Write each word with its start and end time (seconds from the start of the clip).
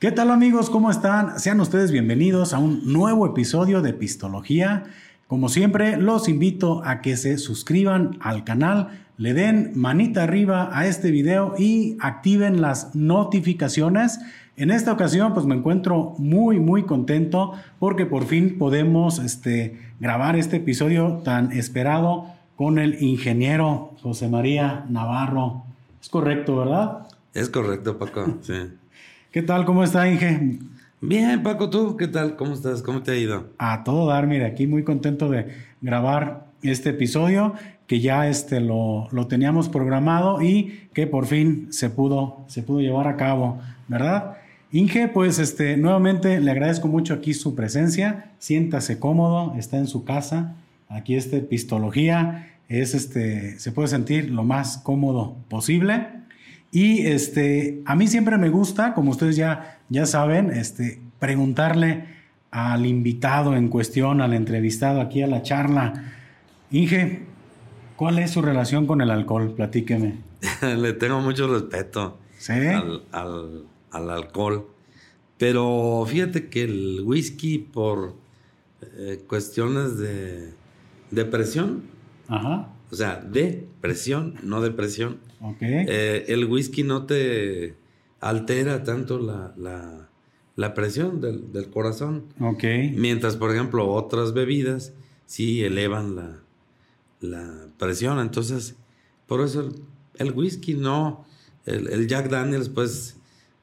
¿Qué 0.00 0.10
tal 0.10 0.30
amigos? 0.30 0.70
¿Cómo 0.70 0.90
están? 0.90 1.38
Sean 1.38 1.60
ustedes 1.60 1.92
bienvenidos 1.92 2.54
a 2.54 2.58
un 2.58 2.90
nuevo 2.90 3.26
episodio 3.26 3.82
de 3.82 3.92
Pistología. 3.92 4.84
Como 5.26 5.50
siempre, 5.50 5.98
los 5.98 6.26
invito 6.26 6.80
a 6.86 7.02
que 7.02 7.18
se 7.18 7.36
suscriban 7.36 8.16
al 8.22 8.42
canal, 8.42 9.04
le 9.18 9.34
den 9.34 9.72
manita 9.74 10.22
arriba 10.22 10.70
a 10.72 10.86
este 10.86 11.10
video 11.10 11.52
y 11.58 11.98
activen 12.00 12.62
las 12.62 12.94
notificaciones. 12.94 14.20
En 14.56 14.70
esta 14.70 14.90
ocasión, 14.90 15.34
pues 15.34 15.44
me 15.44 15.54
encuentro 15.54 16.14
muy, 16.16 16.58
muy 16.58 16.84
contento 16.84 17.52
porque 17.78 18.06
por 18.06 18.24
fin 18.24 18.56
podemos 18.56 19.18
este, 19.18 19.78
grabar 20.00 20.34
este 20.34 20.56
episodio 20.56 21.20
tan 21.22 21.52
esperado 21.52 22.24
con 22.56 22.78
el 22.78 23.02
ingeniero 23.02 23.90
José 24.00 24.30
María 24.30 24.86
Navarro. 24.88 25.64
Es 26.00 26.08
correcto, 26.08 26.56
¿verdad? 26.56 27.06
Es 27.34 27.50
correcto, 27.50 27.98
Paco, 27.98 28.38
sí. 28.40 28.79
¿Qué 29.30 29.42
tal? 29.42 29.64
¿Cómo 29.64 29.84
está, 29.84 30.10
Inge? 30.10 30.58
Bien, 31.00 31.44
Paco, 31.44 31.70
¿tú 31.70 31.96
qué 31.96 32.08
tal? 32.08 32.34
¿Cómo 32.34 32.52
estás? 32.52 32.82
¿Cómo 32.82 33.04
te 33.04 33.12
ha 33.12 33.16
ido? 33.16 33.50
A 33.58 33.84
todo 33.84 34.08
dar, 34.08 34.26
mire, 34.26 34.44
aquí 34.44 34.66
muy 34.66 34.82
contento 34.82 35.28
de 35.28 35.46
grabar 35.80 36.48
este 36.64 36.90
episodio 36.90 37.54
que 37.86 38.00
ya 38.00 38.26
este 38.26 38.58
lo, 38.58 39.06
lo, 39.12 39.28
teníamos 39.28 39.68
programado 39.68 40.42
y 40.42 40.88
que 40.94 41.06
por 41.06 41.26
fin 41.26 41.68
se 41.70 41.90
pudo, 41.90 42.44
se 42.48 42.64
pudo 42.64 42.80
llevar 42.80 43.06
a 43.06 43.16
cabo, 43.16 43.60
¿verdad? 43.86 44.38
Inge, 44.72 45.06
pues 45.06 45.38
este, 45.38 45.76
nuevamente 45.76 46.40
le 46.40 46.50
agradezco 46.50 46.88
mucho 46.88 47.14
aquí 47.14 47.32
su 47.32 47.54
presencia, 47.54 48.32
siéntase 48.40 48.98
cómodo, 48.98 49.54
está 49.56 49.78
en 49.78 49.86
su 49.86 50.02
casa, 50.02 50.56
aquí 50.88 51.14
este 51.14 51.38
Pistología 51.38 52.48
es 52.68 52.94
este, 52.94 53.60
se 53.60 53.70
puede 53.70 53.86
sentir 53.86 54.28
lo 54.28 54.42
más 54.42 54.78
cómodo 54.78 55.36
posible. 55.48 56.19
Y 56.72 57.06
este, 57.06 57.82
a 57.84 57.96
mí 57.96 58.06
siempre 58.06 58.38
me 58.38 58.48
gusta, 58.48 58.94
como 58.94 59.10
ustedes 59.10 59.36
ya, 59.36 59.80
ya 59.88 60.06
saben, 60.06 60.50
este, 60.50 61.00
preguntarle 61.18 62.04
al 62.50 62.86
invitado 62.86 63.56
en 63.56 63.68
cuestión, 63.68 64.20
al 64.20 64.34
entrevistado 64.34 65.00
aquí 65.00 65.22
a 65.22 65.26
la 65.26 65.42
charla, 65.42 66.12
Inge, 66.70 67.22
¿cuál 67.96 68.18
es 68.18 68.30
su 68.30 68.42
relación 68.42 68.86
con 68.86 69.00
el 69.00 69.10
alcohol? 69.10 69.52
Platíqueme. 69.54 70.18
Le 70.62 70.92
tengo 70.92 71.20
mucho 71.20 71.52
respeto 71.52 72.18
al, 72.48 73.02
al, 73.90 74.10
alcohol. 74.10 74.68
Pero 75.38 76.04
fíjate 76.06 76.48
que 76.48 76.62
el 76.64 77.02
whisky 77.04 77.58
por 77.58 78.14
eh, 78.82 79.24
cuestiones 79.26 79.98
de 79.98 80.52
depresión, 81.10 81.82
Ajá. 82.28 82.68
o 82.90 82.94
sea, 82.94 83.16
depresión, 83.16 84.34
no 84.42 84.60
depresión, 84.60 85.18
eh, 85.60 86.24
el 86.28 86.44
whisky 86.46 86.82
no 86.82 87.06
te 87.06 87.74
altera 88.20 88.84
tanto 88.84 89.18
la, 89.18 90.74
presión 90.74 91.20
del, 91.20 91.70
corazón. 91.70 92.24
Mientras, 92.96 93.36
por 93.36 93.50
ejemplo, 93.50 93.90
otras 93.90 94.32
bebidas 94.32 94.92
sí 95.26 95.62
elevan 95.62 96.42
la, 97.20 97.66
presión. 97.78 98.18
Entonces, 98.20 98.76
por 99.26 99.40
eso 99.42 99.72
el, 100.16 100.32
whisky 100.32 100.74
no. 100.74 101.24
El, 101.64 102.06
Jack 102.08 102.28
Daniels, 102.28 102.68
pues, 102.68 103.16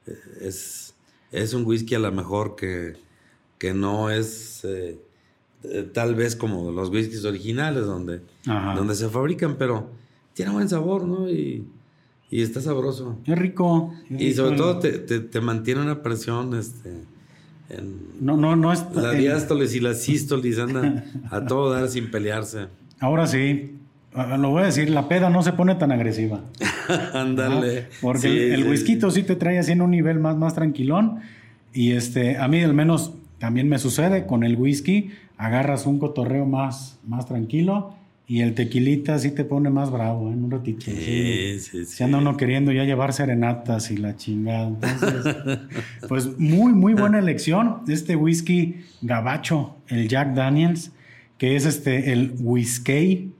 eh, 0.06 0.16
es, 0.40 0.94
es 1.30 1.54
un 1.54 1.64
whisky 1.64 1.94
a 1.94 1.98
lo 1.98 2.10
mejor 2.12 2.56
que, 2.56 2.96
que 3.58 3.74
no 3.74 4.10
es 4.10 4.64
eh, 4.64 5.90
tal 5.92 6.14
vez 6.14 6.36
como 6.36 6.70
los 6.70 6.90
whiskies 6.90 7.24
originales 7.24 7.84
donde, 7.84 8.20
donde 8.44 8.94
se 8.94 9.08
fabrican, 9.08 9.56
pero 9.56 9.90
tiene 10.38 10.52
buen 10.52 10.68
sabor, 10.68 11.04
¿no? 11.04 11.28
Y, 11.28 11.66
y 12.30 12.42
está 12.42 12.60
sabroso. 12.60 13.18
Es 13.26 13.36
rico. 13.36 13.92
y 14.08 14.32
sobre 14.34 14.56
todo 14.56 14.78
te, 14.78 14.92
te, 14.92 15.40
mantiene 15.40 15.80
una 15.80 16.00
presión, 16.00 16.56
este... 16.56 16.92
no, 18.20 18.36
no, 18.36 18.54
no 18.54 18.72
es... 18.72 18.84
La 18.94 19.10
diástolis 19.10 19.74
y 19.74 19.80
la 19.80 19.94
sístolis 19.94 20.60
andan 20.60 21.06
a 21.32 21.44
todo 21.44 21.72
dar 21.72 21.88
sin 21.88 22.12
pelearse. 22.12 22.68
Ahora 23.00 23.26
sí, 23.26 23.78
lo 24.14 24.50
voy 24.50 24.62
a 24.62 24.66
decir, 24.66 24.90
la 24.90 25.08
peda 25.08 25.28
no 25.28 25.42
se 25.42 25.54
pone 25.54 25.74
tan 25.74 25.90
agresiva. 25.90 26.40
Ándale. 27.14 27.88
Porque 28.00 28.54
el, 28.54 28.68
whisky 28.68 28.96
sí. 29.10 29.24
te 29.24 29.34
trae 29.34 29.58
así 29.58 29.72
en 29.72 29.82
un 29.82 29.90
nivel 29.90 30.20
más, 30.20 30.36
más 30.36 30.54
tranquilón. 30.54 31.18
Y 31.74 31.94
este, 31.94 32.36
a 32.36 32.46
mí 32.46 32.62
al 32.62 32.74
menos 32.74 33.12
también 33.40 33.68
me 33.68 33.80
sucede 33.80 34.24
con 34.24 34.44
el 34.44 34.54
whisky, 34.54 35.10
agarras 35.36 35.84
un 35.84 35.98
cotorreo 35.98 36.46
más, 36.46 37.00
más 37.04 37.26
tranquilo 37.26 37.98
y 38.30 38.42
el 38.42 38.54
tequilita 38.54 39.18
sí 39.18 39.30
te 39.30 39.42
pone 39.42 39.70
más 39.70 39.90
bravo, 39.90 40.28
¿eh? 40.28 40.34
en 40.34 40.44
un 40.44 40.50
ratito. 40.50 40.82
Sí, 40.84 41.58
sí, 41.60 41.60
sí. 41.60 41.84
Se 41.86 42.04
anda 42.04 42.18
uno 42.18 42.36
queriendo 42.36 42.70
ya 42.72 42.84
llevar 42.84 43.14
serenatas 43.14 43.90
y 43.90 43.96
la 43.96 44.16
chingada. 44.16 44.68
Entonces, 44.68 45.34
pues 46.08 46.38
muy, 46.38 46.74
muy 46.74 46.92
buena 46.92 47.20
elección. 47.20 47.78
Este 47.88 48.16
whisky 48.16 48.84
gabacho, 49.00 49.76
el 49.88 50.08
Jack 50.08 50.34
Daniels, 50.34 50.92
que 51.38 51.56
es 51.56 51.64
este, 51.64 52.12
el 52.12 52.34
whisky. 52.38 53.32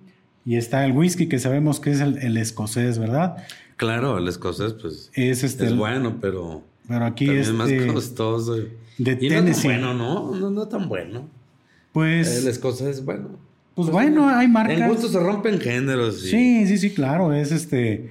Y 0.47 0.57
está 0.57 0.87
el 0.87 0.93
whisky 0.93 1.27
que 1.27 1.39
sabemos 1.39 1.81
que 1.81 1.91
es 1.91 2.01
el, 2.01 2.39
escocés, 2.39 2.99
¿verdad? 2.99 3.45
Claro, 3.77 4.17
el 4.17 4.27
escocés, 4.27 4.73
pues. 4.73 5.11
Es, 5.13 5.45
este, 5.45 5.67
es 5.67 5.77
bueno, 5.77 6.17
pero. 6.19 6.63
Pero 6.89 7.05
aquí 7.05 7.29
es. 7.29 7.53
más 7.53 7.69
este 7.69 7.93
costoso. 7.93 8.55
De 8.97 9.19
y 9.21 9.29
no 9.29 9.45
tan 9.45 9.63
bueno, 9.63 9.93
¿no? 9.93 10.35
¿no? 10.35 10.51
No 10.51 10.67
tan 10.67 10.89
bueno. 10.89 11.29
Pues. 11.93 12.39
El 12.39 12.49
escocés 12.49 12.87
es 12.87 13.05
bueno. 13.05 13.48
Pues, 13.79 13.91
bueno, 13.93 14.29
hay 14.29 14.49
marcas. 14.49 14.77
En 14.77 14.89
gusto 14.89 15.09
se 15.09 15.21
rompen 15.21 15.61
géneros. 15.61 16.23
Sí, 16.23 16.67
sí, 16.67 16.79
sí, 16.79 16.91
claro. 16.91 17.33
Es 17.33 17.53
este. 17.53 18.11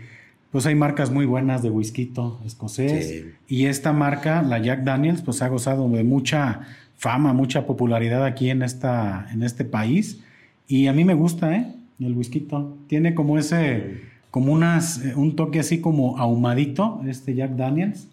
Pues 0.49 0.65
hay 0.65 0.75
marcas 0.75 1.11
muy 1.11 1.25
buenas 1.25 1.61
de 1.61 1.69
whisky 1.69 2.13
escocés. 2.45 3.25
Y 3.49 3.65
esta 3.65 3.91
marca, 3.91 4.41
la 4.43 4.59
Jack 4.59 4.85
Daniels, 4.85 5.21
pues 5.21 5.41
ha 5.41 5.49
gozado 5.49 5.89
de 5.89 6.05
mucha 6.05 6.61
fama, 6.95 7.33
mucha 7.33 7.67
popularidad 7.67 8.23
aquí 8.23 8.49
en, 8.49 8.63
esta, 8.63 9.27
en 9.33 9.43
este 9.43 9.65
país. 9.65 10.21
Y 10.69 10.87
a 10.87 10.93
mí 10.93 11.03
me 11.03 11.15
gusta, 11.15 11.53
¿eh? 11.53 11.75
El 11.99 12.13
whisky. 12.13 12.47
Tiene 12.87 13.13
como 13.13 13.37
ese, 13.37 14.03
como 14.31 14.53
unas, 14.53 15.03
eh, 15.03 15.15
un 15.17 15.35
toque 15.35 15.59
así 15.59 15.81
como 15.81 16.17
ahumadito, 16.17 17.01
este 17.05 17.35
Jack 17.35 17.57
Daniels. 17.57 18.07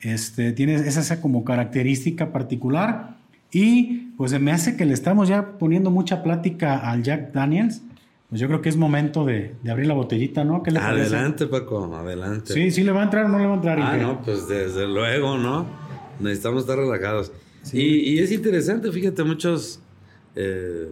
Este, 0.00 0.50
tiene 0.50 0.74
esa 0.74 1.20
como 1.20 1.44
característica 1.44 2.32
particular. 2.32 3.16
Y 3.52 4.05
pues 4.16 4.38
me 4.40 4.52
hace 4.52 4.76
que 4.76 4.84
le 4.84 4.94
estamos 4.94 5.28
ya 5.28 5.58
poniendo 5.58 5.90
mucha 5.90 6.22
plática 6.22 6.78
al 6.78 7.02
Jack 7.02 7.32
Daniels. 7.32 7.82
Pues 8.28 8.40
yo 8.40 8.48
creo 8.48 8.60
que 8.60 8.68
es 8.68 8.76
momento 8.76 9.24
de, 9.24 9.54
abrir 9.70 9.86
la 9.86 9.94
botellita, 9.94 10.42
¿no? 10.42 10.62
¿Qué 10.62 10.72
le 10.72 10.80
adelante, 10.80 11.46
Paco, 11.46 11.94
adelante. 11.94 12.52
Sí, 12.52 12.70
sí 12.72 12.82
le 12.82 12.90
va 12.90 13.02
a 13.02 13.04
entrar 13.04 13.26
o 13.26 13.28
no 13.28 13.38
le 13.38 13.46
va 13.46 13.52
a 13.52 13.56
entrar. 13.56 13.78
Ah, 13.80 13.96
no, 13.96 14.22
pues 14.22 14.48
desde 14.48 14.86
luego, 14.86 15.38
¿no? 15.38 15.66
Necesitamos 16.18 16.62
estar 16.62 16.76
relajados. 16.76 17.30
Y, 17.72 18.18
es 18.18 18.32
interesante, 18.32 18.90
fíjate, 18.90 19.22
muchos 19.22 19.80
eh, 20.34 20.90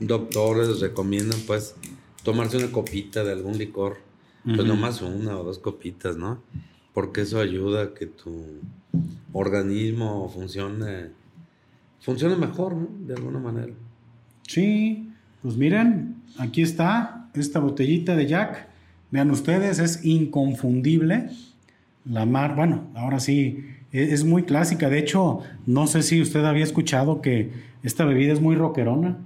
doctores 0.00 0.80
recomiendan 0.80 1.38
pues 1.46 1.74
tomarse 2.22 2.56
una 2.58 2.70
copita 2.70 3.24
de 3.24 3.32
algún 3.32 3.56
licor. 3.58 3.98
Pues 4.44 4.64
nomás 4.64 5.02
una 5.02 5.36
o 5.36 5.42
dos 5.42 5.58
copitas, 5.58 6.16
¿no? 6.16 6.40
Porque 6.94 7.22
eso 7.22 7.40
ayuda 7.40 7.82
a 7.82 7.94
que 7.94 8.06
tu 8.06 8.60
organismo 9.32 10.28
funcione 10.32 11.10
funciona 12.06 12.36
mejor, 12.36 12.76
¿no? 12.76 12.88
De 13.04 13.14
alguna 13.14 13.40
manera. 13.40 13.72
Sí, 14.46 15.10
pues 15.42 15.56
miren, 15.56 16.14
aquí 16.38 16.62
está 16.62 17.28
esta 17.34 17.58
botellita 17.58 18.14
de 18.14 18.26
Jack. 18.28 18.68
Vean 19.10 19.28
ustedes, 19.32 19.80
es 19.80 20.04
inconfundible. 20.04 21.30
La 22.04 22.24
mar, 22.24 22.54
bueno, 22.54 22.86
ahora 22.94 23.18
sí, 23.18 23.66
e, 23.92 24.12
es, 24.12 24.24
muy 24.24 24.44
clásica. 24.44 24.88
De 24.88 25.00
hecho, 25.00 25.40
no 25.66 25.88
sé 25.88 26.02
si 26.02 26.22
usted 26.22 26.44
había 26.44 26.62
escuchado 26.62 27.20
que 27.20 27.50
esta 27.82 28.04
bebida 28.04 28.32
es 28.32 28.40
muy 28.40 28.54
rockerona. 28.54 29.18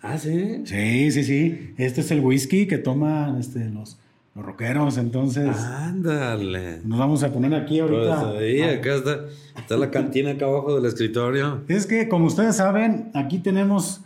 Ah, 0.00 0.16
sí. 0.16 0.62
Sí, 0.64 1.10
sí, 1.10 1.24
sí. 1.24 1.74
Este 1.76 2.02
es 2.02 2.10
el 2.12 2.20
whisky 2.20 2.66
que 2.66 2.78
toman 2.78 3.36
este, 3.40 3.68
los, 3.68 3.98
los 4.34 4.44
rockeros, 4.44 4.96
entonces. 4.96 5.56
Ándale. 5.58 6.80
Nos 6.84 6.98
vamos 6.98 7.22
a 7.22 7.32
poner 7.32 7.54
aquí 7.54 7.80
ahorita. 7.80 8.30
Pues 8.30 8.40
ahí, 8.40 8.62
acá 8.62 8.94
está, 8.94 9.20
está 9.56 9.76
la 9.76 9.90
cantina 9.90 10.30
acá 10.30 10.46
abajo 10.46 10.74
del 10.74 10.86
escritorio. 10.86 11.60
Es 11.68 11.86
que, 11.86 12.08
como 12.08 12.26
ustedes 12.26 12.56
saben, 12.56 13.10
aquí 13.14 13.38
tenemos, 13.38 14.00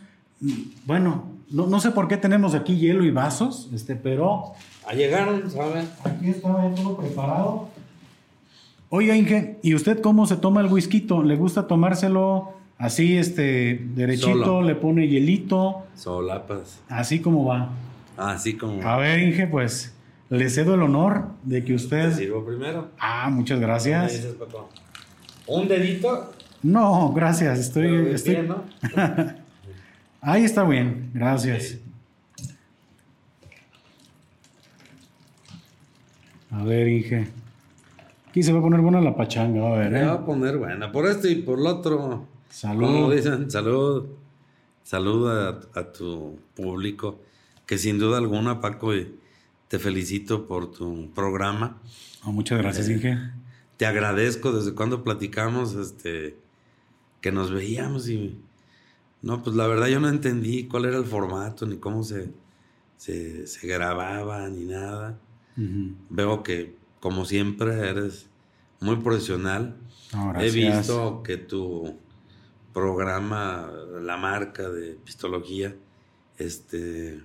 bueno, 0.84 1.25
no, 1.50 1.67
no 1.69 1.81
sé 1.81 1.93
por 1.93 2.08
qué 2.08 2.17
tenemos 2.17 2.55
aquí 2.55 2.76
hielo 2.76 3.05
y 3.05 3.11
vasos, 3.11 3.70
este, 3.73 3.94
pero. 3.94 4.52
A 4.87 4.94
llegaron, 4.94 5.50
¿saben? 5.50 5.88
Aquí 6.05 6.31
está 6.31 6.49
todo 6.75 6.96
preparado. 6.96 7.69
Oye, 8.88 9.17
Inge, 9.17 9.58
¿y 9.62 9.75
usted 9.75 10.00
cómo 10.00 10.26
se 10.26 10.37
toma 10.37 10.61
el 10.61 10.72
whisky? 10.72 11.06
¿Le 11.25 11.37
gusta 11.37 11.67
tomárselo 11.67 12.52
así, 12.79 13.17
este, 13.17 13.84
derechito? 13.94 14.62
¿Le 14.62 14.75
pone 14.76 15.08
hielito? 15.08 15.84
Solapas. 15.96 16.81
Así 16.88 17.20
como 17.20 17.44
va. 17.44 17.70
Así 18.17 18.55
como. 18.55 18.82
A 18.82 18.96
ver, 18.96 19.20
Inge, 19.20 19.46
pues. 19.46 19.95
Le 20.28 20.50
cedo 20.50 20.75
el 20.75 20.82
honor 20.82 21.28
de 21.44 21.64
que 21.64 21.75
usted. 21.75 22.11
Te 22.11 22.17
sirvo 22.17 22.44
primero. 22.44 22.88
Ah, 22.99 23.31
muchas 23.31 23.61
gracias. 23.61 24.12
Dices, 24.12 24.37
¿Un 25.46 25.69
dedito? 25.69 26.32
No, 26.62 27.12
gracias. 27.12 27.61
Estoy. 27.61 28.08
estoy... 28.12 28.38
¿no? 28.46 28.64
Ahí 30.20 30.44
está 30.44 30.64
bien, 30.64 31.11
gracias. 31.14 31.78
A 36.50 36.64
ver, 36.64 36.88
Inge. 36.88 37.29
Aquí 38.29 38.43
se 38.43 38.52
va 38.52 38.58
a 38.58 38.62
poner 38.62 38.81
buena 38.81 39.00
la 39.00 39.14
pachanga, 39.14 39.67
a 39.67 39.79
ver. 39.79 39.93
Se 39.93 40.05
va 40.05 40.12
a 40.14 40.25
poner 40.25 40.56
buena. 40.58 40.90
Por 40.90 41.06
esto 41.06 41.29
y 41.29 41.37
por 41.37 41.61
lo 41.61 41.70
otro. 41.70 42.26
Salud. 42.50 42.87
Como 42.87 43.11
dicen, 43.12 43.50
salud. 43.50 44.06
Salud 44.82 45.31
a, 45.31 45.93
tu 45.93 46.38
público. 46.55 47.20
Que 47.67 47.79
sin 47.79 47.99
duda 47.99 48.19
alguna, 48.19 48.61
Paco, 48.61 48.93
te 49.69 49.79
felicito 49.79 50.47
por 50.47 50.71
tu 50.71 51.11
programa. 51.15 51.81
Oh, 52.25 52.33
muchas 52.33 52.59
gracias, 52.59 52.89
Inge. 52.89 53.19
Te 53.77 53.87
agradezco 53.87 54.53
desde 54.53 54.75
cuando 54.75 55.05
platicamos, 55.05 55.75
este, 55.75 56.37
que 57.21 57.33
nos 57.33 57.51
veíamos 57.51 58.09
y 58.09 58.41
no, 59.23 59.43
pues 59.43 59.57
la 59.57 59.67
verdad 59.67 59.89
yo 59.89 60.01
no 60.01 60.09
entendí 60.09 60.69
cuál 60.69 60.85
era 60.85 60.99
el 60.99 61.05
formato, 61.05 61.67
ni 61.67 61.79
cómo 61.79 62.03
se, 62.03 62.31
se, 62.97 63.45
grababa, 63.67 64.49
ni 64.49 64.65
nada. 64.65 65.19
Veo 66.11 66.43
que, 66.43 66.77
como 67.01 67.25
siempre, 67.25 67.89
eres 67.89 68.29
muy 68.81 68.97
profesional. 68.97 69.77
He 70.39 70.51
visto 70.51 71.23
que 71.23 71.39
tu 71.39 71.99
programa, 72.73 73.71
la 74.01 74.17
marca 74.17 74.69
de 74.69 74.93
pistología, 74.93 75.75
este, 76.39 77.15
eh, 77.15 77.23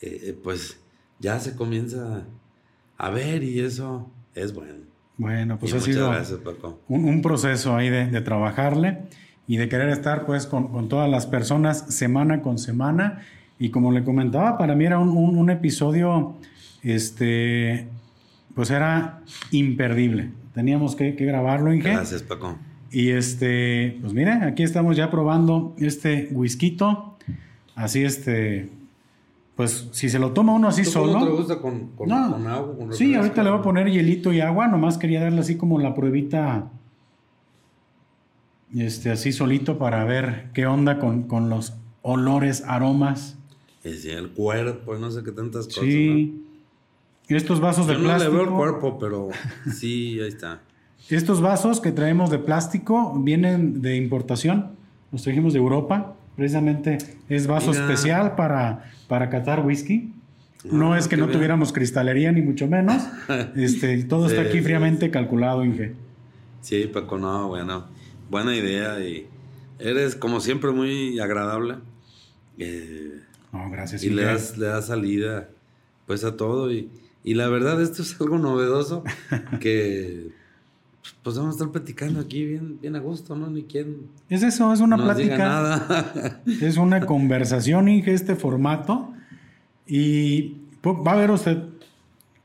eh, 0.00 0.38
pues 0.42 0.80
ya 1.24 1.40
se 1.40 1.56
comienza 1.56 2.26
a 2.98 3.10
ver 3.10 3.42
y 3.42 3.58
eso 3.60 4.10
es 4.34 4.52
bueno. 4.52 4.84
Bueno, 5.16 5.58
pues 5.58 5.72
ha 5.72 5.80
sido 5.80 6.12
Un, 6.88 7.22
proceso 7.22 7.74
ahí 7.74 7.88
de, 7.88 8.08
de 8.08 8.20
trabajarle 8.20 8.98
y 9.46 9.56
de 9.56 9.70
querer 9.70 9.88
estar 9.88 10.26
pues 10.26 10.46
con, 10.46 10.88
todas 10.90 11.10
las 11.10 11.26
personas 11.26 11.86
semana 11.88 12.42
con 12.42 12.58
semana. 12.58 13.22
Y 13.58 13.70
como 13.70 13.90
le 13.90 14.04
comentaba, 14.04 14.58
para 14.58 14.74
mí 14.74 14.84
era 14.84 14.98
un, 14.98 15.48
episodio, 15.48 16.34
este, 16.82 17.88
pues 18.54 18.70
era 18.70 19.22
imperdible. 19.50 20.30
Teníamos 20.52 20.94
que, 20.94 21.12
grabarlo, 21.12 21.72
Inge. 21.72 21.90
Gracias, 21.90 22.22
Paco. 22.22 22.58
Y 22.90 23.10
este, 23.10 23.96
pues 24.02 24.12
mire, 24.12 24.32
aquí 24.32 24.62
estamos 24.62 24.94
ya 24.94 25.10
probando 25.10 25.74
este 25.78 26.28
whisky. 26.32 26.76
Así 27.76 28.04
este, 28.04 28.68
pues 29.56 29.88
si 29.92 30.08
se 30.08 30.18
lo 30.18 30.32
toma 30.32 30.52
uno 30.52 30.68
así 30.68 30.84
solo. 30.84 31.20
¿No 31.20 31.26
te 31.26 31.32
gusta 31.32 31.58
con, 31.60 31.92
agua? 32.10 32.76
sí, 32.90 33.14
ahorita 33.14 33.42
le 33.42 33.50
voy 33.50 33.58
a 33.60 33.62
poner 33.62 33.90
hielito 33.90 34.32
y 34.32 34.40
agua. 34.40 34.66
Nomás 34.66 34.98
quería 34.98 35.22
darle 35.22 35.40
así 35.40 35.56
como 35.56 35.78
la 35.78 35.94
pruebita 35.94 36.70
este, 38.74 39.10
así 39.10 39.32
solito 39.32 39.78
para 39.78 40.04
ver 40.04 40.50
qué 40.52 40.66
onda 40.66 40.98
con, 40.98 41.24
con 41.24 41.48
los 41.48 41.74
olores, 42.02 42.64
aromas. 42.66 43.36
Sí, 43.82 44.10
el 44.10 44.30
cuerpo, 44.30 44.96
no 44.96 45.10
sé 45.10 45.22
qué 45.22 45.30
tantas 45.30 45.66
cosas. 45.66 45.84
Sí. 45.84 46.44
Estos 47.28 47.60
vasos 47.60 47.86
de 47.86 47.94
plástico. 47.94 48.32
No 48.32 48.38
le 48.38 48.44
veo 48.44 48.50
el 48.50 48.56
cuerpo, 48.56 48.98
pero 48.98 49.28
sí, 49.72 50.20
ahí 50.20 50.28
está. 50.28 50.62
Estos 51.08 51.40
vasos 51.40 51.80
que 51.80 51.92
traemos 51.92 52.30
de 52.30 52.38
plástico 52.38 53.14
vienen 53.18 53.82
de 53.82 53.96
importación. 53.96 54.72
Los 55.12 55.22
trajimos 55.22 55.52
de 55.52 55.58
Europa. 55.58 56.16
Precisamente 56.36 56.98
es 57.28 57.46
vaso 57.46 57.72
especial 57.72 58.34
para, 58.34 58.90
para 59.08 59.30
catar 59.30 59.64
whisky. 59.64 60.12
No 60.64 60.94
ah, 60.94 60.98
es 60.98 61.08
que 61.08 61.16
no 61.16 61.28
tuviéramos 61.28 61.72
cristalería, 61.72 62.32
ni 62.32 62.42
mucho 62.42 62.66
menos. 62.66 63.02
Este, 63.56 64.02
todo 64.04 64.26
está 64.26 64.42
aquí 64.42 64.60
fríamente 64.60 65.10
calculado, 65.10 65.64
Inge. 65.64 65.94
Sí, 66.62 66.90
Paco, 66.92 67.18
no, 67.18 67.48
bueno 67.48 67.84
buena 68.30 68.56
idea 68.56 69.00
y 69.00 69.26
eres 69.78 70.16
como 70.16 70.40
siempre 70.40 70.70
muy 70.72 71.18
agradable. 71.20 71.76
Eh, 72.58 73.20
gracias. 73.70 74.02
Y 74.04 74.10
le 74.10 74.24
das, 74.24 74.58
le 74.58 74.66
das 74.66 74.86
salida 74.86 75.48
pues 76.06 76.24
a 76.24 76.36
todo 76.36 76.72
y, 76.72 76.90
y 77.22 77.34
la 77.34 77.48
verdad 77.48 77.80
esto 77.80 78.02
es 78.02 78.20
algo 78.20 78.38
novedoso 78.38 79.04
que 79.60 80.30
pues 81.22 81.36
vamos 81.36 81.54
a 81.54 81.56
estar 81.56 81.70
platicando 81.70 82.20
aquí 82.20 82.44
bien, 82.44 82.78
bien 82.80 82.96
a 82.96 82.98
gusto, 82.98 83.36
¿no? 83.36 83.48
Ni 83.48 83.64
quién. 83.64 84.08
Es 84.28 84.42
eso, 84.42 84.72
es 84.72 84.80
una 84.80 84.96
plática. 84.96 85.38
Nada. 85.38 86.42
es 86.60 86.76
una 86.76 87.04
conversación, 87.06 87.88
Inge, 87.88 88.12
este 88.12 88.36
formato. 88.36 89.12
Y 89.86 90.56
va 90.84 91.12
a 91.12 91.16
ver 91.16 91.30
usted, 91.30 91.62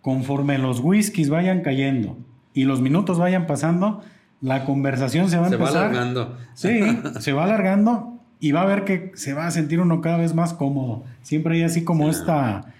conforme 0.01 0.57
los 0.57 0.79
whiskies 0.79 1.29
vayan 1.29 1.61
cayendo 1.61 2.17
y 2.53 2.65
los 2.65 2.81
minutos 2.81 3.17
vayan 3.17 3.47
pasando, 3.47 4.01
la 4.41 4.65
conversación 4.65 5.29
se 5.29 5.38
va 5.38 5.47
a 5.47 5.50
empezar. 5.50 5.67
Se 5.67 5.73
va 5.73 5.81
alargando. 5.81 6.38
Sí, 6.53 6.79
se 7.19 7.33
va 7.33 7.44
alargando 7.45 8.19
y 8.39 8.51
va 8.51 8.61
a 8.61 8.65
ver 8.65 8.85
que 8.85 9.11
se 9.15 9.33
va 9.33 9.47
a 9.47 9.51
sentir 9.51 9.79
uno 9.79 10.01
cada 10.01 10.17
vez 10.17 10.33
más 10.33 10.53
cómodo. 10.53 11.03
Siempre 11.21 11.56
hay 11.56 11.63
así 11.63 11.83
como 11.83 12.09
esta, 12.09 12.73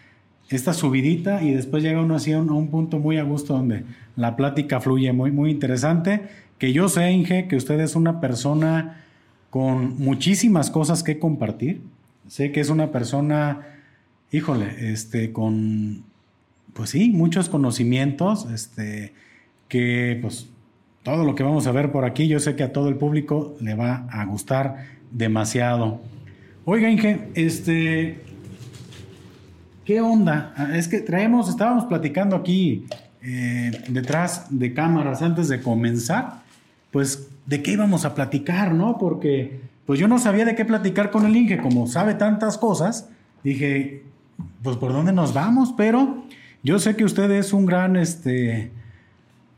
esta 0.50 0.74
subidita 0.74 1.44
y 1.44 1.54
después 1.54 1.84
llega 1.84 2.01
uno 2.01 2.16
así 2.16 2.31
a 2.31 2.40
un, 2.42 2.68
punto 2.69 3.00
muy 3.00 3.18
a 3.18 3.24
gusto 3.24 3.54
donde 3.54 3.84
la 4.16 4.36
plática 4.36 4.80
fluye 4.81 5.13
muy, 5.13 5.31
muy 5.31 5.51
interesante. 5.51 6.22
Que 6.57 6.74
yo 6.74 6.90
sé, 6.90 7.12
Inge, 7.12 7.48
que 7.48 7.56
usted 7.56 7.80
es 7.80 7.96
una 7.96 8.19
persona 8.19 9.04
con 9.50 9.98
muchísimas 10.00 10.72
cosas 10.72 11.04
que 11.04 11.19
compartir. 11.19 11.81
Sé 12.28 12.51
que 12.51 12.60
es 12.60 12.69
una 12.69 12.92
persona, 12.92 13.62
híjole, 14.31 14.92
este, 14.92 15.31
con, 15.31 16.04
pues 16.74 16.90
sí, 16.92 17.12
muchos 17.12 17.48
conocimientos, 17.48 18.48
este, 18.51 19.13
que 19.68 20.18
pues 20.22 20.50
todo 21.04 21.24
lo 21.24 21.36
que 21.36 21.44
vamos 21.44 21.68
a 21.68 21.72
ver 21.72 21.92
por 21.92 22.06
aquí, 22.06 22.28
yo 22.28 22.40
sé 22.40 22.56
que 22.56 22.63
a 22.63 22.74
todo 22.74 22.90
el 22.90 22.96
público 22.96 23.56
le 23.62 23.75
va 23.75 24.07
a 24.12 24.25
gustar 24.25 24.86
demasiado. 25.12 26.01
Oiga, 26.66 26.90
Inge, 26.90 27.30
este, 27.36 28.19
¿qué 29.89 30.01
onda? 30.01 30.53
Ah, 30.56 30.77
es 30.77 30.88
que 30.88 31.00
traemos, 31.00 31.50
estábamos 31.50 31.86
platicando 31.86 32.36
aquí 32.36 32.86
eh, 33.24 33.71
detrás 33.88 34.45
de 34.51 34.71
cámaras 34.71 35.24
antes 35.24 35.47
de 35.50 35.63
comenzar, 35.63 36.44
pues 36.91 37.27
de 37.47 37.63
qué 37.63 37.71
íbamos 37.71 38.06
a 38.06 38.13
platicar, 38.13 38.75
¿no? 38.75 39.00
Porque 39.00 39.62
pues 39.88 40.00
yo 40.00 40.07
no 40.07 40.19
sabía 40.19 40.45
de 40.45 40.53
qué 40.53 40.63
platicar 40.63 41.09
con 41.09 41.25
el 41.25 41.36
Inge, 41.36 41.57
como 41.57 41.88
sabe 41.88 42.13
tantas 42.13 42.59
cosas, 42.59 43.09
dije, 43.44 44.03
pues 44.62 44.77
por 44.77 44.94
dónde 44.94 45.12
nos 45.12 45.33
vamos, 45.33 45.74
pero 45.75 46.24
yo 46.62 46.77
sé 46.77 46.95
que 46.95 47.03
usted 47.03 47.31
es 47.31 47.51
un 47.51 47.65
gran, 47.65 47.95
este, 47.95 48.69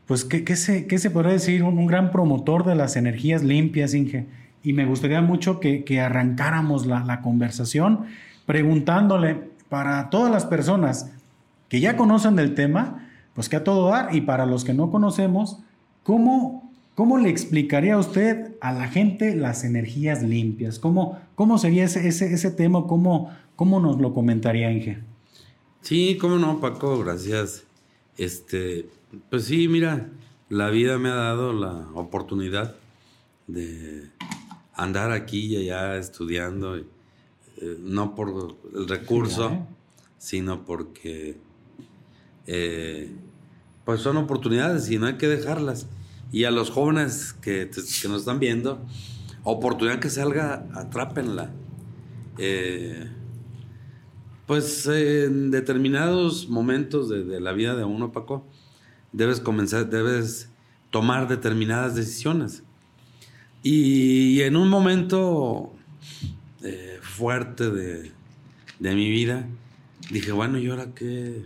pues, 0.06 0.24
¿qué, 0.24 0.44
qué 0.44 0.56
se, 0.56 0.86
qué 0.86 0.96
se 0.98 1.10
podría 1.10 1.32
decir? 1.34 1.62
Un, 1.62 1.86
gran 1.86 2.10
promotor 2.10 2.64
de 2.64 2.74
las 2.74 2.96
energías 2.96 3.42
limpias, 3.42 3.92
Inge. 3.92 4.24
Y 4.62 4.72
me 4.72 4.86
gustaría 4.86 5.20
mucho 5.20 5.60
que, 5.60 5.84
que 5.84 6.00
arrancáramos 6.00 6.86
la, 6.86 7.04
la, 7.04 7.20
conversación 7.20 8.06
preguntándole 8.46 9.51
para 9.72 10.10
todas 10.10 10.30
las 10.30 10.44
personas 10.44 11.10
que 11.70 11.80
ya 11.80 11.96
conocen 11.96 12.36
del 12.36 12.54
tema, 12.54 13.08
pues 13.32 13.48
que 13.48 13.56
a 13.56 13.64
todo 13.64 13.88
dar, 13.88 14.14
y 14.14 14.20
para 14.20 14.44
los 14.44 14.64
que 14.64 14.74
no 14.74 14.90
conocemos, 14.90 15.60
¿cómo, 16.02 16.70
cómo 16.94 17.16
le 17.16 17.30
explicaría 17.30 17.96
usted 17.96 18.54
a 18.60 18.74
la 18.74 18.88
gente 18.88 19.34
las 19.34 19.64
energías 19.64 20.22
limpias? 20.22 20.78
¿Cómo, 20.78 21.18
cómo 21.36 21.56
sería 21.56 21.84
ese, 21.84 22.06
ese, 22.06 22.34
ese 22.34 22.50
tema? 22.50 22.86
¿Cómo, 22.86 23.30
¿Cómo 23.56 23.80
nos 23.80 23.98
lo 23.98 24.12
comentaría, 24.12 24.70
Inge? 24.70 24.98
Sí, 25.80 26.18
cómo 26.20 26.36
no, 26.36 26.60
Paco, 26.60 26.98
gracias. 26.98 27.64
Este, 28.18 28.90
pues 29.30 29.46
sí, 29.46 29.68
mira, 29.68 30.10
la 30.50 30.68
vida 30.68 30.98
me 30.98 31.08
ha 31.08 31.14
dado 31.14 31.54
la 31.54 31.88
oportunidad 31.94 32.74
de 33.46 34.10
andar 34.74 35.12
aquí 35.12 35.56
y 35.56 35.70
allá 35.70 35.96
estudiando, 35.96 36.78
eh, 37.58 37.78
no 37.80 38.14
por 38.14 38.56
el 38.74 38.88
recurso, 38.88 39.66
sino 40.18 40.64
porque 40.64 41.36
eh, 42.46 43.10
pues 43.84 44.00
son 44.00 44.16
oportunidades 44.16 44.90
y 44.90 44.98
no 44.98 45.06
hay 45.06 45.14
que 45.14 45.28
dejarlas. 45.28 45.86
Y 46.30 46.44
a 46.44 46.50
los 46.50 46.70
jóvenes 46.70 47.34
que, 47.34 47.70
nos 48.08 48.20
están 48.20 48.38
viendo, 48.38 48.80
oportunidad 49.44 49.98
que 49.98 50.10
salga, 50.10 50.66
atrápenla. 50.74 51.50
Eh, 52.38 53.08
pues 54.46 54.86
en 54.86 55.50
determinados 55.50 56.48
momentos 56.48 57.08
de, 57.08 57.24
de, 57.24 57.40
la 57.40 57.52
vida 57.52 57.74
de 57.76 57.84
uno, 57.84 58.12
Paco, 58.12 58.46
debes 59.12 59.40
comenzar, 59.40 59.90
debes 59.90 60.48
tomar 60.90 61.28
determinadas 61.28 61.94
decisiones. 61.94 62.62
Y 63.62 64.40
en 64.40 64.56
un 64.56 64.68
momento 64.68 65.72
eh, 66.02 66.41
fuerte 67.22 67.70
de, 67.70 68.10
mi 68.80 69.08
vida, 69.08 69.46
dije, 70.10 70.32
bueno, 70.32 70.58
¿y 70.58 70.68
ahora 70.68 70.88
qué? 70.92 71.44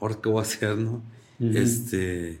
¿Ahora 0.00 0.18
qué 0.22 0.28
voy 0.28 0.38
a 0.38 0.42
hacer, 0.42 0.78
no? 0.78 1.02
este, 1.40 2.38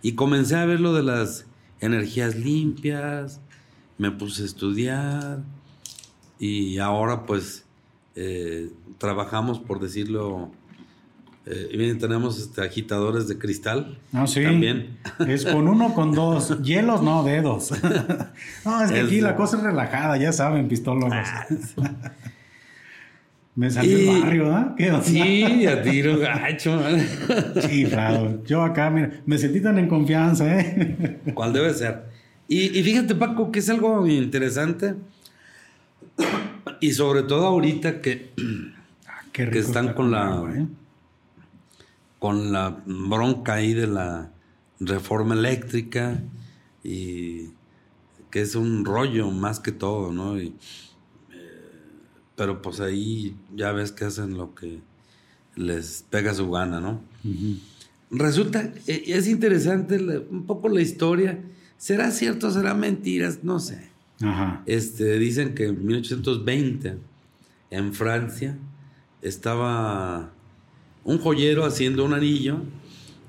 y 0.00 0.12
comencé 0.12 0.56
a 0.56 0.64
ver 0.64 0.80
lo 0.80 0.94
de 0.94 1.02
las 1.02 1.44
energías 1.80 2.34
limpias, 2.34 3.42
me 3.98 4.10
puse 4.10 4.44
a 4.44 4.46
estudiar 4.46 5.42
y 6.38 6.78
ahora 6.78 7.26
pues 7.26 7.66
eh, 8.14 8.70
trabajamos, 8.96 9.58
por 9.58 9.78
decirlo, 9.78 10.52
eh, 11.48 11.68
y 11.70 11.76
bien, 11.76 11.96
tenemos 11.98 12.40
este, 12.40 12.60
agitadores 12.60 13.28
de 13.28 13.38
cristal. 13.38 13.98
Ah, 14.12 14.26
sí. 14.26 14.42
También. 14.42 14.98
Es 15.28 15.44
con 15.44 15.68
uno, 15.68 15.94
con 15.94 16.10
dos. 16.10 16.58
Hielos, 16.62 17.02
no, 17.02 17.22
dedos. 17.22 17.70
no, 18.64 18.82
es 18.82 18.90
que 18.90 19.00
aquí 19.00 19.20
la 19.20 19.36
cosa 19.36 19.58
es 19.58 19.62
relajada, 19.62 20.16
ya 20.16 20.32
saben, 20.32 20.66
pistólogos. 20.66 21.14
Ah, 21.14 21.46
Me 23.54 23.70
salió 23.70 23.96
el 23.96 24.20
barrio, 24.20 24.44
¿verdad? 24.44 24.74
¿Qué 24.76 25.00
Sí, 25.02 25.66
a 25.66 25.82
tiro 25.82 26.18
gacho, 26.18 26.78
Chiflado. 27.60 28.44
Yo 28.44 28.62
acá, 28.62 28.90
mira, 28.90 29.22
me 29.24 29.38
sentí 29.38 29.62
tan 29.62 29.78
en 29.78 29.88
confianza, 29.88 30.60
¿eh? 30.60 31.20
¿Cuál 31.32 31.54
debe 31.54 31.72
ser? 31.72 32.02
Y, 32.48 32.68
fíjate, 32.82 33.14
Paco, 33.14 33.50
que 33.50 33.60
es 33.60 33.70
algo 33.70 34.06
interesante. 34.06 34.94
Y 36.80 36.92
sobre 36.92 37.22
todo 37.22 37.46
ahorita 37.46 38.02
que, 38.02 38.32
ah, 39.06 39.22
que 39.32 39.44
están 39.58 39.94
con 39.94 40.10
la, 40.10 40.42
¿eh? 40.54 40.66
Con 42.18 42.52
la 42.52 42.82
bronca 42.86 43.54
ahí 43.54 43.74
de 43.74 43.86
la 43.86 44.32
reforma 44.80 45.34
eléctrica 45.34 46.22
y 46.82 47.50
que 48.30 48.42
es 48.42 48.54
un 48.54 48.84
rollo 48.84 49.30
más 49.30 49.60
que 49.60 49.72
todo, 49.72 50.12
¿no? 50.12 50.40
Y, 50.40 50.54
pero 52.36 52.60
pues 52.60 52.80
ahí 52.80 53.34
ya 53.54 53.72
ves 53.72 53.92
que 53.92 54.04
hacen 54.04 54.36
lo 54.36 54.54
que 54.54 54.80
les 55.56 56.04
pega 56.10 56.34
su 56.34 56.50
gana, 56.50 56.80
¿no? 56.80 57.00
Resulta, 58.10 58.72
e, 58.86 59.04
es 59.06 59.26
interesante 59.26 59.98
un 60.30 60.44
poco 60.46 60.68
la 60.68 60.80
historia. 60.80 61.40
¿Será 61.78 62.10
cierto, 62.10 62.50
será 62.50 62.74
mentiras? 62.74 63.42
No 63.42 63.58
sé. 63.58 63.90
Este, 64.66 65.18
dicen 65.18 65.54
que 65.54 65.66
en 65.66 65.86
1820, 65.86 66.98
en 67.70 67.92
Francia, 67.94 68.56
estaba 69.22 70.32
un 71.06 71.18
joyero 71.18 71.64
haciendo 71.64 72.04
un 72.04 72.12
anillo 72.12 72.58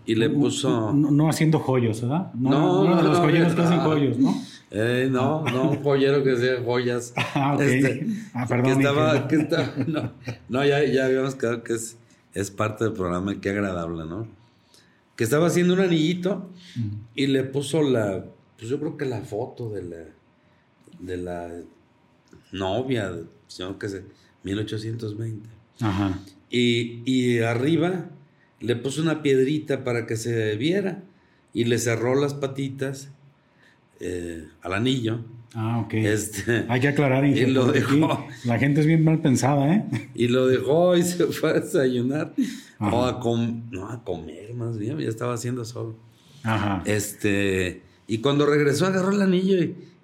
y 0.05 0.15
le 0.15 0.29
puso... 0.29 0.93
No, 0.93 1.29
haciendo 1.29 1.59
joyos, 1.59 2.01
¿verdad? 2.01 2.33
No, 2.33 2.83
no, 2.83 3.01
los 3.01 3.19
joyeros 3.19 3.53
que 3.53 3.61
hacen 3.61 3.79
joyos, 3.79 4.17
¿no? 4.17 4.35
Eh, 4.71 5.07
no, 5.09 5.43
no, 5.45 5.71
un 5.71 5.83
joyero 5.83 6.23
que 6.23 6.33
hacía 6.33 6.61
joyas. 6.63 7.13
Ah, 7.35 7.53
ok. 7.53 7.61
Este, 7.61 8.07
ah, 8.33 8.45
perdón. 8.47 9.27
Que 9.27 9.35
estaba, 9.35 10.13
no, 10.49 10.65
ya, 10.65 10.83
ya 10.83 11.05
habíamos 11.05 11.35
quedado 11.35 11.63
que 11.63 11.73
es, 11.73 11.97
es 12.33 12.51
parte 12.51 12.83
del 12.83 12.93
programa, 12.93 13.39
qué 13.39 13.49
agradable, 13.51 14.05
¿no? 14.05 14.27
Que 15.15 15.23
estaba 15.23 15.47
haciendo 15.47 15.73
un 15.73 15.81
anillito 15.81 16.49
y 17.15 17.27
le 17.27 17.43
puso 17.43 17.81
la, 17.83 18.25
pues 18.57 18.69
yo 18.69 18.79
creo 18.79 18.97
que 18.97 19.05
la 19.05 19.21
foto 19.21 19.69
de 19.69 19.83
la, 19.83 19.97
de 20.99 21.17
la 21.17 21.49
novia, 22.51 23.13
sino 23.47 23.77
que 23.77 23.89
sé, 23.89 24.03
1820. 24.43 25.49
Ajá. 25.81 26.19
Y, 26.49 27.01
y 27.05 27.39
arriba 27.39 28.09
le 28.59 28.75
puso 28.75 29.01
una 29.01 29.21
piedrita 29.21 29.83
para 29.83 30.05
que 30.05 30.15
se 30.15 30.55
viera 30.55 31.03
y 31.53 31.65
le 31.65 31.77
cerró 31.77 32.15
las 32.15 32.33
patitas 32.33 33.09
eh, 33.99 34.47
al 34.61 34.73
anillo. 34.73 35.19
Ah, 35.55 35.79
ok. 35.79 35.93
Este, 35.95 36.65
Hay 36.69 36.79
que 36.79 36.89
aclarar, 36.89 37.25
y 37.25 37.45
lo 37.47 37.71
dejó. 37.71 38.27
La 38.45 38.59
gente 38.59 38.81
es 38.81 38.85
bien 38.85 39.03
mal 39.03 39.21
pensada, 39.21 39.73
¿eh? 39.73 39.85
Y 40.13 40.27
lo 40.27 40.47
dejó 40.47 40.95
y 40.95 41.03
se 41.03 41.25
fue 41.27 41.51
a 41.51 41.53
desayunar. 41.53 42.33
O 42.79 43.05
a, 43.05 43.19
no, 43.71 43.89
a 43.89 44.03
comer 44.03 44.53
más 44.53 44.77
bien, 44.77 44.99
ya 44.99 45.09
estaba 45.09 45.33
haciendo 45.33 45.65
sol. 45.65 45.95
Ajá. 46.43 46.83
Este, 46.85 47.81
y 48.07 48.19
cuando 48.19 48.45
regresó 48.45 48.85
agarró 48.85 49.11
el 49.11 49.21
anillo 49.21 49.55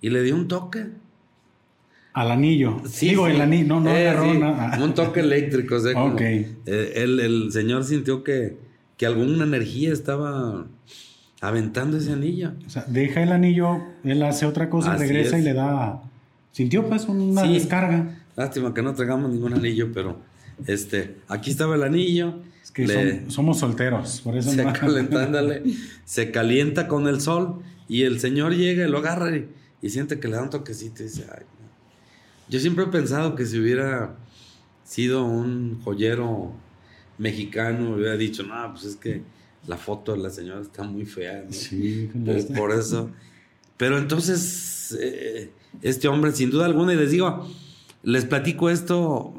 y, 0.01 0.09
le 0.09 0.23
dio 0.23 0.35
un 0.35 0.47
toque. 0.47 0.87
Al 2.13 2.31
anillo. 2.31 2.81
Sí, 2.87 3.09
Digo, 3.09 3.27
el 3.27 3.41
anillo, 3.41 3.67
no, 3.67 3.79
no 3.81 3.89
eh, 3.89 4.07
agarró 4.07 4.33
nada. 4.35 4.83
Un 4.83 4.93
toque 4.93 5.21
eléctrico, 5.21 5.75
o 5.75 5.79
sea, 5.79 5.93
eh, 6.19 6.93
el, 6.95 7.19
el, 7.19 7.51
señor 7.51 7.83
sintió 7.83 8.23
que, 8.23 8.57
que 8.97 9.07
alguna 9.07 9.43
energía 9.43 9.91
estaba 9.91 10.67
aventando 11.41 11.97
ese 11.97 12.13
anillo. 12.13 12.53
O 12.65 12.69
sea, 12.69 12.85
deja 12.87 13.21
el 13.23 13.31
anillo, 13.31 13.81
él 14.03 14.21
hace 14.23 14.45
otra 14.45 14.69
cosa, 14.69 14.95
regresa 14.95 15.39
y 15.39 15.41
le 15.41 15.53
da. 15.53 16.01
Sintió 16.51 16.87
pues 16.87 17.05
una 17.05 17.43
descarga. 17.43 18.19
Lástima 18.35 18.73
que 18.73 18.81
no 18.81 18.93
traigamos 18.93 19.31
ningún 19.31 19.53
anillo, 19.53 19.91
pero 19.93 20.19
este, 20.67 21.17
aquí 21.27 21.51
estaba 21.51 21.75
el 21.75 21.83
anillo. 21.83 22.35
Es 22.63 22.71
que 22.71 23.25
somos 23.27 23.59
solteros, 23.59 24.21
por 24.21 24.37
eso 24.37 24.51
se, 24.55 24.63
calentándole, 24.63 25.63
se 26.05 26.31
calienta 26.31 26.87
con 26.87 27.07
el 27.07 27.19
sol 27.19 27.61
y 27.89 28.03
el 28.03 28.19
señor 28.19 28.55
llega 28.55 28.87
y 28.87 28.89
lo 28.89 28.99
agarra 28.99 29.35
y, 29.35 29.89
siente 29.89 30.19
que 30.19 30.29
le 30.29 30.37
da 30.37 30.43
un 30.43 30.49
toquecito 30.49 31.03
y 31.03 31.07
dice, 31.07 31.25
Ay, 31.29 31.43
yo 32.49 32.59
siempre 32.59 32.85
he 32.85 32.87
pensado 32.87 33.35
que 33.35 33.45
si 33.45 33.59
hubiera 33.59 34.15
sido 34.83 35.25
un 35.25 35.81
joyero 35.83 36.53
mexicano, 37.17 37.95
hubiera 37.95 38.17
dicho, 38.17 38.43
no, 38.43 38.71
pues 38.73 38.85
es 38.85 38.95
que 38.95 39.21
la 39.67 39.77
foto 39.77 40.13
de 40.13 40.19
la 40.19 40.29
señora 40.29 40.61
está 40.61 40.83
muy 40.83 41.05
fea. 41.05 41.45
Sí, 41.49 42.09
por 42.55 42.71
eso. 42.71 43.11
Pero 43.77 43.97
entonces, 43.97 44.95
eh, 44.99 45.51
este 45.81 46.07
hombre, 46.07 46.31
sin 46.33 46.49
duda 46.51 46.65
alguna, 46.65 46.93
y 46.93 46.97
les 46.97 47.11
digo, 47.11 47.49
les 48.03 48.25
platico 48.25 48.69
esto, 48.69 49.33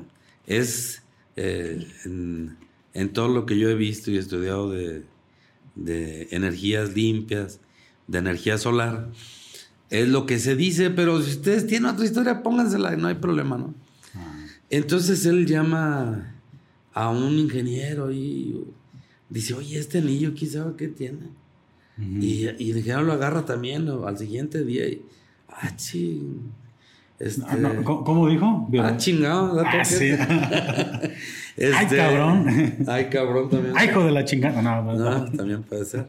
es 0.47 1.03
eh, 1.37 1.87
en, 2.05 3.13
todo 3.13 3.29
lo 3.29 3.47
que 3.47 3.59
yo 3.59 3.69
he 3.69 3.75
visto 3.75 4.11
y 4.11 4.19
estudiado 4.19 4.71
de, 4.71 5.05
energías 6.31 6.95
limpias, 6.95 7.61
de 8.07 8.19
energía 8.19 8.59
solar. 8.59 9.11
Es 9.95 10.09
lo 10.09 10.27
que 10.27 10.39
se 10.39 10.57
dice, 10.57 10.91
pero 10.91 11.23
si 11.23 11.31
ustedes 11.31 11.67
tienen 11.67 11.89
otra 11.89 12.05
historia, 12.05 12.43
póngansela, 12.43 12.97
no 12.97 13.07
hay 13.07 13.15
problema, 13.15 13.57
¿no? 13.57 13.75
Ah. 14.15 14.35
Entonces 14.71 15.25
él 15.25 15.47
llama 15.47 16.35
a 16.93 17.11
un 17.11 17.39
ingeniero 17.39 18.11
y 18.11 18.65
dice, 19.29 19.55
oye, 19.55 19.79
este 19.79 19.99
anillo, 19.99 20.35
¿quién 20.37 20.51
sabe 20.51 20.73
qué 20.77 20.89
tiene? 20.89 21.29
y, 21.97 22.47
y 22.59 22.71
el 22.71 22.79
ingeniero 22.79 23.03
lo 23.03 23.13
agarra 23.13 23.45
también 23.45 23.89
al 23.89 24.19
siguiente 24.19 24.65
día 24.65 24.89
y, 24.89 25.03
ah, 25.49 25.77
ching. 25.77 26.53
Este, 27.21 27.43
¿Cómo 27.85 28.29
dijo? 28.29 28.69
Ah, 28.81 28.97
chingado. 28.97 29.63
Ah, 29.65 29.85
sí. 29.85 30.11
Este, 31.57 31.77
ay, 31.77 31.87
cabrón. 31.87 32.85
Ay, 32.89 33.09
cabrón 33.11 33.49
también. 33.49 33.75
Ay, 33.77 33.89
hijo 33.89 34.05
de 34.05 34.11
la 34.11 34.25
chingada. 34.25 34.61
No, 34.61 34.83
no, 34.83 35.31
también 35.31 35.63
puede 35.63 35.85
ser. 35.85 36.09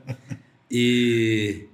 Y, 0.71 1.67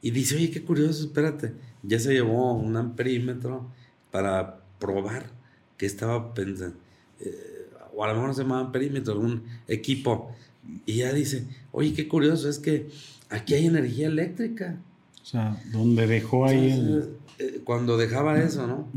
y 0.00 0.10
dice, 0.10 0.36
oye, 0.36 0.50
qué 0.50 0.62
curioso, 0.62 1.04
espérate. 1.04 1.54
Ya 1.82 1.98
se 1.98 2.12
llevó 2.12 2.54
un 2.54 2.76
amperímetro 2.76 3.70
para 4.10 4.60
probar 4.78 5.30
que 5.76 5.86
estaba 5.86 6.34
pensando. 6.34 6.76
Eh, 7.20 7.68
o 7.94 8.04
a 8.04 8.08
lo 8.08 8.14
mejor 8.14 8.34
se 8.34 8.42
llamaba 8.42 8.60
amperímetro, 8.60 9.14
algún 9.14 9.42
equipo 9.66 10.32
y 10.86 10.96
ya 10.96 11.12
dice, 11.12 11.46
oye, 11.72 11.92
qué 11.94 12.08
curioso, 12.08 12.48
es 12.48 12.58
que 12.58 12.88
aquí 13.30 13.54
hay 13.54 13.66
energía 13.66 14.06
eléctrica. 14.08 14.78
O 15.22 15.24
sea, 15.24 15.60
donde 15.72 16.06
dejó 16.06 16.46
ahí 16.46 16.72
el... 16.72 17.10
Eh, 17.38 17.60
cuando 17.64 17.96
dejaba 17.96 18.40
eso, 18.42 18.66
¿no? 18.66 18.88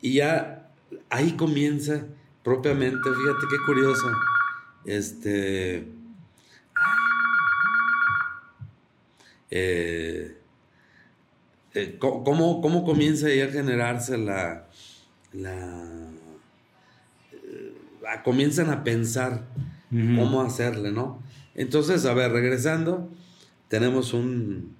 Y 0.00 0.14
ya 0.14 0.70
ahí 1.10 1.32
comienza 1.32 2.06
propiamente, 2.42 2.98
fíjate 3.02 3.46
qué 3.50 3.56
curioso, 3.66 4.06
este... 4.84 5.88
Eh, 9.56 10.36
eh, 11.74 11.96
¿cómo, 12.00 12.60
¿cómo, 12.60 12.84
comienza 12.84 13.28
ahí 13.28 13.40
a 13.40 13.48
generarse 13.48 14.18
la... 14.18 14.68
la 15.32 16.10
comienzan 18.24 18.70
a 18.70 18.82
pensar 18.84 19.44
cómo 19.90 20.42
hacerle, 20.42 20.90
¿no? 20.90 21.22
Entonces, 21.54 22.04
a 22.04 22.14
ver, 22.14 22.32
regresando, 22.32 23.08
tenemos 23.68 24.12
un 24.12 24.74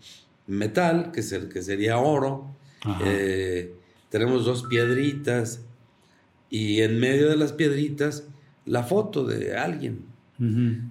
metal, 0.48 1.12
que, 1.12 1.20
es 1.20 1.30
el, 1.30 1.48
que 1.48 1.62
sería 1.62 1.98
oro, 1.98 2.56
eh, 3.04 3.72
tenemos 4.10 4.44
dos 4.44 4.64
piedritas 4.64 5.60
y 6.50 6.80
en 6.80 6.98
medio 6.98 7.28
de 7.28 7.36
las 7.36 7.52
piedritas 7.52 8.24
la 8.66 8.82
foto 8.82 9.24
de 9.24 9.56
alguien. 9.56 10.04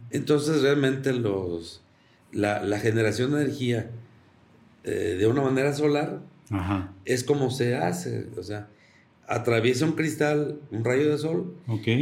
Entonces, 0.09 0.61
realmente 0.61 1.11
los, 1.11 1.82
la, 2.33 2.79
generación 2.79 3.31
de 3.31 3.43
energía 3.43 3.89
eh, 4.83 5.15
de 5.19 5.27
una 5.27 5.41
manera 5.41 5.73
solar 5.73 6.21
es 7.05 7.23
como 7.23 7.49
se 7.49 7.75
hace, 7.75 8.27
o 8.37 8.43
sea, 8.43 8.67
atraviesa 9.27 9.85
un 9.85 9.93
cristal, 9.93 10.59
un 10.71 10.83
rayo 10.83 11.09
de 11.09 11.17
sol, 11.17 11.55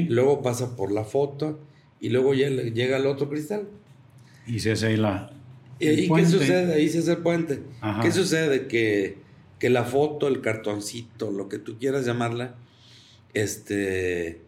luego 0.10 0.42
pasa 0.42 0.76
por 0.76 0.92
la 0.92 1.04
foto, 1.04 1.60
y 2.02 2.10
luego 2.10 2.34
llega 2.34 2.98
el 2.98 3.06
otro 3.06 3.30
cristal. 3.30 3.68
Y 4.48 4.60
se 4.60 4.72
hace 4.72 4.88
ahí 4.88 4.98
la... 4.98 5.32
¿Y 5.80 5.88
ahí 5.88 6.10
qué 6.10 6.26
sucede? 6.26 6.74
Ahí 6.74 6.90
se 6.90 7.00
hace 7.00 7.12
el 7.12 7.18
puente. 7.20 7.62
¿Qué 8.02 8.12
sucede? 8.12 8.68
Que, 8.68 9.18
que, 9.60 9.70
la 9.70 9.84
foto, 9.84 10.28
el 10.28 10.42
cartoncito, 10.42 11.32
lo 11.32 11.48
que 11.48 11.60
tú 11.60 11.78
quieras 11.80 12.06
llamarla, 12.06 12.56
este, 13.34 14.42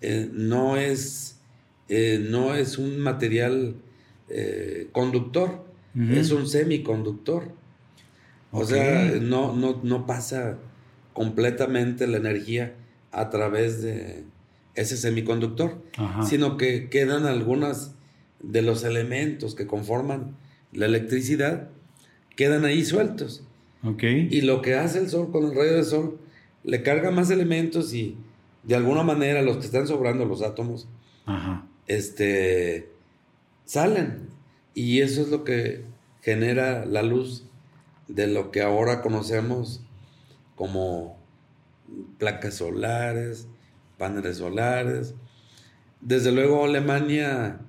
eh, 0.00 0.28
no, 0.32 0.76
es, 0.76 1.40
eh, 1.88 2.24
no 2.30 2.54
es 2.54 2.78
un 2.78 3.00
material 3.00 3.74
eh, 4.30 4.88
conductor, 4.92 5.64
es 5.94 6.30
un 6.30 6.46
semiconductor. 6.48 7.52
O 8.52 8.64
sea, 8.64 9.16
no, 9.20 9.54
no, 9.54 9.80
no 9.82 10.06
pasa 10.06 10.58
completamente 11.12 12.06
la 12.06 12.16
energía 12.16 12.74
a 13.12 13.28
través 13.28 13.82
de, 13.82 14.24
ese 14.74 14.96
semiconductor, 14.96 15.82
sino 16.24 16.56
que 16.56 16.88
quedan 16.88 17.26
algunos 17.26 17.92
de 18.42 18.62
los 18.62 18.84
elementos 18.84 19.54
que 19.54 19.66
conforman 19.66 20.36
la 20.72 20.86
electricidad, 20.86 21.68
quedan 22.36 22.64
ahí 22.64 22.84
sueltos. 22.84 23.42
Okay. 23.82 24.28
Y 24.30 24.42
lo 24.42 24.62
que 24.62 24.74
hace 24.74 24.98
el 24.98 25.08
sol 25.08 25.30
con 25.32 25.44
el 25.44 25.54
rayo 25.54 25.74
del 25.74 25.84
sol, 25.84 26.18
le 26.64 26.82
carga 26.82 27.10
más 27.10 27.30
elementos 27.30 27.92
y, 27.94 28.16
de 28.62 28.76
alguna 28.76 29.02
manera 29.02 29.42
los 29.42 29.56
que 29.56 29.66
están 29.66 29.86
sobrando 29.86 30.24
los 30.24 30.42
átomos, 30.42 30.88
este, 31.86 32.88
salen. 33.70 34.28
Y 34.74 35.00
eso 35.00 35.22
es 35.22 35.28
lo 35.28 35.44
que 35.44 35.84
genera 36.22 36.84
la 36.84 37.02
luz 37.02 37.44
de 38.08 38.26
lo 38.26 38.50
que 38.50 38.62
ahora 38.62 39.00
conocemos 39.00 39.80
como 40.56 41.16
placas 42.18 42.54
solares, 42.54 43.46
paneles 43.96 44.38
solares. 44.38 45.14
Desde 46.00 46.32
luego 46.32 46.64
Alemania, 46.64 47.60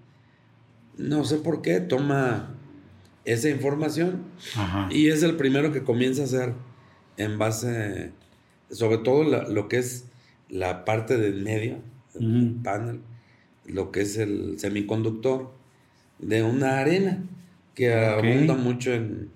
no 0.98 1.24
sé 1.24 1.38
por 1.38 1.62
qué, 1.62 1.79
toma 1.79 2.55
esa 3.24 3.50
información 3.50 4.24
y 4.89 5.10
es 5.10 5.22
el 5.22 5.38
primero 5.38 5.72
que 5.72 5.84
comienza 5.84 6.24
a 6.24 6.25
hacer 6.25 6.53
en 7.17 7.38
base, 7.38 8.12
sobre 8.72 8.98
todo 8.98 9.24
lo 9.24 9.67
que 9.67 9.77
es 9.77 10.05
la 10.50 10.84
parte 10.84 11.17
del 11.17 11.43
medio, 11.43 11.77
el 12.15 12.55
panel, 12.63 13.01
lo 13.67 13.91
que 13.91 14.01
es 14.01 14.17
el 14.17 14.58
semiconductor 14.58 15.60
de 16.21 16.43
una 16.43 16.79
arena 16.79 17.23
que 17.75 17.93
abunda 17.93 18.55
mucho 18.55 18.93
en, 18.93 19.29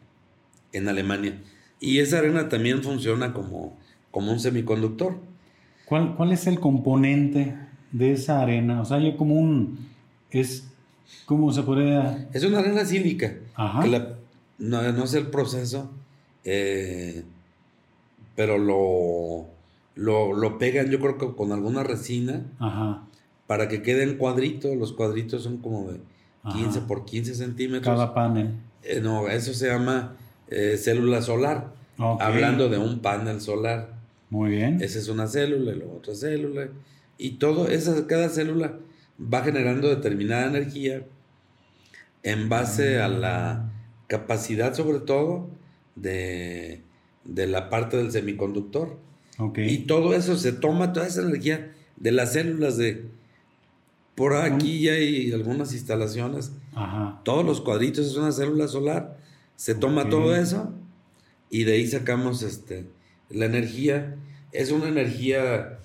en, 0.72 0.88
Alemania. 0.88 1.42
Y 1.80 2.00
esa 2.00 2.20
arena 2.20 2.48
también 2.48 2.84
funciona 2.84 3.34
como, 3.34 3.78
como 4.12 4.32
un 4.32 4.40
semiconductor. 4.40 5.18
¿Cuál, 5.86 6.16
¿Cuál 6.16 6.32
es 6.32 6.48
el 6.48 6.60
componente 6.60 7.56
de 7.92 8.14
esa 8.14 8.42
arena? 8.42 8.82
O 8.82 8.86
sea, 8.86 8.98
hay 8.98 9.16
como 9.16 9.36
un... 9.36 9.88
Es, 10.32 10.68
¿Cómo 11.26 11.52
se 11.52 11.64
puede...? 11.64 12.28
Es 12.34 12.44
una 12.44 12.60
arena 12.60 12.86
sílica. 12.86 13.36
no, 14.58 15.08
sé 15.08 15.20
el 15.20 15.28
proceso, 15.28 15.92
eh, 16.44 17.24
pero 18.36 18.58
lo, 18.58 19.48
lo, 19.96 20.58
pegan 20.58 20.90
yo 20.90 21.00
creo 21.00 21.18
que 21.18 21.36
con 21.36 21.52
alguna 21.52 21.84
resina 21.84 22.44
para 23.48 23.68
que 23.68 23.82
queden 23.82 24.18
cuadritos. 24.18 24.76
Los 24.76 24.94
cuadritos 24.94 25.44
son 25.44 25.58
como 25.58 25.92
de 25.92 26.00
15 26.52 26.82
por 26.82 27.06
15 27.06 27.36
centímetros. 27.36 27.96
Cada 27.96 28.14
panel. 28.14 28.56
Eh, 28.84 29.00
no, 29.02 29.28
eso 29.28 29.54
se 29.54 29.68
llama 29.68 30.16
eh, 30.48 30.78
célula 30.78 31.22
solar. 31.22 31.74
Hablando 31.98 32.70
de 32.70 32.78
un 32.78 33.00
panel 33.00 33.42
solar. 33.42 33.94
Muy 34.30 34.52
bien. 34.52 34.82
Esa 34.82 35.00
es 35.00 35.08
una 35.08 35.28
célula 35.28 35.72
y 35.72 35.80
la 35.80 35.86
otra 35.86 36.14
célula. 36.14 36.68
Y 37.18 37.32
todo, 37.32 37.68
esa, 37.68 38.06
cada 38.08 38.30
célula 38.30 38.80
va 39.22 39.44
generando 39.44 39.88
determinada 39.90 40.48
energía 40.48 41.04
en 42.24 42.50
base 42.50 43.00
a 43.00 43.08
la 43.08 43.72
capacidad, 44.08 44.74
sobre 44.74 45.00
todo, 45.00 45.50
de, 45.96 46.82
de 47.24 47.48
la 47.48 47.70
parte 47.70 47.98
del 47.98 48.12
semiconductor. 48.12 48.98
Y 49.58 49.80
todo 49.80 50.14
eso 50.14 50.38
se 50.38 50.54
toma, 50.54 50.94
toda 50.94 51.08
esa 51.08 51.22
energía 51.22 51.72
de 51.98 52.12
las 52.12 52.34
células 52.34 52.78
de... 52.78 53.06
Por 54.16 54.34
aquí 54.36 54.82
ya 54.82 54.94
hay 54.94 55.32
algunas 55.34 55.74
instalaciones. 55.74 56.54
Todos 57.24 57.46
los 57.46 57.62
cuadritos 57.62 58.06
es 58.08 58.16
una 58.16 58.32
célula 58.32 58.68
solar. 58.68 59.18
Se 59.56 59.76
toma 59.76 60.10
todo 60.10 60.36
eso 60.36 60.74
y 61.50 61.64
de 61.64 61.74
ahí 61.74 61.88
sacamos 61.88 62.42
este, 62.42 62.86
la 63.30 63.46
energía. 63.46 64.16
Es 64.52 64.72
una 64.72 64.88
energía 64.88 65.80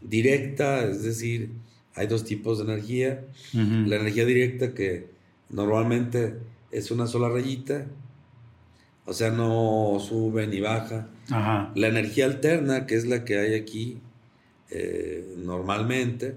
directa, 0.00 0.84
es 0.84 1.02
decir, 1.02 1.50
hay 1.94 2.06
dos 2.06 2.24
tipos 2.24 2.58
de 2.58 2.64
energía. 2.72 3.24
La 3.52 3.96
energía 3.96 4.24
directa 4.24 4.74
que 4.74 5.08
normalmente 5.50 6.34
es 6.70 6.90
una 6.90 7.06
sola 7.06 7.28
rayita, 7.28 7.86
o 9.06 9.12
sea, 9.12 9.30
no 9.30 9.98
sube 10.00 10.46
ni 10.46 10.60
baja. 10.60 11.08
La 11.74 11.88
energía 11.88 12.24
alterna, 12.24 12.86
que 12.86 12.96
es 12.96 13.06
la 13.06 13.24
que 13.24 13.38
hay 13.38 13.54
aquí 13.54 13.98
eh, 14.70 15.34
normalmente, 15.38 16.34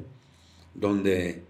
donde 0.78 1.44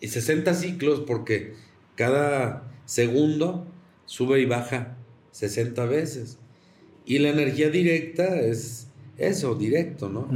y 0.00 0.08
60 0.08 0.52
ciclos 0.52 1.00
porque 1.06 1.54
cada 1.94 2.70
segundo 2.84 3.66
sube 4.04 4.40
y 4.40 4.44
baja 4.44 4.98
60 5.30 5.86
veces. 5.86 6.38
Y 7.06 7.18
la 7.18 7.30
energía 7.30 7.70
directa 7.70 8.40
es 8.40 8.88
eso, 9.16 9.54
directo, 9.54 10.08
¿no? 10.08 10.28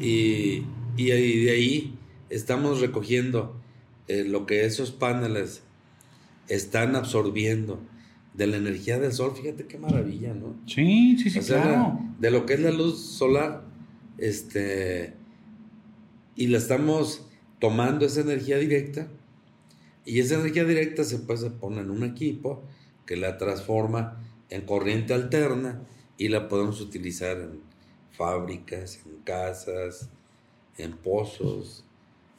y, 0.00 0.62
y, 0.96 1.06
de 1.44 1.50
ahí 1.50 1.94
estamos 2.28 2.80
recogiendo 2.80 3.56
eh, 4.08 4.24
lo 4.24 4.46
que 4.46 4.66
esos 4.66 4.90
paneles 4.92 5.62
están 6.48 6.94
absorbiendo 6.96 7.80
de 8.34 8.46
la 8.46 8.56
energía 8.56 8.98
del 8.98 9.12
sol, 9.12 9.32
fíjate 9.36 9.66
qué 9.66 9.78
maravilla, 9.78 10.34
¿no? 10.34 10.56
Sí, 10.66 11.18
sí, 11.18 11.30
sí, 11.30 11.40
claro. 11.40 12.00
de 12.18 12.30
lo 12.30 12.46
que 12.46 12.54
es 12.54 12.60
la 12.60 12.70
luz 12.70 13.00
solar, 13.00 13.64
este, 14.18 15.14
y 16.34 16.46
la 16.46 16.58
estamos 16.58 17.26
tomando 17.62 18.04
esa 18.04 18.22
energía 18.22 18.58
directa, 18.58 19.06
y 20.04 20.18
esa 20.18 20.34
energía 20.34 20.64
directa 20.64 21.04
se, 21.04 21.20
pues, 21.20 21.40
se 21.40 21.50
pone 21.50 21.80
en 21.80 21.90
un 21.90 22.02
equipo 22.02 22.64
que 23.06 23.16
la 23.16 23.38
transforma 23.38 24.18
en 24.50 24.62
corriente 24.62 25.14
alterna 25.14 25.80
y 26.18 26.26
la 26.28 26.48
podemos 26.48 26.80
utilizar 26.80 27.38
en 27.38 27.60
fábricas, 28.10 29.00
en 29.06 29.22
casas, 29.22 30.10
en 30.76 30.96
pozos. 30.96 31.84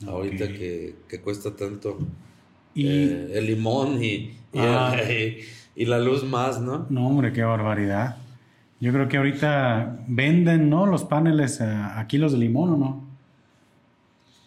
Ahorita 0.06 0.50
que, 0.50 0.96
cuesta 1.24 1.56
tanto 1.56 1.98
eh, 2.76 3.32
el 3.34 3.46
limón 3.46 4.04
y, 4.04 4.36
ah. 4.56 4.94
y 5.76 5.86
la 5.86 6.00
luz 6.00 6.26
más, 6.26 6.60
¿no? 6.60 6.86
No, 6.90 7.08
hombre, 7.08 7.32
qué 7.32 7.44
barbaridad. 7.44 8.18
Yo 8.82 8.92
creo 8.92 9.08
que 9.08 9.16
ahorita 9.16 10.04
venden, 10.10 10.70
¿no? 10.70 10.86
Los 10.86 11.06
paneles 11.06 11.62
a, 11.62 12.06
kilos 12.10 12.34
de 12.34 12.40
limón, 12.40 12.72
¿o 12.72 12.78
no? 12.78 13.03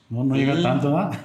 No, 0.08 0.24
no 0.24 0.36
llega 0.36 0.60
tanto, 0.62 0.94
¿verdad? 0.94 1.18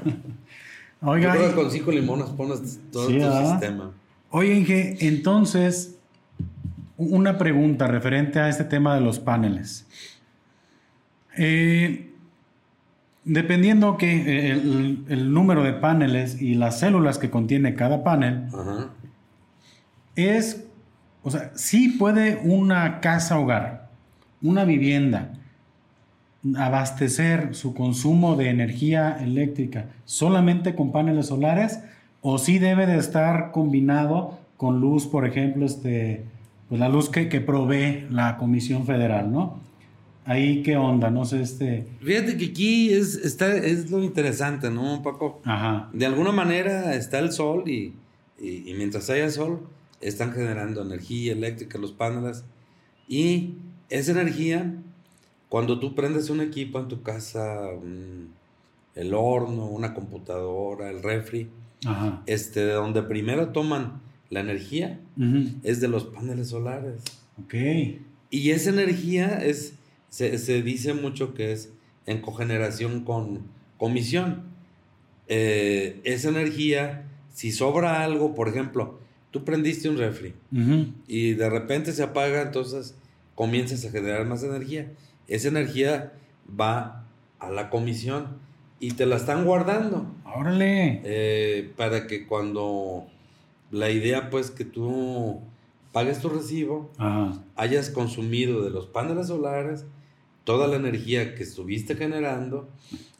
Oiga. 1.02 1.34
Yo 1.34 1.40
creo 1.40 1.50
que 1.50 1.56
con 1.56 1.72
cinco 1.72 1.92
limones 1.92 2.30
pones 2.30 2.80
todo 2.92 3.08
tu 3.08 3.14
sistema. 3.14 3.92
Oye, 4.30 4.54
Inge, 4.56 4.98
entonces, 5.08 5.98
una 6.98 7.38
pregunta 7.38 7.88
referente 7.88 8.40
a 8.40 8.50
este 8.50 8.64
tema 8.64 8.96
de 8.96 9.02
los 9.02 9.20
paneles. 9.20 9.88
Eh, 11.38 12.12
dependiendo 13.24 13.98
que 13.98 14.52
el, 14.52 15.34
número 15.34 15.64
de 15.64 15.74
paneles 15.74 16.42
y 16.42 16.56
las 16.56 16.80
células 16.80 17.18
que 17.18 17.30
contiene 17.30 17.76
cada 17.76 18.04
panel, 18.04 18.48
Ajá 18.54 18.90
es, 20.16 20.66
o 21.24 21.32
sea, 21.32 21.52
sí 21.56 21.90
puede 21.90 22.40
una 22.44 23.00
casa 23.00 23.40
hogar, 23.40 23.90
una 24.42 24.66
vivienda, 24.66 25.34
abastecer 26.58 27.54
su 27.54 27.74
consumo 27.74 28.36
de 28.36 28.50
energía 28.50 29.18
eléctrica 29.22 29.90
solamente 30.06 30.76
con 30.76 30.92
paneles 30.92 31.28
solares 31.28 31.80
o 32.22 32.38
sí 32.38 32.60
debe 32.60 32.88
de 32.88 32.98
estar 32.98 33.52
combinado 33.52 34.40
con 34.58 34.80
luz, 34.80 35.08
por 35.08 35.26
ejemplo, 35.26 35.66
este, 35.66 36.24
pues 36.70 36.80
la 36.80 36.90
luz 36.90 37.10
que, 37.10 37.30
que 37.30 37.42
provee 37.42 38.06
la 38.10 38.38
Comisión 38.38 38.86
Federal, 38.86 39.32
¿no? 39.32 39.60
Ahí 40.26 40.62
qué 40.62 40.78
onda, 40.78 41.10
no 41.10 41.26
sé, 41.26 41.42
este... 41.42 41.88
Fíjate 42.00 42.38
que 42.38 42.46
aquí 42.46 42.94
es, 42.94 43.16
está, 43.16 43.56
es 43.56 43.90
lo 43.90 44.04
interesante, 44.04 44.70
¿no, 44.70 45.02
Paco? 45.02 45.42
Ajá. 45.46 45.90
De 45.94 46.06
alguna 46.06 46.32
manera 46.32 46.94
está 46.94 47.18
el 47.18 47.32
sol 47.32 47.68
y, 47.68 47.96
y 48.40 48.74
mientras 48.78 49.10
haya 49.10 49.30
sol, 49.32 49.68
están 50.00 50.32
generando 50.32 50.84
energía 50.84 51.34
eléctrica 51.34 51.78
los 51.80 51.92
paneles 51.92 52.44
y 53.08 53.56
esa 53.90 54.12
energía, 54.12 54.74
cuando 55.52 55.80
tú 55.80 55.96
prendes 55.96 56.30
un 56.30 56.40
equipo 56.40 56.80
en 56.80 56.88
tu 56.88 57.02
casa, 57.02 57.68
el 58.96 59.14
horno, 59.14 59.66
una 59.66 59.94
computadora, 59.94 60.90
el 60.90 61.04
refri, 61.04 61.50
este, 62.26 62.62
de 62.62 62.72
donde 62.72 63.04
primero 63.04 63.50
toman 63.50 64.00
la 64.30 64.40
energía 64.40 65.02
es 65.64 65.82
de 65.82 65.90
los 65.90 66.06
paneles 66.06 66.48
solares. 66.48 67.02
Ok. 67.44 67.54
Y 68.30 68.52
esa 68.52 68.70
energía 68.70 69.44
es, 69.44 69.74
se, 70.08 70.64
dice 70.64 70.94
mucho 70.94 71.34
que 71.34 71.52
es 71.52 71.74
en 72.06 72.22
cogeneración 72.22 73.04
con 73.04 73.42
comisión. 73.78 74.44
Eh, 75.28 76.00
esa 76.06 76.30
energía, 76.30 77.10
si 77.34 77.52
sobra 77.52 78.06
algo, 78.06 78.36
por 78.36 78.48
ejemplo, 78.48 79.02
tú 79.32 79.44
prendiste 79.44 79.90
un 79.90 79.98
refri 79.98 80.34
y 81.10 81.34
de 81.34 81.50
repente 81.50 81.92
se 81.92 82.04
apaga, 82.04 82.42
entonces 82.42 82.96
comienzas 83.36 83.84
a 83.84 83.92
generar 83.92 84.26
más 84.26 84.44
energía. 84.44 84.90
Esa 85.32 85.48
energía 85.48 86.14
va 86.60 87.06
a 87.40 87.50
la 87.50 87.70
comisión 87.70 88.40
y 88.80 88.92
te 88.92 89.06
la 89.06 89.16
están 89.16 89.46
guardando. 89.46 90.06
Órale. 90.26 91.02
Eh, 91.04 91.72
para 91.78 92.06
que 92.08 92.28
cuando 92.28 93.08
la 93.72 93.90
idea 93.90 94.30
pues 94.30 94.52
que 94.52 94.66
tú 94.66 95.40
pagues 95.92 96.20
tu 96.20 96.30
recibo, 96.30 96.92
hayas 97.56 97.90
consumido 97.90 98.62
de 98.62 98.70
los 98.70 98.88
paneles 98.88 99.28
solares 99.28 99.86
toda 100.44 100.68
la 100.68 100.76
energía 100.76 101.36
que 101.36 101.44
estuviste 101.44 101.96
generando 101.96 102.68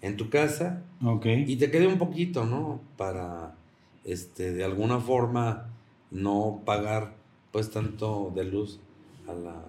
en 0.02 0.18
tu 0.18 0.30
casa 0.30 0.84
y 1.24 1.56
te 1.56 1.72
quede 1.72 1.88
un 1.88 1.98
poquito, 1.98 2.46
¿no? 2.46 2.82
Para, 2.98 3.56
este, 4.04 4.52
de 4.52 4.64
alguna 4.64 5.00
forma, 5.00 5.70
no 6.10 6.62
pagar 6.66 7.14
pues 7.52 7.70
tanto 7.72 8.32
de 8.36 8.44
luz 8.44 8.80
a 9.28 9.34
la, 9.34 9.66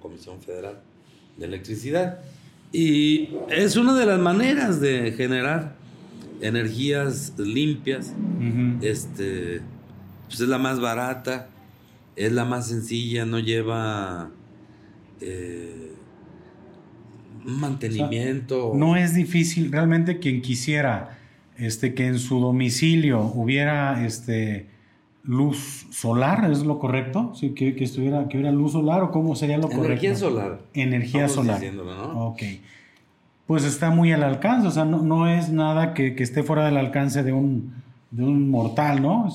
Comisión 0.00 0.40
Federal 0.40 0.80
de 1.36 1.46
Electricidad. 1.46 2.20
Y 2.72 3.30
es 3.50 3.76
una 3.76 3.94
de 3.94 4.06
las 4.06 4.18
maneras 4.18 4.80
de 4.80 5.12
generar 5.12 5.76
energías 6.40 7.32
limpias. 7.38 8.12
Este, 8.80 9.60
pues 10.26 10.40
es 10.40 10.48
la 10.48 10.58
más 10.58 10.80
barata, 10.80 11.48
es 12.16 12.32
la 12.32 12.44
más 12.44 12.68
sencilla, 12.68 13.24
no 13.24 13.38
lleva 13.38 14.30
eh, 15.20 15.92
mantenimiento. 17.44 18.72
no 18.74 18.96
es 18.96 19.14
difícil, 19.14 19.70
realmente 19.70 20.18
quien 20.18 20.42
quisiera 20.42 21.18
este, 21.56 21.94
que 21.94 22.06
en 22.06 22.18
su 22.18 22.40
domicilio 22.40 23.20
hubiera 23.20 24.04
este, 24.04 24.66
luz 25.24 25.86
solar, 25.90 26.50
¿es 26.50 26.64
lo 26.64 26.78
correcto? 26.78 27.32
Sí, 27.34 27.50
que, 27.50 27.74
estuviera, 27.78 28.28
que 28.28 28.36
hubiera 28.36 28.52
luz 28.52 28.72
solar 28.72 29.02
o 29.02 29.10
cómo 29.10 29.34
sería 29.34 29.56
lo 29.56 29.68
correcto. 29.68 29.86
Energía 29.86 30.14
solar. 30.14 30.60
Energía 30.74 31.28
solar. 31.28 31.62
¿no? 31.74 32.28
Ok. 32.28 32.42
Pues 33.46 33.64
está 33.64 33.90
muy 33.90 34.12
al 34.12 34.22
alcance, 34.22 34.68
o 34.68 34.70
sea, 34.70 34.84
no, 34.84 35.28
es 35.28 35.50
nada 35.50 35.92
que, 35.92 36.14
esté 36.18 36.42
fuera 36.42 36.64
del 36.64 36.78
alcance 36.78 37.22
de 37.22 37.32
un, 37.32 37.74
de 38.10 38.24
un 38.24 38.50
mortal, 38.50 39.02
¿no? 39.02 39.28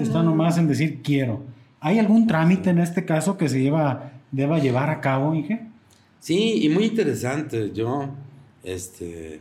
Está 0.00 0.22
nomás 0.22 0.58
en 0.58 0.68
decir 0.68 1.00
quiero. 1.02 1.42
¿Hay 1.80 1.98
algún 1.98 2.26
trámite 2.26 2.70
en 2.70 2.78
este 2.78 3.04
caso 3.04 3.36
que 3.36 3.48
se 3.48 3.60
lleva, 3.60 4.12
deba 4.30 4.58
llevar 4.58 4.90
a 4.90 5.00
cabo, 5.00 5.34
Inge? 5.34 5.66
Sí, 6.20 6.64
y 6.64 6.68
muy 6.68 6.84
interesante. 6.84 7.72
Yo 7.72 8.10
este, 8.62 9.40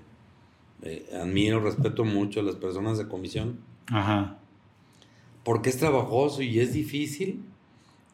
eh, 0.82 1.10
admiro, 1.20 1.60
respeto 1.60 2.04
mucho 2.06 2.40
a 2.40 2.44
las 2.44 2.56
personas 2.56 2.98
de 2.98 3.08
comisión. 3.08 3.60
Ajá. 3.88 4.38
Porque 5.48 5.70
es 5.70 5.78
trabajoso 5.78 6.42
y 6.42 6.60
es 6.60 6.74
difícil 6.74 7.42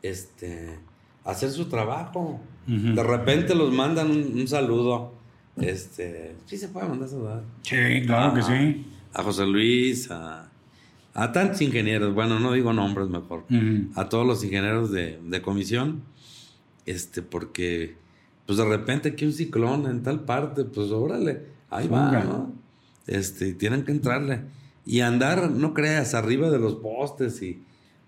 este, 0.04 0.78
hacer 1.26 1.50
su 1.50 1.66
trabajo. 1.66 2.40
De 2.68 3.02
repente 3.02 3.56
los 3.56 3.74
mandan 3.74 4.12
un, 4.12 4.48
saludo. 4.48 5.14
Este, 5.58 6.36
sí 6.46 6.58
se 6.58 6.68
puede 6.68 6.88
mandar 6.88 7.10
saludar. 7.10 7.42
Sí, 7.64 8.04
claro 8.06 8.36
que 8.36 8.44
sí. 8.44 8.86
A 9.14 9.24
José 9.24 9.48
Luis, 9.48 10.12
a, 10.12 10.48
a 11.16 11.32
tantos 11.32 11.60
ingenieros, 11.62 12.14
bueno, 12.14 12.40
no 12.40 12.52
digo 12.52 12.72
nombres 12.72 13.10
mejor, 13.10 13.46
a 13.96 14.10
todos 14.10 14.28
los 14.28 14.44
ingenieros 14.44 14.92
de, 14.92 15.20
de, 15.24 15.42
comisión, 15.42 16.04
este, 16.86 17.24
porque 17.24 17.96
pues 18.46 18.60
de 18.60 18.66
repente 18.66 19.10
aquí 19.10 19.26
un 19.26 19.34
ciclón 19.34 19.88
en 19.88 20.04
tal 20.04 20.20
parte, 20.20 20.66
pues 20.66 20.92
órale, 20.92 21.48
ahí 21.72 21.88
va, 21.88 22.12
¿no? 22.12 22.54
Este, 23.08 23.54
tienen 23.54 23.84
que 23.86 23.92
entrarle. 23.92 24.42
Y 24.86 25.00
andar, 25.02 25.50
no 25.50 25.74
creas, 25.74 26.14
arriba 26.14 26.50
de 26.50 26.60
los 26.60 26.76
postes 26.76 27.42
y 27.42 27.62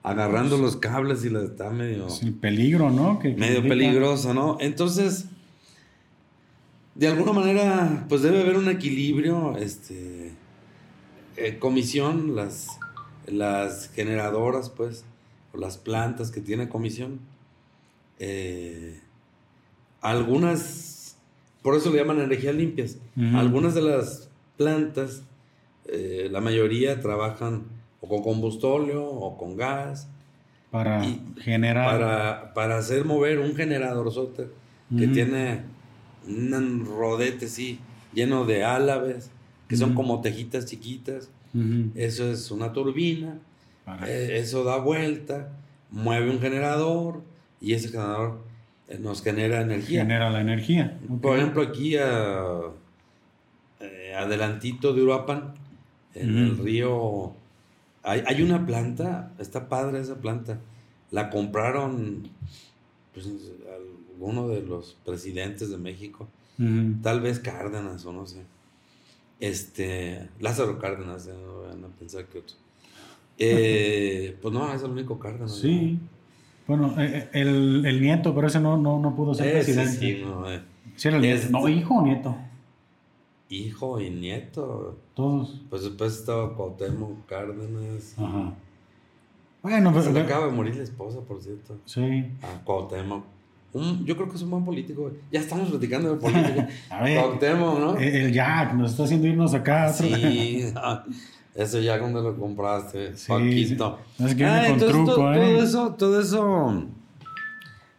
agarrando 0.04 0.58
los 0.58 0.78
cables 0.78 1.24
y 1.26 1.30
la 1.30 1.42
está 1.44 1.70
medio... 1.70 2.08
Es 2.08 2.22
el 2.22 2.34
peligro, 2.34 2.92
¿no? 2.92 3.20
Que, 3.20 3.34
medio 3.34 3.64
peligroso, 3.64 4.34
¿no? 4.34 4.58
Entonces, 4.60 5.26
de 6.94 7.08
alguna 7.08 7.34
manera, 7.34 8.06
pues 8.08 8.22
debe 8.22 8.42
haber 8.42 8.58
un 8.58 8.70
equilibrio, 8.70 9.58
este... 9.58 10.32
Eh, 11.38 11.58
comisión, 11.60 12.36
las, 12.36 12.68
las 13.28 13.90
generadoras, 13.90 14.70
pues, 14.70 15.04
o 15.54 15.58
las 15.58 15.78
plantas 15.78 16.32
que 16.32 16.40
tiene 16.40 16.70
comisión, 16.70 17.20
eh, 18.20 19.02
algunas, 20.02 21.18
por 21.62 21.76
eso 21.76 21.92
le 21.92 21.98
llaman 21.98 22.22
energías 22.22 22.56
limpias. 22.56 22.98
Algunas 23.34 23.74
de 23.74 23.82
las 23.82 24.30
plantas, 24.56 25.24
eh, 25.88 26.30
la 26.32 26.42
mayoría 26.42 27.00
trabajan 27.00 27.64
o 28.02 28.08
con 28.08 28.24
combustóleo 28.24 29.06
o 29.06 29.38
con 29.38 29.56
gas. 29.56 30.10
Para 30.72 31.04
generar. 31.40 31.86
Para, 31.86 32.54
para, 32.54 32.78
hacer 32.78 33.06
mover 33.06 33.40
un 33.40 33.56
generador 33.56 34.12
que 34.98 35.08
tiene 35.08 35.62
un 36.28 36.86
rodete 36.86 37.46
así 37.46 37.80
lleno 38.14 38.46
de 38.46 38.64
álabes, 38.64 39.32
que 39.68 39.78
son 39.78 39.94
como 39.94 40.22
tejitas 40.22 40.66
chiquitas. 40.66 41.30
Eso 41.96 42.30
es 42.32 42.52
una 42.52 42.74
turbina. 42.74 43.40
Eh, 44.08 44.40
eso 44.40 44.64
da 44.64 44.78
vuelta, 44.78 45.52
mueve 45.92 46.30
un 46.32 46.40
generador 46.40 47.22
y 47.62 47.74
ese 47.74 47.90
generador 47.90 48.40
eh, 48.88 48.98
nos 49.00 49.24
genera 49.24 49.62
energía. 49.62 50.02
Genera 50.02 50.30
la 50.30 50.42
energía. 50.42 51.00
Por 51.22 51.38
ejemplo, 51.38 51.62
aquí 51.62 51.96
a, 51.98 52.72
eh, 53.80 54.14
adelantito 54.18 54.94
de 54.94 55.04
Uruapan, 55.04 55.54
en 56.16 56.38
el 56.38 56.58
río, 56.58 57.34
hay, 58.04 58.42
una 58.42 58.66
planta, 58.66 59.34
está 59.40 59.70
padre 59.70 60.00
esa 60.00 60.16
planta. 60.16 60.60
La 61.12 61.30
compraron 61.30 62.28
pues, 63.14 63.28
alguno 64.14 64.48
de 64.48 64.62
los 64.62 64.98
presidentes 65.06 65.70
de 65.70 65.78
México, 65.78 66.28
tal 67.02 67.22
vez 67.22 67.40
Cárdenas 67.40 68.06
o 68.06 68.14
no 68.14 68.26
sé. 68.26 68.42
Este, 69.40 70.30
Lázaro 70.40 70.80
Cárdenas, 70.80 71.28
no 71.28 71.64
van 71.64 71.84
a 71.84 71.88
pensar 71.90 72.26
que 72.26 72.40
otro. 72.40 72.56
pues 73.38 74.54
no, 74.54 74.74
es 74.74 74.82
el 74.82 74.92
único 74.92 75.20
Cárdenas. 75.20 75.58
Sí. 75.58 76.00
Bueno, 76.68 76.96
eh, 76.98 77.30
eh, 77.32 77.42
el, 77.42 77.86
el, 77.86 78.02
nieto, 78.02 78.34
pero 78.34 78.48
ese 78.48 78.60
no, 78.60 78.76
no, 78.78 79.00
no 79.00 79.16
pudo 79.16 79.34
ser 79.34 79.54
presidente. 79.54 79.92
Sí, 79.92 80.24
no, 80.24 80.52
eh. 80.52 80.62
sí 80.96 81.08
era 81.08 81.18
el 81.18 81.24
nieto. 81.24 81.50
No, 81.52 81.70
hijo 81.70 81.96
o 81.96 82.04
nieto. 82.04 82.36
Hijo 83.50 84.00
y 84.00 84.10
nieto. 84.10 84.98
Todos. 85.14 85.62
Pues 85.70 85.84
después 85.84 86.14
estaba 86.18 86.56
Cuauhtémoc 86.56 87.26
Cárdenas. 87.28 88.16
Ajá. 88.18 88.54
Bueno, 89.62 89.92
pero. 89.92 90.04
Se 90.04 90.14
le 90.14 90.22
acaba 90.22 90.48
de 90.48 90.52
morir 90.52 90.76
la 90.76 90.84
esposa, 90.84 91.20
por 91.22 91.42
cierto. 91.42 91.78
Sí. 91.86 92.26
A 92.42 92.64
Cuauhtémoc. 92.64 93.24
yo 94.04 94.16
creo 94.16 94.30
que 94.30 94.36
es 94.36 94.42
un 94.42 94.52
buen 94.52 94.66
político. 94.66 95.12
Ya 95.32 95.42
estamos 95.42 95.70
platicando 95.70 96.16
de 96.16 96.18
política. 96.18 96.70
a 96.90 97.04
ver. 97.04 97.20
Cuauhtémoc, 97.20 97.80
¿no? 97.80 97.98
El 97.98 98.34
Jack 98.34 98.74
nos 98.74 98.92
está 98.92 99.04
haciendo 99.04 99.28
irnos 99.28 99.54
acá. 99.54 99.94
Sí. 99.94 100.66
Ese 101.56 101.82
ya 101.82 101.98
cuando 102.00 102.22
lo 102.22 102.36
compraste, 102.38 103.16
sí, 103.16 103.28
Paquito. 103.30 104.00
Es 104.20 104.36
que 104.36 104.44
ah, 104.44 104.68
entonces, 104.68 104.90
truco, 104.90 105.16
todo, 105.16 105.34
¿eh? 105.34 105.60
eso, 105.60 105.96
todo 105.98 106.20
eso, 106.20 106.84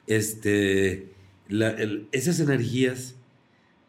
este, 0.07 1.15
esas 2.13 2.39
energías, 2.41 3.15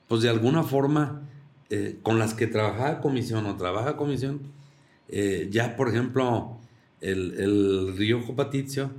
pues 0.08 0.22
de 0.22 0.30
alguna 0.30 0.63
forma, 0.63 1.26
eh, 1.69 1.99
con 2.01 2.19
las 2.19 2.34
que 2.34 2.47
trabajaba 2.47 3.01
comisión 3.01 3.45
o 3.45 3.56
trabaja 3.56 3.97
comisión, 3.97 4.41
eh, 5.10 5.47
ya 5.51 5.75
por 5.75 5.89
ejemplo, 5.89 6.60
el, 7.01 7.34
el 7.39 7.97
río 7.97 8.21
Jopatizio, 8.21 8.91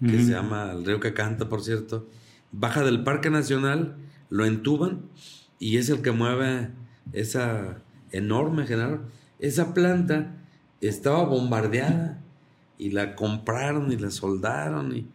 que 0.00 0.22
se 0.22 0.32
llama 0.32 0.72
el 0.72 0.84
río 0.84 1.00
que 1.00 1.14
canta, 1.14 1.48
por 1.48 1.62
cierto, 1.62 2.06
baja 2.52 2.84
del 2.84 3.04
Parque 3.04 3.30
Nacional, 3.30 3.96
lo 4.28 4.44
entuban 4.44 5.02
y 5.58 5.78
es 5.78 5.88
el 5.88 6.02
que 6.02 6.10
mueve 6.10 6.68
esa 7.12 7.78
enorme 8.12 8.66
general 8.66 9.00
esa 9.38 9.74
planta 9.74 10.32
estaba 10.80 11.24
bombardeada 11.24 12.20
y 12.78 12.90
la 12.90 13.14
compraron 13.14 13.92
y 13.92 13.96
la 13.96 14.10
soldaron 14.10 15.06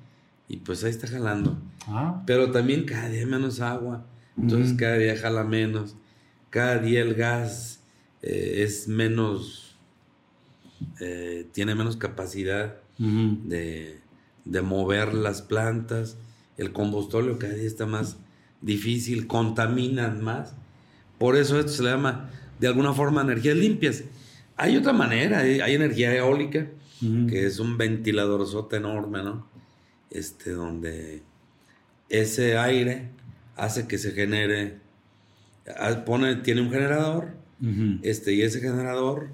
y, 0.47 0.57
pues 0.57 0.83
ahí 0.83 0.89
está 0.89 1.07
jalando. 1.07 1.57
Ah. 1.87 2.23
Pero 2.25 2.51
también 2.51 2.85
cada 2.85 3.09
día 3.09 3.25
menos 3.25 3.59
agua, 3.59 4.05
entonces 4.37 4.75
cada 4.77 4.97
día 4.97 5.17
jala 5.17 5.43
menos, 5.43 5.95
cada 6.49 6.79
día 6.79 7.01
el 7.01 7.15
gas 7.15 7.81
eh, 8.21 8.63
es 8.63 8.87
menos, 8.87 9.77
eh, 10.99 11.47
tiene 11.51 11.75
menos 11.75 11.97
capacidad 11.97 12.77
de, 12.97 14.01
de 14.43 14.61
mover 14.61 15.13
las 15.13 15.41
plantas, 15.41 16.17
el 16.57 16.73
combustorio 16.73 17.39
cada 17.39 17.53
día 17.53 17.67
está 17.67 17.85
más 17.85 18.17
difícil, 18.61 19.27
contaminan 19.27 20.21
más. 20.21 20.53
Por 21.17 21.37
eso 21.37 21.59
esto 21.59 21.71
se 21.71 21.83
le 21.83 21.91
llama 21.91 22.29
de 22.59 22.67
alguna 22.67 22.93
forma 22.93 23.21
energías 23.21 23.55
limpias. 23.55 24.03
Hay 24.57 24.75
otra 24.75 24.91
manera, 24.91 25.39
hay, 25.39 25.73
energía 25.73 26.13
eólica, 26.13 26.67
que 26.99 27.45
es 27.45 27.59
un 27.59 27.77
ventilador 27.77 28.45
enorme, 28.73 29.23
¿no? 29.23 29.47
Este, 30.09 30.51
donde 30.51 31.23
ese 32.09 32.57
aire 32.57 33.09
hace 33.55 33.87
que 33.87 33.97
se 33.97 34.11
genere, 34.11 34.79
pone, 36.05 36.35
tiene 36.37 36.61
un 36.61 36.71
generador, 36.71 37.37
este, 38.03 38.33
y 38.33 38.41
ese 38.41 38.61
generador 38.61 39.29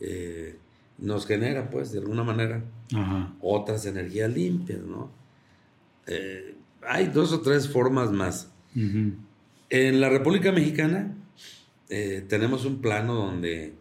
eh, 0.00 0.58
nos 0.98 1.26
genera, 1.26 1.70
pues, 1.70 1.92
de 1.92 2.00
alguna 2.00 2.22
manera, 2.22 2.62
otras 3.40 3.86
energías 3.86 4.30
limpias, 4.30 4.80
¿no? 4.80 5.10
Eh, 6.06 6.54
hay 6.86 7.06
dos 7.06 7.32
o 7.32 7.40
tres 7.40 7.68
formas 7.68 8.10
más. 8.10 8.50
En 8.74 10.00
la 10.00 10.08
República 10.08 10.52
Mexicana 10.52 11.14
eh, 11.88 12.24
tenemos 12.28 12.64
un 12.64 12.80
plano 12.80 13.14
donde, 13.14 13.74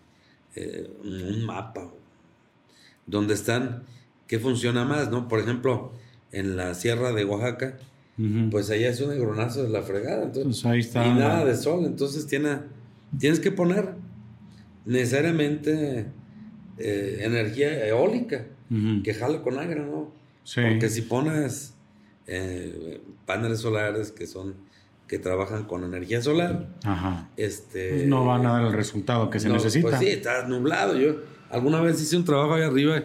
eh, 0.55 0.89
un 1.03 1.45
mapa, 1.45 1.91
donde 3.05 3.33
están, 3.33 3.83
qué 4.27 4.39
funciona 4.39 4.85
más, 4.85 5.09
¿no? 5.09 5.27
Por 5.27 5.39
ejemplo, 5.39 5.91
en 6.31 6.55
la 6.55 6.73
Sierra 6.73 7.11
de 7.11 7.25
Oaxaca, 7.25 7.77
pues 8.49 8.69
allá 8.69 8.89
es 8.89 9.01
un 9.01 9.11
agronazo 9.11 9.63
de 9.63 9.69
la 9.69 9.81
fregada, 9.81 10.23
entonces, 10.23 10.63
pues 10.63 10.95
y 10.95 10.97
nada 10.97 11.45
de 11.45 11.55
sol, 11.55 11.85
entonces 11.85 12.27
tiene, 12.27 12.59
tienes 13.17 13.39
que 13.39 13.51
poner 13.51 13.95
necesariamente 14.85 16.07
eh, 16.77 17.19
energía 17.21 17.87
eólica 17.87 18.45
que 19.03 19.13
jale 19.13 19.41
con 19.41 19.59
aire, 19.59 19.81
¿no? 19.81 20.13
Porque 20.55 20.89
si 20.89 21.01
pones 21.01 21.73
paneles 23.25 23.59
solares 23.59 24.11
que 24.11 24.25
son 24.27 24.55
que 25.11 25.19
trabajan 25.19 25.65
con 25.65 25.83
energía 25.83 26.21
solar. 26.21 26.69
Ajá. 26.85 27.29
Este, 27.35 27.89
pues 27.89 28.07
no 28.07 28.25
van 28.25 28.45
a 28.45 28.53
dar 28.53 28.63
el 28.63 28.71
resultado 28.71 29.29
que 29.29 29.41
se 29.41 29.49
necesita. 29.49 29.89
Pues 29.89 29.99
sí, 29.99 30.07
está 30.07 30.47
nublado. 30.47 30.95
Yo 30.97 31.17
alguna 31.49 31.81
vez 31.81 32.01
hice 32.01 32.15
un 32.15 32.23
trabajo 32.23 32.53
ahí 32.53 32.63
arriba 32.63 33.03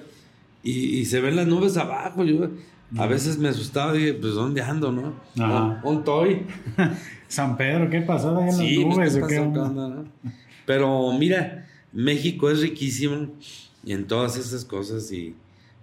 y, 0.62 1.04
se 1.06 1.20
ven 1.20 1.34
las 1.34 1.48
nubes 1.48 1.76
abajo. 1.76 2.22
Yo 2.22 2.48
a 2.96 3.06
veces 3.06 3.38
me 3.38 3.48
asustaba 3.48 3.96
y 3.96 3.98
dije, 3.98 4.14
pues 4.14 4.34
¿dónde 4.34 4.62
ando, 4.62 4.92
no? 4.92 5.14
Ajá. 5.38 5.80
Un 5.84 6.04
toy. 6.04 6.46
San 7.28 7.56
Pedro, 7.56 7.90
¿qué 7.90 8.02
pasó 8.02 8.38
en 8.40 8.46
las 8.46 8.56
pues, 8.56 9.16
nubes? 9.16 10.08
Pero 10.64 11.12
mira, 11.12 11.66
México 11.92 12.50
es 12.50 12.60
riquísimo 12.60 13.32
en 13.84 14.06
todas 14.06 14.36
esas 14.36 14.64
cosas 14.64 15.10
y, 15.10 15.34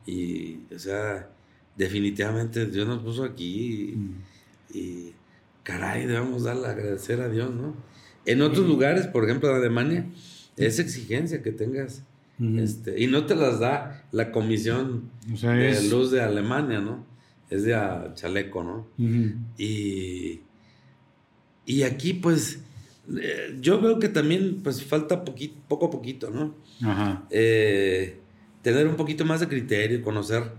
y 0.06 0.60
o 0.74 0.80
sea, 0.80 1.30
definitivamente 1.76 2.66
Dios 2.66 2.88
nos 2.88 3.02
puso 3.02 3.24
aquí 3.24 3.96
y, 4.74 4.78
y 4.78 5.14
caray, 5.64 6.06
debemos 6.06 6.44
darle 6.44 6.68
agradecer 6.68 7.20
a 7.22 7.30
Dios, 7.30 7.54
¿no? 7.54 7.74
En 8.26 8.42
otros 8.42 8.68
lugares, 8.68 9.08
por 9.08 9.26
ejemplo, 9.26 9.50
en 9.50 9.56
Alemania, 9.58 10.06
es 10.56 10.80
exigencia 10.80 11.42
que 11.42 11.52
tengas. 11.52 12.04
Este, 12.58 13.02
y 13.02 13.08
no 13.08 13.26
te 13.26 13.36
las 13.36 13.60
da 13.60 14.06
la 14.12 14.32
Comisión 14.32 15.10
de 15.42 15.90
Luz 15.90 16.12
de 16.12 16.22
Alemania, 16.22 16.80
¿no? 16.80 17.06
Es 17.50 17.64
de 17.64 17.76
chaleco, 18.16 18.64
¿no? 18.64 18.88
Y 19.58 20.42
y 21.66 21.84
aquí, 21.84 22.14
pues, 22.14 22.60
eh, 23.22 23.58
yo 23.62 23.80
veo 23.80 24.00
que 24.00 24.10
también, 24.10 24.62
pues, 24.64 24.84
falta 24.84 25.24
poquito, 25.24 25.56
poco 25.68 25.88
a 25.88 25.92
poquito, 25.92 26.30
¿no? 26.30 26.56
Ajá. 26.88 27.26
Eh, 27.30 28.20
tener 28.62 28.88
un 28.88 28.96
poquito 28.96 29.26
más 29.26 29.40
de 29.40 29.48
criterio, 29.48 30.02
conocer 30.02 30.52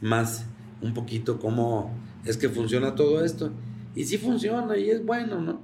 más 0.00 0.46
un 0.80 0.94
poquito 0.94 1.38
cómo 1.38 1.92
es 2.24 2.36
que 2.36 2.48
funciona 2.48 2.94
todo 2.94 3.24
esto. 3.24 3.52
Y 3.94 4.04
sí 4.04 4.18
funciona 4.18 4.76
y 4.76 4.90
es 4.90 5.04
bueno, 5.04 5.40
¿no? 5.40 5.60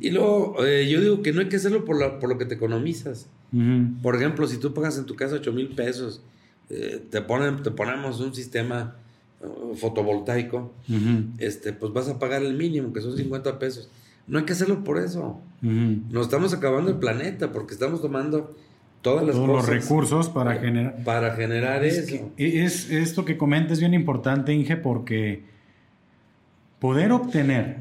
Y 0.00 0.10
luego, 0.10 0.64
eh, 0.64 0.88
yo 0.88 1.00
digo 1.00 1.22
que 1.22 1.32
no 1.32 1.40
hay 1.40 1.48
que 1.48 1.56
hacerlo 1.56 1.84
por, 1.84 2.18
por 2.18 2.28
lo 2.28 2.38
que 2.38 2.46
te 2.46 2.54
economizas. 2.54 3.28
Por 4.02 4.16
ejemplo, 4.16 4.46
si 4.46 4.56
tú 4.56 4.72
pagas 4.72 4.96
en 4.96 5.04
tu 5.04 5.14
casa 5.14 5.34
8 5.34 5.52
mil 5.52 5.68
pesos, 5.68 6.22
te, 6.68 7.20
ponen, 7.20 7.62
te 7.62 7.70
ponemos 7.70 8.20
un 8.20 8.34
sistema 8.34 8.96
fotovoltaico, 9.76 10.72
este, 11.38 11.72
pues 11.72 11.92
vas 11.92 12.08
a 12.08 12.18
pagar 12.18 12.42
el 12.42 12.54
mínimo, 12.54 12.92
que 12.92 13.00
son 13.00 13.16
50 13.16 13.58
pesos. 13.58 13.90
No 14.26 14.38
hay 14.38 14.44
que 14.44 14.52
hacerlo 14.52 14.84
por 14.84 14.98
eso. 14.98 15.40
Nos 15.60 16.26
estamos 16.26 16.54
acabando 16.54 16.90
el 16.90 16.96
planeta 16.96 17.52
porque 17.52 17.74
estamos 17.74 18.00
tomando 18.00 18.54
todas 19.02 19.26
las 19.26 19.34
Todos 19.34 19.48
los 19.48 19.66
recursos 19.66 20.28
para 20.28 20.54
generar. 20.56 21.04
Para 21.04 21.34
generar 21.34 21.84
eso. 21.84 22.30
es, 22.36 22.90
esto 22.90 23.24
que 23.24 23.36
comenta 23.36 23.72
es 23.72 23.80
bien 23.80 23.94
importante, 23.94 24.54
Inge, 24.54 24.76
porque 24.76 25.44
poder 26.82 27.12
obtener 27.12 27.76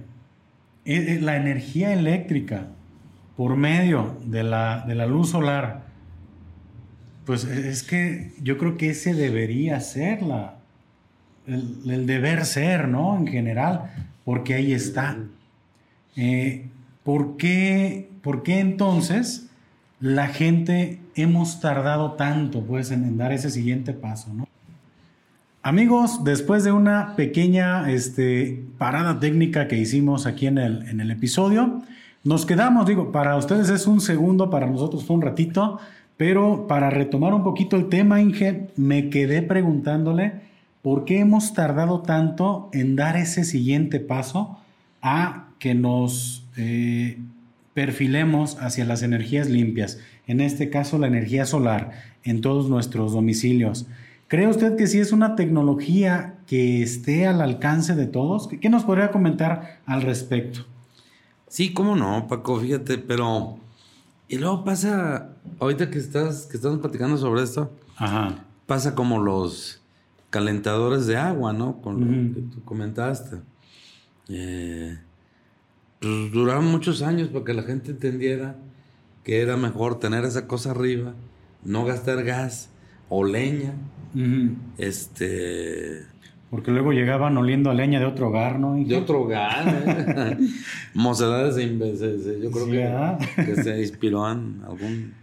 e, 0.86 1.16
e, 1.16 1.22
la 1.22 1.36
energía 1.36 1.92
eléctrica 1.92 2.68
por 3.36 3.58
medio 3.58 4.16
de 4.26 4.44
la, 4.44 4.86
de 4.88 4.94
la 4.94 5.08
luz 5.08 5.32
solar, 5.32 5.86
pues 7.26 7.44
e, 7.46 7.70
es 7.70 7.82
que 7.82 8.34
yo 8.44 8.60
creo 8.60 8.78
que 8.78 8.92
ese 8.92 9.16
debería 9.16 9.80
ser 9.80 10.22
la, 10.22 10.60
el, 11.48 12.06
deber 12.06 12.46
ser, 12.46 12.88
¿no? 12.88 13.18
En 13.18 13.26
general, 13.26 13.90
porque 14.24 14.54
ahí 14.54 14.72
está. 14.72 15.18
Eh, 16.16 16.68
¿por, 17.04 17.38
qué, 17.38 18.08
¿Por 18.22 18.44
qué 18.44 18.60
entonces 18.60 19.50
la 20.00 20.28
gente 20.28 21.00
hemos 21.16 21.60
tardado 21.60 22.12
tanto 22.12 22.64
pues, 22.64 22.92
en, 22.92 23.18
dar 23.18 23.32
ese 23.32 23.50
siguiente 23.50 23.94
paso? 23.94 24.32
¿no? 24.32 24.48
Amigos, 25.63 26.24
después 26.24 26.63
de 26.63 26.71
una 26.71 27.15
pequeña 27.15 27.91
este, 27.91 28.63
parada 28.80 29.19
técnica 29.19 29.67
que 29.67 29.78
hicimos 29.78 30.26
aquí 30.26 30.47
en 30.47 30.58
el, 30.58 31.12
episodio, 31.12 31.84
nos 32.24 32.47
quedamos, 32.47 32.88
digo, 32.88 33.12
para 33.12 33.38
ustedes 33.38 33.69
es 33.69 33.86
un 33.86 34.02
segundo, 34.02 34.50
para 34.50 34.65
nosotros 34.65 35.06
fue 35.06 35.17
un 35.17 35.21
ratito, 35.21 35.78
pero 36.17 36.65
para 36.67 36.89
retomar 36.89 37.36
un 37.36 37.43
poquito 37.43 37.76
el 37.76 37.89
tema, 37.89 38.19
Inge, 38.19 38.69
me 38.76 39.12
quedé 39.12 39.43
preguntándole 39.43 40.34
por 40.82 41.06
qué 41.06 41.19
hemos 41.19 41.54
tardado 41.54 42.02
tanto 42.02 42.71
en 42.74 42.95
dar 42.95 43.15
ese 43.15 43.43
siguiente 43.43 44.00
paso 44.00 44.58
a 45.04 45.50
que 45.60 45.76
nos 45.76 46.43
eh, 46.58 47.19
perfilemos 47.76 48.58
hacia 48.60 48.84
las 48.84 49.04
energías 49.04 49.47
limpias, 49.47 50.00
en 50.26 50.41
este 50.41 50.71
caso 50.71 50.97
la 50.97 51.06
energía 51.06 51.45
solar, 51.45 51.91
en 52.24 52.41
todos 52.41 52.67
nuestros 52.67 53.13
domicilios. 53.13 53.86
¿Cree 54.32 54.48
usted 54.48 54.78
que 54.78 54.88
sí 54.88 54.98
es 54.98 55.12
una 55.12 55.36
tecnología 55.36 56.38
que 56.48 56.82
esté 56.82 57.28
al 57.28 57.41
alcance 57.41 57.96
de 57.96 58.08
todos? 58.08 58.48
¿Qué 58.48 58.70
nos 58.70 58.86
podría 58.86 59.12
comentar 59.12 59.82
al 59.86 60.04
respecto? 60.04 60.62
Sí, 61.50 61.74
cómo 61.74 61.98
no, 61.98 62.28
Paco, 62.30 62.58
fíjate, 62.58 62.98
pero... 62.98 63.58
Y 64.30 64.38
luego 64.38 64.63
pasa, 64.63 65.32
ahorita 65.60 65.89
que 65.89 65.98
estás, 65.98 66.46
que 66.46 66.56
estamos 66.56 66.80
platicando 66.80 67.17
sobre 67.17 67.44
esto, 67.44 67.74
pasa 68.67 68.96
como 68.96 69.20
los 69.20 69.82
calentadores 70.30 71.08
de 71.08 71.17
agua, 71.17 71.52
¿no? 71.52 71.82
Con 71.82 72.00
lo 72.00 72.34
que 72.34 72.41
tú 72.56 72.63
comentaste. 72.63 73.36
Eh, 74.30 74.98
pues, 76.00 76.32
duraron 76.32 76.67
muchos 76.67 77.02
años 77.02 77.28
para 77.28 77.44
que 77.44 77.54
la 77.54 77.63
gente 77.63 77.91
entendiera 77.91 78.56
que 79.26 79.41
era 79.41 79.58
mejor 79.58 80.00
tener 80.00 80.24
esa 80.24 80.48
cosa 80.48 80.72
arriba, 80.72 81.15
no 81.65 81.84
gastar 81.84 82.24
gas 82.24 82.70
o 83.12 83.24
leña. 83.24 83.74
Este. 84.78 86.04
Porque 86.50 86.71
luego 86.71 86.91
llegaban 86.91 87.38
oliendo 87.38 87.69
a 87.69 87.74
leña 87.74 88.00
de 88.00 88.06
otro 88.06 88.30
hogar, 88.30 88.60
¿no? 88.60 88.76
De 88.76 88.95
otro 88.95 89.21
hogar, 89.21 89.84
¿eh? 89.86 90.38
Mocedades, 90.93 91.56
yo 91.56 92.52
creo 92.52 92.67
que, 93.36 93.63
se 93.63 93.80
inspiró 93.82 94.30
en 94.32 94.62
algún. 94.67 95.13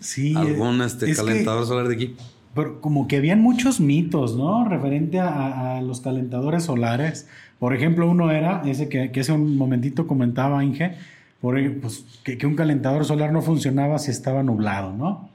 Sí. 0.00 0.34
Algún 0.36 0.82
este, 0.82 1.12
calentador 1.14 1.66
solar 1.66 1.88
de 1.88 1.94
aquí. 1.94 2.16
Pero 2.54 2.80
como 2.80 3.08
que 3.08 3.16
habían 3.16 3.40
muchos 3.40 3.80
mitos, 3.80 4.36
¿no? 4.36 4.68
Referente 4.68 5.20
a 5.20 5.80
los 5.80 6.00
calentadores 6.00 6.64
solares. 6.64 7.28
Por 7.58 7.74
ejemplo, 7.74 8.08
uno 8.08 8.30
era 8.30 8.62
ese 8.66 8.88
que, 8.88 9.10
hace 9.18 9.32
un 9.32 9.56
momentito 9.56 10.06
comentaba 10.06 10.62
Inge, 10.62 10.94
por, 11.40 11.56
pues, 11.80 12.04
que, 12.22 12.46
un 12.46 12.54
calentador 12.54 13.04
solar 13.04 13.32
no 13.32 13.42
funcionaba 13.42 13.98
si 13.98 14.10
estaba 14.10 14.42
nublado, 14.42 14.92
¿no? 14.92 15.28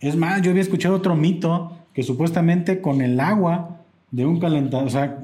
Es 0.00 0.16
más, 0.16 0.42
yo 0.42 0.50
había 0.50 0.62
escuchado 0.62 0.96
otro 0.96 1.14
mito 1.14 1.72
que 1.94 2.02
supuestamente 2.02 2.80
con 2.80 3.00
el 3.00 3.18
agua 3.20 3.80
de 4.10 4.26
un 4.26 4.38
calentador, 4.38 4.86
o 4.86 4.90
sea, 4.90 5.18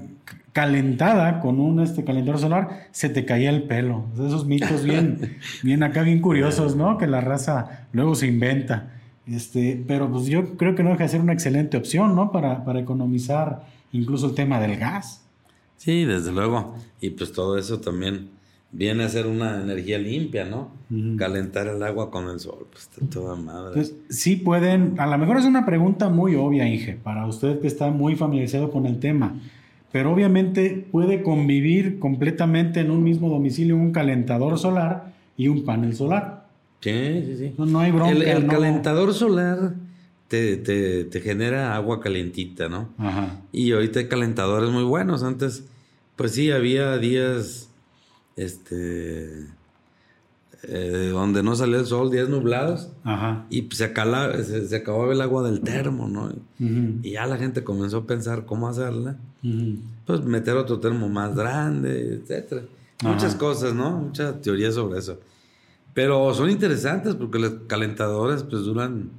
calentada 0.53 1.41
con 1.41 1.61
un 1.61 1.81
este 1.81 2.05
calentador 2.05 2.41
solar, 2.41 2.89
se 2.91 3.09
te 3.09 3.25
caía 3.25 3.51
el 3.51 3.65
pelo. 3.65 4.07
esos 4.15 4.47
mitos 4.47 4.85
bien, 4.85 5.39
bien 5.63 5.83
acá, 5.83 6.03
bien 6.03 6.21
curiosos, 6.21 6.77
¿no? 6.77 6.99
Que 6.99 7.07
la 7.07 7.21
raza 7.21 7.87
luego 7.93 8.15
se 8.15 8.27
inventa. 8.27 8.91
Este, 9.27 9.83
pero 9.87 10.11
pues 10.11 10.27
yo 10.27 10.57
creo 10.57 10.75
que 10.75 10.83
no 10.83 10.91
deja 10.91 11.05
de 11.05 11.09
ser 11.09 11.21
una 11.21 11.33
excelente 11.33 11.77
opción, 11.77 12.15
¿no? 12.15 12.33
Para, 12.33 12.65
para 12.65 12.81
economizar 12.81 13.65
incluso 13.93 14.27
el 14.27 14.35
tema 14.35 14.61
del 14.61 14.77
gas. 14.79 15.25
Sí, 15.77 16.05
desde 16.05 16.33
luego. 16.33 16.77
Y 17.01 17.11
pues 17.11 17.33
todo 17.33 17.59
eso 17.59 17.81
también 17.81 18.31
viene 18.73 19.05
a 19.05 19.09
ser 19.09 19.27
una 19.27 19.63
energía 19.63 19.99
limpia, 19.99 20.45
¿no? 20.45 20.71
Calentar 21.17 21.69
el 21.69 21.83
agua 21.83 22.11
con 22.11 22.29
el 22.29 22.41
sol, 22.41 22.67
pues 22.71 22.85
está 22.85 23.07
toda 23.07 23.37
madre. 23.37 23.75
Pues, 23.75 23.95
sí 24.09 24.37
pueden, 24.37 24.99
a 24.99 25.07
lo 25.07 25.17
mejor 25.19 25.39
es 25.39 25.45
una 25.45 25.65
pregunta 25.65 26.09
muy 26.09 26.35
obvia, 26.35 26.67
Inge, 26.67 26.95
para 27.03 27.27
usted 27.27 27.61
que 27.61 27.67
está 27.67 27.91
muy 27.91 28.17
familiarizado 28.17 28.71
con 28.71 28.87
el 28.87 28.99
tema, 28.99 29.35
pero 29.91 30.13
obviamente 30.13 30.87
puede 30.91 31.23
convivir 31.23 31.99
completamente 31.99 32.81
en 32.81 32.91
un 32.91 33.05
mismo 33.05 33.29
domicilio 33.29 33.77
un 33.77 33.93
calentador 33.93 34.59
solar 34.59 35.13
y 35.37 35.49
un 35.49 35.65
panel 35.65 35.95
solar. 35.95 36.47
Sí, 36.81 37.25
sí, 37.27 37.37
sí. 37.37 37.55
No, 37.59 37.79
hay 37.79 37.93
bronca. 37.93 38.11
El, 38.13 38.47
calentador 38.47 39.15
solar 39.15 39.75
te, 40.29 40.57
te, 40.57 41.21
genera 41.21 41.77
agua 41.77 42.01
calentita, 42.01 42.69
¿no? 42.69 42.89
Ajá. 42.99 43.41
Y 43.53 43.73
ahorita 43.73 44.01
hay 44.01 44.09
calentadores 44.09 44.71
muy 44.71 44.83
buenos. 44.83 45.23
Antes 45.23 45.65
pues 46.17 46.33
sí, 46.33 46.51
había 46.51 46.99
días, 46.99 47.71
este, 48.37 49.47
eh, 50.65 51.11
donde 51.13 51.43
no 51.43 51.55
salía 51.57 51.79
el 51.79 51.87
sol, 51.87 52.11
días 52.11 52.29
nublados, 52.29 52.91
Ajá. 53.05 53.47
y 53.51 53.69
se, 53.73 53.89
se, 54.69 54.77
acababa 54.77 55.13
el 55.13 55.21
agua 55.21 55.43
del 55.43 55.61
termo, 55.61 56.09
¿no? 56.09 56.33
Y 56.59 57.13
ya 57.13 57.27
la 57.27 57.37
gente 57.37 57.65
comenzó 57.65 57.99
a 57.99 58.07
pensar 58.07 58.47
cómo 58.47 58.69
hacerla, 58.69 59.17
pues 60.07 60.25
meter 60.25 60.57
otro 60.57 60.79
termo 60.79 61.09
más 61.09 61.35
grande, 61.35 62.15
etcétera. 62.15 62.63
Muchas 63.03 63.35
cosas, 63.35 63.75
¿no? 63.75 63.99
Muchas 63.99 64.41
teorías 64.41 64.75
sobre 64.75 65.01
eso. 65.01 65.19
Pero 65.93 66.33
son 66.35 66.49
interesantes 66.49 67.17
porque 67.17 67.39
los 67.39 67.53
calentadores 67.67 68.45
pues 68.45 68.63
duran 68.63 69.11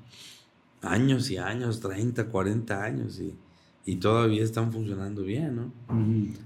años 0.81 1.29
y 1.29 1.37
años, 1.37 1.81
30, 1.81 2.27
40 2.27 2.83
años 2.83 3.19
y 3.19 3.35
y 3.85 3.95
todavía 3.97 4.43
están 4.43 4.71
funcionando 4.71 5.23
bien, 5.23 5.55
¿no? 5.55 5.71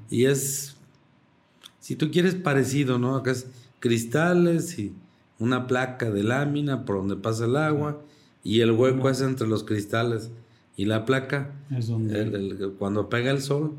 Y 0.10 0.25
es, 0.25 0.76
si 1.88 1.95
tú 1.95 2.12
quieres 2.12 2.36
parecido, 2.36 3.00
¿no? 3.00 3.15
Acá 3.15 3.32
es 3.32 3.47
cristales 3.80 4.78
y 4.78 4.91
una 5.39 5.67
placa 5.67 6.12
de 6.12 6.21
lámina 6.21 6.84
por 6.84 6.97
donde 6.97 7.15
pasa 7.15 7.45
el 7.45 7.56
agua 7.56 8.02
y 8.43 8.60
el 8.60 8.71
hueco 8.71 9.10
es 9.10 9.21
entre 9.21 9.47
los 9.47 9.63
cristales 9.63 10.30
y 10.76 10.84
la 10.84 11.06
placa. 11.06 11.54
Es 11.73 11.88
donde... 11.88 12.73
cuando 12.78 13.08
pega 13.08 13.32
el 13.32 13.41
sol 13.41 13.76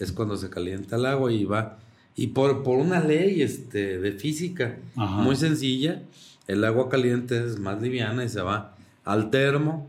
es 0.00 0.10
cuando 0.10 0.36
se 0.36 0.50
calienta 0.50 0.96
el 0.96 1.06
agua 1.06 1.30
y 1.30 1.44
va 1.44 1.78
Y 2.16 2.26
por, 2.28 2.64
por 2.64 2.80
una 2.80 2.98
ley 2.98 3.42
este, 3.42 4.00
de 4.00 4.10
física 4.10 4.80
muy 4.96 5.36
sencilla, 5.36 6.02
el 6.48 6.64
agua 6.64 6.88
caliente 6.88 7.44
es 7.44 7.60
más 7.60 7.80
liviana 7.80 8.24
y 8.24 8.28
se 8.28 8.42
va 8.42 8.74
al 9.04 9.30
termo. 9.30 9.88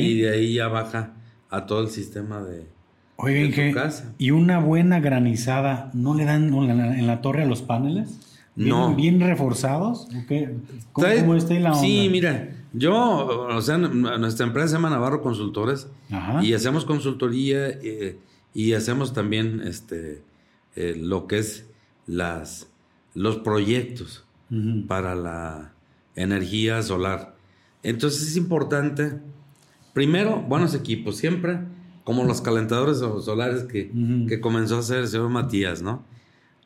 Y 0.00 0.18
de 0.18 0.30
ahí 0.30 0.54
ya 0.54 0.66
baja 0.66 1.12
a 1.48 1.66
todo 1.66 1.80
el 1.80 1.90
sistema 1.90 2.42
de, 2.42 2.73
Oye, 3.16 3.72
casa. 3.72 4.12
¿y 4.18 4.32
una 4.32 4.58
buena 4.58 5.00
granizada 5.00 5.90
no 5.94 6.14
le 6.14 6.24
dan 6.24 6.52
en 6.52 7.06
la, 7.06 7.20
torre 7.20 7.42
a 7.42 7.46
los 7.46 7.62
paneles? 7.62 8.20
no. 8.56 8.94
¿Bien 8.94 9.20
reforzados? 9.20 10.08
¿Cómo, 10.92 11.34
está 11.34 11.54
ahí 11.54 11.60
la 11.60 11.70
onda? 11.70 11.80
Sí, 11.80 12.08
mira, 12.10 12.50
yo, 12.72 12.94
o 13.48 13.62
sea, 13.62 13.78
nuestra 13.78 14.46
empresa 14.46 14.68
se 14.68 14.74
llama 14.74 14.90
Navarro 14.90 15.22
Consultores 15.22 15.88
y 16.42 16.52
hacemos 16.54 16.84
consultoría 16.84 17.68
eh, 17.68 18.18
y 18.52 18.72
hacemos 18.72 19.12
también 19.12 19.62
este 19.64 20.22
eh, 20.76 20.94
lo 20.96 21.26
que 21.26 21.38
es 21.38 21.66
las, 22.06 22.68
los 23.14 23.36
proyectos 23.36 24.24
para 24.86 25.14
la 25.14 25.72
energía 26.16 26.82
solar. 26.82 27.34
Entonces 27.82 28.28
es 28.28 28.36
importante, 28.36 29.18
primero, 29.92 30.40
buenos 30.40 30.74
equipos, 30.74 31.16
siempre 31.16 31.58
como 32.04 32.24
los 32.24 32.40
calentadores 32.40 32.98
solares 32.98 33.64
que, 33.64 33.90
que 34.28 34.40
comenzó 34.40 34.76
a 34.76 34.80
hacer 34.80 34.98
el 34.98 35.08
señor 35.08 35.30
Matías, 35.30 35.82
¿no? 35.82 36.04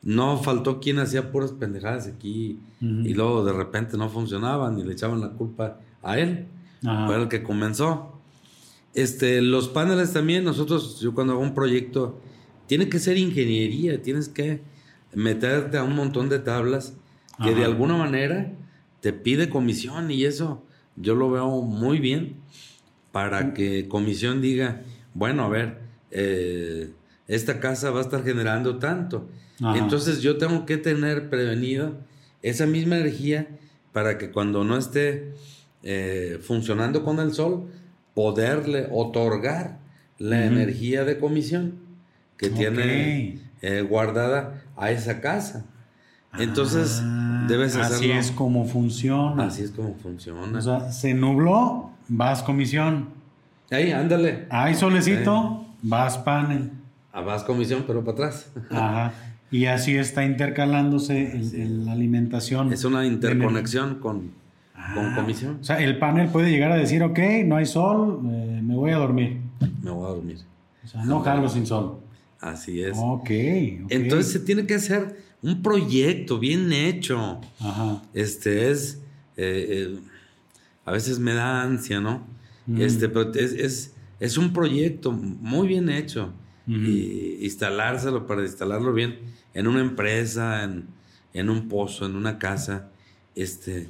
No 0.01 0.37
faltó 0.37 0.79
quien 0.79 0.99
hacía 0.99 1.31
puras 1.31 1.51
pendejadas 1.51 2.07
aquí 2.07 2.59
y 2.81 3.13
luego 3.13 3.43
de 3.43 3.53
repente 3.53 3.97
no 3.97 4.09
funcionaban 4.09 4.77
y 4.79 4.83
le 4.83 4.93
echaban 4.93 5.19
la 5.21 5.29
culpa 5.29 5.79
a 6.01 6.19
él. 6.19 6.47
Fue 6.81 7.15
el 7.21 7.27
que 7.27 7.43
comenzó. 7.43 8.13
Este, 8.93 9.41
los 9.41 9.67
paneles 9.69 10.13
también, 10.13 10.43
nosotros, 10.43 10.99
yo 10.99 11.13
cuando 11.13 11.33
hago 11.33 11.41
un 11.41 11.53
proyecto, 11.53 12.19
tiene 12.67 12.87
que 12.87 12.99
ser 12.99 13.17
ingeniería, 13.17 14.01
tienes 14.01 14.29
que 14.29 14.61
meterte 15.13 15.77
a 15.77 15.83
un 15.83 15.95
montón 15.95 16.29
de 16.29 16.39
tablas 16.39 16.93
que 17.43 17.55
de 17.55 17.65
alguna 17.65 17.97
manera 17.97 18.53
te 19.01 19.13
pide 19.13 19.49
comisión 19.49 20.11
y 20.11 20.25
eso 20.25 20.63
yo 20.95 21.15
lo 21.15 21.31
veo 21.31 21.61
muy 21.61 21.99
bien 21.99 22.35
para 23.11 23.53
que 23.53 23.87
comisión 23.87 24.41
diga, 24.41 24.83
bueno, 25.13 25.43
a 25.43 25.49
ver, 25.49 25.79
eh, 26.11 26.91
esta 27.27 27.59
casa 27.59 27.91
va 27.91 27.99
a 27.99 28.03
estar 28.03 28.23
generando 28.23 28.77
tanto. 28.79 29.29
Entonces 29.75 30.21
yo 30.21 30.37
tengo 30.37 30.65
que 30.65 30.77
tener 30.77 31.29
prevenido 31.29 31.97
esa 32.41 32.65
misma 32.65 32.97
energía 32.97 33.47
para 33.91 34.17
que 34.17 34.31
cuando 34.31 34.63
no 34.63 34.77
esté 34.77 35.33
eh, 35.83 36.39
funcionando 36.41 37.03
con 37.03 37.19
el 37.19 37.33
sol, 37.33 37.69
poderle 38.13 38.87
otorgar 38.91 39.79
la 40.17 40.45
energía 40.45 41.03
de 41.03 41.19
comisión 41.19 41.75
que 42.37 42.49
tiene 42.49 43.39
eh, 43.61 43.81
guardada 43.81 44.63
a 44.77 44.91
esa 44.91 45.19
casa. 45.21 45.65
Entonces, 46.37 47.01
ah, 47.03 47.45
debes 47.49 47.75
hacerlo. 47.75 47.97
Así 47.97 48.11
es 48.11 48.31
como 48.31 48.65
funciona. 48.65 49.45
Así 49.45 49.63
es 49.63 49.71
como 49.71 49.95
funciona. 49.95 50.57
O 50.57 50.61
sea, 50.61 50.91
se 50.91 51.13
nubló, 51.13 51.91
vas 52.07 52.43
comisión. 52.43 53.18
Ahí, 53.71 53.91
ándale. 53.91 54.47
Hay 54.49 54.75
solecito, 54.75 55.65
vas 55.81 56.17
panel. 56.17 56.71
A 57.11 57.19
ah, 57.19 57.21
vas 57.21 57.43
comisión, 57.43 57.83
pero 57.85 58.01
para 58.01 58.13
atrás. 58.13 58.51
Ajá. 58.69 59.13
Y 59.51 59.65
así 59.65 59.95
está 59.95 60.23
intercalándose 60.25 61.39
la 61.53 61.93
alimentación. 61.93 62.71
Es 62.71 62.83
una 62.83 63.05
interconexión 63.05 63.95
con, 63.95 64.31
con 64.93 65.05
ah. 65.05 65.13
comisión. 65.15 65.57
O 65.59 65.63
sea, 65.63 65.79
el 65.79 65.97
panel 65.97 66.29
puede 66.29 66.51
llegar 66.51 66.71
a 66.71 66.75
decir, 66.75 67.01
ok, 67.01 67.19
no 67.45 67.55
hay 67.55 67.65
sol, 67.65 68.21
eh, 68.31 68.61
me 68.63 68.75
voy 68.75 68.91
a 68.91 68.97
dormir. 68.97 69.37
Me 69.81 69.89
voy 69.89 70.05
a 70.05 70.09
dormir. 70.09 70.37
O 70.83 70.87
sea, 70.87 71.03
no 71.03 71.21
jalo 71.21 71.49
sin 71.49 71.65
sol. 71.65 71.99
Así 72.39 72.81
es. 72.81 72.95
Ok. 72.99 73.29
Entonces 73.89 74.31
se 74.31 74.39
tiene 74.39 74.65
que 74.65 74.75
hacer 74.75 75.17
un 75.41 75.61
proyecto 75.61 76.37
bien 76.39 76.71
hecho. 76.71 77.41
Ajá. 77.59 78.01
Este 78.13 78.69
es. 78.69 79.01
Eh, 79.35 79.65
eh, 79.69 79.99
a 80.85 80.91
veces 80.91 81.19
me 81.19 81.33
da 81.33 81.61
ansia, 81.63 81.99
¿no? 81.99 82.21
Mm. 82.69 82.81
Este, 82.81 83.09
pero 83.09 83.33
es, 83.33 83.93
es, 84.19 84.37
un 84.37 84.53
proyecto 84.53 85.11
muy 85.11 85.67
bien 85.67 85.89
hecho. 85.89 86.33
Y 86.67 87.43
instalárselo 87.43 88.27
para 88.27 88.43
instalarlo 88.43 88.93
bien 88.93 89.17
en 89.55 89.65
una 89.65 89.81
empresa, 89.81 90.63
en, 90.63 90.85
en, 91.33 91.49
un 91.49 91.67
pozo, 91.67 92.05
en 92.05 92.15
una 92.15 92.37
casa. 92.37 92.91
Este, 93.33 93.89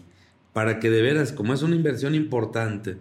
para 0.53 0.79
que 0.79 0.89
de 0.89 1.01
veras, 1.01 1.33
como 1.33 1.53
es 1.53 1.61
una 1.61 1.75
inversión 1.75 2.15
importante, 2.15 2.97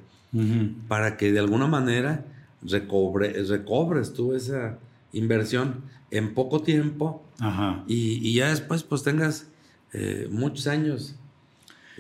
para 0.89 1.17
que 1.17 1.31
de 1.31 1.39
alguna 1.39 1.69
manera 1.69 2.25
recobre, 2.61 3.41
recobres 3.45 4.13
tú 4.15 4.35
esa 4.35 4.79
inversión 5.13 5.83
en 6.11 6.35
poco 6.35 6.63
tiempo 6.63 7.23
Y, 7.87 8.35
ya 8.35 8.51
después 8.51 8.83
pues 8.83 9.03
tengas 9.03 9.47
eh, 9.93 10.29
muchos 10.31 10.67
años 10.67 11.15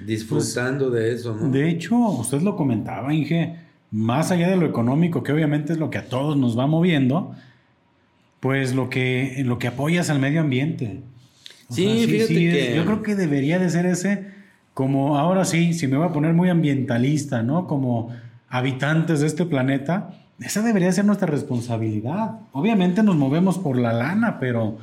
disfrutando 0.04 0.90
de 0.90 1.12
eso, 1.12 1.34
¿no? 1.34 1.50
De 1.50 1.70
hecho, 1.70 1.96
usted 1.96 2.40
lo 2.42 2.56
comentaba, 2.56 3.12
Inge, 3.12 3.56
más 3.90 4.30
allá 4.30 4.48
de 4.48 4.56
lo 4.56 4.66
económico, 4.66 5.22
que 5.22 5.32
obviamente 5.32 5.72
es 5.72 5.78
lo 5.78 5.90
que 5.90 5.98
a 5.98 6.08
todos 6.08 6.36
nos 6.36 6.58
va 6.58 6.66
moviendo, 6.66 7.34
pues 8.40 8.74
lo 8.74 8.90
que, 8.90 9.42
lo 9.44 9.58
que 9.58 9.68
apoyas 9.68 10.10
al 10.10 10.18
medio 10.18 10.40
ambiente. 10.40 11.00
sí, 11.70 12.06
fíjate 12.06 12.34
que... 12.34 12.76
Yo 12.76 12.84
creo 12.84 13.02
que 13.02 13.14
debería 13.14 13.58
de 13.58 13.70
ser 13.70 13.86
ese, 13.86 14.26
como 14.74 15.18
ahora 15.18 15.44
sí, 15.44 15.72
si 15.72 15.86
me 15.86 15.96
voy 15.96 16.06
a 16.06 16.12
poner 16.12 16.34
muy 16.34 16.48
ambientalista, 16.50 17.42
¿no? 17.42 17.66
Como 17.66 18.10
habitantes 18.48 19.20
de 19.20 19.26
este 19.26 19.44
planeta, 19.44 20.10
esa 20.40 20.62
debería 20.62 20.92
ser 20.92 21.04
nuestra 21.04 21.26
responsabilidad. 21.26 22.38
Obviamente 22.52 23.02
nos 23.02 23.16
movemos 23.16 23.58
por 23.58 23.76
la 23.76 23.92
lana, 23.92 24.38
pero 24.38 24.78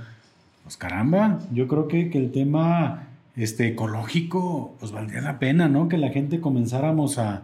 pues 0.63 0.78
caramba, 0.78 1.39
yo 1.52 1.68
creo 1.68 1.88
que, 1.88 2.10
el 2.13 2.32
tema 2.32 3.08
este, 3.36 3.68
ecológico, 3.68 4.76
pues 4.80 4.91
valdría 4.91 5.22
la 5.22 5.39
pena, 5.39 5.70
¿no? 5.70 5.88
Que 5.88 5.98
la 5.98 6.10
gente 6.10 6.41
comenzáramos 6.41 7.20
a, 7.20 7.44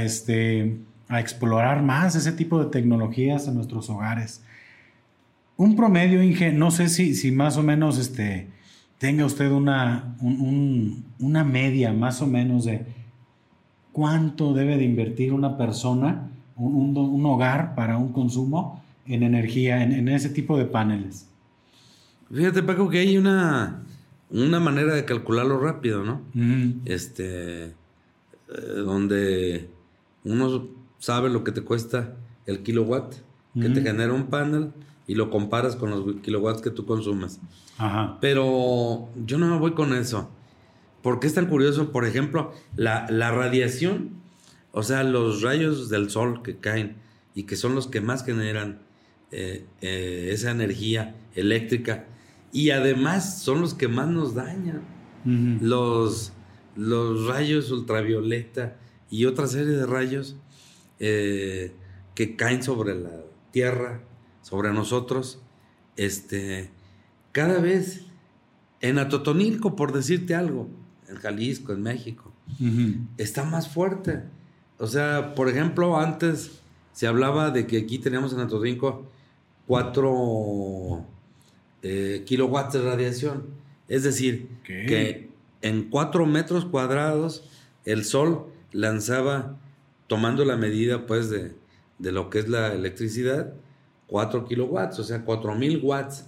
este, 0.00 0.76
a 1.08 1.20
explorar 1.20 1.82
más 1.82 2.14
ese 2.14 2.32
tipo 2.32 2.62
de 2.62 2.70
tecnologías 2.70 3.48
en 3.48 3.54
nuestros 3.54 3.88
hogares. 3.90 4.42
Un 5.56 5.74
promedio, 5.74 6.22
Inge, 6.22 6.52
no 6.52 6.70
sé 6.70 6.88
si, 6.88 7.14
si 7.14 7.32
más 7.32 7.56
o 7.56 7.62
menos 7.62 7.98
este, 7.98 8.48
tenga 8.98 9.24
usted 9.24 9.50
una, 9.50 10.16
una 11.18 11.44
media 11.44 11.92
más 11.92 12.22
o 12.22 12.26
menos 12.26 12.64
de 12.64 12.86
cuánto 13.92 14.52
debe 14.52 14.76
de 14.76 14.84
invertir 14.84 15.32
una 15.32 15.56
persona 15.56 16.28
un, 16.58 17.24
hogar 17.26 17.74
para 17.74 17.96
un 17.96 18.12
consumo 18.12 18.82
en 19.06 19.22
energía, 19.22 19.82
en, 19.82 20.08
ese 20.08 20.28
tipo 20.28 20.58
de 20.58 20.66
paneles. 20.66 21.28
Fíjate, 22.32 22.62
Paco, 22.62 22.90
que 22.90 22.98
hay 22.98 23.16
una, 23.16 23.82
una 24.30 24.60
manera 24.60 24.94
de 24.94 25.04
calcularlo 25.04 25.58
rápido, 25.58 26.04
¿no? 26.04 26.20
Este, 26.84 27.64
eh, 27.64 27.72
donde 28.84 29.70
uno 30.24 30.68
sabe 30.98 31.30
lo 31.30 31.44
que 31.44 31.52
te 31.52 31.62
cuesta 31.62 32.14
el 32.46 32.62
kilowatt 32.62 33.14
que 33.60 33.68
te 33.70 33.82
genera 33.82 34.12
un 34.12 34.26
panel 34.26 34.72
y 35.06 35.16
lo 35.16 35.30
comparas 35.30 35.74
con 35.74 35.90
los 35.90 36.20
kilowatts 36.22 36.62
que 36.62 36.70
tú 36.70 36.86
consumes. 36.86 37.40
Ajá. 37.76 38.18
Pero 38.20 39.08
yo 39.26 39.38
no 39.38 39.48
me 39.48 39.58
voy 39.58 39.72
con 39.72 39.92
eso. 39.94 40.30
porque 41.02 41.26
es 41.26 41.34
tan 41.34 41.46
curioso? 41.46 41.90
Por 41.90 42.04
ejemplo, 42.04 42.52
la, 42.76 43.06
la 43.10 43.30
radiación 43.32 44.18
o 44.72 44.82
sea, 44.82 45.02
los 45.02 45.42
rayos 45.42 45.88
del 45.88 46.10
sol 46.10 46.42
que 46.42 46.56
caen 46.56 46.96
y 47.34 47.44
que 47.44 47.56
son 47.56 47.74
los 47.74 47.88
que 47.88 48.00
más 48.00 48.24
generan 48.24 48.78
eh, 49.30 49.66
eh, 49.80 50.30
esa 50.32 50.50
energía 50.50 51.16
eléctrica 51.34 52.06
y 52.52 52.70
además 52.70 53.42
son 53.42 53.60
los 53.60 53.74
que 53.74 53.88
más 53.88 54.08
nos 54.08 54.34
dañan. 54.34 54.82
los, 55.60 56.32
los 56.76 57.26
rayos 57.26 57.70
ultravioleta 57.70 58.76
y 59.10 59.24
otra 59.24 59.46
serie 59.46 59.72
de 59.72 59.84
rayos 59.84 60.36
eh, 60.98 61.72
que 62.14 62.36
caen 62.36 62.62
sobre 62.62 62.94
la 62.94 63.10
tierra, 63.50 64.00
sobre 64.42 64.72
nosotros, 64.72 65.40
este, 65.96 66.70
cada 67.32 67.60
vez 67.60 68.06
en 68.80 68.98
Atotonilco, 68.98 69.76
por 69.76 69.92
decirte 69.92 70.34
algo, 70.34 70.68
en 71.08 71.16
Jalisco, 71.16 71.72
en 71.72 71.82
México, 71.82 72.32
está 73.16 73.44
más 73.44 73.68
fuerte. 73.68 74.22
O 74.78 74.86
sea, 74.86 75.34
por 75.34 75.48
ejemplo, 75.48 75.98
antes 75.98 76.60
se 76.92 77.06
hablaba 77.06 77.50
de 77.50 77.66
que 77.66 77.78
aquí 77.78 77.98
teníamos 77.98 78.32
en 78.32 78.40
Atotonilco 78.40 79.06
4 79.66 81.06
eh, 81.82 82.22
kilowatts 82.26 82.72
de 82.72 82.82
radiación. 82.82 83.44
Es 83.88 84.02
decir, 84.02 84.48
que 84.64 85.30
en 85.62 85.90
4 85.90 86.26
metros 86.26 86.64
cuadrados 86.64 87.44
el 87.84 88.04
sol 88.04 88.46
lanzaba, 88.72 89.56
tomando 90.08 90.44
la 90.44 90.56
medida 90.56 91.06
pues 91.06 91.30
de, 91.30 91.54
lo 92.00 92.28
que 92.30 92.40
es 92.40 92.48
la 92.48 92.74
electricidad, 92.74 93.54
4 94.08 94.46
kilowatts, 94.46 94.98
o 94.98 95.04
sea, 95.04 95.24
4000 95.24 95.80
watts. 95.82 96.26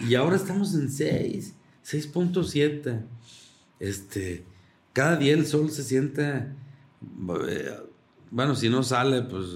Y 0.00 0.14
ahora 0.14 0.36
estamos 0.36 0.74
en 0.74 0.90
6, 0.90 1.54
6.7. 1.84 3.02
Este, 3.80 4.44
cada 4.92 5.16
día 5.16 5.34
el 5.34 5.46
sol 5.46 5.70
se 5.70 5.82
siente 5.82 6.46
eh, 7.48 7.76
bueno, 8.30 8.54
si 8.54 8.68
no 8.68 8.82
sale, 8.82 9.22
pues 9.22 9.46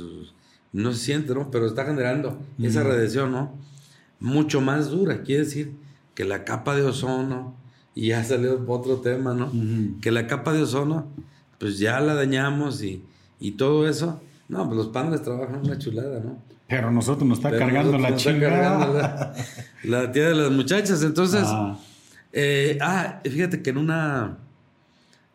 no 0.72 0.92
se 0.92 0.98
siente, 0.98 1.34
¿no? 1.34 1.50
Pero 1.50 1.66
está 1.66 1.84
generando 1.84 2.38
esa 2.60 2.84
radiación, 2.84 3.32
¿no? 3.32 3.54
Mucho 4.20 4.60
más 4.60 4.90
dura. 4.90 5.22
Quiere 5.22 5.44
decir 5.44 5.72
que 6.14 6.24
la 6.24 6.44
capa 6.44 6.76
de 6.76 6.82
ozono, 6.82 7.56
y 7.94 8.08
ya 8.08 8.22
salió 8.22 8.64
otro 8.68 8.98
tema, 8.98 9.34
¿no? 9.34 9.50
Que 10.00 10.12
la 10.12 10.26
capa 10.26 10.52
de 10.52 10.62
ozono, 10.62 11.08
pues 11.58 11.78
ya 11.78 12.00
la 12.00 12.14
dañamos 12.14 12.82
y, 12.82 13.02
y 13.40 13.52
todo 13.52 13.88
eso. 13.88 14.20
No, 14.48 14.64
pues 14.66 14.76
los 14.76 14.88
paneles 14.88 15.22
trabajan 15.22 15.60
una 15.64 15.78
chulada, 15.78 16.20
¿no? 16.20 16.38
Pero 16.68 16.90
nosotros 16.90 17.26
nos 17.26 17.38
está 17.38 17.50
cargando 17.56 17.96
la 17.98 18.14
chingada. 18.14 19.34
La, 19.84 20.12
tía 20.12 20.28
de 20.28 20.34
las 20.34 20.50
muchachas. 20.50 21.02
Entonces, 21.02 21.44
ah, 21.46 21.78
eh, 22.32 22.78
ah 22.82 23.20
fíjate 23.24 23.62
que 23.62 23.70
en 23.70 23.78
una... 23.78 24.36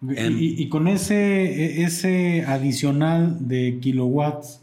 y, 0.02 0.70
con 0.70 0.88
ese, 0.88 1.16
e, 1.16 1.84
ese 1.84 2.46
adicional 2.46 3.48
de 3.48 3.80
kilowatts 3.82 4.62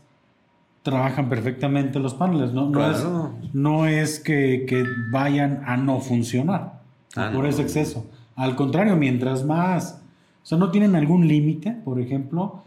trabajan 0.83 1.29
perfectamente 1.29 1.99
los 1.99 2.15
paneles. 2.15 2.53
No, 2.53 2.71
no, 2.71 2.91
es, 2.91 3.05
no 3.53 3.87
es 3.87 4.21
que, 4.21 4.85
vayan 5.11 5.63
a 5.67 5.77
no 5.77 6.01
funcionar 6.01 6.83
ah, 7.17 7.33
por 7.35 7.47
ese 7.47 7.63
exceso. 7.63 8.07
Al 8.37 8.55
contrario, 8.55 8.97
mientras 8.97 9.45
más... 9.45 10.01
O 10.43 10.47
sea, 10.47 10.57
¿no 10.57 10.71
tienen 10.71 10.95
algún 10.95 11.29
límite, 11.29 11.73
por 11.85 12.01
ejemplo? 12.01 12.63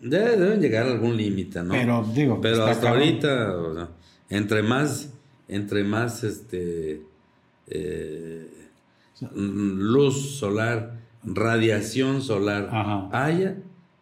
Deben 0.00 0.60
llegar 0.60 0.86
a 0.86 0.92
algún 0.92 1.16
límite, 1.16 1.62
¿no? 1.62 1.72
Pero 1.72 2.04
digo, 2.14 2.40
pero 2.40 2.64
hasta 2.64 2.90
ahorita, 2.90 3.88
entre 4.28 4.62
más, 4.62 5.12
entre 5.48 5.84
más 5.84 6.24
este 6.24 7.02
eh, 7.66 8.48
luz 9.34 10.38
solar, 10.38 10.98
radiación 11.24 12.22
solar 12.22 13.10
haya, 13.12 13.56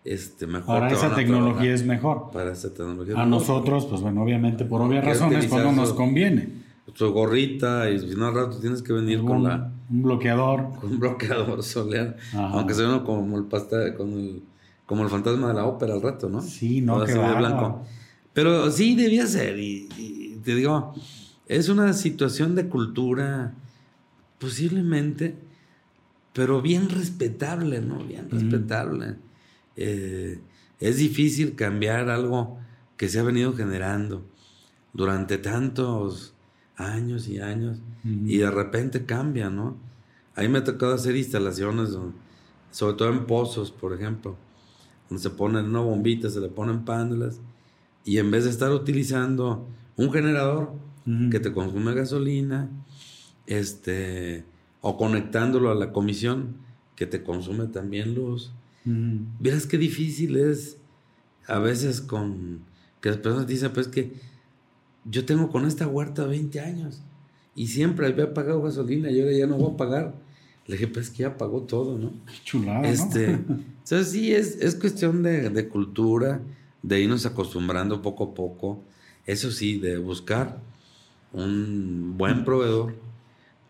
este 0.04 0.46
mejor. 0.46 0.80
Para 0.80 0.92
esa 0.92 1.14
tecnología 1.14 1.74
es 1.74 1.84
mejor. 1.84 2.30
Para 2.32 2.52
esa 2.52 2.72
tecnología. 2.72 3.20
A 3.20 3.26
nosotros, 3.26 3.86
pues 3.86 4.00
bueno, 4.00 4.22
obviamente 4.22 4.64
por 4.64 4.80
obvias 4.80 5.04
razones, 5.04 5.46
pues 5.46 5.62
no 5.62 5.72
nos 5.72 5.92
conviene. 5.92 6.68
Tu 6.96 7.12
gorrita 7.12 7.90
y 7.90 7.98
si 8.00 8.16
no 8.16 8.28
al 8.28 8.34
rato 8.34 8.58
tienes 8.58 8.82
que 8.82 8.92
venir 8.92 9.22
con 9.22 9.44
la 9.44 9.70
un 9.90 10.02
bloqueador, 10.02 10.70
con 10.80 10.90
un 10.92 10.98
bloqueador 10.98 11.62
solar, 11.62 12.16
aunque 12.34 12.74
sea 12.74 12.86
uno 12.86 13.04
como 13.04 13.36
el 13.36 13.44
pasta 13.44 13.94
con 13.94 14.12
el 14.12 14.42
como 14.88 15.04
el 15.04 15.10
fantasma 15.10 15.48
de 15.48 15.54
la 15.54 15.66
ópera 15.66 15.92
al 15.92 16.00
rato, 16.00 16.30
¿no? 16.30 16.40
Sí, 16.40 16.80
no, 16.80 17.04
qué 17.04 17.12
blanco. 17.12 17.84
Pero 18.32 18.70
sí 18.70 18.96
debía 18.96 19.26
ser, 19.26 19.58
y, 19.58 20.40
te 20.42 20.54
digo, 20.54 20.94
es 21.46 21.68
una 21.68 21.92
situación 21.92 22.54
de 22.54 22.68
cultura, 22.68 23.52
posiblemente, 24.38 25.36
pero 26.32 26.62
bien 26.62 26.88
respetable, 26.88 27.82
¿no? 27.82 27.98
Bien 27.98 28.30
respetable. 28.30 29.16
Eh, 29.76 30.40
es 30.80 30.96
difícil 30.96 31.54
cambiar 31.54 32.08
algo 32.08 32.58
que 32.96 33.10
se 33.10 33.18
ha 33.18 33.22
venido 33.22 33.52
generando 33.52 34.24
durante 34.94 35.36
tantos 35.36 36.32
años 36.76 37.28
y 37.28 37.40
años 37.40 37.82
y 38.04 38.38
de 38.38 38.50
repente 38.50 39.04
cambia, 39.04 39.50
¿no? 39.50 39.76
Ahí 40.34 40.48
me 40.48 40.60
ha 40.60 40.64
tocado 40.64 40.94
hacer 40.94 41.14
instalaciones, 41.14 41.90
sobre 42.70 42.96
todo 42.96 43.10
en 43.10 43.26
pozos, 43.26 43.70
por 43.70 43.92
ejemplo 43.92 44.38
donde 45.08 45.22
se 45.22 45.30
pone 45.30 45.60
una 45.60 45.80
bombita, 45.80 46.30
se 46.30 46.40
le 46.40 46.48
ponen 46.48 46.84
paneles, 46.84 47.40
y 48.04 48.18
en 48.18 48.30
vez 48.30 48.44
de 48.44 48.50
estar 48.50 48.72
utilizando 48.72 49.66
un 49.96 50.12
generador 50.12 50.72
que 51.30 51.40
te 51.40 51.52
consume 51.52 51.94
gasolina, 51.94 52.70
este, 53.46 54.44
o 54.82 54.98
conectándolo 54.98 55.70
a 55.70 55.74
la 55.74 55.90
comisión 55.90 56.56
que 56.96 57.06
te 57.06 57.22
consume 57.22 57.66
también 57.66 58.14
luz, 58.14 58.52
verás 58.84 59.66
qué 59.66 59.78
difícil 59.78 60.36
es 60.36 60.78
a 61.46 61.58
veces 61.58 62.00
con 62.00 62.60
que 63.00 63.10
las 63.10 63.18
personas 63.18 63.46
dicen, 63.46 63.72
pues 63.72 63.88
que 63.88 64.12
yo 65.04 65.24
tengo 65.24 65.48
con 65.50 65.66
esta 65.66 65.86
huerta 65.86 66.24
20 66.24 66.60
años 66.60 67.02
y 67.54 67.68
siempre 67.68 68.06
había 68.06 68.34
pagado 68.34 68.62
gasolina 68.62 69.10
y 69.10 69.20
ahora 69.20 69.32
ya 69.32 69.46
no 69.46 69.56
voy 69.56 69.72
a 69.72 69.76
pagar. 69.76 70.14
Le 70.68 70.74
dije, 70.74 70.86
pues 70.86 71.08
que 71.08 71.22
ya 71.22 71.36
pagó 71.36 71.62
todo, 71.62 71.98
¿no? 71.98 72.12
Qué 72.26 72.34
chulada, 72.44 72.86
este, 72.86 73.38
Entonces 73.90 74.12
sí, 74.12 74.34
es, 74.34 74.56
es 74.60 74.74
cuestión 74.74 75.22
de, 75.22 75.68
cultura, 75.68 76.42
de 76.82 77.00
irnos 77.00 77.24
acostumbrando 77.24 78.02
poco 78.02 78.24
a 78.24 78.34
poco. 78.34 78.84
Eso 79.26 79.50
sí, 79.50 79.78
de 79.78 79.96
buscar 79.96 80.58
un 81.32 82.18
buen 82.18 82.44
proveedor, 82.44 82.94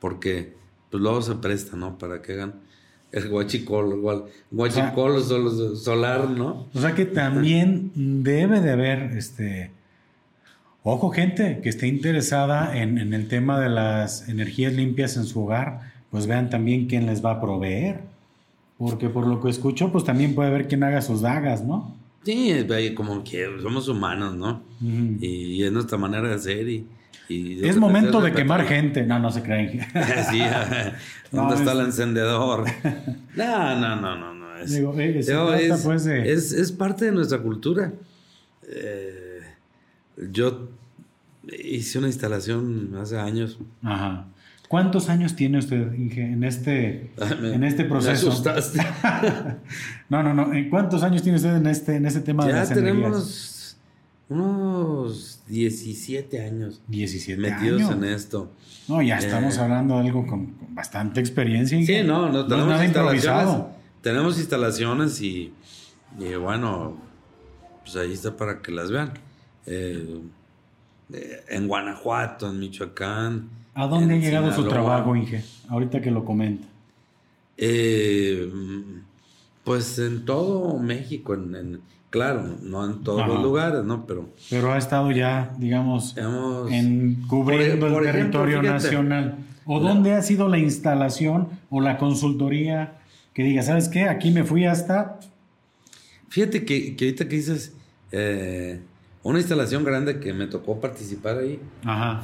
porque 0.01 0.55
pues 0.91 1.01
luego 1.01 1.23
se 1.23 1.37
presta, 1.37 1.77
¿no? 1.77 1.99
Para 1.99 2.21
que 2.21 2.33
hagan 2.33 2.55
el 3.13 3.29
guachicol, 3.29 3.97
igual, 3.97 4.25
guachicol 4.51 5.23
solar, 5.77 6.29
¿no? 6.29 6.67
O 6.75 6.81
sea 6.81 6.97
que 6.97 7.05
también 7.05 7.93
debe 7.95 8.61
de 8.61 8.73
haber, 8.73 9.17
este, 9.17 9.71
ojo 10.83 11.11
gente 11.11 11.61
que 11.63 11.69
esté 11.69 11.87
interesada 11.87 12.77
en, 12.77 12.99
en 12.99 13.15
el 13.15 13.29
tema 13.29 13.61
de 13.61 13.69
las 13.69 14.29
energías 14.29 14.73
limpias 14.73 15.17
en 15.17 15.27
su 15.27 15.45
hogar, 15.45 15.93
pues 16.11 16.27
vean 16.27 16.51
también 16.51 16.87
quién 16.87 17.07
les 17.07 17.25
va 17.25 17.33
a 17.33 17.41
proveer. 17.41 18.01
Porque 18.79 19.09
por 19.09 19.27
lo 19.27 19.41
que 19.41 19.51
escucho, 19.51 19.91
pues 19.91 20.05
también 20.05 20.35
puede 20.35 20.51
haber 20.51 20.69
quien 20.69 20.85
haga 20.85 21.03
sus 21.03 21.23
dagas, 21.23 21.65
¿no? 21.65 21.97
Sí, 22.23 22.55
como 22.95 23.25
que 23.25 23.49
somos 23.61 23.89
humanos, 23.89 24.35
¿no? 24.35 24.63
y, 24.81 25.63
es 25.63 25.73
nuestra 25.73 25.99
manera 25.99 26.29
de 26.29 26.39
ser 26.39 26.69
y... 26.69 26.87
es 27.29 27.77
momento 27.77 28.21
de 28.21 28.33
quemar 28.33 28.67
gente. 28.67 29.05
No, 29.05 29.19
no 29.19 29.31
se 29.31 29.43
creen. 29.43 29.81
sí, 30.31 30.41
¿dónde 31.33 31.55
está 31.57 31.73
el 31.73 31.81
encendedor? 31.81 32.65
No, 33.35 33.81
no, 33.81 33.97
no, 33.97 34.17
no. 34.17 34.35
no. 34.35 34.59
Es, 34.59 34.73
Digo, 34.73 34.93
eh, 34.99 35.73
pues, 35.85 36.07
es, 36.07 36.53
es, 36.53 36.73
parte 36.73 37.05
de 37.07 37.13
nuestra 37.13 37.39
cultura. 37.39 37.93
Eh, 38.67 39.41
yo 40.33 40.69
hice 41.47 41.99
una 41.99 42.09
instalación 42.09 42.97
hace 43.01 43.19
años. 43.19 43.59
Ajá. 43.83 44.27
¿Cuántos 44.69 45.09
años 45.09 45.35
tiene 45.35 45.59
usted, 45.59 45.95
Inge, 45.95 46.21
en 46.21 46.45
este, 46.45 47.11
en 47.19 47.65
este 47.65 47.85
proceso? 47.85 48.27
Me 48.27 48.33
asustaste. 48.33 48.81
no, 50.11 50.23
no, 50.23 50.35
no. 50.35 50.51
¿Cuántos 50.69 51.03
años 51.03 51.23
tiene 51.23 51.37
usted 51.37 51.57
en 51.57 51.67
este, 51.67 51.97
en 51.97 52.05
este 52.05 52.21
tema 52.21 52.47
de 52.47 52.53
las 52.53 52.69
tenemos 52.69 53.59
unos 54.29 55.41
17 55.47 56.45
años 56.45 56.83
17 56.89 57.41
metidos 57.41 57.91
en 57.91 58.05
esto. 58.05 58.53
No, 58.87 59.01
ya 59.01 59.19
estamos 59.19 59.57
eh, 59.57 59.61
hablando 59.61 59.99
de 59.99 60.07
algo 60.07 60.27
con, 60.27 60.55
bastante 60.75 61.21
experiencia. 61.21 61.79
Sí, 61.85 62.03
no, 62.05 62.31
no 62.31 62.47
tenemos 62.47 62.69
nada 62.69 62.85
instalaciones. 62.85 63.65
Tenemos 64.03 64.39
instalaciones 64.39 65.21
y, 65.23 65.53
bueno, 66.41 66.97
pues 67.83 67.97
ahí 67.97 68.13
está 68.13 68.37
para 68.37 68.61
que 68.61 68.71
las 68.71 68.91
vean. 68.91 69.13
Eh, 69.67 70.21
eh, 71.13 71.45
en 71.49 71.67
Guanajuato, 71.67 72.51
en 72.51 72.59
Michoacán, 72.59 73.49
¿A 73.79 73.87
dónde 73.87 74.15
ha 74.15 74.19
llegado 74.19 74.53
su 74.53 74.67
trabajo, 74.67 75.15
Inge? 75.15 75.45
Ahorita 75.69 76.01
que 76.01 76.11
lo 76.11 76.25
comenta. 76.25 76.67
Eh, 77.57 78.51
pues 79.63 80.01
en 80.01 80.25
todo 80.25 80.81
México, 80.81 81.35
en, 81.35 81.81
claro, 82.11 82.57
no 82.61 82.85
en 82.85 83.05
todos 83.05 83.25
los 83.29 83.41
lugares, 83.41 83.85
¿no? 83.85 84.05
Pero, 84.05 84.31
pero 84.51 84.73
ha 84.73 84.79
estado 84.79 85.13
ya, 85.13 85.55
digamos, 85.59 86.17
en 86.17 87.23
cubriendo 87.29 87.87
el 87.87 88.05
territorio 88.05 88.63
nacional. 88.63 89.37
¿O 89.65 89.79
dónde 89.79 90.13
ha 90.15 90.23
sido 90.23 90.49
la 90.49 90.59
instalación 90.59 91.49
o 91.71 91.81
la 91.81 91.99
consultoría 91.99 92.99
que 93.33 93.45
diga, 93.45 93.63
¿sabes 93.63 93.89
qué? 93.89 94.09
Aquí 94.09 94.33
me 94.33 94.43
fui 94.43 94.65
hasta... 94.65 95.21
Fíjate 96.29 96.65
que, 96.65 96.97
que 96.97 97.05
ahorita 97.05 97.29
que 97.29 97.37
dices, 97.37 97.77
eh, 98.11 98.81
una 99.23 99.39
instalación 99.39 99.85
grande 99.85 100.21
que 100.21 100.33
me 100.33 100.47
tocó 100.47 100.81
participar 100.81 101.39
ahí 101.39 101.61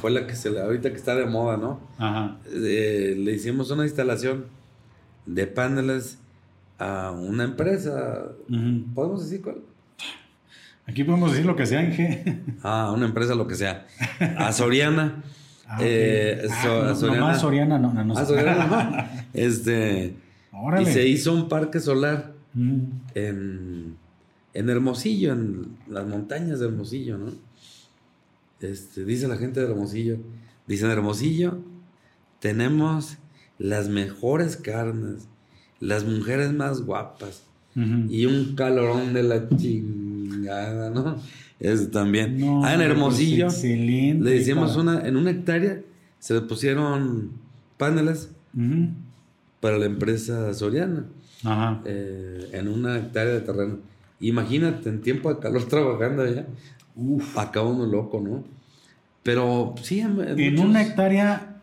fue 0.00 0.10
la 0.10 0.26
que 0.26 0.36
se 0.36 0.50
le, 0.50 0.60
ahorita 0.60 0.90
que 0.90 0.96
está 0.96 1.14
de 1.14 1.26
moda, 1.26 1.56
¿no? 1.56 1.80
Eh, 2.46 3.14
le 3.18 3.32
hicimos 3.32 3.70
una 3.70 3.84
instalación 3.84 4.46
de 5.26 5.46
paneles 5.46 6.18
a 6.78 7.10
una 7.10 7.44
empresa. 7.44 8.26
¿Podemos 8.94 9.24
decir 9.24 9.42
cuál? 9.42 9.56
Aquí 10.86 11.02
podemos 11.02 11.30
decir 11.30 11.46
lo 11.46 11.56
que 11.56 11.66
sea, 11.66 11.82
Inge. 11.82 12.42
Ah, 12.62 12.92
una 12.94 13.06
empresa, 13.06 13.34
lo 13.34 13.46
que 13.46 13.54
sea. 13.54 13.86
A 14.38 14.52
Soriana. 14.52 15.22
Ah, 15.66 15.78
eh, 15.80 16.46
ah, 16.50 16.94
Soriana. 16.94 17.34
Soriana, 17.38 17.78
no, 17.78 17.94
no, 17.94 18.14
ah, 18.14 18.26
Soriana, 18.26 18.66
no. 18.66 19.08
Este. 19.32 20.14
Y 20.78 20.84
se 20.84 21.08
hizo 21.08 21.32
un 21.32 21.48
parque 21.48 21.80
solar 21.80 22.32
en 23.14 23.93
en 24.54 24.70
Hermosillo, 24.70 25.32
en 25.32 25.76
las 25.88 26.06
montañas 26.06 26.60
de 26.60 26.66
Hermosillo, 26.66 27.18
¿no? 27.18 27.32
Este, 28.60 29.04
dice 29.04 29.28
la 29.28 29.36
gente 29.36 29.60
de 29.60 29.66
Hermosillo, 29.66 30.16
dice 30.66 30.86
en 30.86 30.92
Hermosillo, 30.92 31.58
tenemos 32.40 33.18
las 33.58 33.88
mejores 33.88 34.56
carnes, 34.56 35.28
las 35.80 36.04
mujeres 36.04 36.52
más 36.52 36.80
guapas 36.82 37.44
y 38.08 38.26
un 38.26 38.54
calorón 38.54 39.12
de 39.12 39.24
la 39.24 39.48
chingada, 39.48 40.90
¿no? 40.90 41.16
Eso 41.58 41.88
también. 41.88 42.40
ah, 42.64 42.74
en 42.74 42.80
Hermosillo 42.80 43.48
le 43.62 44.30
decíamos 44.30 44.76
una, 44.76 45.06
en 45.06 45.16
una 45.16 45.30
hectárea 45.30 45.80
se 46.24 46.32
le 46.32 46.40
pusieron 46.40 47.32
paneles 47.76 48.30
para 49.60 49.76
la 49.76 49.84
empresa 49.84 50.54
Soriana. 50.54 51.04
Ajá. 51.42 51.82
Eh, 51.84 52.48
en 52.52 52.68
una 52.68 52.96
hectárea 52.98 53.34
de 53.34 53.40
terreno. 53.40 53.78
Imagínate 54.20 54.88
en 54.88 55.00
tiempo 55.00 55.32
de 55.32 55.40
calor 55.40 55.64
trabajando 55.68 56.22
allá. 56.22 56.46
Uf, 56.96 57.36
acá 57.38 57.62
uno 57.62 57.86
loco, 57.86 58.20
¿no? 58.20 58.44
Pero 59.22 59.74
sí. 59.82 60.00
En 60.00 60.58
una 60.58 60.82
hectárea, 60.82 61.54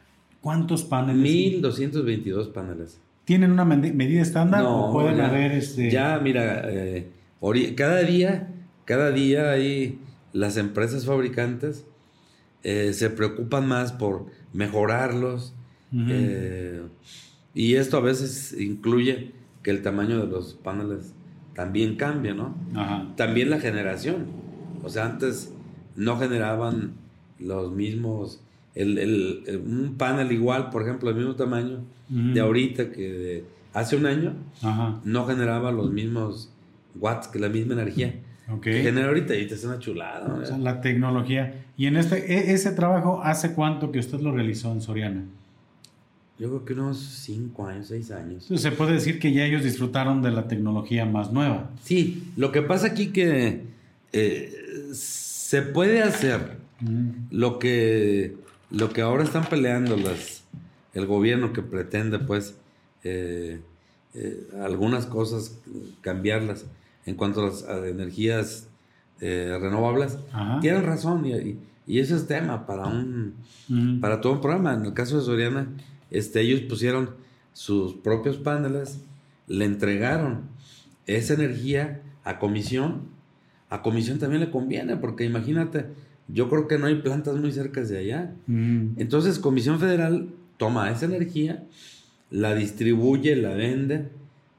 ¿Cuántos 0.41 0.83
paneles? 0.83 1.21
1222 1.21 2.47
paneles. 2.47 2.99
¿Tienen 3.25 3.51
una 3.51 3.63
medida 3.63 4.21
estándar 4.21 4.63
o 4.65 4.91
pueden 4.91 5.21
haber 5.21 5.51
este? 5.51 5.91
Ya, 5.91 6.19
mira, 6.19 6.63
eh, 6.67 7.11
cada 7.77 8.01
día, 8.01 8.49
cada 8.85 9.11
día 9.11 9.51
hay 9.51 9.99
las 10.33 10.57
empresas 10.57 11.05
fabricantes 11.05 11.85
eh, 12.63 12.93
se 12.93 13.09
preocupan 13.09 13.67
más 13.67 13.91
por 13.91 14.25
mejorarlos. 14.53 15.53
Eh, 15.93 16.81
y 17.53 17.75
esto 17.75 17.97
a 17.97 18.01
veces 18.01 18.55
incluye 18.57 19.33
que 19.61 19.71
el 19.71 19.81
tamaño 19.81 20.19
de 20.19 20.27
los 20.27 20.53
paneles 20.53 21.13
también 21.55 21.95
cambia, 21.95 22.33
¿no? 22.33 22.55
También 23.15 23.49
la 23.49 23.59
generación. 23.59 24.25
O 24.83 24.89
sea, 24.89 25.05
antes 25.05 25.53
no 25.95 26.17
generaban 26.17 26.93
los 27.39 27.71
mismos, 27.71 28.41
el, 28.75 29.63
un 29.65 29.95
panel 29.97 30.31
igual, 30.31 30.69
por 30.69 30.83
ejemplo, 30.83 31.09
el 31.09 31.15
mismo 31.15 31.35
tamaño 31.35 31.79
de 32.09 32.39
ahorita 32.39 32.91
que 32.91 33.11
de 33.11 33.45
hace 33.73 33.95
un 33.95 34.05
año, 34.05 34.33
no 35.03 35.25
generaba 35.25 35.71
los 35.71 35.91
mismos 35.91 36.51
watts, 36.95 37.27
que 37.27 37.39
la 37.39 37.49
misma 37.49 37.73
energía. 37.73 38.15
Okay. 38.49 38.83
genera 38.83 39.07
ahorita 39.07 39.33
y 39.35 39.47
te 39.47 39.53
es 39.53 39.63
una 39.63 39.79
chulada. 39.79 40.41
la 40.59 40.81
tecnología. 40.81 41.63
Y 41.77 41.85
en 41.85 41.95
este, 41.95 42.33
e, 42.33 42.51
ese 42.53 42.71
trabajo, 42.71 43.21
¿hace 43.23 43.53
cuánto 43.53 43.93
que 43.93 43.99
usted 43.99 44.19
lo 44.19 44.33
realizó 44.33 44.73
en 44.73 44.81
Soriana? 44.81 45.23
Yo 46.41 46.47
creo 46.47 46.65
que 46.65 46.73
unos 46.73 46.97
5 46.97 47.67
años, 47.67 47.87
6 47.89 48.11
años. 48.13 48.45
Se 48.55 48.71
puede 48.71 48.93
decir 48.93 49.19
que 49.19 49.31
ya 49.31 49.45
ellos 49.45 49.63
disfrutaron 49.63 50.23
de 50.23 50.31
la 50.31 50.47
tecnología 50.47 51.05
más 51.05 51.31
nueva. 51.31 51.69
Sí, 51.83 52.31
lo 52.35 52.51
que 52.51 52.63
pasa 52.63 52.87
aquí 52.87 53.09
que 53.09 53.61
eh, 54.11 54.89
se 54.91 55.61
puede 55.61 56.01
hacer 56.01 56.57
lo, 57.29 57.59
que, 57.59 58.37
lo 58.71 58.89
que 58.89 59.01
ahora 59.01 59.23
están 59.23 59.45
peleando 59.51 59.95
las, 59.97 60.43
el 60.95 61.05
gobierno 61.05 61.53
que 61.53 61.61
pretende, 61.61 62.17
pues, 62.17 62.55
eh, 63.03 63.61
eh, 64.15 64.47
algunas 64.63 65.05
cosas 65.05 65.59
cambiarlas 66.01 66.65
en 67.05 67.13
cuanto 67.17 67.43
a 67.43 67.49
las 67.49 67.63
energías 67.85 68.67
renovables. 69.19 70.17
Tienen 70.59 70.85
razón 70.85 71.23
y, 71.23 71.59
y, 71.85 71.99
ese 71.99 72.15
es 72.15 72.25
tema 72.25 72.65
para, 72.65 72.87
un, 72.87 73.35
para 74.01 74.21
todo 74.21 74.33
un 74.33 74.41
programa. 74.41 74.73
En 74.73 74.85
el 74.87 74.93
caso 74.95 75.19
de 75.19 75.23
Soriana 75.23 75.67
este, 76.11 76.41
ellos 76.41 76.61
pusieron 76.61 77.15
sus 77.53 77.95
propios 77.95 78.37
paneles, 78.37 79.01
le 79.47 79.65
entregaron 79.65 80.43
esa 81.07 81.33
energía 81.33 82.01
a 82.23 82.39
comisión. 82.39 83.09
A 83.69 83.81
comisión 83.81 84.19
también 84.19 84.41
le 84.41 84.51
conviene, 84.51 84.97
porque 84.97 85.23
imagínate, 85.23 85.85
yo 86.27 86.49
creo 86.49 86.67
que 86.67 86.77
no 86.77 86.87
hay 86.87 86.95
plantas 86.95 87.37
muy 87.37 87.51
cerca 87.51 87.81
de 87.81 87.97
allá. 87.97 88.33
Mm. 88.47 88.93
Entonces, 88.97 89.39
Comisión 89.39 89.79
Federal 89.79 90.29
toma 90.57 90.91
esa 90.91 91.05
energía, 91.05 91.63
la 92.29 92.53
distribuye, 92.53 93.35
la 93.35 93.53
vende, 93.53 94.09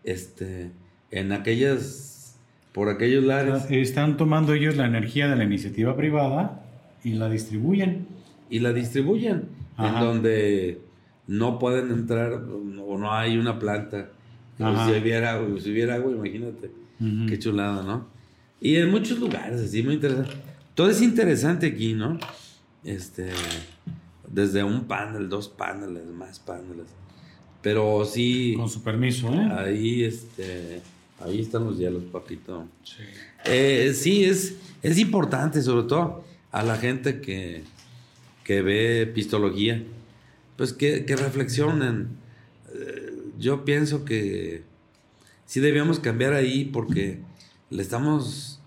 este, 0.04 0.70
en 1.10 1.32
aquellas, 1.32 2.36
por 2.72 2.88
aquellos 2.88 3.24
lares. 3.24 3.64
Están 3.70 4.16
tomando 4.16 4.54
ellos 4.54 4.76
la 4.76 4.86
energía 4.86 5.28
de 5.28 5.36
la 5.36 5.44
iniciativa 5.44 5.96
privada 5.96 6.64
y 7.04 7.12
la 7.12 7.28
distribuyen. 7.28 8.06
Y 8.50 8.58
la 8.58 8.72
distribuyen, 8.72 9.44
en 9.78 9.94
donde 10.00 10.80
no 11.26 11.58
pueden 11.58 11.90
entrar 11.90 12.32
o 12.32 12.98
no 12.98 13.12
hay 13.12 13.38
una 13.38 13.58
planta. 13.58 14.10
Si 14.56 14.64
hubiera, 14.64 15.32
agua, 15.34 15.60
si 15.60 15.70
hubiera 15.70 15.94
agua, 15.94 16.12
imagínate. 16.12 16.70
Qué 17.28 17.38
chulada, 17.38 17.82
¿no? 17.82 18.06
Y 18.60 18.76
en 18.76 18.90
muchos 18.90 19.18
lugares, 19.18 19.60
así, 19.60 19.82
muy 19.82 19.94
interesante. 19.94 20.32
Todo 20.74 20.88
es 20.88 21.02
interesante 21.02 21.66
aquí, 21.66 21.94
¿no? 21.94 22.18
Este, 22.84 23.30
desde 24.28 24.62
un 24.62 24.84
panel, 24.84 25.28
dos 25.28 25.48
paneles, 25.48 26.06
más 26.06 26.38
paneles. 26.38 26.86
Pero 27.60 28.04
sí. 28.04 28.54
Con 28.56 28.68
su 28.68 28.82
permiso, 28.82 29.32
¿eh? 29.32 29.48
Ahí, 29.52 30.04
este, 30.04 30.80
ahí 31.20 31.40
están 31.40 31.64
los 31.64 31.78
hielos, 31.78 32.04
papito. 32.04 32.66
Sí. 32.84 33.02
Eh, 33.46 33.92
sí, 33.94 34.24
es, 34.24 34.56
es 34.82 34.98
importante, 34.98 35.60
sobre 35.62 35.88
todo 35.88 36.24
a 36.52 36.62
la 36.62 36.76
gente 36.76 37.20
que, 37.20 37.64
que 38.44 38.62
ve 38.62 39.10
pistología 39.12 39.82
pues 40.62 40.72
que, 40.72 41.04
reflexionen. 41.16 42.10
Eh, 42.72 43.32
yo 43.36 43.64
pienso 43.64 44.04
que 44.04 44.62
sí 45.44 45.58
debíamos 45.58 45.98
cambiar 45.98 46.34
ahí 46.34 46.66
porque 46.66 47.18
le 47.68 47.82
estamos 47.82 48.60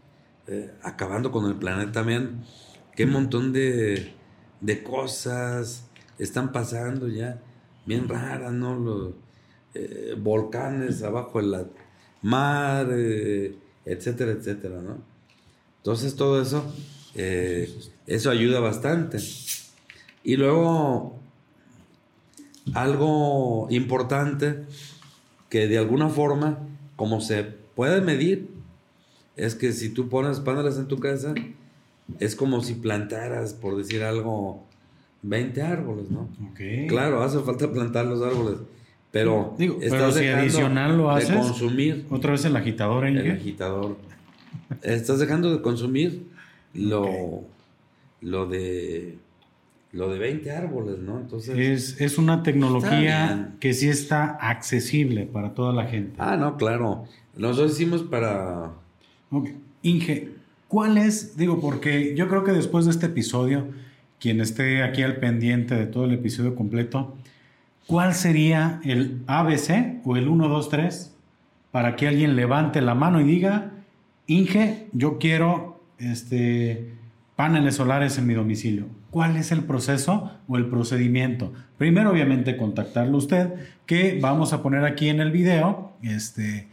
eh, 0.48 0.74
acabando 0.84 1.32
con 1.32 1.46
el 1.46 1.56
planeta 1.56 1.94
también. 1.94 2.42
Qué 2.98 3.06
montón 3.06 3.54
de, 3.54 4.14
cosas 4.84 5.88
están 6.20 6.52
pasando 6.52 7.08
ya, 7.08 7.42
bien 7.86 8.10
raras, 8.10 8.52
¿no? 8.52 8.76
Los 8.76 9.14
eh, 9.74 10.18
volcanes 10.20 11.02
abajo 11.02 11.40
de 11.40 11.48
la 11.48 11.66
mar, 12.22 12.90
etcétera, 13.86 14.34
etcétera, 14.34 14.82
¿no? 14.82 14.98
Entonces 15.78 16.18
todo 16.18 16.42
eso, 16.42 16.70
eso 17.16 18.30
ayuda 18.30 18.60
bastante. 18.60 19.18
Y 20.26 20.36
luego 20.36 21.24
algo 22.74 23.68
importante 23.70 24.64
que 25.50 25.68
de 25.68 25.78
alguna 25.78 26.10
forma, 26.10 26.60
como 26.96 27.22
se 27.22 27.44
puede 27.44 28.02
medir, 28.02 28.50
es 29.36 29.56
que 29.56 29.72
si 29.74 29.90
tú 29.90 30.10
pones 30.10 30.40
paneles 30.40 30.78
en 30.78 30.88
tu 30.88 31.00
casa, 31.00 31.34
es 32.20 32.36
como 32.36 32.62
si 32.62 32.76
plantaras, 32.76 33.54
por 33.54 33.78
decir 33.78 34.04
algo, 34.04 34.64
20 35.22 35.62
árboles, 35.62 36.10
¿no? 36.12 36.30
Claro, 36.88 37.24
hace 37.24 37.40
falta 37.40 37.72
plantar 37.72 38.06
los 38.06 38.22
árboles, 38.22 38.60
pero 39.12 39.56
Digo, 39.58 39.80
estás 39.82 40.16
si 40.16 40.28
adicional 40.28 40.98
lo 40.98 41.10
haces, 41.10 41.30
de 41.30 41.36
consumir. 41.36 42.06
Otra 42.10 42.32
vez 42.32 42.46
el 42.46 42.56
agitador, 42.56 43.06
El 43.06 43.32
agitador. 43.32 43.98
estás 44.82 45.20
dejando 45.20 45.52
de 45.56 45.62
consumir 45.62 46.28
lo, 46.74 47.42
lo 48.22 48.46
de 48.46 49.18
lo 49.96 50.10
de 50.10 50.20
20 50.20 50.52
árboles, 50.52 51.00
¿no? 51.00 51.20
Entonces. 51.20 52.00
Es, 52.02 52.18
una 52.18 52.44
tecnología 52.44 53.54
que 53.62 53.74
sí 53.74 53.88
está 53.88 54.26
accesible 54.26 55.26
para 55.26 55.54
toda 55.54 55.72
la 55.72 55.86
gente. 55.86 56.16
Ah, 56.18 56.36
no, 56.36 56.58
claro. 56.58 57.06
Nosotros 57.38 57.72
hicimos 57.72 58.04
para. 58.04 58.72
Ok. 59.32 59.50
Inge, 59.84 60.32
¿cuál 60.68 60.98
es? 60.98 61.38
Digo, 61.38 61.62
porque 61.62 62.14
yo 62.16 62.28
creo 62.28 62.44
que 62.44 62.52
después 62.52 62.86
de 62.86 62.92
este 62.92 63.06
episodio, 63.06 63.68
quien 64.20 64.42
esté 64.42 64.84
aquí 64.84 65.02
al 65.02 65.18
pendiente 65.18 65.76
de 65.76 65.86
todo 65.86 66.06
el 66.06 66.14
episodio 66.14 66.56
completo, 66.56 67.16
¿cuál 67.88 68.14
sería 68.14 68.82
el 68.84 69.22
ABC 69.28 70.02
o 70.04 70.18
el 70.18 70.28
1, 70.28 70.50
2, 70.50 70.70
3 70.70 71.16
para 71.72 71.96
que 71.96 72.08
alguien 72.10 72.36
levante 72.36 72.82
la 72.82 72.96
mano 72.96 73.22
y 73.22 73.24
diga, 73.24 73.72
Inge, 74.28 74.88
yo 74.92 75.20
quiero 75.20 75.80
este, 76.00 76.94
paneles 77.38 77.76
solares 77.76 78.18
en 78.18 78.28
mi 78.28 78.34
domicilio? 78.34 78.88
Cuál 79.16 79.38
es 79.38 79.54
el 79.54 79.64
proceso 79.64 80.30
o 80.46 80.58
el 80.58 80.66
procedimiento. 80.66 81.54
Primero, 81.78 82.12
obviamente, 82.12 82.58
contactarlo 82.58 83.18
usted, 83.18 83.54
que 83.86 84.20
vamos 84.22 84.52
a 84.52 84.62
poner 84.62 84.84
aquí 84.84 85.08
en 85.08 85.22
el 85.22 85.32
video 85.32 85.94
este, 86.02 86.68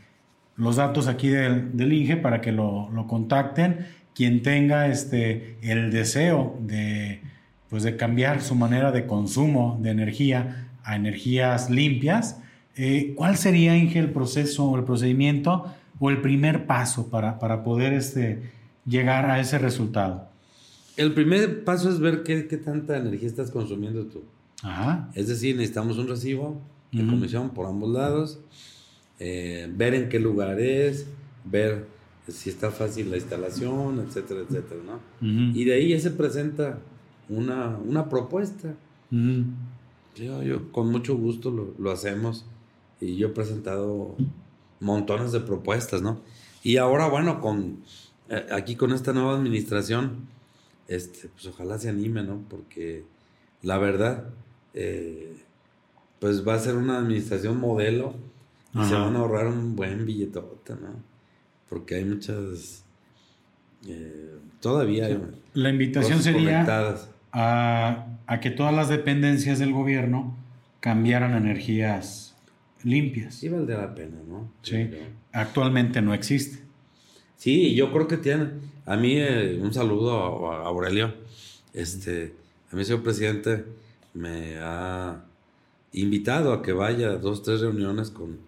los 0.56 0.74
datos 0.74 1.06
aquí 1.06 1.28
del, 1.28 1.92
INGE 1.92 2.16
para 2.16 2.40
que 2.40 2.50
lo, 2.50 2.90
contacten. 3.08 3.86
Quien 4.12 4.42
tenga 4.42 4.88
este, 4.88 5.56
el 5.62 5.92
deseo 5.92 6.58
de, 6.58 7.22
pues, 7.70 7.84
de 7.84 7.96
cambiar 7.96 8.40
su 8.40 8.56
manera 8.56 8.90
de 8.90 9.06
consumo 9.06 9.78
de 9.80 9.90
energía 9.90 10.66
a 10.82 10.96
energías 10.96 11.70
limpias, 11.70 12.40
eh, 12.74 13.12
¿cuál 13.14 13.36
sería, 13.36 13.76
Inge, 13.76 14.00
el 14.00 14.10
proceso 14.10 14.68
o 14.68 14.76
el 14.76 14.82
procedimiento 14.82 15.72
o 16.00 16.10
el 16.10 16.20
primer 16.20 16.66
paso 16.66 17.08
para, 17.08 17.38
para 17.38 17.62
poder 17.62 17.92
este, 17.92 18.50
llegar 18.84 19.30
a 19.30 19.38
ese 19.38 19.60
resultado? 19.60 20.31
El 20.96 21.14
primer 21.14 21.64
paso 21.64 21.88
es 21.88 22.00
ver 22.00 22.22
qué, 22.22 22.42
tanta 22.42 22.96
energía 22.96 23.28
estás 23.28 23.50
consumiendo 23.50 24.04
tú. 24.06 24.22
Ajá. 24.62 25.10
Es 25.14 25.28
decir, 25.28 25.56
necesitamos 25.56 25.98
un 25.98 26.08
recibo 26.08 26.60
de 26.92 27.06
comisión 27.06 27.50
por 27.50 27.66
ambos 27.66 27.90
lados, 27.90 28.38
eh, 29.18 29.70
ver 29.74 29.94
en 29.94 30.08
qué 30.10 30.20
lugar 30.20 30.60
es, 30.60 31.06
ver 31.44 31.86
si 32.28 32.50
está 32.50 32.70
fácil 32.70 33.10
la 33.10 33.16
instalación, 33.16 34.00
etcétera, 34.06 34.40
etcétera, 34.40 34.80
¿no? 34.84 35.00
Y 35.54 35.64
de 35.64 35.74
ahí 35.74 35.88
ya 35.88 36.00
se 36.00 36.10
presenta 36.10 36.78
una, 37.28 37.78
una 37.78 38.08
propuesta. 38.08 38.74
yo, 39.10 40.42
yo, 40.42 40.70
con 40.70 40.90
mucho 40.90 41.16
gusto 41.16 41.50
lo, 41.50 41.74
lo, 41.78 41.90
hacemos 41.90 42.44
y 43.00 43.16
yo 43.16 43.28
he 43.28 43.30
presentado 43.30 44.14
montones 44.80 45.32
de 45.32 45.40
propuestas, 45.40 46.02
¿no? 46.02 46.20
Y 46.62 46.76
ahora, 46.76 47.08
bueno, 47.08 47.40
con 47.40 47.78
eh, 48.28 48.46
aquí 48.50 48.76
con 48.76 48.92
esta 48.92 49.12
nueva 49.12 49.36
administración, 49.36 50.28
este, 50.94 51.28
pues 51.28 51.46
ojalá 51.46 51.78
se 51.78 51.88
anime, 51.88 52.22
¿no? 52.22 52.44
Porque 52.48 53.04
la 53.62 53.78
verdad, 53.78 54.28
eh, 54.74 55.36
pues 56.18 56.46
va 56.46 56.54
a 56.54 56.58
ser 56.58 56.76
una 56.76 56.98
administración 56.98 57.58
modelo 57.58 58.14
y 58.74 58.84
se 58.84 58.94
van 58.94 59.16
a 59.16 59.20
ahorrar 59.20 59.46
un 59.46 59.76
buen 59.76 60.06
billetote, 60.06 60.74
¿no? 60.74 61.02
Porque 61.68 61.96
hay 61.96 62.04
muchas... 62.04 62.84
Eh, 63.86 64.36
todavía 64.60 65.06
hay 65.06 65.20
La 65.54 65.70
invitación 65.70 66.22
sería 66.22 66.64
a, 67.32 68.40
que 68.40 68.50
todas 68.50 68.74
las 68.74 68.88
dependencias 68.88 69.58
del 69.58 69.72
gobierno 69.72 70.36
cambiaran 70.80 71.34
energías 71.34 72.36
limpias. 72.82 73.34
Sí, 73.34 73.48
valdría 73.48 73.78
la 73.78 73.94
pena, 73.94 74.18
¿no? 74.28 74.50
Sí. 74.62 74.90
Actualmente 75.32 76.02
no 76.02 76.14
existe. 76.14 76.62
Sí, 77.36 77.74
yo 77.74 77.92
creo 77.92 78.08
que 78.08 78.16
tiene. 78.16 78.50
A 78.84 78.96
mí, 78.96 79.14
eh, 79.16 79.58
un 79.62 79.72
saludo 79.72 80.50
a, 80.50 80.66
Aurelio. 80.66 81.14
Este, 81.72 82.34
a 82.70 82.76
mí, 82.76 82.84
señor 82.84 83.02
presidente, 83.02 83.64
me 84.14 84.56
ha 84.58 85.24
invitado 85.92 86.52
a 86.52 86.62
que 86.62 86.72
vaya 86.72 87.10
a 87.10 87.16
dos, 87.16 87.42
tres 87.42 87.60
reuniones 87.60 88.10
con 88.10 88.38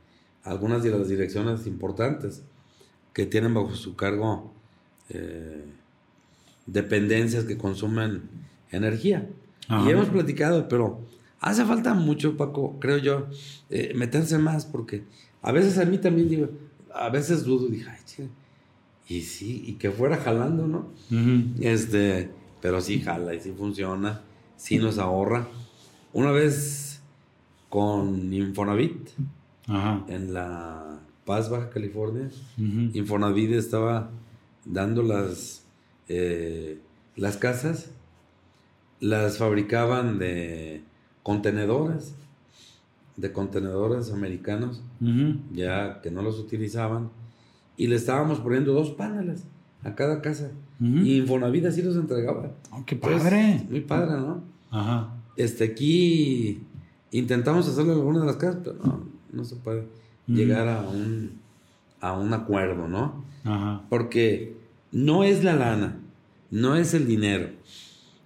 algunas 0.43 0.82
de 0.82 0.91
las 0.91 1.09
direcciones 1.09 1.66
importantes 1.66 2.43
que 3.12 3.26
tienen 3.26 3.55
bajo 3.55 3.74
su 3.74 3.95
cargo 3.97 4.53
eh, 5.09 5.64
dependencias 6.66 7.45
que 7.45 7.57
consumen 7.57 8.22
energía. 8.70 9.28
Y 9.68 9.89
hemos 9.89 10.09
platicado, 10.09 10.68
pero 10.68 11.01
hace 11.41 11.64
falta 11.64 11.95
mucho, 11.95 12.37
Paco, 12.37 12.78
creo 12.80 12.99
yo, 12.99 13.28
eh, 13.70 13.93
meterse 13.95 14.37
más, 14.39 14.66
porque 14.66 15.05
a 15.43 15.53
veces 15.53 15.78
a 15.78 15.85
mí 15.85 15.99
también 15.99 16.28
digo, 16.28 16.49
a 16.93 17.09
veces 17.09 17.45
dudo, 17.45 17.68
dije, 17.68 17.89
ay, 17.89 18.28
y 19.09 19.21
sí, 19.23 19.63
y 19.67 19.75
que 19.75 19.91
fuera 19.91 20.17
jalando, 20.17 20.67
¿no? 20.67 20.89
Este, 21.61 22.31
pero 22.61 22.81
sí 22.81 23.01
jala 23.01 23.35
y 23.35 23.41
sí 23.41 23.53
funciona, 23.57 24.23
sí 24.57 24.79
nos 24.79 24.99
ahorra. 24.99 25.47
Una 26.13 26.31
vez 26.31 27.01
con 27.69 28.33
Infonavit, 28.33 29.11
en 30.09 30.33
la 30.33 31.01
Paz, 31.25 31.51
Baja 31.51 31.71
California, 31.71 32.31
Infonavit 32.57 33.53
estaba 33.53 34.11
dando 34.65 35.03
las, 35.03 35.65
eh, 36.09 36.79
las 37.17 37.37
casas, 37.37 37.91
las 39.01 39.39
fabricaban 39.39 40.19
de 40.19 40.83
contenedores, 41.23 42.15
de 43.17 43.33
contenedores 43.33 44.11
americanos, 44.13 44.83
ya 45.53 46.01
que 46.01 46.11
no 46.11 46.23
los 46.23 46.39
utilizaban, 46.39 47.11
y 47.77 47.87
le 47.87 47.97
estábamos 47.97 48.41
poniendo 48.41 48.72
dos 48.72 48.91
paneles 48.91 49.45
a 49.83 49.95
cada 49.95 50.20
casa. 50.22 50.51
Y 50.81 51.18
Infonavit 51.18 51.64
así 51.66 51.83
los 51.83 51.97
entregaba. 51.97 52.51
Oh, 52.70 52.85
¡Qué 52.85 52.97
padre! 52.97 53.64
muy 53.70 53.81
padre, 53.81 54.20
¿no? 54.20 54.43
Ajá. 54.70 55.14
Este, 55.37 55.64
aquí 55.64 56.62
intentamos 57.11 57.68
hacerlo 57.68 57.93
en 57.93 57.99
alguna 57.99 58.20
de 58.20 58.27
las 58.27 58.37
casas, 58.37 58.61
pero 58.62 58.77
no, 58.85 59.05
no 59.33 59.45
se 59.45 59.57
puede 59.57 59.87
llegar 60.27 60.68
a 60.68 60.83
un, 60.83 61.39
a 62.01 62.12
un 62.12 62.33
acuerdo, 62.35 62.89
¿no? 62.89 63.25
Ajá. 63.45 63.83
Porque 63.89 64.57
no 64.93 65.25
es 65.25 65.43
la 65.43 65.55
lana, 65.55 66.01
no 66.51 66.77
es 66.77 66.93
el 66.95 67.07
dinero. 67.07 67.49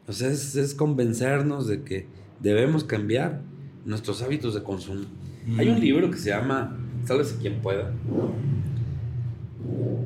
O 0.06 0.12
sea, 0.12 0.30
es, 0.30 0.74
convencernos 0.74 1.66
de 1.66 1.82
que 1.82 2.06
debemos 2.40 2.82
cambiar 2.84 3.42
nuestros 3.84 4.22
hábitos 4.22 4.54
de 4.54 4.62
consumo. 4.62 5.04
Hay 5.58 5.68
un 5.68 5.80
libro 5.80 6.10
que 6.10 6.18
se 6.18 6.30
llama 6.30 6.76
Sálvese 7.04 7.36
quien 7.36 7.60
pueda. 7.60 7.92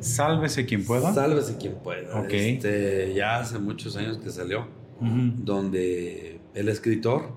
Sálvese 0.01 0.67
quien 0.67 0.85
pueda. 0.85 1.13
Sálvese 1.13 1.57
quien 1.57 1.75
pueda. 1.75 2.27
Este, 2.29 3.15
ya 3.15 3.39
hace 3.39 3.59
muchos 3.59 3.97
años 3.97 4.19
que 4.19 4.31
salió, 4.31 4.67
donde 5.01 6.41
el 6.55 6.69
escritor 6.69 7.33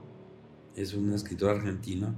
es 0.75 0.93
un 0.93 1.13
escritor 1.13 1.55
argentino. 1.55 2.13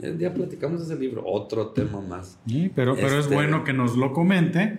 El 0.00 0.18
día 0.18 0.34
platicamos 0.34 0.82
ese 0.82 0.96
libro, 0.96 1.22
otro 1.24 1.68
tema 1.68 2.00
más. 2.00 2.38
Sí, 2.46 2.70
pero, 2.74 2.96
pero 2.96 3.18
es 3.18 3.24
este, 3.24 3.34
bueno 3.34 3.62
que 3.62 3.72
nos 3.72 3.96
lo 3.96 4.12
comente 4.12 4.78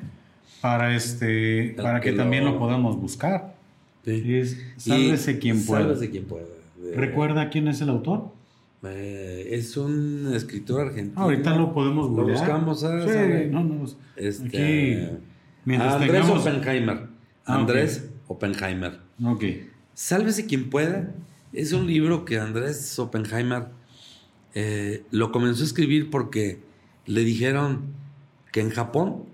para, 0.59 0.95
este, 0.95 1.73
para 1.77 2.01
que, 2.01 2.11
también 2.11 2.43
lo 2.43 2.59
podamos 2.59 2.99
buscar. 2.99 3.55
Sí. 4.03 4.43
sálvese 4.77 5.39
quien 5.39 5.65
pueda. 5.65 5.83
Sálvese 5.83 6.11
quien 6.11 6.25
pueda. 6.25 6.45
¿Recuerda 6.93 7.49
quién 7.49 7.67
es 7.67 7.81
el 7.81 7.89
autor? 7.89 8.34
Eh, 8.87 9.55
es 9.55 9.77
un 9.77 10.31
escritor 10.33 10.87
argentino. 10.87 11.21
ahorita 11.21 11.55
lo 11.55 11.73
podemos 11.73 12.09
buscar. 12.09 12.25
Lo 12.25 12.33
buscamos. 12.33 12.83
a 12.83 13.01
sí, 13.01 13.49
no, 13.49 13.63
no, 13.63 13.85
este, 14.15 15.19
Andrés 15.65 16.27
Oppenheimer. 16.27 17.07
Ah, 17.45 17.55
Andrés 17.55 18.09
Oppenheimer. 18.27 18.99
Ok. 19.23 19.43
Sálvese 19.93 20.45
quien 20.45 20.69
pueda. 20.69 21.13
Es 21.53 21.71
un 21.71 21.87
libro 21.87 22.25
que 22.25 22.39
Andrés 22.39 22.97
Oppenheimer 22.99 23.67
eh, 24.53 25.03
lo 25.11 25.31
comenzó 25.31 25.63
a 25.63 25.65
escribir 25.65 26.09
porque 26.09 26.59
le 27.05 27.21
dijeron 27.23 27.93
que 28.51 28.61
en 28.61 28.69
Japón 28.69 29.25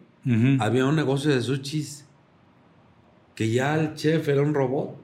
había 0.60 0.86
un 0.86 0.95
negocio 0.95 1.34
de 1.34 1.41
sushis 1.41 2.06
que 3.34 3.49
ya 3.49 3.76
el 3.80 3.95
chef 3.95 4.28
era 4.28 4.41
un 4.41 4.54
robot. 4.54 4.95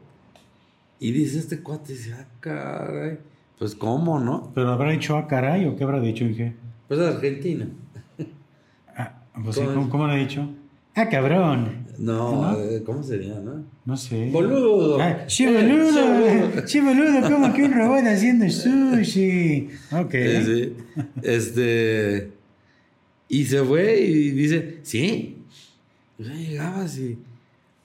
Y 0.99 1.11
dice 1.11 1.39
este 1.39 1.61
cuate, 1.61 1.93
dice, 1.93 2.13
ah, 2.13 2.27
caray. 2.39 3.19
Pues, 3.57 3.75
¿cómo, 3.75 4.19
no? 4.19 4.51
¿Pero 4.53 4.71
habrá 4.71 4.91
dicho 4.91 5.17
ah, 5.17 5.27
caray 5.27 5.65
o 5.65 5.75
qué 5.75 5.83
habrá 5.83 5.99
dicho, 5.99 6.23
Inge? 6.23 6.53
Pues 6.87 6.99
Argentina. 6.99 7.67
Ah, 8.95 9.23
pues 9.43 9.57
¿Cómo, 9.57 9.89
¿cómo, 9.89 10.07
lo 10.07 10.13
ha 10.13 10.15
dicho? 10.15 10.47
Ah, 10.95 11.09
cabrón. 11.09 11.85
No, 11.97 12.59
eh, 12.59 12.83
¿cómo 12.85 13.01
sería, 13.03 13.39
no? 13.39 13.63
No 13.85 13.97
sé. 13.97 14.29
Boludo. 14.31 14.99
Ah, 15.01 15.25
che, 15.25 15.51
boludo. 15.51 16.65
che, 16.65 16.81
boludo, 16.81 17.21
¿cómo 17.29 17.53
que 17.53 17.63
un 17.63 17.73
robot 17.73 18.05
haciendo 18.05 18.49
sushi? 18.49 19.69
Ok. 19.91 20.11
Sí, 20.11 20.43
sí. 20.45 20.73
Este. 21.23 22.31
Y 23.29 23.45
se 23.45 23.63
fue 23.63 23.99
y 23.99 24.31
dice, 24.31 24.79
sí. 24.83 25.37
Ya 26.17 26.33
llegabas 26.33 26.97
y 26.97 27.17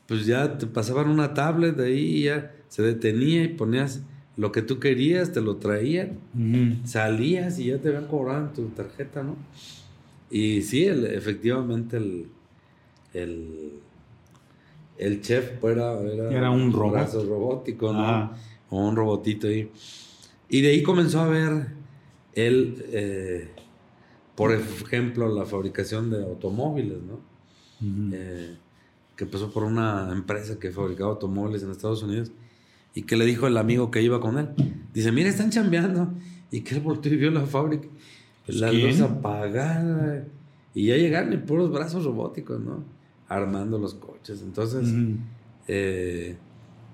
pues 0.06 0.26
ya 0.26 0.58
te 0.58 0.66
pasaban 0.66 1.08
una 1.08 1.34
tablet 1.34 1.78
ahí 1.80 2.18
y 2.18 2.22
ya 2.24 2.50
se 2.68 2.82
detenía 2.82 3.44
y 3.44 3.48
ponías 3.48 4.02
lo 4.36 4.52
que 4.52 4.62
tú 4.62 4.80
querías, 4.80 5.32
te 5.32 5.40
lo 5.40 5.56
traían. 5.56 6.18
Salías 6.84 7.58
y 7.58 7.66
ya 7.66 7.78
te 7.78 7.88
habían 7.88 8.06
cobrado 8.06 8.46
en 8.46 8.52
tu 8.52 8.68
tarjeta, 8.68 9.22
¿no? 9.22 9.36
Y 10.30 10.62
sí, 10.62 10.84
efectivamente 10.84 11.98
el, 11.98 12.28
el, 13.12 13.72
el 14.96 15.20
chef 15.20 15.62
era, 15.64 16.00
era, 16.00 16.50
un 16.50 16.72
robot. 16.72 17.12
robótico, 17.26 17.92
¿no? 17.92 18.32
O 18.70 18.88
un 18.88 18.96
robotito 18.96 19.48
ahí. 19.48 19.70
Y 20.48 20.60
de 20.62 20.68
ahí 20.68 20.82
comenzó 20.82 21.20
a 21.20 21.28
ver 21.28 21.66
él 22.34 22.84
eh, 22.90 23.48
por 24.34 24.52
ejemplo, 24.52 25.28
la 25.28 25.44
fabricación 25.44 26.10
de 26.10 26.22
automóviles, 26.22 26.98
¿no? 27.02 27.20
Eh, 28.12 28.56
que 29.16 29.26
pasó 29.26 29.52
por 29.52 29.64
una 29.64 30.10
empresa 30.12 30.58
que 30.58 30.70
fabricaba 30.70 31.10
automóviles 31.10 31.62
en 31.62 31.70
Estados 31.70 32.02
Unidos 32.02 32.30
y 32.94 33.02
que 33.02 33.16
le 33.16 33.24
dijo 33.24 33.46
el 33.46 33.56
amigo 33.56 33.90
que 33.90 34.02
iba 34.02 34.20
con 34.20 34.38
él. 34.38 34.48
Dice, 34.92 35.12
mira, 35.12 35.28
están 35.28 35.50
chambeando. 35.50 36.12
Y 36.50 36.60
que 36.60 36.74
él 36.74 36.80
volteó 36.82 37.12
y 37.12 37.16
vio 37.16 37.30
la 37.30 37.46
fábrica. 37.46 37.88
Pues 38.44 38.58
la 38.58 38.70
luz 38.70 39.00
apagada. 39.00 40.24
Y 40.74 40.86
ya 40.86 40.96
llegaron 40.96 41.32
y 41.32 41.38
puros 41.38 41.70
brazos 41.72 42.04
robóticos, 42.04 42.60
¿no? 42.60 42.84
Armando 43.28 43.78
los 43.78 43.94
coches. 43.94 44.42
Entonces, 44.42 44.88
eh, 45.68 46.36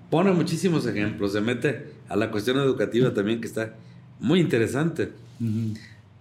pone 0.09 0.31
muchísimos 0.31 0.85
ejemplos. 0.85 1.33
Se 1.33 1.41
mete 1.41 1.93
a 2.07 2.15
la 2.15 2.31
cuestión 2.31 2.57
educativa 2.57 3.13
también, 3.13 3.41
que 3.41 3.47
está 3.47 3.75
muy 4.19 4.39
interesante. 4.39 5.11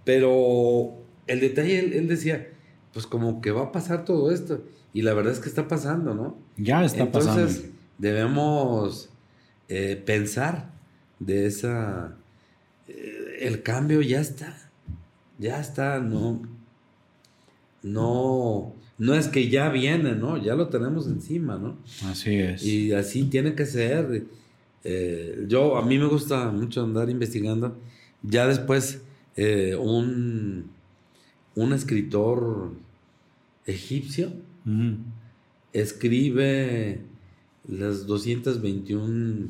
Pero 0.04 0.94
el 1.28 1.40
detalle, 1.40 1.98
él, 1.98 2.08
decía, 2.08 2.48
pues 2.92 3.06
como 3.06 3.40
que 3.40 3.52
va 3.52 3.64
a 3.64 3.72
pasar 3.72 4.04
todo 4.04 4.32
esto. 4.32 4.64
Y 4.92 5.02
la 5.02 5.14
verdad 5.14 5.32
es 5.32 5.38
que 5.38 5.48
está 5.48 5.68
pasando, 5.68 6.14
¿no? 6.14 6.36
Ya 6.56 6.84
está 6.84 7.12
pasando. 7.12 7.42
Entonces, 7.42 7.70
debemos 7.98 9.10
eh, 9.68 10.02
pensar 10.04 10.70
de 11.18 11.46
esa... 11.46 12.16
Eh, 12.86 13.38
el 13.40 13.62
cambio 13.62 14.00
ya 14.02 14.20
está. 14.20 14.56
Ya 15.38 15.60
está, 15.60 16.00
no... 16.00 16.42
No... 17.82 18.74
No 18.98 19.14
es 19.14 19.28
que 19.28 19.48
ya 19.48 19.68
viene, 19.68 20.16
¿no? 20.16 20.42
Ya 20.42 20.56
lo 20.56 20.68
tenemos 20.68 21.06
encima, 21.06 21.56
¿no? 21.56 21.78
Así 22.10 22.34
es. 22.34 22.64
Y 22.64 22.92
así 22.92 23.22
tiene 23.24 23.54
que 23.54 23.64
ser. 23.64 24.24
Eh, 24.82 25.44
yo, 25.46 25.76
a 25.76 25.86
mí 25.86 25.98
me 25.98 26.06
gusta 26.06 26.50
mucho 26.50 26.82
andar 26.82 27.08
investigando. 27.08 27.78
Ya 28.24 28.48
después, 28.48 29.00
un 29.78 30.68
un 31.58 31.72
escritor 31.72 32.72
egipcio 33.66 34.32
escribe 35.72 37.00
las 37.68 38.06
221 38.06 39.48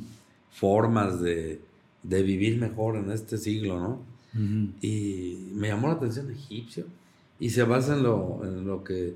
formas 0.50 1.20
de, 1.20 1.60
vivir 2.02 2.58
mejor 2.58 2.96
en 2.96 3.10
este 3.10 3.38
siglo, 3.38 3.80
¿no? 3.80 4.02
Y 4.80 5.48
me 5.54 5.68
llamó 5.68 5.88
la 5.88 5.94
atención 5.94 6.30
egipcio 6.30 6.84
y 7.40 7.50
se 7.50 7.62
basa 7.64 7.96
en 7.96 8.02
lo, 8.02 8.40
en 8.44 8.66
lo 8.66 8.84
que 8.84 9.14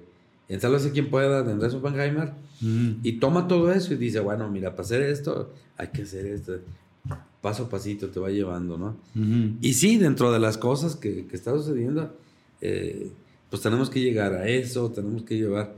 en 0.48 0.60
Sálvese 0.60 0.90
quien 0.90 1.10
pueda 1.10 1.42
de 1.42 1.52
Andrés 1.52 1.74
Oppenheimer 1.74 2.32
y 2.60 3.12
toma 3.14 3.48
todo 3.48 3.72
eso 3.72 3.94
y 3.94 3.96
dice, 3.96 4.20
bueno, 4.20 4.48
mira, 4.50 4.70
para 4.70 4.82
hacer 4.82 5.02
esto 5.02 5.52
hay 5.76 5.88
que 5.88 6.02
hacer 6.02 6.26
esto. 6.26 6.58
Paso 7.40 7.64
a 7.64 7.68
pasito 7.68 8.08
te 8.08 8.20
va 8.20 8.30
llevando, 8.30 8.78
¿no? 8.78 8.96
Y 9.60 9.74
sí, 9.74 9.98
dentro 9.98 10.30
de 10.30 10.38
las 10.38 10.58
cosas 10.58 10.94
que, 10.94 11.26
que 11.26 11.36
está 11.36 11.52
sucediendo, 11.52 12.14
eh, 12.60 13.10
pues 13.50 13.62
tenemos 13.62 13.90
que 13.90 14.00
llegar 14.00 14.34
a 14.34 14.46
eso, 14.46 14.90
tenemos 14.92 15.24
que 15.24 15.36
llevar, 15.36 15.74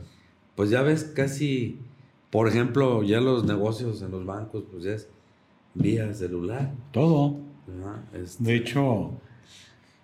pues 0.54 0.70
ya 0.70 0.82
ves 0.82 1.04
casi, 1.04 1.78
por 2.34 2.48
ejemplo, 2.48 3.04
ya 3.04 3.20
los 3.20 3.44
negocios 3.44 4.02
en 4.02 4.10
los 4.10 4.26
bancos, 4.26 4.64
pues 4.68 4.82
ya 4.82 4.90
es 4.90 5.08
vía 5.72 6.12
celular. 6.14 6.72
Todo. 6.90 7.36
Este 8.12 8.42
de 8.42 8.56
hecho, 8.56 9.12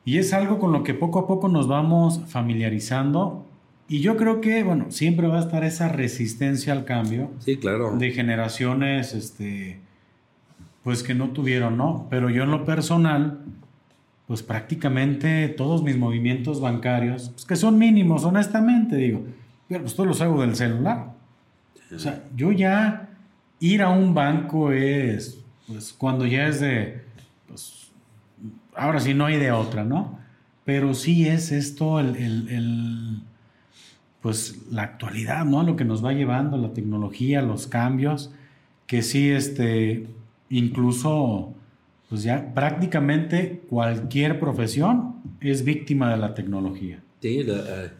y 0.05 0.19
es 0.19 0.33
algo 0.33 0.61
con 0.61 0.71
lo 0.71 0.85
que 0.85 0.95
poco 0.95 1.19
a 1.19 1.27
poco 1.27 1.49
nos 1.49 1.67
vamos 1.67 2.21
familiarizando. 2.29 3.45
Y 3.89 3.99
yo 3.99 4.17
creo 4.17 4.41
que, 4.41 4.63
bueno, 4.63 4.93
siempre 4.93 5.27
va 5.27 5.39
a 5.39 5.41
estar 5.41 5.65
esa 5.65 5.89
resistencia 5.89 6.73
al 6.73 6.85
cambio. 6.85 7.33
Sí, 7.41 7.57
claro. 7.57 7.97
De 7.99 8.13
generaciones, 8.13 9.13
este, 9.13 9.81
pues 10.85 11.03
que 11.03 11.15
no 11.15 11.31
tuvieron, 11.31 11.77
¿no? 11.77 12.07
Pero 12.11 12.31
yo 12.31 12.45
en 12.45 12.53
lo 12.53 12.65
personal, 12.65 13.41
pues 14.29 14.45
prácticamente 14.45 15.49
todos 15.49 15.83
mis 15.83 15.99
movimientos 15.99 16.61
bancarios, 16.61 17.31
pues 17.31 17.45
que 17.45 17.57
son 17.57 17.77
mínimos, 17.77 18.25
honestamente, 18.25 18.95
digo, 18.95 19.25
pero 19.67 19.81
pues 19.81 19.97
todos 19.97 20.07
los 20.07 20.21
hago 20.21 20.41
del 20.43 20.55
celular. 20.55 21.19
O 21.93 21.99
sea, 21.99 22.25
yo 22.37 22.53
ya 22.53 23.09
ir 23.59 23.83
a 23.83 23.91
un 23.91 24.15
banco 24.15 24.73
es, 24.73 25.39
pues 25.67 25.93
cuando 25.93 26.27
ya 26.27 26.47
es 26.47 26.61
de, 26.61 27.03
pues, 27.49 27.91
ahora 28.75 29.01
sí 29.01 29.15
no 29.15 29.27
hay 29.27 29.39
de 29.39 29.53
otra, 29.53 29.85
¿no? 29.85 30.19
Pero 30.65 30.95
sí 30.95 31.27
es 31.27 31.53
esto 31.53 32.01
el, 32.01 32.17
el, 32.17 33.23
pues 34.21 34.61
la 34.71 34.83
actualidad, 34.83 35.45
¿no? 35.45 35.63
Lo 35.63 35.77
que 35.77 35.85
nos 35.85 36.05
va 36.05 36.13
llevando, 36.13 36.57
la 36.57 36.73
tecnología, 36.73 37.43
los 37.43 37.67
cambios, 37.67 38.33
que 38.87 39.03
sí, 39.03 39.31
este, 39.31 40.07
incluso 40.49 41.55
pues 42.09 42.25
ya 42.25 42.53
prácticamente 42.55 43.63
cualquier 43.69 44.41
profesión 44.41 45.15
es 45.41 45.65
víctima 45.65 46.11
de 46.11 46.17
la 46.17 46.35
tecnología. 46.35 47.01
Sí, 47.23 47.45
eh, 47.47 47.91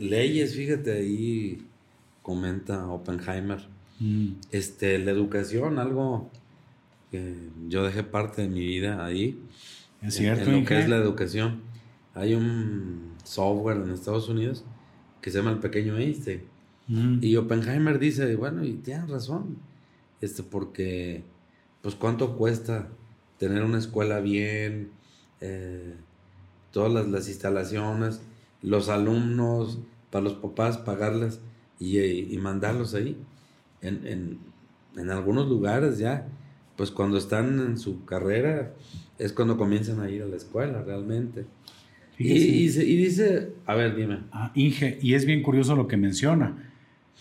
leyes, 0.00 0.54
fíjate, 0.56 0.92
ahí 0.92 1.67
comenta 2.28 2.86
Oppenheimer. 2.88 3.66
Mm. 4.00 4.32
Este, 4.52 4.98
la 4.98 5.12
educación, 5.12 5.78
algo 5.78 6.30
que 7.10 7.48
yo 7.68 7.84
dejé 7.84 8.02
parte 8.02 8.42
de 8.42 8.48
mi 8.48 8.66
vida 8.66 9.02
ahí. 9.02 9.42
Es 10.02 10.16
cierto. 10.16 10.50
En, 10.50 10.60
lo 10.60 10.66
que 10.66 10.78
es 10.78 10.90
la 10.90 10.98
educación. 10.98 11.62
Hay 12.14 12.34
un 12.34 13.14
software 13.24 13.78
en 13.78 13.92
Estados 13.92 14.28
Unidos 14.28 14.62
que 15.22 15.30
se 15.30 15.38
llama 15.38 15.52
el 15.52 15.58
pequeño 15.58 15.96
Einstein. 15.96 16.42
Mm. 16.88 17.20
Y 17.22 17.34
Oppenheimer 17.36 17.98
dice, 17.98 18.36
bueno, 18.36 18.62
y 18.62 18.74
tienes 18.74 19.08
razón, 19.08 19.56
este, 20.20 20.42
porque, 20.42 21.22
pues, 21.80 21.94
¿cuánto 21.94 22.36
cuesta 22.36 22.88
tener 23.38 23.62
una 23.62 23.78
escuela 23.78 24.20
bien, 24.20 24.90
eh, 25.40 25.94
todas 26.72 27.08
las, 27.08 27.26
instalaciones, 27.26 28.20
los 28.60 28.90
alumnos, 28.90 29.78
para 30.10 30.24
los 30.24 30.34
papás 30.34 30.76
pagarles 30.76 31.40
y, 31.78 32.36
mandarlos 32.38 32.94
ahí. 32.94 33.16
En, 33.80 34.38
algunos 35.10 35.48
lugares 35.48 35.98
ya, 35.98 36.26
pues 36.76 36.90
cuando 36.90 37.18
están 37.18 37.60
en 37.60 37.78
su 37.78 38.04
carrera, 38.04 38.74
es 39.18 39.32
cuando 39.32 39.56
comienzan 39.56 40.00
a 40.00 40.10
ir 40.10 40.22
a 40.22 40.26
la 40.26 40.36
escuela 40.36 40.82
realmente. 40.82 41.46
Y, 42.18 42.32
y, 42.32 42.96
dice, 42.96 43.52
a 43.64 43.74
ver, 43.74 43.94
dime. 43.94 44.20
Ah, 44.32 44.50
Inge, 44.54 44.98
y 45.00 45.14
es 45.14 45.24
bien 45.24 45.42
curioso 45.42 45.76
lo 45.76 45.86
que 45.86 45.96
menciona. 45.96 46.72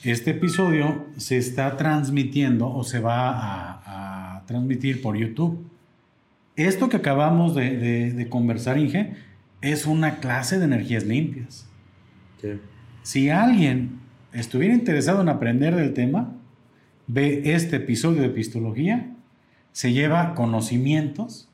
Este 0.03 0.31
episodio 0.31 1.05
se 1.17 1.37
está 1.37 1.77
transmitiendo 1.77 2.71
o 2.71 2.83
se 2.83 2.99
va 2.99 3.29
a, 3.31 4.37
a 4.37 4.45
transmitir 4.45 5.01
por 5.01 5.15
YouTube. 5.15 5.67
Esto 6.57 6.89
que 6.89 6.97
acabamos 6.97 7.53
de, 7.53 8.27
conversar, 8.31 8.79
Inge, 8.79 9.13
es 9.61 9.85
una 9.85 10.15
clase 10.15 10.57
de 10.57 10.65
energías 10.65 11.05
limpias. 11.05 11.69
Si 13.03 13.29
alguien 13.29 13.99
estuviera 14.33 14.73
interesado 14.73 15.21
en 15.21 15.29
aprender 15.29 15.75
del 15.75 15.93
tema, 15.93 16.33
ve 17.07 17.41
este 17.45 17.77
episodio 17.77 18.21
de 18.21 18.27
Epistología, 18.27 19.11
se 19.71 19.93
lleva 19.93 20.33
conocimientos. 20.35 21.49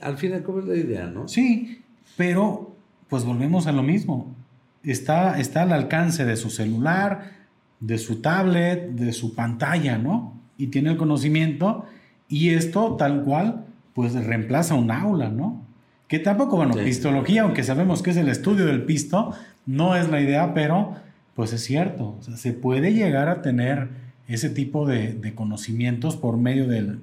Al 0.00 0.18
final, 0.18 0.42
¿cómo 0.42 0.60
es 0.60 0.66
la 0.66 0.76
idea, 0.76 1.06
no? 1.06 1.28
Sí, 1.28 1.82
pero 2.16 2.76
pues 3.08 3.24
volvemos 3.24 3.66
a 3.66 3.72
lo 3.72 3.82
mismo. 3.82 4.34
Está, 4.82 5.38
está 5.38 5.62
al 5.62 5.72
alcance 5.72 6.24
de 6.24 6.36
su 6.36 6.50
celular, 6.50 7.32
de 7.80 7.98
su 7.98 8.20
tablet, 8.20 8.90
de 8.90 9.12
su 9.12 9.34
pantalla, 9.34 9.98
¿no? 9.98 10.40
Y 10.56 10.68
tiene 10.68 10.90
el 10.90 10.96
conocimiento 10.96 11.86
y 12.28 12.50
esto 12.50 12.96
tal 12.96 13.22
cual 13.22 13.66
pues 13.94 14.14
reemplaza 14.14 14.74
un 14.74 14.90
aula, 14.90 15.28
¿no? 15.28 15.62
Que 16.06 16.18
tampoco, 16.18 16.56
bueno, 16.56 16.74
pistología, 16.74 17.42
aunque 17.42 17.62
sabemos 17.62 18.02
que 18.02 18.10
es 18.10 18.16
el 18.16 18.28
estudio 18.28 18.66
del 18.66 18.84
pisto, 18.84 19.34
no 19.66 19.94
es 19.94 20.08
la 20.08 20.20
idea, 20.20 20.54
pero 20.54 20.94
pues 21.38 21.52
es 21.52 21.62
cierto, 21.62 22.16
o 22.18 22.22
sea, 22.24 22.36
se 22.36 22.52
puede 22.52 22.94
llegar 22.94 23.28
a 23.28 23.42
tener 23.42 23.90
ese 24.26 24.50
tipo 24.50 24.88
de, 24.88 25.32
conocimientos 25.36 26.16
por 26.16 26.36
medio 26.36 26.66
del, 26.66 26.98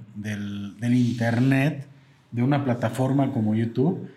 Internet, 0.82 1.88
de 2.32 2.44
una 2.44 2.66
plataforma 2.66 3.32
como 3.32 3.56
YouTube, 3.56 4.10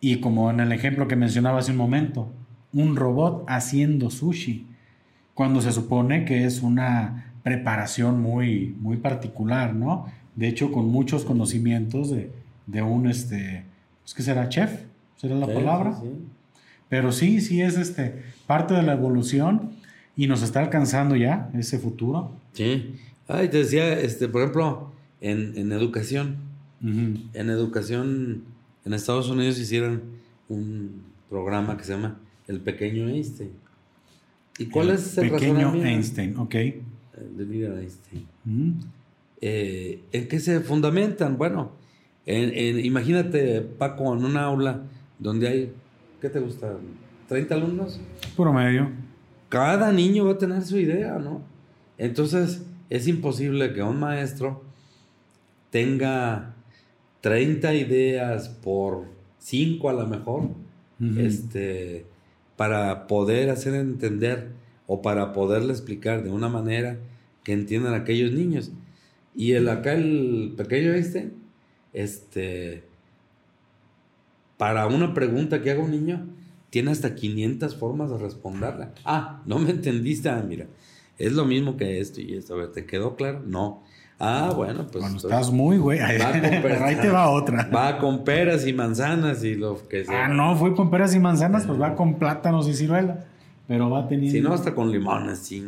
y 0.00 0.16
como 0.16 0.50
en 0.50 0.58
el 0.58 0.72
ejemplo 0.72 1.06
que 1.06 1.14
mencionaba 1.14 1.60
hace 1.60 1.70
un 1.70 1.76
momento, 1.76 2.32
un 2.72 2.96
robot 2.96 3.44
haciendo 3.46 4.10
sushi, 4.10 4.66
cuando 5.34 5.60
se 5.60 5.70
supone 5.70 6.24
que 6.24 6.46
es 6.46 6.60
una 6.60 7.32
preparación 7.44 8.20
muy, 8.20 8.74
muy 8.80 8.96
particular, 8.96 9.72
¿no? 9.72 10.06
de 10.34 10.48
hecho 10.48 10.72
con 10.72 10.88
muchos 10.88 11.24
conocimientos 11.24 12.10
de, 12.10 12.82
un, 12.82 13.06
este, 13.06 13.62
pues, 14.02 14.14
¿qué 14.14 14.24
será? 14.24 14.48
Chef, 14.48 14.80
será 15.14 15.36
la 15.36 15.46
palabra. 15.46 15.96
Pero 16.94 17.10
sí, 17.10 17.40
sí 17.40 17.60
es 17.60 17.76
este, 17.76 18.22
parte 18.46 18.72
de 18.72 18.84
la 18.84 18.92
evolución 18.92 19.72
y 20.14 20.28
nos 20.28 20.42
está 20.42 20.60
alcanzando 20.60 21.16
ya 21.16 21.50
ese 21.52 21.80
futuro. 21.80 22.30
Sí. 22.52 22.94
Ay, 23.26 23.48
te 23.48 23.58
decía, 23.58 23.98
este, 23.98 24.28
por 24.28 24.42
ejemplo, 24.42 24.92
en, 25.20 25.72
educación, 25.72 26.36
en 26.80 27.50
educación 27.50 28.44
en 28.84 28.92
Estados 28.92 29.28
Unidos 29.28 29.58
hicieron 29.58 30.04
un 30.48 31.02
programa 31.28 31.76
que 31.76 31.82
se 31.82 31.94
llama 31.94 32.16
El 32.46 32.60
Pequeño 32.60 33.08
Einstein. 33.08 33.50
¿Y 34.60 34.66
cuál 34.66 34.90
es 34.90 35.18
el 35.18 35.32
pequeño 35.32 35.74
Einstein? 35.74 36.36
Ok. 36.36 36.54
De 36.54 37.44
vida 37.44 37.74
Einstein. 37.76 38.28
Eh, 39.40 39.98
¿en 40.12 40.28
qué 40.28 40.38
se 40.38 40.60
fundamentan? 40.60 41.38
Bueno, 41.38 41.72
imagínate, 42.24 43.62
Paco, 43.62 44.14
en 44.16 44.24
una 44.24 44.44
aula 44.44 44.84
donde 45.18 45.48
hay, 45.48 45.72
¿qué 46.24 46.30
te 46.30 46.40
gusta? 46.40 46.74
¿30 47.28 47.50
alumnos? 47.50 48.00
Promedio. 48.34 48.88
Cada 49.50 49.92
niño 49.92 50.24
va 50.24 50.32
a 50.32 50.38
tener 50.38 50.62
su 50.62 50.78
idea, 50.78 51.18
¿no? 51.18 51.42
Entonces, 51.98 52.64
es 52.88 53.06
imposible 53.08 53.74
que 53.74 53.82
un 53.82 54.00
maestro 54.00 54.62
tenga 55.68 56.54
30 57.20 57.74
ideas 57.74 58.48
por 58.48 59.04
5 59.38 59.90
a 59.90 59.92
lo 59.92 60.06
mejor, 60.06 60.48
este, 61.18 62.06
para 62.56 63.06
poder 63.06 63.50
hacer 63.50 63.74
entender 63.74 64.52
o 64.86 65.02
para 65.02 65.34
poderle 65.34 65.72
explicar 65.72 66.24
de 66.24 66.30
una 66.30 66.48
manera 66.48 66.96
que 67.42 67.52
entiendan 67.52 67.92
aquellos 67.92 68.32
niños. 68.32 68.72
Y 69.34 69.52
el 69.52 69.68
acá 69.68 69.92
el 69.92 70.54
pequeño 70.56 70.94
este, 70.94 71.32
este, 71.92 72.84
para 74.64 74.86
una 74.86 75.12
pregunta 75.12 75.60
que 75.60 75.70
haga 75.70 75.82
un 75.82 75.90
niño, 75.90 76.26
tiene 76.70 76.90
hasta 76.90 77.14
500 77.14 77.76
formas 77.76 78.10
de 78.10 78.16
responderla. 78.16 78.92
Ah, 79.04 79.42
no 79.44 79.58
me 79.58 79.68
entendiste, 79.68 80.30
ah, 80.30 80.42
mira, 80.42 80.64
es 81.18 81.34
lo 81.34 81.44
mismo 81.44 81.76
que 81.76 82.00
esto 82.00 82.22
y 82.22 82.32
esto. 82.32 82.54
A 82.54 82.56
ver, 82.56 82.72
¿te 82.72 82.86
quedó 82.86 83.14
claro? 83.14 83.42
No. 83.46 83.82
Ah, 84.18 84.54
bueno, 84.56 84.86
pues. 84.90 85.04
Bueno, 85.04 85.18
estás 85.18 85.50
muy 85.50 85.76
güey. 85.76 85.98
Ahí 86.00 86.96
te 86.96 87.10
va 87.10 87.28
otra. 87.28 87.68
Va 87.68 87.98
con 87.98 88.24
peras 88.24 88.66
y 88.66 88.72
manzanas 88.72 89.44
y 89.44 89.54
lo 89.54 89.86
que 89.86 90.06
sea. 90.06 90.24
Ah, 90.24 90.28
no, 90.28 90.56
fue 90.56 90.74
con 90.74 90.90
peras 90.90 91.14
y 91.14 91.18
manzanas, 91.18 91.66
pues 91.66 91.78
va 91.78 91.94
con 91.94 92.14
plátanos 92.18 92.66
y 92.66 92.72
ciruelas. 92.72 93.18
Pero 93.68 93.90
va 93.90 94.08
teniendo. 94.08 94.38
Si 94.38 94.42
no, 94.42 94.54
hasta 94.54 94.74
con 94.74 94.90
limones, 94.90 95.40
sí, 95.40 95.62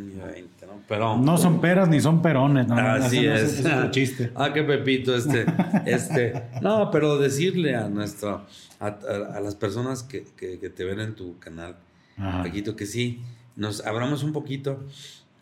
pero, 0.88 1.16
no 1.18 1.36
son 1.36 1.60
peras 1.60 1.88
ni 1.88 2.00
son 2.00 2.22
perones. 2.22 2.68
No, 2.68 2.76
así 2.76 3.26
es. 3.26 3.64
es 3.64 3.90
chiste. 3.90 4.30
ah, 4.36 4.52
qué 4.52 4.62
pepito 4.62 5.16
este. 5.16 5.44
este. 5.84 6.44
No, 6.60 6.90
pero 6.90 7.18
decirle 7.18 7.74
a 7.74 7.88
nuestro, 7.88 8.44
a, 8.78 9.40
las 9.40 9.54
personas 9.54 10.02
que, 10.02 10.20
te 10.20 10.84
ven 10.84 11.00
en 11.00 11.14
tu 11.14 11.38
canal, 11.38 11.76
Paquito, 12.16 12.76
que 12.76 12.86
sí, 12.86 13.22
nos 13.56 13.84
abramos 13.84 14.22
un 14.22 14.32
poquito 14.32 14.84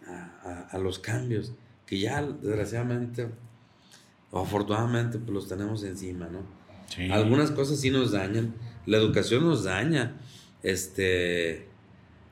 a, 0.06 0.78
los 0.78 0.98
cambios, 0.98 1.52
que 1.86 1.98
ya 1.98 2.22
desgraciadamente 2.22 3.28
o 4.30 4.40
afortunadamente 4.40 5.18
pues 5.18 5.30
los 5.30 5.48
tenemos 5.48 5.84
encima, 5.84 6.28
¿no? 6.28 6.40
Algunas 7.12 7.50
cosas 7.50 7.80
sí 7.80 7.90
nos 7.90 8.12
dañan, 8.12 8.54
la 8.86 8.96
educación 8.96 9.44
nos 9.44 9.64
daña, 9.64 10.16
este, 10.62 11.66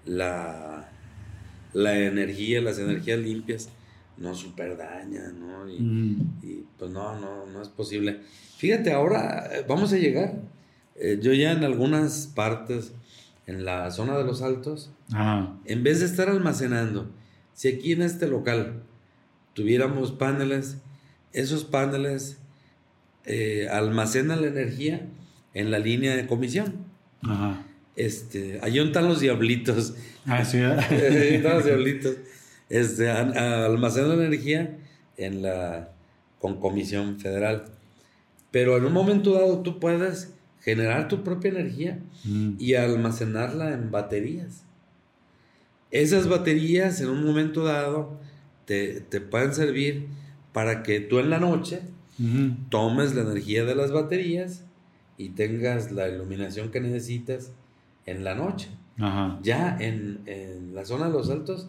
la 0.04 0.72
la 1.72 1.98
energía, 1.98 2.60
las 2.60 2.78
energías 2.78 3.18
limpias, 3.18 3.68
no 4.18 4.34
super 4.34 4.76
dañan, 4.76 5.40
¿no? 5.40 5.68
Y, 5.68 6.64
pues 6.78 6.90
no, 6.90 7.18
no, 7.18 7.46
no 7.46 7.62
es 7.62 7.68
posible. 7.68 8.20
Fíjate, 8.56 8.92
ahora 8.92 9.48
eh, 9.52 9.64
vamos 9.66 9.92
a 9.92 9.96
llegar. 9.96 10.34
Eh, 10.96 11.18
yo 11.20 11.32
ya 11.32 11.52
en 11.52 11.64
algunas 11.64 12.26
partes, 12.34 12.92
en 13.46 13.64
la 13.64 13.90
zona 13.90 14.16
de 14.16 14.24
los 14.24 14.42
altos, 14.42 14.90
en 15.64 15.82
vez 15.82 16.00
de 16.00 16.06
estar 16.06 16.28
almacenando, 16.28 17.10
si 17.54 17.68
aquí 17.68 17.92
en 17.92 18.02
este 18.02 18.26
local 18.26 18.82
tuviéramos 19.52 20.12
paneles, 20.12 20.78
esos 21.32 21.64
paneles 21.64 22.38
eh, 23.24 23.68
almacenan 23.70 24.42
la 24.42 24.48
energía 24.48 25.06
en 25.54 25.70
la 25.70 25.78
línea 25.78 26.16
de 26.16 26.26
comisión. 26.26 26.86
Ajá. 27.22 27.64
Este, 27.96 28.56
están 28.64 29.08
los 29.08 29.20
diablitos. 29.20 29.94
Ah, 30.26 30.44
sí. 30.44 30.58
están 30.90 31.54
los 31.54 31.64
diablitos. 31.64 32.16
Este, 32.68 33.10
almacenan 33.10 34.18
la 34.18 34.24
energía 34.24 34.78
en 35.18 35.42
la 35.42 35.90
con 36.38 36.58
comisión 36.58 37.20
federal. 37.20 37.66
Pero 38.50 38.78
en 38.78 38.86
un 38.86 38.94
momento 38.94 39.34
dado 39.34 39.60
tú 39.60 39.78
puedes 39.78 40.32
generar 40.62 41.08
tu 41.08 41.22
propia 41.22 41.50
energía 41.50 41.98
mm. 42.24 42.54
y 42.58 42.74
almacenarla 42.74 43.74
en 43.74 43.90
baterías. 43.90 44.64
Esas 45.90 46.28
baterías 46.28 47.00
en 47.00 47.10
un 47.10 47.24
momento 47.24 47.64
dado 47.64 48.18
te, 48.64 49.00
te 49.00 49.20
pueden 49.20 49.54
servir 49.54 50.06
para 50.52 50.82
que 50.82 51.00
tú 51.00 51.18
en 51.18 51.30
la 51.30 51.38
noche 51.38 51.82
tomes 52.68 53.14
la 53.14 53.22
energía 53.22 53.64
de 53.64 53.74
las 53.74 53.90
baterías 53.90 54.64
y 55.18 55.30
tengas 55.30 55.90
la 55.90 56.08
iluminación 56.08 56.70
que 56.70 56.80
necesitas 56.80 57.52
en 58.06 58.24
la 58.24 58.34
noche. 58.34 58.68
Ya 59.42 59.76
en, 59.80 60.20
en, 60.26 60.74
la 60.74 60.84
zona 60.84 61.06
de 61.06 61.12
los 61.12 61.28
altos, 61.30 61.68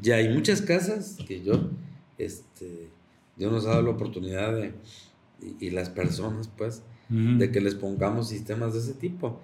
ya 0.00 0.16
hay 0.16 0.30
muchas 0.30 0.62
casas 0.62 1.18
que 1.28 1.42
yo, 1.42 1.68
este, 2.16 2.88
Dios 3.36 3.52
nos 3.52 3.66
ha 3.66 3.70
dado 3.70 3.82
la 3.82 3.90
oportunidad 3.90 4.54
de, 4.54 4.72
y, 5.58 5.70
las 5.70 5.90
personas, 5.90 6.48
pues, 6.56 6.82
de 7.10 7.50
que 7.50 7.60
les 7.60 7.74
pongamos 7.74 8.28
sistemas 8.28 8.72
de 8.72 8.78
ese 8.78 8.94
tipo. 8.94 9.40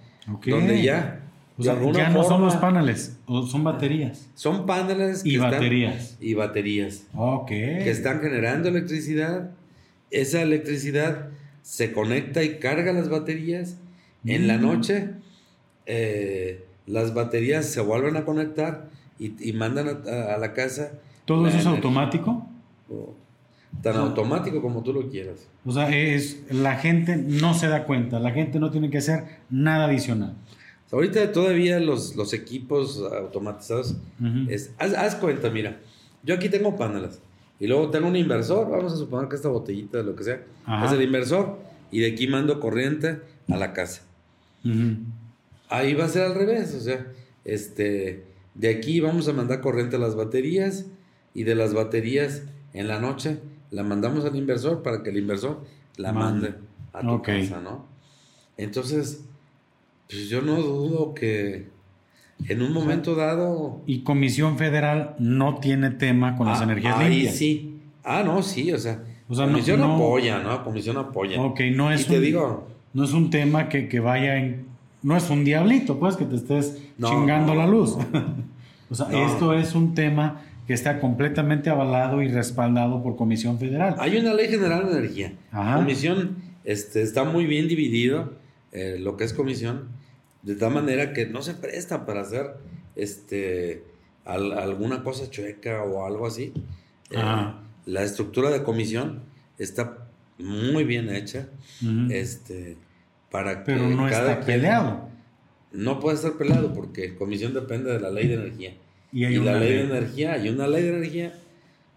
Donde 0.46 0.82
ya. 0.82 1.20
ya 1.58 2.10
no 2.10 2.24
son 2.24 2.42
los 2.42 2.56
paneles, 2.56 3.18
son 3.26 3.64
baterías. 3.64 4.28
Son 4.34 4.66
paneles 4.66 5.24
y 5.24 5.36
baterías. 5.36 6.16
y 6.20 6.34
baterías. 6.34 7.04
Ok. 7.14 7.48
Que 7.48 7.90
están 7.90 8.20
generando 8.20 8.68
electricidad. 8.68 9.50
Esa 10.10 10.40
electricidad 10.42 11.28
se 11.62 11.92
conecta 11.92 12.44
y 12.44 12.58
carga 12.58 12.92
las 12.92 13.08
baterías. 13.08 13.76
En 14.24 14.46
la 14.46 14.58
mm. 14.58 14.62
noche, 14.62 15.10
eh, 15.86 16.64
las 16.86 17.14
baterías 17.14 17.66
se 17.66 17.80
vuelven 17.80 18.16
a 18.16 18.24
conectar 18.24 18.88
y, 19.18 19.52
mandan 19.52 19.88
a, 19.88 20.36
la 20.36 20.52
casa. 20.52 20.92
¿Todo 21.24 21.48
eso 21.48 21.58
es 21.58 21.66
automático? 21.66 22.46
Tan 23.82 23.96
automático 23.96 24.62
como 24.62 24.82
tú 24.82 24.92
lo 24.92 25.08
quieras. 25.08 25.48
O 25.64 25.72
sea, 25.72 25.88
es, 25.90 26.42
la 26.50 26.76
gente 26.76 27.16
no 27.16 27.54
se 27.54 27.68
da 27.68 27.84
cuenta, 27.84 28.18
la 28.18 28.30
gente 28.30 28.58
no 28.58 28.70
tiene 28.70 28.90
que 28.90 28.98
hacer 28.98 29.24
nada 29.50 29.86
adicional. 29.86 30.34
Ahorita 30.92 31.32
todavía 31.32 31.80
los, 31.80 32.14
los 32.14 32.32
equipos 32.32 33.02
automatizados, 33.02 33.96
es, 34.48 34.72
haz, 34.78 35.16
cuenta, 35.16 35.50
mira, 35.50 35.80
yo 36.22 36.34
aquí 36.34 36.48
tengo 36.48 36.76
paneles 36.76 37.20
y 37.58 37.66
luego 37.66 37.90
tengo 37.90 38.06
un 38.06 38.16
inversor, 38.16 38.70
vamos 38.70 38.92
a 38.92 38.96
suponer 38.96 39.28
que 39.28 39.36
esta 39.36 39.48
botellita, 39.48 40.02
lo 40.02 40.14
que 40.14 40.24
sea, 40.24 40.42
es 40.84 40.92
el 40.92 41.02
inversor 41.02 41.58
y 41.90 42.00
de 42.00 42.12
aquí 42.12 42.28
mando 42.28 42.60
corriente 42.60 43.20
a 43.48 43.56
la 43.56 43.72
casa. 43.72 44.02
Ahí 45.68 45.94
va 45.94 46.04
a 46.04 46.08
ser 46.08 46.22
al 46.22 46.34
revés, 46.34 46.72
o 46.74 46.80
sea, 46.80 47.06
este, 47.44 48.24
de 48.54 48.68
aquí 48.68 49.00
vamos 49.00 49.28
a 49.28 49.32
mandar 49.32 49.60
corriente 49.60 49.96
a 49.96 49.98
las 49.98 50.14
baterías 50.14 50.86
y 51.34 51.42
de 51.42 51.56
las 51.56 51.74
baterías 51.74 52.44
en 52.72 52.86
la 52.86 53.00
noche 53.00 53.38
la 53.70 53.82
mandamos 53.82 54.24
al 54.24 54.36
inversor 54.36 54.82
para 54.82 55.02
que 55.02 55.10
el 55.10 55.18
inversor 55.18 55.64
la 55.96 56.12
mande 56.12 56.54
a 56.92 57.00
tu 57.00 57.22
casa, 57.22 57.60
¿no? 57.60 57.86
Entonces, 58.56 59.24
pues 60.08 60.28
yo 60.28 60.40
no 60.40 60.56
dudo 60.56 61.14
que 61.14 61.68
en 62.48 62.62
un 62.62 62.72
momento 62.72 63.14
dado... 63.14 63.82
Y 63.86 64.02
Comisión 64.02 64.58
Federal 64.58 65.14
no 65.18 65.56
tiene 65.56 65.90
tema 65.90 66.36
con 66.36 66.46
las 66.46 66.60
ah, 66.60 66.64
energías 66.64 66.98
ahí 66.98 67.28
sí. 67.28 67.80
Ah, 68.04 68.22
no, 68.24 68.42
sí, 68.42 68.72
o 68.72 68.78
sea, 68.78 69.02
Comisión 69.28 69.82
apoya, 69.82 70.38
¿no? 70.38 70.62
Comisión 70.62 70.96
apoya. 70.96 71.40
Ok, 71.40 71.60
no 71.74 71.90
es, 71.90 72.08
un, 72.08 72.20
digo, 72.20 72.68
no 72.94 73.04
es 73.04 73.12
un 73.12 73.30
tema 73.30 73.68
que, 73.68 74.00
vaya 74.00 74.36
en... 74.36 74.66
No 75.02 75.16
es 75.16 75.28
un 75.30 75.44
diablito, 75.44 75.98
pues, 75.98 76.16
que 76.16 76.24
te 76.24 76.36
estés 76.36 76.82
chingando 77.00 77.54
la 77.54 77.66
luz. 77.66 77.96
o 78.90 78.94
sea, 78.94 79.06
esto 79.26 79.52
es 79.54 79.74
un 79.74 79.94
tema 79.94 80.40
que 80.66 80.74
está 80.74 81.00
completamente 81.00 81.70
avalado 81.70 82.22
y 82.22 82.28
respaldado 82.28 83.02
por 83.02 83.16
Comisión 83.16 83.58
Federal. 83.58 83.94
Hay 83.98 84.16
una 84.16 84.34
ley 84.34 84.48
general 84.48 84.86
de 84.86 84.98
energía. 84.98 85.32
Comisión 85.76 86.36
este, 86.64 87.02
está 87.02 87.24
muy 87.24 87.46
bien 87.46 87.68
dividido 87.68 88.34
eh, 88.72 88.98
lo 88.98 89.16
que 89.16 89.24
es 89.24 89.32
comisión, 89.32 89.88
de 90.42 90.56
tal 90.56 90.72
manera 90.72 91.12
que 91.12 91.26
no 91.26 91.42
se 91.42 91.54
presta 91.54 92.04
para 92.04 92.22
hacer 92.22 92.56
este, 92.96 93.84
alguna 94.24 95.04
cosa 95.04 95.30
chueca 95.30 95.84
o 95.84 96.04
algo 96.04 96.26
así. 96.26 96.52
Eh, 97.10 97.52
la 97.86 98.02
estructura 98.02 98.50
de 98.50 98.64
comisión 98.64 99.22
está 99.58 100.08
muy 100.38 100.84
bien 100.84 101.08
hecha. 101.14 101.48
este, 102.10 102.76
para 103.30 103.64
Pero 103.64 103.88
no 103.88 104.08
está 104.08 104.40
peleado. 104.40 105.08
No 105.72 106.00
puede 106.00 106.16
estar 106.16 106.32
peleado 106.32 106.72
porque 106.72 107.14
comisión 107.14 107.54
depende 107.54 107.92
de 107.92 108.00
la 108.00 108.10
ley 108.10 108.26
de 108.28 108.34
energía. 108.34 108.74
Y, 109.16 109.38
la 109.38 109.58
ley 109.58 109.72
de 109.72 109.80
energía, 109.84 110.34
hay 110.34 110.50
una 110.50 110.68
ley 110.68 110.82
de 110.82 110.90
energía 110.90 111.32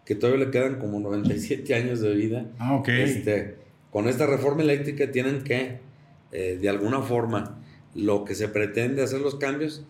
que 0.05 0.15
todavía 0.15 0.45
le 0.45 0.51
quedan 0.51 0.79
como 0.79 1.01
97 1.01 1.75
años 1.75 1.99
de 1.99 2.15
vida. 2.15 2.45
Ah, 2.59 2.75
ok. 2.75 2.87
Este, 2.87 3.57
con 3.91 4.07
esta 4.07 4.25
reforma 4.25 4.61
eléctrica 4.61 5.11
tienen 5.11 5.43
que, 5.43 5.79
eh, 6.31 6.57
de 6.61 6.69
alguna 6.69 7.01
forma, 7.01 7.59
lo 7.93 8.23
que 8.23 8.35
se 8.35 8.47
pretende 8.47 9.03
hacer 9.03 9.19
los 9.19 9.35
cambios, 9.35 9.83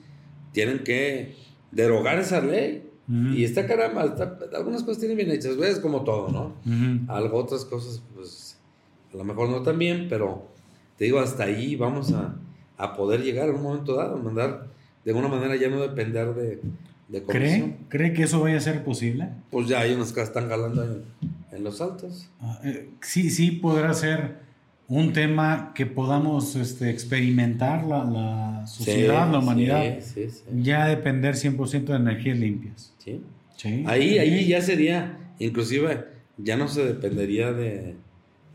tienen 0.54 0.80
que 0.80 1.36
derogar 1.72 2.18
esa 2.18 2.42
ley. 2.42 2.86
Y 3.34 3.44
está 3.44 3.66
caramba, 3.66 4.16
algunas 4.54 4.84
cosas 4.84 5.00
tienen 5.00 5.18
bien 5.18 5.32
hechas, 5.32 5.58
ves 5.58 5.80
como 5.80 6.04
todo, 6.04 6.30
¿no? 6.30 7.12
Algo, 7.12 7.38
otras 7.38 7.66
cosas, 7.66 8.04
pues, 8.14 8.60
a 9.12 9.18
lo 9.18 9.24
mejor 9.24 9.50
no 9.50 9.64
tan 9.64 9.80
bien, 9.80 10.08
pero 10.10 10.48
te 10.96 11.06
digo, 11.06 11.20
hasta 11.20 11.46
ahí 11.46 11.76
vamos 11.76 12.12
a, 12.12 12.36
a 12.78 12.96
poder 12.96 13.24
llegar 13.24 13.50
en 13.50 13.56
un 13.56 13.64
momento 13.64 13.96
dado, 13.96 14.18
mandar, 14.18 14.68
de 15.04 15.12
alguna 15.12 15.28
manera 15.28 15.56
ya 15.56 15.70
no 15.70 15.82
depender 15.82 16.36
de, 16.36 16.62
¿Cree, 17.28 17.76
¿Cree 17.90 18.14
que 18.14 18.24
eso 18.24 18.40
vaya 18.42 18.58
a 18.58 18.62
ser 18.62 18.84
posible? 18.84 19.30
Pues 19.50 19.68
ya 19.68 19.80
hay 19.80 19.94
unos 19.94 20.14
que 20.14 20.22
están 20.22 20.48
jalando 20.48 21.04
en, 21.52 21.64
los 21.64 21.82
altos. 21.82 22.30
Ah, 22.40 22.60
eh, 22.64 22.90
sí, 23.02 23.32
sí 23.32 23.52
podrá 23.52 23.94
ser 23.96 24.38
un 24.88 25.14
tema 25.14 25.72
que 25.74 25.88
podamos 25.88 26.56
este, 26.56 26.90
experimentar 26.90 27.84
la, 27.84 28.04
la 28.04 28.68
sociedad, 28.68 29.32
la 29.32 29.40
humanidad, 29.40 30.00
ya 30.56 30.88
depender 30.88 31.36
100% 31.36 31.86
de 31.86 31.96
energías 31.96 32.38
limpias. 32.38 32.94
Sí. 33.00 33.24
Ahí, 33.88 34.20
ahí 34.20 34.48
ya 34.48 34.62
sería, 34.62 35.18
inclusive, 35.40 36.06
ya 36.38 36.58
no 36.58 36.68
se 36.68 36.86
dependería 36.86 37.52
de, 37.52 37.96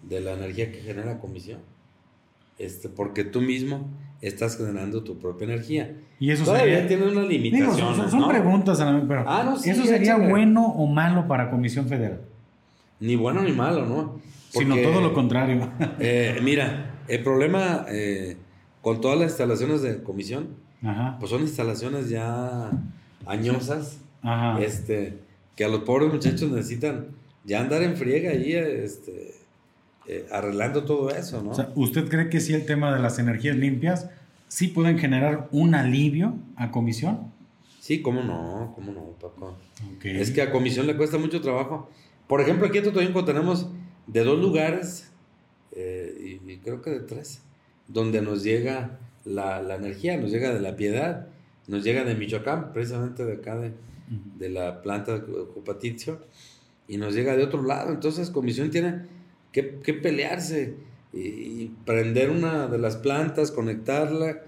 de 0.02 0.20
la 0.20 0.32
energía 0.32 0.70
que 0.70 0.80
genera 0.80 1.06
la 1.06 1.18
comisión. 1.18 1.60
Este, 2.58 2.88
porque 2.88 3.24
tú 3.24 3.40
mismo 3.40 3.90
estás 4.20 4.56
generando 4.56 5.02
tu 5.02 5.18
propia 5.18 5.44
energía. 5.44 5.96
Y 6.18 6.30
eso 6.30 6.44
Todavía 6.44 6.86
tiene 6.86 7.06
una 7.08 7.22
limitación. 7.22 8.10
son, 8.10 8.28
preguntas, 8.28 8.78
pero 9.08 9.24
ah, 9.26 9.56
¿eso 9.64 9.84
sería 9.84 10.16
bueno 10.16 10.64
o 10.66 10.86
malo 10.86 11.28
para 11.28 11.50
Comisión 11.50 11.86
Federal? 11.86 12.20
Ni 13.00 13.16
bueno 13.16 13.42
ni 13.42 13.52
malo, 13.52 13.86
¿no? 13.86 14.20
Sino 14.50 14.76
todo 14.76 15.00
lo 15.00 15.12
contrario. 15.12 15.68
Eh, 15.98 16.38
mira, 16.42 17.00
el 17.08 17.22
problema 17.22 17.84
eh, 17.88 18.36
con 18.80 19.00
todas 19.00 19.18
las 19.18 19.30
instalaciones 19.30 19.82
de 19.82 20.02
comisión, 20.02 20.48
pues 21.18 21.30
son 21.30 21.42
instalaciones 21.42 22.10
ya 22.10 22.70
añosas, 23.26 24.00
este, 24.60 25.18
que 25.56 25.64
a 25.64 25.68
los 25.68 25.80
pobres 25.80 26.12
muchachos 26.12 26.50
necesitan 26.50 27.08
ya 27.44 27.60
andar 27.60 27.82
en 27.82 27.96
friega 27.96 28.30
ahí, 28.30 28.52
este, 28.52 29.34
eh, 30.06 30.26
arreglando 30.30 30.84
todo 30.84 31.10
eso, 31.10 31.42
¿no? 31.42 31.52
¿usted 31.76 32.08
cree 32.08 32.28
que 32.28 32.40
sí 32.40 32.52
el 32.52 32.66
tema 32.66 32.94
de 32.94 33.00
las 33.00 33.18
energías 33.18 33.56
limpias 33.56 34.10
sí 34.48 34.68
pueden 34.68 34.98
generar 34.98 35.48
un 35.50 35.74
alivio 35.74 36.34
a 36.56 36.70
comisión? 36.70 37.32
Sí, 37.80 38.02
cómo 38.02 38.22
no, 38.22 38.72
cómo 38.74 38.92
no, 38.92 39.02
Paco. 39.20 39.56
Es 40.02 40.30
que 40.30 40.42
a 40.42 40.50
comisión 40.50 40.86
le 40.86 40.96
cuesta 40.96 41.18
mucho 41.18 41.40
trabajo. 41.40 41.90
Por 42.26 42.40
ejemplo, 42.40 42.66
aquí 42.66 42.78
en 42.78 42.84
Totoyinco 42.84 43.24
tenemos 43.24 43.68
de 44.06 44.24
dos 44.24 44.38
lugares, 44.38 45.10
eh, 45.72 46.38
y, 46.46 46.56
creo 46.58 46.82
que 46.82 46.90
de 46.90 47.00
tres, 47.00 47.42
donde 47.88 48.22
nos 48.22 48.42
llega 48.42 48.98
la, 49.24 49.60
energía, 49.74 50.16
nos 50.16 50.30
llega 50.30 50.52
de 50.52 50.60
la 50.60 50.76
piedad, 50.76 51.28
nos 51.66 51.82
llega 51.82 52.04
de 52.04 52.14
Michoacán, 52.14 52.72
precisamente 52.72 53.24
de 53.24 53.34
acá 53.34 53.56
de, 53.56 53.72
de 54.36 54.48
la 54.50 54.82
planta 54.82 55.18
de 55.18 55.22
Cupaticio, 55.46 56.20
y 56.88 56.98
nos 56.98 57.14
llega 57.14 57.36
de 57.36 57.44
otro 57.44 57.62
lado. 57.62 57.90
Entonces, 57.90 58.30
comisión 58.30 58.70
tiene 58.70 59.13
que, 59.54 59.94
pelearse 59.94 60.74
y, 61.12 61.70
prender 61.86 62.30
una 62.30 62.66
de 62.66 62.78
las 62.78 62.96
plantas, 62.96 63.50
conectarla. 63.50 64.42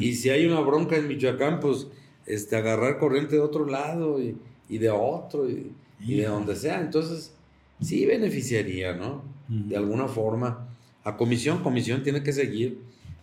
Y 0.00 0.14
si 0.14 0.30
hay 0.30 0.46
una 0.46 0.60
bronca 0.60 0.96
en 0.96 1.08
Michoacán, 1.08 1.58
pues 1.58 1.88
este, 2.26 2.56
agarrar 2.56 2.98
corriente 2.98 3.34
de 3.34 3.40
otro 3.40 3.66
lado 3.66 4.20
y, 4.20 4.78
de 4.78 4.90
otro 4.90 5.48
y, 5.50 5.72
de 6.00 6.24
donde 6.24 6.54
sea. 6.54 6.80
Entonces, 6.80 7.34
sí 7.80 8.06
beneficiaría, 8.06 8.94
¿no? 8.94 9.22
De 9.48 9.76
alguna 9.76 10.08
forma. 10.08 10.68
A 11.04 11.16
comisión, 11.16 11.62
comisión 11.62 12.02
tiene 12.02 12.22
que 12.22 12.32
seguir. 12.32 12.78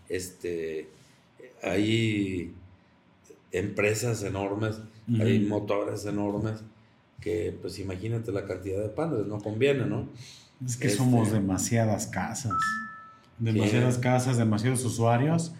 Este, 0.09 0.87
hay 1.63 2.51
empresas 3.51 4.23
enormes, 4.23 4.81
hay 5.19 5.39
motores 5.39 6.05
enormes 6.05 6.61
que, 7.21 7.57
pues 7.61 7.79
imagínate 7.79 8.31
la 8.31 8.45
cantidad 8.45 8.81
de 8.81 8.89
paneles, 8.89 9.27
no 9.27 9.39
conviene, 9.39 9.85
¿no? 9.85 10.09
Es 10.63 10.77
que 10.77 10.89
somos 10.89 11.27
este, 11.27 11.39
demasiadas 11.39 12.07
casas, 12.07 12.53
demasiadas 13.39 13.97
casas, 13.97 14.37
demasiados 14.37 14.85
usuarios, 14.85 15.53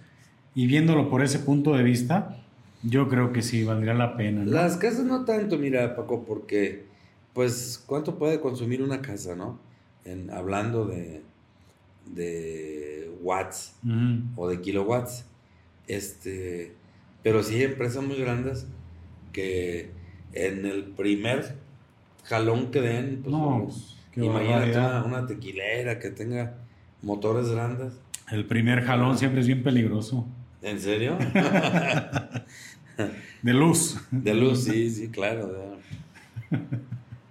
y 0.53 0.67
viéndolo 0.67 1.09
por 1.09 1.23
ese 1.23 1.39
punto 1.39 1.73
de 1.73 1.83
vista, 1.83 2.37
yo 2.83 3.09
creo 3.09 3.33
que 3.33 3.41
sí, 3.41 3.63
valdría 3.63 3.93
la 3.93 4.15
pena. 4.15 4.45
Las 4.45 4.77
casas 4.77 5.05
no 5.05 5.25
tanto, 5.25 5.57
mira, 5.57 5.95
Paco, 5.95 6.23
porque, 6.23 6.85
pues, 7.33 7.83
¿cuánto 7.85 8.17
puede 8.17 8.39
consumir 8.39 8.81
una 8.81 9.01
casa, 9.01 9.35
no? 9.35 9.59
En, 10.05 10.29
hablando 10.29 10.85
de, 10.85 11.23
de 12.05 13.11
watts 13.21 13.73
o 14.35 14.47
de 14.47 14.61
kilowatts. 14.61 15.25
Este, 15.87 16.73
pero 17.23 17.43
sí 17.43 17.55
hay 17.55 17.63
empresas 17.63 18.03
muy 18.03 18.17
grandes 18.17 18.67
que 19.33 19.91
en 20.33 20.65
el 20.65 20.85
primer 20.85 21.55
jalón 22.23 22.71
que 22.71 22.81
den, 22.81 23.21
pues, 23.23 23.31
no, 23.31 23.67
imagínate 24.15 24.77
una, 25.05 25.25
tequilera 25.25 25.99
que 25.99 26.09
tenga 26.09 26.55
motores 27.01 27.49
grandes. 27.49 27.93
El 28.31 28.45
primer 28.45 28.83
jalón 28.83 29.17
siempre 29.17 29.41
es 29.41 29.47
bien 29.47 29.63
peligroso. 29.63 30.25
¿En 30.61 30.79
serio? 30.79 31.17
de 33.41 33.53
luz. 33.53 33.99
De 34.11 34.33
luz, 34.33 34.63
sí, 34.63 34.89
sí, 34.89 35.09
claro. 35.09 35.77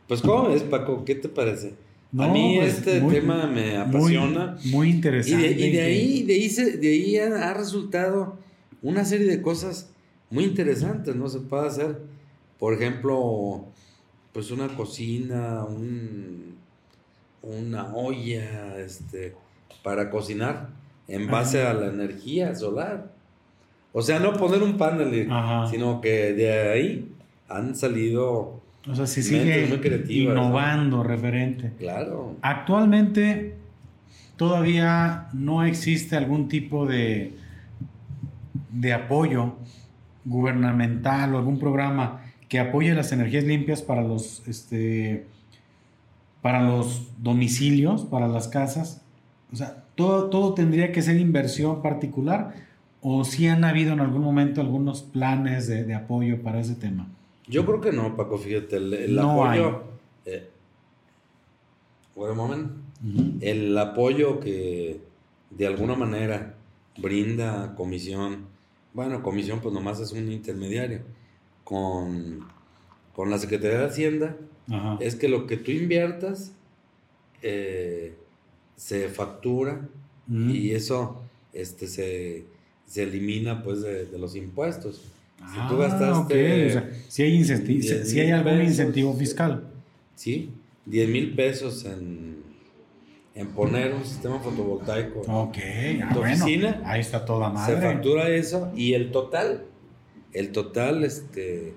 Pues, 0.06 0.20
¿cómo 0.20 0.50
es, 0.50 0.62
Paco? 0.62 1.04
¿Qué 1.04 1.14
te 1.14 1.28
parece? 1.28 1.74
a 2.16 2.28
mí 2.28 2.58
pues, 2.60 2.78
este 2.78 3.00
tema 3.00 3.46
me 3.46 3.76
apasiona. 3.76 4.56
Muy, 4.66 4.90
interesante. 4.90 5.50
Y 5.50 5.72
de, 5.72 5.82
ahí, 5.82 6.22
de 6.22 6.34
ahí, 6.34 6.48
de 6.48 6.88
ahí 6.88 7.16
ha, 7.16 7.54
resultado 7.54 8.38
una 8.82 9.04
serie 9.04 9.26
de 9.26 9.42
cosas 9.42 9.90
muy 10.30 10.44
interesantes, 10.44 11.16
¿no? 11.16 11.28
Se 11.28 11.40
puede 11.40 11.66
hacer, 11.66 11.98
por 12.58 12.74
ejemplo, 12.74 13.66
pues 14.32 14.50
una 14.50 14.68
cocina, 14.68 15.64
un, 15.64 16.53
una 17.44 17.94
olla, 17.94 18.78
este, 18.78 19.34
para 19.82 20.10
cocinar 20.10 20.68
en 21.08 21.30
base 21.30 21.62
a 21.62 21.74
la 21.74 21.86
energía 21.86 22.54
solar. 22.54 23.12
O 23.92 24.02
sea, 24.02 24.18
no 24.18 24.32
poner 24.34 24.62
un 24.62 24.76
panel, 24.76 25.28
sino 25.70 26.00
que 26.00 26.32
de 26.32 26.72
ahí 26.72 27.12
han 27.48 27.76
salido 27.76 28.60
o 28.90 28.94
sea, 28.94 29.06
se 29.06 29.22
sigue 29.22 29.68
innovando 30.08 31.02
referente. 31.02 31.72
Claro. 31.78 32.36
Actualmente 32.42 33.54
todavía 34.36 35.28
no 35.32 35.64
existe 35.64 36.16
algún 36.16 36.48
tipo 36.48 36.86
de, 36.86 37.34
de 38.70 38.92
apoyo 38.92 39.54
gubernamental 40.24 41.34
o 41.34 41.38
algún 41.38 41.58
programa 41.58 42.22
que 42.48 42.58
apoye 42.58 42.94
las 42.94 43.12
energías 43.12 43.44
limpias 43.44 43.80
para 43.80 44.02
los, 44.02 44.46
este, 44.46 45.26
para 46.44 46.62
los 46.62 47.08
domicilios, 47.22 48.04
para 48.04 48.28
las 48.28 48.48
casas. 48.48 49.00
O 49.50 49.56
sea, 49.56 49.82
todo, 49.94 50.28
todo 50.28 50.52
tendría 50.52 50.92
que 50.92 51.00
ser 51.00 51.16
inversión 51.16 51.80
particular 51.80 52.52
o 53.00 53.24
si 53.24 53.46
han 53.46 53.64
habido 53.64 53.94
en 53.94 54.00
algún 54.00 54.20
momento 54.20 54.60
algunos 54.60 55.00
planes 55.00 55.68
de, 55.68 55.84
de 55.84 55.94
apoyo 55.94 56.42
para 56.42 56.60
ese 56.60 56.74
tema. 56.74 57.08
Yo 57.46 57.64
creo 57.64 57.80
que 57.80 57.92
no, 57.92 58.14
Paco, 58.14 58.36
fíjate, 58.36 58.76
el, 58.76 59.18
apoyo... 59.18 59.84
Eh, 60.26 60.50
moment. 62.14 62.72
El 63.40 63.78
apoyo 63.78 64.38
que 64.38 65.00
de 65.48 65.66
alguna 65.66 65.94
manera 65.94 66.56
brinda 66.98 67.74
comisión, 67.74 68.48
bueno, 68.92 69.22
comisión 69.22 69.60
pues 69.60 69.72
nomás 69.72 69.98
es 69.98 70.12
un 70.12 70.30
intermediario, 70.30 71.00
con, 71.64 72.40
con 73.14 73.30
la 73.30 73.38
Secretaría 73.38 73.78
de 73.78 73.86
Hacienda, 73.86 74.36
es 75.00 75.16
que 75.16 75.28
lo 75.28 75.46
que 75.46 75.56
tú 75.56 75.70
inviertas 75.70 76.52
eh, 77.42 78.14
se 78.76 79.08
factura 79.08 79.88
y 80.28 80.70
eso 80.70 81.22
este, 81.52 81.86
se, 81.86 82.44
se 82.86 83.02
elimina 83.02 83.62
pues 83.62 83.82
de, 83.82 84.06
de 84.06 84.18
los 84.18 84.36
impuestos. 84.36 85.02
Si 85.36 85.68
tú 85.68 85.82
ah, 85.82 85.88
gastaste. 85.88 86.80
si, 87.08 87.22
hay 87.22 87.44
si, 87.44 88.20
hay 88.20 88.30
algún 88.30 88.62
incentivo 88.62 89.14
fiscal. 89.14 89.64
Sí, 90.14 90.50
10 90.86 91.08
mil 91.08 91.34
pesos 91.34 91.84
en, 91.84 92.36
en 93.34 93.48
poner 93.48 93.94
un 93.94 94.04
sistema 94.04 94.38
fotovoltaico 94.38 95.20
ok, 95.20 95.56
en 95.58 96.02
ah, 96.02 96.10
tu 96.14 96.20
oficina. 96.20 96.82
Ahí 96.84 97.00
está 97.00 97.24
toda 97.24 97.50
madre. 97.50 97.74
Se 97.74 97.80
factura 97.82 98.28
eso 98.28 98.72
y 98.74 98.94
el 98.94 99.10
total, 99.10 99.64
el 100.32 100.52
total 100.52 101.04
este, 101.04 101.74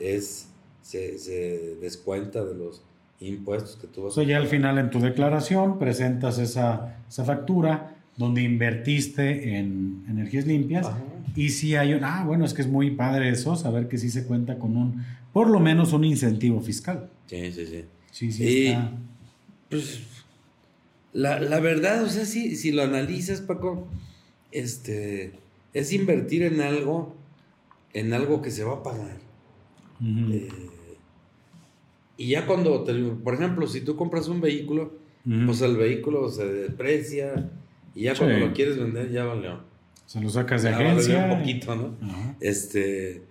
es, 0.00 0.48
se, 0.84 1.18
se 1.18 1.76
descuenta 1.80 2.44
de 2.44 2.54
los 2.54 2.82
impuestos 3.20 3.76
que 3.76 3.86
tú 3.86 4.02
vas 4.02 4.18
a 4.18 4.22
ya 4.22 4.36
al 4.36 4.48
final 4.48 4.78
en 4.78 4.90
tu 4.90 5.00
declaración 5.00 5.78
presentas 5.78 6.38
esa, 6.38 6.98
esa 7.08 7.24
factura 7.24 7.96
donde 8.16 8.42
invertiste 8.42 9.56
en 9.56 10.04
energías 10.08 10.46
limpias. 10.46 10.86
Y 11.34 11.48
si 11.48 11.74
hay 11.74 11.94
un, 11.94 12.04
ah, 12.04 12.22
bueno, 12.24 12.44
es 12.44 12.54
que 12.54 12.62
es 12.62 12.68
muy 12.68 12.92
padre 12.92 13.30
eso, 13.30 13.56
saber 13.56 13.88
que 13.88 13.98
sí 13.98 14.08
se 14.10 14.24
cuenta 14.24 14.58
con 14.58 14.76
un, 14.76 15.04
por 15.32 15.48
lo 15.50 15.58
menos 15.58 15.92
un 15.92 16.04
incentivo 16.04 16.60
fiscal. 16.60 17.10
Sí, 17.26 17.50
sí, 17.50 17.66
sí. 17.66 17.84
Sí, 18.12 18.30
sí. 18.30 18.66
está. 18.66 18.92
Pues, 19.68 20.02
la, 21.12 21.40
la, 21.40 21.58
verdad, 21.58 22.04
o 22.04 22.08
sea, 22.08 22.24
si, 22.24 22.54
si 22.54 22.70
lo 22.70 22.82
analizas, 22.82 23.40
Paco, 23.40 23.88
este, 24.52 25.32
es 25.72 25.92
invertir 25.92 26.42
en 26.42 26.60
algo, 26.60 27.16
en 27.94 28.12
algo 28.12 28.42
que 28.42 28.52
se 28.52 28.62
va 28.62 28.74
a 28.74 28.82
pagar. 28.84 29.16
Eh, 30.04 30.48
y 32.16 32.28
ya 32.28 32.46
cuando, 32.46 32.84
por 33.22 33.34
ejemplo, 33.34 33.66
si 33.66 33.80
tú 33.80 33.96
compras 33.96 34.28
un 34.28 34.40
vehículo, 34.40 34.92
pues 35.46 35.62
el 35.62 35.76
vehículo 35.76 36.28
se 36.30 36.46
deprecia, 36.46 37.50
y 37.94 38.02
ya 38.02 38.14
cuando 38.14 38.38
lo 38.38 38.52
quieres 38.52 38.78
vender, 38.78 39.10
ya 39.10 39.24
valió. 39.24 39.60
Se 40.06 40.20
lo 40.20 40.28
sacas 40.28 40.62
de 40.62 40.68
agencia. 40.68 41.24
Un 41.32 41.38
poquito, 41.38 41.74
¿no? 41.74 41.96
Este. 42.40 43.22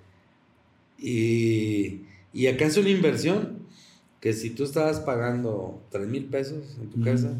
Y, 0.98 2.02
y 2.34 2.48
acá 2.48 2.66
es 2.66 2.78
una 2.78 2.90
inversión 2.90 3.60
que 4.20 4.34
si 4.34 4.50
tú 4.52 4.64
estabas 4.64 5.02
pagando 5.02 5.82
3 5.92 6.08
mil 6.08 6.26
pesos 6.26 6.78
en 6.82 6.90
tu 6.90 7.02
casa, 7.02 7.34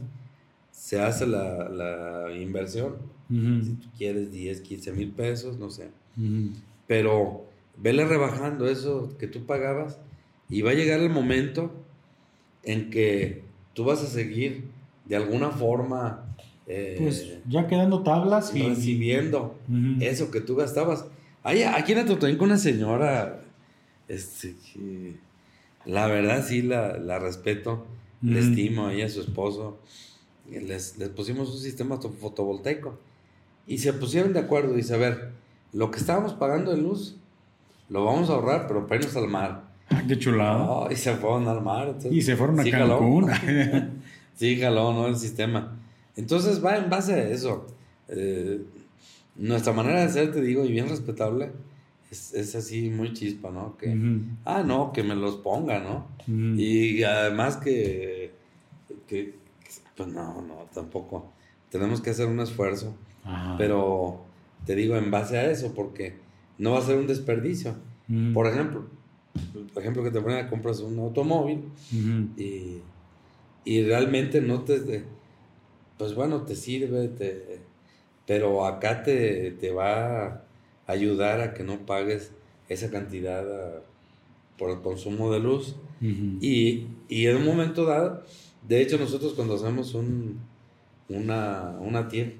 se 0.72 1.00
hace 1.00 1.26
la, 1.26 1.70
la 1.70 2.36
inversión. 2.36 2.96
Si 3.30 3.72
tú 3.82 3.88
quieres 3.98 4.32
10, 4.32 4.62
15 4.62 4.91
mil 4.91 5.10
pesos, 5.10 5.58
no 5.58 5.72
sé. 5.72 5.89
Pero 6.88 7.46
vele 7.78 8.06
rebajando 8.06 8.68
eso 8.68 9.16
que 9.18 9.28
tú 9.28 9.46
pagabas 9.46 9.98
y 10.50 10.62
va 10.62 10.72
a 10.72 10.76
llegar 10.76 11.00
el 11.00 11.10
momento 11.10 11.72
en 12.64 12.89
que 12.89 13.44
tú 13.74 13.84
vas 13.86 14.02
a 14.02 14.08
seguir 14.08 14.66
de 15.06 15.16
alguna 15.16 15.50
forma 15.52 16.34
eh, 16.66 16.96
pues 16.98 17.28
ya 17.48 17.68
quedando 17.68 18.04
tablas 18.04 18.56
y 18.56 18.64
recibiendo 18.64 19.56
eso 20.00 20.32
que 20.32 20.41
tú 20.41 20.56
gastabas. 20.56 21.06
Ay, 21.44 21.64
aquí 21.64 21.91
en 21.91 22.00
Atotonilco 22.00 22.39
con 22.39 22.50
una 22.50 22.58
señora, 22.58 23.41
este, 24.08 24.56
que 24.72 25.16
la 25.86 26.08
verdad 26.08 26.46
sí 26.48 26.62
la, 26.62 27.20
respeto, 27.20 27.86
le 28.22 28.39
estimo 28.39 28.88
a 28.88 28.94
ella, 28.94 29.08
a 29.08 29.10
su 29.10 29.22
esposo. 29.22 29.80
Les, 30.50 30.98
les, 30.98 31.10
pusimos 31.10 31.50
un 31.54 31.60
sistema 31.60 31.98
fotovoltaico 31.98 32.98
y 33.68 33.80
se 33.80 33.91
pusieron 33.91 34.32
de 34.32 34.39
acuerdo. 34.39 34.74
Dice, 34.74 34.94
a 34.94 34.98
ver, 34.98 35.32
lo 35.74 35.91
que 35.91 36.00
estábamos 36.00 36.34
pagando 36.34 36.72
de 36.72 36.78
luz, 36.78 37.18
lo 37.89 38.06
vamos 38.06 38.30
a 38.30 38.34
ahorrar, 38.34 38.68
pero 38.68 38.88
para 38.88 39.02
irnos 39.02 39.18
al 39.18 39.28
mar. 39.28 39.72
Ah, 39.90 40.04
qué 40.08 40.18
chulado. 40.18 40.90
y 40.92 40.96
se 40.96 41.16
fueron 41.16 41.48
al 41.48 41.62
mar. 41.62 41.96
y 42.10 42.22
se 42.22 42.36
fueron 42.36 42.60
a 42.60 42.64
Cancún. 42.64 43.30
sí, 44.36 44.60
jaló, 44.60 44.94
¿no? 44.94 45.08
El 45.08 45.18
sistema. 45.18 45.78
Entonces 46.16 46.64
va 46.64 46.78
en 46.78 46.90
base 46.90 47.14
a 47.14 47.30
eso. 47.30 47.68
Eh, 48.08 48.62
nuestra 49.36 49.74
manera 49.74 50.02
de 50.02 50.10
ser, 50.10 50.32
te 50.32 50.42
digo, 50.42 50.64
y 50.66 50.72
bien 50.72 50.90
respetable, 50.90 51.52
es, 52.12 52.56
así 52.56 52.90
muy 52.90 53.14
chispa, 53.14 53.50
¿no? 53.50 53.76
Que, 53.78 53.98
ah, 54.46 54.64
no, 54.64 54.92
que 54.94 55.04
me 55.04 55.16
los 55.16 55.38
ponga, 55.38 55.80
¿no? 55.80 56.08
Y 56.28 57.04
además 57.04 57.58
que, 57.58 58.32
que, 59.08 59.36
pues 59.96 60.10
no, 60.10 60.42
no, 60.42 60.68
tampoco. 60.74 61.32
Tenemos 61.70 62.02
que 62.02 62.12
hacer 62.12 62.28
un 62.28 62.40
esfuerzo, 62.40 62.96
pero 63.58 64.22
te 64.66 64.76
digo 64.76 64.96
en 64.96 65.10
base 65.10 65.38
a 65.38 65.50
eso, 65.50 65.74
porque 65.74 66.16
no 66.60 66.72
va 66.72 66.80
a 66.80 66.84
ser 66.84 66.98
un 66.98 67.08
desperdicio. 67.08 67.76
Por 68.34 68.46
ejemplo, 68.46 68.86
por 69.74 69.82
ejemplo 69.82 70.04
que 70.04 70.12
te 70.12 70.22
ponen 70.22 70.46
a 70.46 70.50
compras 70.50 70.80
un 70.80 71.00
automóvil 71.00 71.64
y, 72.38 72.82
y 73.66 73.84
realmente 73.84 74.42
no 74.42 74.62
te 74.62 75.04
pues 75.98 76.16
bueno, 76.16 76.42
te 76.42 76.56
sirve, 76.56 77.08
te, 77.08 77.60
pero 78.26 78.66
acá 78.66 79.04
te, 79.04 79.52
te, 79.52 79.72
va 79.72 80.26
a 80.26 80.44
ayudar 80.88 81.42
a 81.42 81.54
que 81.54 81.64
no 81.64 81.86
pagues 81.86 82.32
esa 82.68 82.90
cantidad 82.90 83.46
por 84.58 84.72
el 84.72 84.82
consumo 84.82 85.32
de 85.32 85.40
luz. 85.40 85.76
y, 86.02 86.88
y, 87.08 87.28
en 87.28 87.38
un 87.38 87.46
momento 87.46 87.86
dado, 87.86 88.24
de 88.68 88.82
hecho 88.82 88.98
nosotros 88.98 89.34
cuando 89.34 89.56
hacemos 89.56 89.94
un, 89.94 90.42
una, 91.08 91.78
una 91.80 92.08
tienda, 92.08 92.36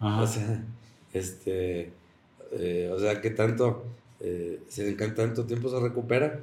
o 0.00 0.26
sea, 0.26 0.64
este, 1.12 1.92
eh, 2.52 2.90
o 2.92 2.98
sea 2.98 3.20
que 3.20 3.30
tanto, 3.30 3.84
eh, 4.20 4.60
se 4.68 4.92
tanto 4.92 5.44
tiempo 5.44 5.68
se 5.68 5.78
recupera 5.80 6.40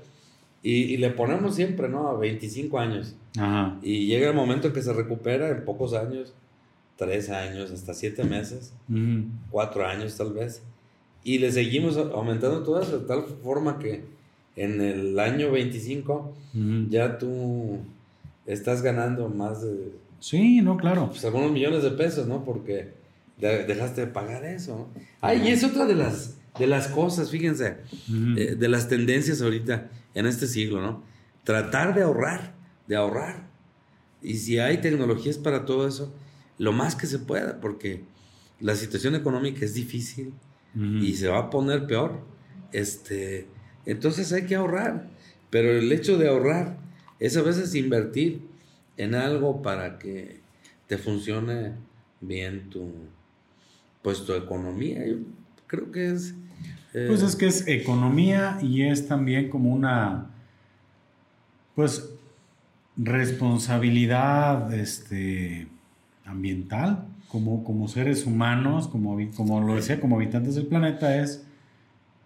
Y, 0.63 0.97
le 0.97 1.09
ponemos 1.09 1.55
siempre, 1.55 1.89
¿no? 1.89 2.07
A 2.07 2.17
25 2.17 2.79
años. 2.79 3.15
Ajá. 3.37 3.77
Y 3.81 4.07
llega 4.07 4.29
el 4.29 4.35
momento 4.35 4.73
que 4.73 4.81
se 4.81 4.93
recupera 4.93 5.49
en 5.49 5.63
pocos 5.63 5.93
años, 5.93 6.33
tres 6.97 7.29
años, 7.29 7.71
hasta 7.71 7.93
siete 7.93 8.23
meses, 8.23 8.73
cuatro 9.51 9.85
años 9.85 10.17
tal 10.17 10.33
vez. 10.33 10.63
Y 11.23 11.39
le 11.39 11.51
seguimos 11.51 11.97
aumentando 11.97 12.63
todo 12.63 12.81
eso 12.81 12.99
de 12.99 13.05
tal 13.05 13.23
forma 13.43 13.79
que 13.79 14.05
en 14.55 14.81
el 14.81 15.19
año 15.19 15.51
25 15.51 16.33
ya 16.89 17.17
tú 17.17 17.79
estás 18.45 18.81
ganando 18.81 19.27
más 19.29 19.61
de... 19.61 19.91
Sí, 20.19 20.61
no, 20.61 20.77
claro. 20.77 21.09
Pues 21.09 21.25
algunos 21.25 21.51
millones 21.51 21.83
de 21.83 21.91
pesos, 21.91 22.27
¿no? 22.27 22.43
Porque 22.45 22.93
dejaste 23.37 24.01
de 24.01 24.07
pagar 24.07 24.45
eso. 24.45 24.87
Ah, 25.21 25.35
y 25.35 25.49
es 25.49 25.63
otra 25.63 25.85
de 25.85 25.95
las, 25.95 26.34
de 26.57 26.67
las 26.67 26.87
cosas, 26.87 27.29
fíjense, 27.29 27.77
eh, 28.37 28.55
de 28.57 28.67
las 28.67 28.87
tendencias 28.87 29.41
ahorita 29.41 29.89
en 30.13 30.25
este 30.25 30.47
siglo, 30.47 30.81
¿no? 30.81 31.03
Tratar 31.43 31.93
de 31.93 32.03
ahorrar, 32.03 32.55
de 32.87 32.95
ahorrar. 32.95 33.47
Y 34.21 34.37
si 34.37 34.59
hay 34.59 34.79
tecnologías 34.79 35.37
para 35.37 35.65
todo 35.65 35.87
eso, 35.87 36.13
lo 36.57 36.71
más 36.71 36.95
que 36.95 37.07
se 37.07 37.19
pueda, 37.19 37.59
porque 37.59 38.03
la 38.59 38.75
situación 38.75 39.15
económica 39.15 39.65
es 39.65 39.73
difícil 39.73 40.33
y 40.75 41.15
se 41.15 41.29
va 41.29 41.39
a 41.39 41.49
poner 41.49 41.87
peor. 41.87 42.19
Este, 42.71 43.47
entonces 43.85 44.33
hay 44.33 44.45
que 44.45 44.55
ahorrar. 44.55 45.07
Pero 45.49 45.71
el 45.71 45.91
hecho 45.91 46.17
de 46.17 46.27
ahorrar 46.27 46.77
es 47.19 47.37
a 47.37 47.41
veces 47.41 47.75
invertir 47.75 48.41
en 48.97 49.15
algo 49.15 49.61
para 49.61 49.97
que 49.99 50.41
te 50.87 50.97
funcione 50.97 51.73
bien 52.19 52.69
tu, 52.69 52.91
pues, 54.01 54.25
tu 54.25 54.33
economía. 54.33 55.05
Yo 55.05 55.17
creo 55.67 55.91
que 55.91 56.11
es 56.11 56.35
pues 57.07 57.21
es 57.21 57.35
que 57.35 57.47
es 57.47 57.67
economía 57.67 58.57
y 58.61 58.83
es 58.83 59.07
también 59.07 59.49
como 59.49 59.71
una, 59.71 60.27
pues, 61.75 62.09
responsabilidad 62.95 64.73
este, 64.73 65.67
ambiental, 66.25 67.05
como, 67.27 67.63
como 67.65 67.89
seres 67.89 68.25
humanos, 68.25 68.87
como, 68.87 69.17
como 69.35 69.59
lo 69.59 69.75
decía, 69.75 69.99
como 69.99 70.15
habitantes 70.15 70.55
del 70.55 70.67
planeta, 70.67 71.21
es, 71.21 71.45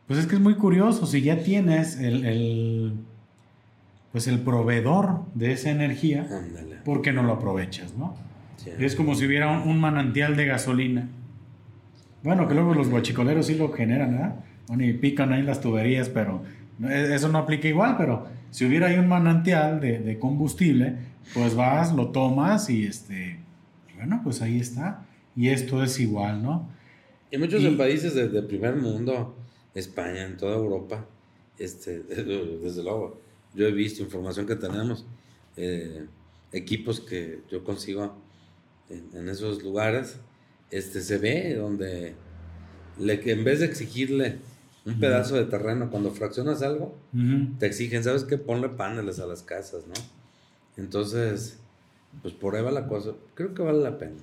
pues 0.07 0.19
es 0.19 0.27
que 0.27 0.35
es 0.35 0.41
muy 0.41 0.55
curioso, 0.55 1.07
si 1.07 1.21
ya 1.21 1.41
tienes 1.41 1.99
el, 1.99 2.93
pues 4.11 4.27
el 4.27 4.39
proveedor 4.39 5.21
de 5.33 5.53
esa 5.53 5.71
energía, 5.71 6.27
¿por 6.85 7.01
qué 7.01 7.11
no 7.11 7.23
lo 7.23 7.33
aprovechas, 7.33 7.95
no? 7.95 8.15
Es 8.77 8.95
como 8.95 9.15
si 9.15 9.25
hubiera 9.25 9.49
un, 9.49 9.67
un, 9.67 9.79
manantial 9.79 10.35
de 10.35 10.45
gasolina. 10.45 11.07
Bueno, 12.23 12.47
que 12.47 12.53
luego 12.53 12.73
los 12.73 12.89
guachicoleros 12.89 13.47
sí 13.47 13.55
lo 13.55 13.71
generan, 13.71 14.11
¿verdad? 14.11 14.35
Bueno, 14.69 14.85
y 14.85 14.93
pican 14.93 15.33
ahí 15.33 15.41
las 15.41 15.61
tuberías, 15.61 16.09
pero 16.09 16.43
e, 16.87 17.15
eso 17.15 17.27
no 17.27 17.39
aplica 17.39 17.67
igual, 17.67 17.95
pero 17.97 18.27
si 18.51 18.65
hubiera 18.65 18.87
ahí 18.87 18.99
un 18.99 19.07
manantial 19.07 19.81
de, 19.81 20.17
combustible, 20.19 20.95
pues 21.33 21.55
vas, 21.55 21.91
lo 21.91 22.09
tomas 22.09 22.69
y 22.69 22.85
este, 22.85 23.39
bueno, 23.95 24.21
pues 24.23 24.43
ahí 24.43 24.59
está. 24.59 25.07
Y 25.35 25.49
esto 25.49 25.83
es 25.83 25.99
igual, 25.99 26.43
¿no? 26.43 26.69
Y 27.31 27.37
muchos 27.39 27.63
países 27.75 28.13
de, 28.13 28.41
primer 28.43 28.75
mundo, 28.75 29.35
España, 29.73 30.23
en 30.23 30.37
toda 30.37 30.55
Europa, 30.55 31.03
este, 31.57 31.99
desde 32.03 32.83
luego, 32.83 33.19
yo 33.55 33.65
he 33.65 33.71
visto 33.71 34.03
información 34.03 34.45
que 34.45 34.55
tenemos, 34.55 35.03
eh, 35.57 36.05
equipos 36.51 36.99
que 36.99 37.39
yo 37.49 37.63
consigo 37.63 38.15
en, 38.89 39.09
en, 39.13 39.29
esos 39.29 39.63
lugares, 39.63 40.19
este, 40.69 41.01
se 41.01 41.17
ve 41.17 41.55
donde 41.55 42.13
le, 42.99 43.31
en 43.31 43.43
vez 43.43 43.61
de 43.61 43.65
exigirle 43.65 44.37
un 44.89 44.99
pedazo 44.99 45.35
de 45.35 45.45
terreno, 45.45 45.89
cuando 45.89 46.11
fraccionas 46.11 46.61
algo, 46.61 46.95
te 47.59 47.65
exigen, 47.65 48.03
¿sabes 48.03 48.23
qué? 48.23 48.37
Ponle 48.37 48.69
paneles 48.69 49.19
a 49.19 49.25
las 49.25 49.43
casas, 49.43 49.87
¿no? 49.87 49.93
Entonces, 50.77 51.59
pues 52.21 52.33
por 52.33 52.55
ahí 52.55 52.63
va 52.63 52.71
la 52.71 52.87
cosa. 52.87 53.11
Creo 53.35 53.53
que 53.53 53.61
vale 53.61 53.79
la 53.79 53.97
pena. 53.97 54.17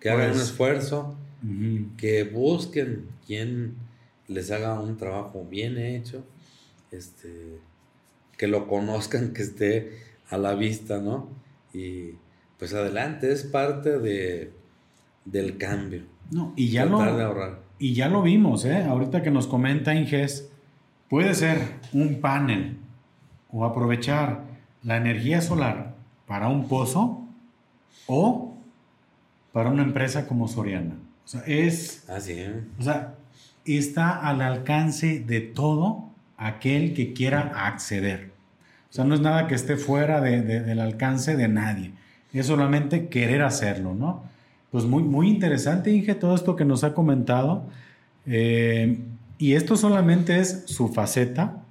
Que 0.00 0.10
hagan 0.10 0.28
un 0.28 0.32
pues, 0.32 0.44
esfuerzo, 0.44 1.16
que 1.96 2.24
busquen 2.24 3.08
quien 3.26 3.74
les 4.28 4.50
haga 4.50 4.78
un 4.80 4.96
trabajo 4.96 5.44
bien 5.48 5.78
hecho, 5.78 6.24
este, 6.90 7.58
que 8.36 8.46
lo 8.46 8.68
conozcan, 8.68 9.32
que 9.32 9.42
esté 9.42 9.98
a 10.28 10.38
la 10.38 10.54
vista, 10.54 10.98
¿no? 10.98 11.28
Y 11.72 12.12
pues 12.58 12.74
adelante, 12.74 13.32
es 13.32 13.44
parte 13.44 13.98
de, 13.98 14.52
del 15.24 15.58
cambio. 15.58 16.02
No, 16.30 16.52
y 16.56 16.70
ya 16.70 16.84
lo, 16.84 16.98
de 16.98 17.22
ahorrar. 17.22 17.65
Y 17.78 17.94
ya 17.94 18.08
lo 18.08 18.22
vimos, 18.22 18.64
¿eh? 18.64 18.84
Ahorita 18.84 19.22
que 19.22 19.30
nos 19.30 19.46
comenta 19.46 19.94
Inges, 19.94 20.50
puede 21.08 21.34
ser 21.34 21.60
un 21.92 22.20
panel 22.20 22.78
o 23.50 23.64
aprovechar 23.64 24.44
la 24.82 24.96
energía 24.96 25.40
solar 25.40 25.94
para 26.26 26.48
un 26.48 26.68
pozo 26.68 27.26
o 28.06 28.54
para 29.52 29.70
una 29.70 29.82
empresa 29.82 30.26
como 30.26 30.48
Soriana. 30.48 30.94
O 31.24 31.28
sea, 31.28 31.42
es. 31.46 32.08
Así. 32.08 32.44
O 32.78 32.82
sea, 32.82 33.14
está 33.64 34.26
al 34.26 34.40
alcance 34.40 35.20
de 35.20 35.40
todo 35.40 36.10
aquel 36.36 36.94
que 36.94 37.12
quiera 37.12 37.66
acceder. 37.66 38.32
O 38.90 38.92
sea, 38.92 39.04
no 39.04 39.14
es 39.14 39.20
nada 39.20 39.46
que 39.48 39.54
esté 39.54 39.76
fuera 39.76 40.20
del 40.20 40.80
alcance 40.80 41.36
de 41.36 41.48
nadie. 41.48 41.92
Es 42.32 42.46
solamente 42.46 43.08
querer 43.08 43.42
hacerlo, 43.42 43.94
¿no? 43.94 44.24
Pues 44.76 44.84
muy, 44.84 45.04
muy 45.04 45.28
interesante, 45.30 45.90
Inge, 45.90 46.14
todo 46.16 46.34
esto 46.34 46.54
que 46.54 46.66
nos 46.66 46.84
ha 46.84 46.92
comentado. 46.92 47.64
Eh, 48.26 48.98
y 49.38 49.54
esto 49.54 49.74
solamente 49.74 50.38
es 50.38 50.64
su 50.66 50.88
faceta 50.88 51.64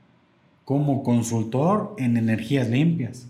como 0.64 1.04
consultor 1.04 1.94
en 2.00 2.18
energías 2.18 2.68
limpias. 2.68 3.30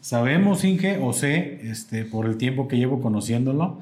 Sabemos, 0.00 0.62
Inge, 0.62 1.00
o 1.02 1.12
sé, 1.12 1.68
este, 1.68 2.04
por 2.04 2.26
el 2.26 2.36
tiempo 2.36 2.68
que 2.68 2.76
llevo 2.76 3.00
conociéndolo, 3.00 3.80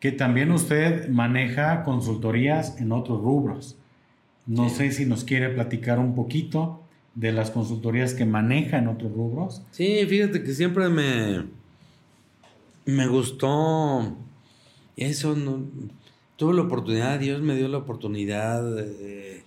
que 0.00 0.10
también 0.10 0.50
usted 0.50 1.08
maneja 1.08 1.84
consultorías 1.84 2.80
en 2.80 2.90
otros 2.90 3.22
rubros. 3.22 3.76
No 4.48 4.68
sé 4.70 4.90
si 4.90 5.06
nos 5.06 5.22
quiere 5.22 5.50
platicar 5.50 6.00
un 6.00 6.16
poquito 6.16 6.82
de 7.14 7.30
las 7.30 7.52
consultorías 7.52 8.12
que 8.12 8.24
maneja 8.24 8.78
en 8.78 8.88
otros 8.88 9.12
rubros. 9.12 9.62
Sí, 9.70 10.04
fíjate 10.08 10.42
que 10.42 10.52
siempre 10.52 10.88
me, 10.88 11.44
me 12.86 13.06
gustó 13.06 14.16
eso, 14.96 15.34
no, 15.36 15.64
tuve 16.36 16.54
la 16.54 16.62
oportunidad, 16.62 17.18
Dios 17.18 17.40
me 17.42 17.56
dio 17.56 17.68
la 17.68 17.78
oportunidad 17.78 18.62
de, 18.62 19.44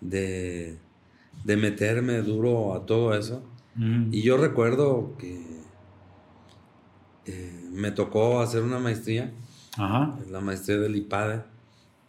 de, 0.00 1.56
meterme 1.56 2.18
duro 2.18 2.74
a 2.74 2.86
todo 2.86 3.14
eso. 3.14 3.42
Y 4.10 4.20
yo 4.20 4.36
recuerdo 4.36 5.16
que 5.18 5.62
eh, 7.24 7.68
me 7.72 7.90
tocó 7.90 8.40
hacer 8.40 8.62
una 8.62 8.78
maestría, 8.78 9.32
la 9.78 10.40
maestría 10.40 10.78
del 10.78 10.96
IPADE, 10.96 11.42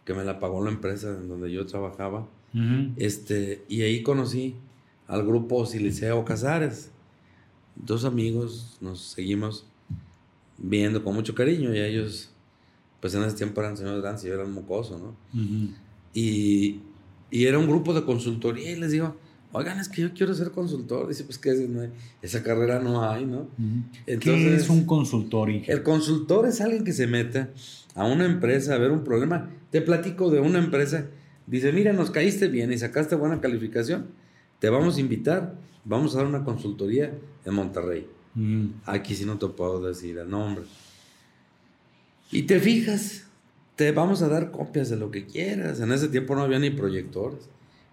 que 0.04 0.12
me 0.12 0.24
la 0.24 0.38
pagó 0.38 0.62
la 0.62 0.70
empresa 0.70 1.08
en 1.08 1.28
donde 1.28 1.50
yo 1.50 1.64
trabajaba. 1.66 2.28
este, 2.96 3.64
y 3.68 3.82
ahí 3.82 4.02
conocí 4.02 4.56
al 5.06 5.24
grupo 5.24 5.64
Siliceo 5.66 6.24
Casares. 6.24 6.90
Dos 7.76 8.04
amigos 8.04 8.76
nos 8.80 9.00
seguimos 9.00 9.66
viendo 10.58 11.02
con 11.02 11.14
mucho 11.14 11.34
cariño 11.34 11.74
y 11.74 11.80
ellos, 11.80 12.30
pues 13.04 13.14
en 13.14 13.22
ese 13.22 13.36
tiempo 13.36 13.60
eran 13.60 13.76
señores 13.76 14.00
grandes 14.00 14.24
y 14.24 14.28
yo 14.28 14.32
era 14.32 14.44
un 14.44 14.54
mocoso, 14.54 14.98
¿no? 14.98 15.14
y, 16.14 16.80
y, 17.30 17.44
era 17.44 17.58
un 17.58 17.66
grupo 17.66 17.92
de 17.92 18.02
consultoría 18.02 18.72
y 18.72 18.76
les 18.76 18.92
digo, 18.92 19.14
oigan, 19.52 19.78
es 19.78 19.90
que 19.90 20.00
yo 20.00 20.14
quiero 20.14 20.32
ser 20.32 20.52
consultor. 20.52 21.06
Dice, 21.06 21.24
pues 21.24 21.36
que 21.36 21.90
esa 22.22 22.42
carrera 22.42 22.80
no 22.80 23.06
hay, 23.06 23.26
¿no? 23.26 23.48
Entonces, 24.06 24.22
¿Qué 24.22 24.56
es 24.56 24.70
un 24.70 24.86
consultor? 24.86 25.50
El 25.50 25.82
consultor 25.82 26.46
es 26.46 26.62
alguien 26.62 26.82
que 26.82 26.94
se 26.94 27.06
mete 27.06 27.48
a 27.94 28.06
una 28.06 28.24
empresa 28.24 28.74
a 28.74 28.78
ver 28.78 28.90
un 28.90 29.04
problema. 29.04 29.50
Te 29.70 29.82
platico 29.82 30.30
de 30.30 30.40
una 30.40 30.58
empresa, 30.58 31.04
dice, 31.46 31.72
mira, 31.72 31.92
nos 31.92 32.10
caíste 32.10 32.48
bien 32.48 32.72
y 32.72 32.78
sacaste 32.78 33.16
buena 33.16 33.38
calificación, 33.38 34.06
te 34.60 34.70
vamos 34.70 34.96
a 34.96 35.00
invitar, 35.00 35.58
vamos 35.84 36.14
a 36.14 36.20
dar 36.20 36.26
una 36.26 36.42
consultoría 36.42 37.12
en 37.44 37.52
Monterrey. 37.52 38.06
Aquí 38.86 39.14
sí 39.14 39.26
no 39.26 39.36
te 39.36 39.46
puedo 39.48 39.86
decir 39.86 40.16
el 40.16 40.30
nombre. 40.30 40.64
Y 42.30 42.42
te 42.42 42.60
fijas, 42.60 43.26
te 43.76 43.92
vamos 43.92 44.22
a 44.22 44.28
dar 44.28 44.50
copias 44.50 44.88
de 44.88 44.96
lo 44.96 45.10
que 45.10 45.26
quieras. 45.26 45.80
En 45.80 45.92
ese 45.92 46.08
tiempo 46.08 46.34
no 46.34 46.42
había 46.42 46.58
ni 46.58 46.70
proyectores. 46.70 47.48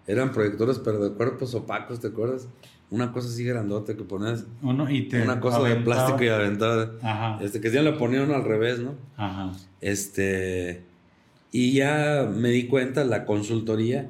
Eran 0.06 0.32
proyectores, 0.32 0.78
pero 0.78 1.02
de 1.02 1.14
cuerpos 1.14 1.54
opacos, 1.54 2.00
¿te 2.00 2.08
acuerdas? 2.08 2.48
Una 2.90 3.12
cosa 3.12 3.28
así 3.28 3.44
grandota 3.44 3.96
que 3.96 4.02
ponías. 4.02 4.44
una 5.22 5.40
cosa 5.40 5.62
de 5.62 5.76
plástico 5.76 6.24
y 6.24 6.28
aventada. 6.28 7.38
Este, 7.40 7.60
que 7.60 7.70
ya 7.70 7.82
le 7.82 7.92
ponían 7.92 8.30
al 8.32 8.44
revés, 8.44 8.80
¿no? 8.80 8.94
Ajá. 9.16 9.52
Este. 9.80 10.82
Y 11.52 11.72
ya 11.72 12.28
me 12.32 12.50
di 12.50 12.66
cuenta, 12.66 13.04
la 13.04 13.24
consultoría. 13.24 14.08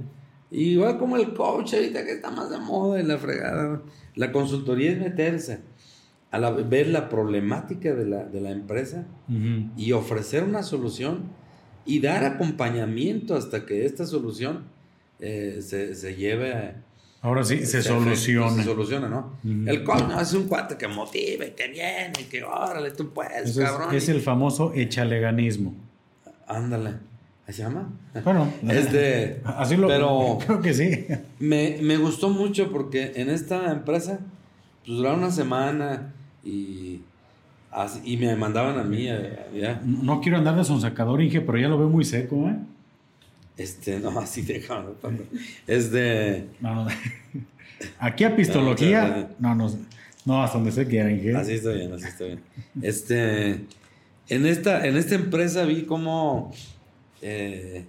Igual 0.51 0.99
como 0.99 1.17
el 1.17 1.33
coach 1.35 1.75
ahorita 1.75 2.05
que 2.05 2.13
está 2.13 2.31
más 2.31 2.51
de 2.51 2.59
moda 2.59 3.01
y 3.01 3.05
la 3.05 3.19
fregada. 3.19 3.83
La 4.15 4.33
consultoría 4.33 4.93
es 4.93 4.99
meterse 4.99 5.61
a 6.33 6.51
ver 6.51 6.89
la 6.89 7.11
problemática 7.11 7.95
de 7.95 8.07
la, 8.07 8.51
empresa 8.51 9.05
y 9.77 9.93
ofrecer 9.93 10.45
una 10.45 10.63
solución 10.63 11.25
y 11.85 12.01
dar 12.01 12.25
acompañamiento 12.25 13.37
hasta 13.37 13.67
que 13.67 13.85
esta 13.85 14.07
solución 14.07 14.65
eh, 15.21 15.59
se, 15.61 16.17
lleve 16.17 16.75
Ahora 17.21 17.45
sí, 17.45 17.67
se, 17.67 17.83
soluciona. 17.83 18.57
Se 18.57 18.65
soluciona, 18.65 19.09
¿no? 19.09 19.37
El 19.45 19.85
coach 19.85 20.05
no 20.09 20.21
es 20.21 20.33
un 20.33 20.49
cuate 20.49 20.77
que 20.77 20.89
motive, 20.89 21.55
que 21.55 21.69
viene, 21.69 22.29
que 22.31 22.43
órale, 22.43 22.91
tú 22.93 23.13
puedes, 23.13 23.57
cabrón. 23.57 23.95
Es, 23.95 24.09
el 24.09 24.23
famoso 24.23 24.73
echaleganismo. 24.75 25.75
Ándale. 26.49 26.95
¿Se 27.47 27.63
llama? 27.63 27.93
Bueno, 28.25 28.51
este, 28.71 29.43
así 29.45 29.77
lo 29.77 29.87
pero 29.87 30.39
creo 30.47 30.63
que 30.63 30.73
sí. 30.73 31.07
Me, 31.39 31.79
me 31.83 31.99
gustó 31.99 32.31
mucho 32.31 32.73
porque 32.73 33.13
en 33.17 33.29
esta 33.29 33.71
empresa, 33.71 34.21
pues 34.85 34.97
duraba 34.97 35.17
una 35.17 35.31
semana 35.31 36.15
y 36.45 37.01
y 38.05 38.17
me 38.19 38.37
mandaban 38.37 38.79
a 38.79 38.85
mí, 38.85 39.05
ya. 39.05 39.81
No 39.85 40.21
quiero 40.21 40.37
andar 40.37 40.57
de 40.57 40.65
sonsacador, 40.65 41.23
Inge, 41.23 41.41
pero 41.41 41.59
ya 41.59 41.69
lo 41.69 41.79
veo 41.79 41.89
muy 41.89 42.05
seco, 42.05 42.49
¿eh? 42.49 42.57
Este, 43.57 43.99
no, 43.99 44.11
así 44.21 44.43
déjame. 44.43 44.91
Es 45.67 45.91
de. 45.91 46.49
No, 46.61 46.85
no. 46.85 46.87
Aquí 47.99 48.25
a 48.25 48.37
pistología. 48.37 49.31
No, 49.39 49.55
no, 49.55 49.71
no, 50.25 50.43
hasta 50.43 50.59
donde 50.59 50.73
se 50.73 50.87
quiera, 50.87 51.11
Inge. 51.11 51.35
Así 51.35 51.55
está 51.55 51.71
bien, 51.71 51.93
así 51.93 52.07
está 52.07 52.25
bien. 52.25 52.41
Este. 52.83 53.65
En 54.29 54.47
esta, 54.47 54.87
en 54.87 54.97
esta 54.97 55.15
empresa 55.15 55.65
vi 55.65 55.83
cómo 55.83 56.53
eh, 57.21 57.85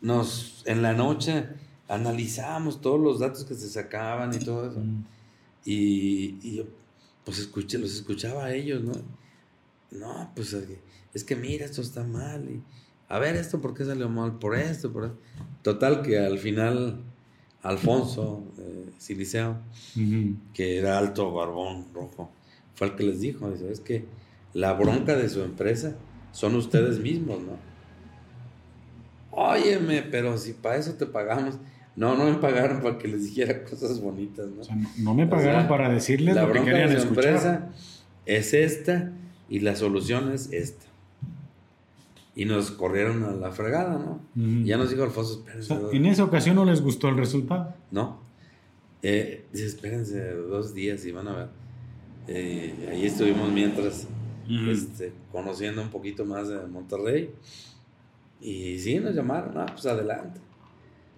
nos, 0.00 0.62
en 0.66 0.82
la 0.82 0.94
noche, 0.94 1.44
analizábamos 1.88 2.80
todos 2.80 3.00
los 3.00 3.20
datos 3.20 3.44
que 3.44 3.54
se 3.54 3.68
sacaban 3.68 4.34
y 4.34 4.38
todo 4.38 4.68
eso. 4.68 4.80
Mm. 4.80 5.04
Y, 5.64 6.38
y 6.42 6.56
yo 6.56 6.64
pues 7.24 7.38
escuché, 7.38 7.78
los 7.78 7.94
escuchaba 7.94 8.46
a 8.46 8.54
ellos, 8.54 8.82
¿no? 8.82 8.92
No, 9.90 10.32
pues 10.34 10.56
es 11.14 11.24
que 11.24 11.36
mira, 11.36 11.64
esto 11.64 11.82
está 11.82 12.04
mal. 12.04 12.48
Y, 12.48 12.62
a 13.08 13.18
ver, 13.18 13.36
esto 13.36 13.60
por 13.60 13.74
qué 13.74 13.84
salió 13.84 14.08
mal, 14.08 14.38
por 14.38 14.56
esto, 14.56 14.92
por 14.92 15.04
esto. 15.06 15.18
Total, 15.62 16.02
que 16.02 16.18
al 16.18 16.38
final, 16.38 17.02
Alfonso 17.62 18.44
eh, 18.58 18.90
Siliceo, 18.98 19.58
que 20.54 20.78
era 20.78 20.98
alto, 20.98 21.32
barbón, 21.32 21.86
rojo, 21.92 22.30
fue 22.74 22.88
el 22.88 22.96
que 22.96 23.02
les 23.02 23.20
dijo: 23.20 23.50
dice, 23.50 23.70
es 23.70 23.80
que 23.80 24.04
la 24.54 24.72
bronca 24.74 25.16
de 25.16 25.28
su 25.28 25.42
empresa 25.42 25.96
son 26.32 26.54
ustedes 26.54 27.00
mismos, 27.00 27.40
¿no? 27.40 27.58
Óyeme, 29.32 30.02
pero 30.02 30.38
si 30.38 30.52
para 30.52 30.76
eso 30.76 30.94
te 30.94 31.06
pagamos. 31.06 31.56
No, 32.00 32.16
no 32.16 32.24
me 32.24 32.38
pagaron 32.38 32.80
para 32.80 32.96
que 32.96 33.08
les 33.08 33.24
dijera 33.24 33.62
cosas 33.70 34.00
bonitas, 34.00 34.48
¿no? 34.48 34.62
no, 34.96 35.14
me 35.14 35.26
pagaron 35.26 35.68
para 35.68 35.90
decirles 35.90 36.34
la 36.34 36.46
lo 36.46 36.52
que 36.54 36.64
querían 36.64 36.88
de 36.88 36.98
su 36.98 37.08
empresa 37.08 37.68
es 38.24 38.54
esta 38.54 39.12
y 39.50 39.60
la 39.60 39.76
solución 39.76 40.32
es 40.32 40.50
esta. 40.50 40.86
Y 42.34 42.46
nos 42.46 42.70
corrieron 42.70 43.22
a 43.24 43.32
la 43.32 43.52
fregada, 43.52 43.98
¿no? 43.98 44.22
Ya 44.64 44.78
nos 44.78 44.88
dijo 44.88 45.02
Alfonso, 45.02 45.44
espérense. 45.44 45.94
en 45.94 46.06
esa 46.06 46.24
ocasión 46.24 46.56
no 46.56 46.64
les 46.64 46.80
gustó 46.80 47.10
el 47.10 47.18
resultado. 47.18 47.74
No. 47.90 48.22
Eh, 49.02 49.44
dice, 49.52 49.66
espérense 49.66 50.32
dos 50.32 50.72
días 50.72 51.04
y 51.04 51.12
van 51.12 51.28
a 51.28 51.36
ver. 51.36 51.48
Eh, 52.28 52.88
ahí 52.90 53.04
estuvimos 53.04 53.52
mientras 53.52 54.06
este, 54.48 55.12
conociendo 55.30 55.82
un 55.82 55.90
poquito 55.90 56.24
más 56.24 56.48
de 56.48 56.66
Monterrey. 56.66 57.30
Y 58.40 58.78
sí, 58.78 58.98
nos 59.00 59.14
llamaron, 59.14 59.58
ah, 59.58 59.66
pues 59.70 59.84
adelante. 59.84 60.40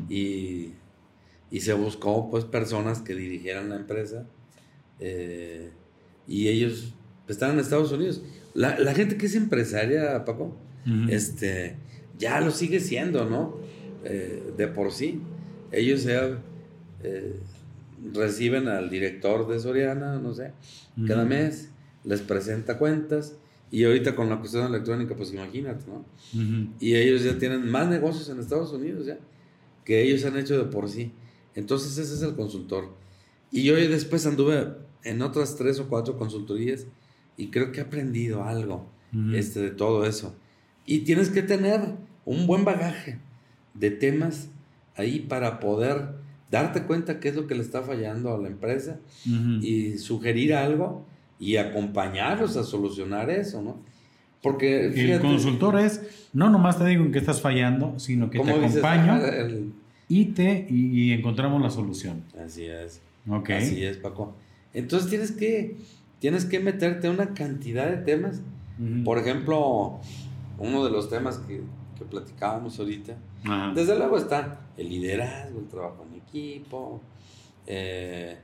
Y, 0.09 0.75
se 1.61 1.75
buscó 1.75 2.31
pues 2.31 2.45
personas 2.45 3.03
que 3.03 3.15
dirigieran 3.15 3.69
la 3.69 3.77
empresa 3.77 4.27
eh, 4.99 5.71
y 6.27 6.49
ellos 6.49 6.95
están 7.29 7.53
en 7.53 7.59
Estados 7.59 7.93
Unidos. 7.93 8.23
La, 8.55 8.95
gente 8.95 9.17
que 9.17 9.27
es 9.27 9.35
empresaria, 9.35 10.25
Paco, 10.25 10.57
este, 11.09 11.77
ya 12.19 12.41
lo 12.41 12.51
sigue 12.51 12.81
siendo, 12.81 13.29
¿no? 13.29 13.57
Eh, 14.05 14.53
de 14.57 14.69
por 14.69 14.93
sí. 14.93 15.21
Ellos 15.71 16.07
eh, 16.07 17.37
reciben 18.13 18.69
al 18.69 18.91
director 18.91 19.49
de 19.49 19.59
Soriana, 19.59 20.19
no 20.19 20.35
sé, 20.35 20.53
cada 21.07 21.25
mes, 21.25 21.71
les 22.05 22.21
presenta 22.21 22.79
cuentas. 22.79 23.37
Y 23.71 23.85
ahorita 23.85 24.15
con 24.15 24.29
la 24.29 24.39
cuestión 24.39 24.67
electrónica, 24.67 25.17
pues 25.17 25.33
imagínate, 25.33 25.87
¿no? 25.87 26.05
Y 26.79 26.95
ellos 26.95 27.25
ya 27.25 27.39
tienen 27.39 27.71
más 27.71 27.89
negocios 27.89 28.29
en 28.29 28.39
Estados 28.39 28.71
Unidos, 28.73 29.07
ya 29.07 29.19
que 29.85 30.03
ellos 30.03 30.25
han 30.25 30.37
hecho 30.37 30.57
de 30.57 30.65
por 30.65 30.89
sí. 30.89 31.13
Entonces 31.55 31.99
ese 31.99 32.15
es 32.15 32.23
el 32.23 32.35
consultor. 32.35 32.95
Y 33.51 33.65
yo 33.65 33.75
después 33.75 34.27
anduve 34.27 34.69
en 35.05 35.23
otras 35.23 35.57
tres 35.57 35.79
o 35.79 35.89
cuatro 35.89 36.17
consultorías 36.17 36.87
y 37.37 37.49
creo 37.49 37.73
que 37.73 37.81
he 37.81 37.83
aprendido 37.83 38.45
algo 38.45 38.87
este, 39.35 39.61
de 39.61 39.71
todo 39.71 40.07
eso. 40.07 40.35
Y 40.87 41.01
tienes 41.01 41.29
que 41.29 41.43
tener 41.43 41.81
un 42.25 42.47
buen 42.47 42.65
bagaje 42.65 43.19
de 43.75 43.91
temas 43.91 44.49
ahí 44.97 45.21
para 45.21 45.61
poder 45.61 46.15
darte 46.51 46.85
cuenta 46.85 47.21
qué 47.21 47.29
es 47.29 47.35
lo 47.35 47.47
que 47.47 47.55
le 47.55 47.63
está 47.63 47.83
fallando 47.83 48.35
a 48.35 48.39
la 48.39 48.49
empresa 48.49 49.01
y 49.61 49.99
sugerir 49.99 50.55
algo 50.55 51.05
y 51.39 51.57
acompañarlos 51.57 52.57
a 52.57 52.65
solucionar 52.65 53.31
eso, 53.31 53.63
¿no? 53.63 53.83
Porque 54.43 54.87
el 54.87 55.21
consultor 55.21 55.79
es, 55.79 56.29
no 56.33 56.51
nomás 56.51 56.77
te 56.77 56.85
digo 56.85 57.05
en 57.05 57.13
qué 57.13 57.21
estás 57.21 57.41
fallando, 57.41 57.99
sino 57.99 58.29
que 58.29 58.41
te 58.41 58.51
acompaño 58.51 59.21
y 60.09 60.25
te 60.27 60.67
y, 60.69 61.13
encontramos 61.13 61.63
la 61.63 61.71
solución. 61.71 62.25
Así 62.45 62.65
es. 62.65 63.01
Okay. 63.29 63.59
Así 63.59 63.85
es, 63.85 63.99
Paco. 63.99 64.35
Entonces 64.75 65.09
tienes 65.09 65.31
que, 65.31 65.77
tienes 66.19 66.45
que 66.45 66.59
meterte 66.59 67.09
una 67.09 67.35
cantidad 67.35 67.89
de 67.89 67.99
temas. 67.99 68.41
Por 69.05 69.19
ejemplo, 69.19 70.01
uno 70.59 70.85
de 70.85 70.91
los 70.91 71.09
temas 71.09 71.39
que, 71.39 71.63
que 71.97 72.05
platicábamos 72.05 72.81
ahorita, 72.81 73.17
desde 73.75 73.97
luego 73.97 74.17
está 74.17 74.61
el 74.77 74.89
liderazgo, 74.89 75.61
el 75.61 75.69
trabajo 75.69 76.05
en 76.11 76.21
equipo, 76.21 77.01
eh, 77.69 78.39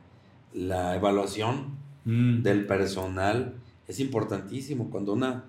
la 0.54 0.94
evaluación 0.94 1.76
mm. 2.04 2.42
del 2.42 2.66
personal. 2.66 3.54
Es 3.88 3.98
importantísimo. 3.98 4.90
Cuando 4.90 5.12
una 5.12 5.44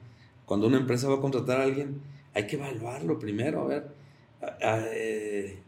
cuando 0.50 0.66
una 0.66 0.78
empresa 0.78 1.08
va 1.08 1.18
a 1.18 1.22
contratar 1.22 1.62
a 1.62 1.64
alguien, 1.66 2.02
hay 2.34 2.48
que 2.48 2.56
evaluarlo 2.56 3.20
primero, 3.20 3.62
a 3.62 3.66
ver, 3.66 3.92
eh, 4.92 5.60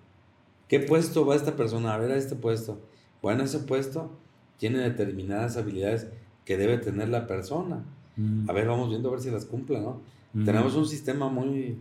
¿qué 0.67 0.79
puesto 0.79 1.23
va 1.23 1.35
esta 1.35 1.55
persona? 1.55 1.93
A 1.93 1.99
ver, 1.99 2.09
a 2.09 2.15
este 2.15 2.35
puesto. 2.35 2.79
Bueno, 3.21 3.43
ese 3.43 3.59
puesto 3.59 4.09
tiene 4.57 4.79
determinadas 4.79 5.55
habilidades 5.55 6.07
que 6.45 6.57
debe 6.57 6.79
tener 6.79 7.09
la 7.09 7.27
persona. 7.27 7.85
Mm. 8.17 8.49
A 8.49 8.53
ver, 8.53 8.65
vamos 8.65 8.89
viendo 8.89 9.09
a 9.09 9.11
ver 9.11 9.21
si 9.21 9.29
las 9.29 9.45
cumple, 9.45 9.79
¿no? 9.79 10.01
Mm. 10.33 10.45
Tenemos 10.45 10.73
un 10.73 10.87
sistema 10.87 11.29
muy, 11.29 11.77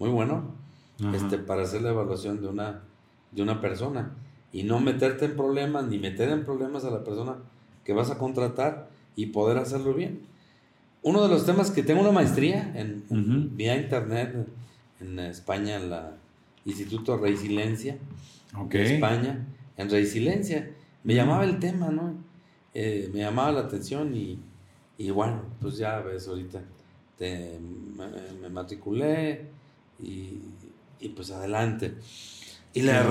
muy 0.00 0.10
bueno 0.10 0.42
este, 1.14 1.38
para 1.38 1.62
hacer 1.62 1.82
la 1.82 1.90
evaluación 1.90 2.40
de 2.40 2.48
una, 2.48 2.82
de 3.30 3.40
una 3.40 3.60
persona 3.60 4.16
y 4.50 4.64
no 4.64 4.80
meterte 4.80 5.26
en 5.26 5.36
problemas 5.36 5.86
ni 5.86 6.00
meter 6.00 6.28
en 6.30 6.44
problemas 6.44 6.84
a 6.84 6.90
la 6.90 7.04
persona 7.04 7.36
que 7.84 7.92
vas 7.92 8.10
a 8.10 8.18
contratar 8.18 8.90
y 9.14 9.26
poder 9.26 9.58
hacerlo 9.58 9.94
bien 9.94 10.31
uno 11.02 11.22
de 11.22 11.28
los 11.28 11.44
temas 11.44 11.70
que 11.70 11.82
tengo 11.82 12.00
una 12.00 12.12
maestría 12.12 12.72
en, 12.74 13.56
vía 13.56 13.76
internet 13.76 14.34
en 15.00 15.18
España, 15.18 15.76
en 15.76 15.90
la 15.90 16.12
Instituto 16.64 17.16
Resiliencia 17.16 17.98
de 18.68 18.94
España, 18.94 19.44
en 19.76 19.90
Resiliencia. 19.90 20.70
Me 21.02 21.14
llamaba 21.14 21.44
el 21.44 21.58
tema, 21.58 21.90
¿no? 21.90 22.14
Eh, 22.74 23.10
me 23.12 23.20
llamaba 23.20 23.52
la 23.52 23.60
atención 23.60 24.14
y, 24.14 24.38
y, 24.96 25.10
bueno, 25.10 25.42
pues 25.60 25.76
ya 25.76 25.98
ves, 26.00 26.28
ahorita 26.28 26.62
me, 27.18 28.48
matriculé 28.48 29.46
y, 30.00 30.38
y, 31.00 31.08
pues 31.08 31.32
adelante. 31.32 31.94
Y 32.74 32.82
la, 32.82 33.02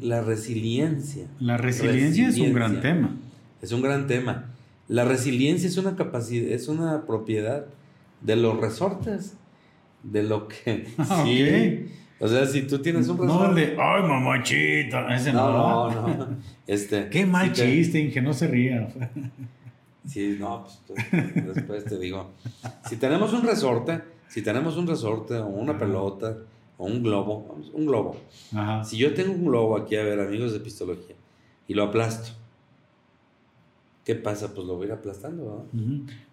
la 0.00 0.22
resiliencia. 0.22 1.26
La 1.38 1.58
resiliencia 1.58 2.28
es 2.28 2.38
un 2.38 2.54
gran 2.54 2.80
tema. 2.80 3.14
Es 3.60 3.72
un 3.72 3.82
gran 3.82 4.06
tema. 4.06 4.47
La 4.88 5.04
resiliencia 5.04 5.68
es 5.68 5.76
una 5.76 5.96
capacidad, 5.96 6.50
es 6.50 6.68
una 6.68 7.04
propiedad 7.04 7.66
de 8.22 8.36
los 8.36 8.58
resortes, 8.58 9.36
de 10.02 10.22
lo 10.22 10.48
que... 10.48 10.86
Sí. 11.24 11.92
O 12.20 12.26
sea, 12.26 12.46
si 12.46 12.62
tú 12.62 12.80
tienes 12.80 13.06
un 13.08 13.18
resorte... 13.18 13.48
No, 13.48 13.54
de, 13.54 13.76
ay, 13.80 14.02
mamachita, 14.02 15.14
ese 15.14 15.32
no. 15.32 15.90
No, 15.90 16.16
no, 16.16 16.28
Este, 16.66 17.08
Qué 17.10 17.24
mal 17.24 17.52
chiste, 17.52 18.10
que 18.10 18.20
no 18.20 18.32
se 18.32 18.48
ría. 18.48 18.88
Sí, 20.06 20.38
no, 20.40 20.64
pues, 20.64 21.02
pues, 21.10 21.54
después 21.54 21.84
te 21.84 21.98
digo. 21.98 22.30
Si 22.88 22.96
tenemos 22.96 23.34
un 23.34 23.42
resorte, 23.42 24.00
si 24.28 24.40
tenemos 24.40 24.78
un 24.78 24.86
resorte 24.86 25.34
o 25.36 25.48
una 25.48 25.76
pelota 25.76 26.34
o 26.78 26.86
un 26.86 27.02
globo, 27.02 27.60
un 27.74 27.84
globo. 27.84 28.16
Ajá. 28.54 28.82
Si 28.84 28.96
yo 28.96 29.12
tengo 29.12 29.32
un 29.32 29.44
globo 29.44 29.76
aquí, 29.76 29.96
a 29.96 30.02
ver, 30.02 30.18
amigos 30.18 30.54
de 30.54 30.60
pistología, 30.60 31.14
y 31.66 31.74
lo 31.74 31.82
aplasto, 31.82 32.30
¿qué 34.08 34.14
pasa? 34.14 34.54
Pues 34.54 34.66
lo 34.66 34.76
voy 34.76 34.84
a 34.84 34.86
ir 34.86 34.92
aplastando, 34.92 35.66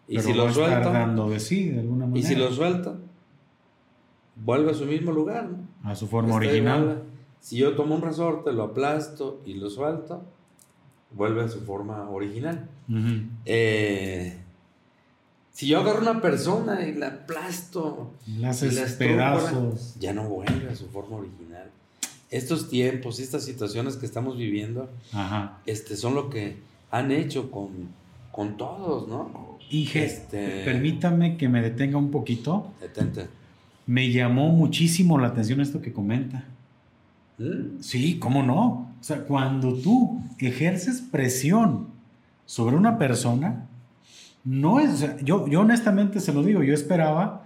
Y 0.08 0.18
si 0.22 0.34
lo 0.34 0.50
suelto. 0.50 0.94
de 1.30 1.40
sí, 1.42 1.72
de 1.72 1.82
alguna 1.82 2.06
manera. 2.06 2.20
Y 2.20 2.24
si 2.24 2.34
lo 2.34 2.50
suelto, 2.50 2.96
vuelve 4.38 4.72
a 4.72 4.74
su 4.74 4.86
mismo 4.86 5.12
lugar, 5.12 5.50
¿no? 5.50 5.68
A 5.84 5.94
su 5.94 6.08
forma 6.08 6.36
original. 6.36 7.04
Si 7.42 7.58
yo 7.58 7.76
tomo 7.76 7.96
un 7.96 8.02
resorte, 8.02 8.54
lo 8.54 8.64
aplasto 8.64 9.42
y 9.46 9.56
lo 9.56 9.70
suelto, 9.70 10.24
vuelve 11.12 11.44
a 11.44 11.50
su 11.50 11.60
forma 11.66 12.10
original. 12.10 12.70
Eh, 13.44 14.38
si 15.52 15.68
yo 15.68 15.82
agarro 15.82 16.00
una 16.00 16.22
persona 16.22 16.88
y 16.88 16.94
la 16.94 17.08
aplasto, 17.08 18.14
las 18.40 18.64
pedazos, 18.98 19.96
ya 20.00 20.14
no 20.14 20.30
vuelve 20.30 20.70
a 20.70 20.76
su 20.76 20.88
forma 20.88 21.18
original. 21.18 21.70
estos 22.32 22.70
tiempos, 22.70 23.20
estas 23.20 23.44
situaciones 23.44 23.98
que 23.98 24.06
estamos 24.06 24.38
viviendo, 24.38 24.90
este, 25.66 25.98
son 25.98 26.16
lo 26.16 26.30
que 26.30 26.58
han 26.96 27.12
hecho 27.12 27.52
con, 27.52 27.90
con 28.32 28.56
todos, 28.56 29.08
¿no? 29.08 29.58
Y 29.70 29.90
este... 29.98 30.64
permítame 30.64 31.36
que 31.36 31.50
me 31.50 31.62
detenga 31.62 31.98
un 31.98 32.10
poquito. 32.10 32.72
Detente. 32.80 33.28
Me 33.86 34.12
llamó 34.12 34.50
muchísimo 34.50 35.18
la 35.18 35.28
atención 35.28 35.60
esto 35.60 35.82
que 35.82 35.92
comenta. 35.92 36.46
¿Mm? 37.38 37.82
Sí, 37.82 38.18
¿cómo 38.18 38.44
no? 38.44 38.94
O 39.00 39.04
sea, 39.04 39.26
cuando 39.26 39.74
tú 39.74 40.22
ejerces 40.40 41.02
presión 41.02 41.88
sobre 42.46 42.78
una 42.78 42.98
persona, 42.98 43.68
no 44.46 44.80
es, 44.80 45.06
yo, 45.24 45.48
yo 45.48 45.62
honestamente 45.62 46.20
se 46.22 46.34
lo 46.34 46.44
digo, 46.44 46.64
yo 46.64 46.74
esperaba 46.74 47.46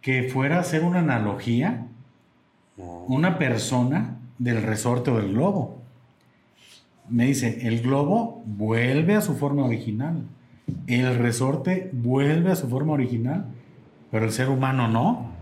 que 0.00 0.30
fuera 0.30 0.60
a 0.60 0.64
ser 0.64 0.84
una 0.84 1.00
analogía, 1.00 1.86
una 3.06 3.38
persona 3.38 4.16
del 4.38 4.62
resorte 4.62 5.10
o 5.10 5.18
del 5.18 5.32
globo. 5.32 5.77
Me 7.10 7.26
dice, 7.26 7.66
el 7.66 7.80
globo 7.80 8.42
vuelve 8.46 9.14
a 9.14 9.20
su 9.20 9.34
forma 9.34 9.64
original, 9.64 10.24
el 10.86 11.16
resorte 11.16 11.90
vuelve 11.92 12.52
a 12.52 12.56
su 12.56 12.68
forma 12.68 12.92
original, 12.92 13.46
pero 14.10 14.26
el 14.26 14.32
ser 14.32 14.48
humano 14.48 14.88
no. 14.88 15.32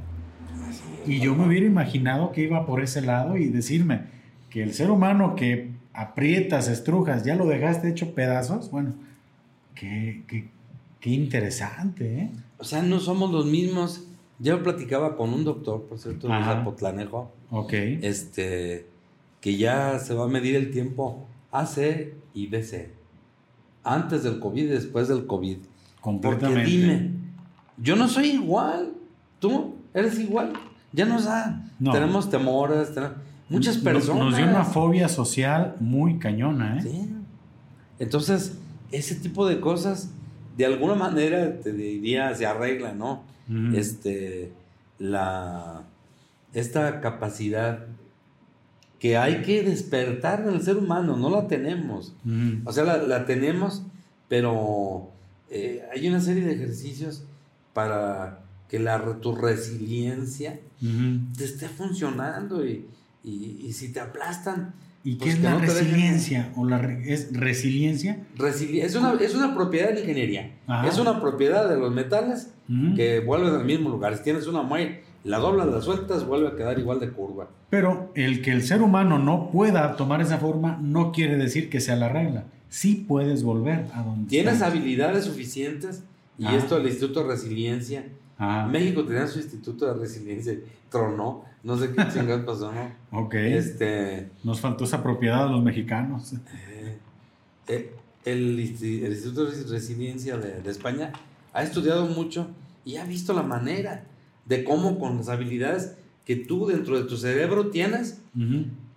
Y 1.06 1.20
yo 1.20 1.34
me 1.34 1.46
hubiera 1.46 1.66
imaginado 1.66 2.32
que 2.32 2.42
iba 2.42 2.66
por 2.66 2.82
ese 2.82 3.00
lado 3.00 3.36
y 3.36 3.46
decirme 3.46 4.02
que 4.50 4.62
el 4.62 4.74
ser 4.74 4.90
humano 4.90 5.36
que 5.36 5.70
aprietas, 5.92 6.68
estrujas, 6.68 7.24
ya 7.24 7.36
lo 7.36 7.46
dejaste 7.46 7.88
hecho 7.88 8.14
pedazos, 8.14 8.70
bueno, 8.70 8.94
qué, 9.74 10.22
qué, 10.26 11.10
interesante, 11.10 12.18
¿eh? 12.18 12.30
O 12.58 12.64
sea, 12.64 12.82
no 12.82 12.98
somos 12.98 13.30
los 13.30 13.46
mismos. 13.46 14.08
Yo 14.40 14.62
platicaba 14.62 15.16
con 15.16 15.32
un 15.32 15.44
doctor, 15.44 15.84
por 15.84 15.98
cierto, 15.98 16.26
de 16.26 16.42
Zapotlanejo. 16.42 17.30
Ok. 17.50 17.72
Este, 17.72 18.86
que 19.40 19.56
ya 19.56 20.00
se 20.00 20.14
va 20.14 20.24
a 20.24 20.28
medir 20.28 20.56
el 20.56 20.72
tiempo 20.72 21.28
AC 21.50 22.14
y 22.34 22.46
DC. 22.48 22.94
Antes 23.84 24.22
del 24.22 24.40
COVID 24.40 24.62
y 24.62 24.66
después 24.66 25.08
del 25.08 25.26
COVID. 25.26 25.58
Completamente. 26.00 26.60
Porque 26.60 26.70
dime, 26.70 27.10
yo 27.78 27.96
no 27.96 28.08
soy 28.08 28.30
igual. 28.30 28.92
Tú 29.38 29.76
eres 29.94 30.18
igual. 30.18 30.52
Ya 30.92 31.04
nos 31.04 31.24
da. 31.24 31.62
Tenemos 31.78 32.30
temores, 32.30 32.92
muchas 33.48 33.78
personas. 33.78 34.24
Nos, 34.24 34.36
dio 34.36 34.46
una 34.46 34.64
fobia 34.64 35.08
social 35.08 35.76
muy 35.80 36.18
cañona, 36.18 36.78
¿eh? 36.78 36.82
Sí. 36.82 37.12
Entonces, 37.98 38.58
ese 38.92 39.14
tipo 39.16 39.46
de 39.46 39.60
cosas, 39.60 40.10
de 40.56 40.66
alguna 40.66 40.94
manera, 40.94 41.60
te 41.60 41.72
diría, 41.72 42.34
se 42.34 42.46
arregla, 42.46 42.92
¿no? 42.92 43.22
Este, 43.74 44.52
la, 44.98 45.82
esta 46.52 47.00
capacidad 47.00 47.86
que 48.98 49.16
hay 49.16 49.42
que 49.42 49.62
despertar 49.62 50.40
en 50.40 50.54
el 50.54 50.62
ser 50.62 50.76
humano, 50.76 51.16
no 51.16 51.30
la 51.30 51.46
tenemos. 51.46 52.14
O 52.64 52.72
sea, 52.72 52.84
la, 52.84 53.26
tenemos, 53.26 53.82
pero 54.28 55.10
eh, 55.50 55.82
hay 55.92 56.08
una 56.08 56.20
serie 56.20 56.44
de 56.44 56.54
ejercicios 56.54 57.24
para 57.72 58.40
que 58.68 58.78
la, 58.78 59.20
tu 59.20 59.34
resiliencia 59.34 60.58
te 61.36 61.44
esté 61.44 61.68
funcionando 61.68 62.66
y, 62.66 62.86
si 63.72 63.92
te 63.92 64.00
aplastan. 64.00 64.74
¿Y 65.04 65.16
pues 65.16 65.36
qué 65.36 65.36
es 65.36 65.44
la 65.44 65.58
resiliencia? 65.58 66.52
¿O 66.56 66.64
la 66.64 66.80
es 67.04 67.32
resiliencia? 67.32 68.26
es, 68.38 68.94
una, 68.96 69.12
es 69.14 69.34
una 69.34 69.54
propiedad 69.54 69.88
de 69.88 69.94
la 69.94 70.00
ingeniería. 70.00 70.56
Es 70.86 70.98
una 70.98 71.20
propiedad 71.20 71.68
de 71.68 71.76
los 71.76 71.92
metales 71.92 72.50
que 72.96 73.20
vuelven 73.20 73.54
al 73.54 73.64
mismo 73.64 73.90
lugar. 73.90 74.16
Si 74.16 74.24
tienes 74.24 74.46
una 74.46 74.62
muelle, 74.62 75.02
la 75.26 75.38
doblas, 75.38 75.66
la 75.66 75.80
sueltas, 75.80 76.26
vuelve 76.26 76.48
a 76.48 76.56
quedar 76.56 76.78
igual 76.78 77.00
de 77.00 77.10
curva. 77.10 77.48
Pero 77.70 78.10
el 78.14 78.42
que 78.42 78.52
el 78.52 78.62
ser 78.62 78.82
humano 78.82 79.18
no 79.18 79.50
pueda 79.50 79.96
tomar 79.96 80.20
esa 80.20 80.38
forma 80.38 80.78
no 80.80 81.12
quiere 81.12 81.36
decir 81.36 81.68
que 81.68 81.80
sea 81.80 81.96
la 81.96 82.08
regla. 82.08 82.44
Sí 82.68 83.04
puedes 83.06 83.42
volver 83.42 83.86
a 83.92 84.02
donde 84.02 84.28
Tienes 84.28 84.62
habilidades 84.62 85.24
suficientes 85.24 86.02
y 86.38 86.46
esto 86.46 86.76
el 86.76 86.86
Instituto 86.86 87.22
de 87.22 87.28
Resiliencia 87.30 88.04
Ah. 88.38 88.68
México 88.70 89.04
tenía 89.04 89.26
su 89.26 89.38
instituto 89.38 89.86
de 89.86 89.94
resiliencia, 89.94 90.54
tronó, 90.90 91.44
no 91.62 91.76
sé 91.78 91.90
qué 91.92 92.02
chingados 92.12 92.44
pasó, 92.44 92.72
¿no? 92.72 93.18
Ok. 93.18 93.34
Este, 93.34 94.28
Nos 94.44 94.60
faltó 94.60 94.84
esa 94.84 95.02
propiedad 95.02 95.44
a 95.44 95.50
los 95.50 95.62
mexicanos. 95.62 96.34
Eh, 96.34 96.98
eh, 97.68 97.94
el, 98.24 98.60
Instituto 98.60 99.46
de 99.46 99.64
Resiliencia 99.64 100.36
de, 100.36 100.68
España 100.70 101.12
ha 101.52 101.62
estudiado 101.62 102.06
mucho 102.06 102.48
y 102.84 102.96
ha 102.96 103.04
visto 103.04 103.32
la 103.32 103.42
manera 103.42 104.04
de 104.46 104.64
cómo 104.64 104.98
con 104.98 105.18
las 105.18 105.28
habilidades 105.28 105.96
que 106.24 106.36
tú 106.36 106.66
dentro 106.66 106.98
de 106.98 107.04
tu 107.04 107.16
cerebro 107.16 107.70
tienes, 107.70 108.20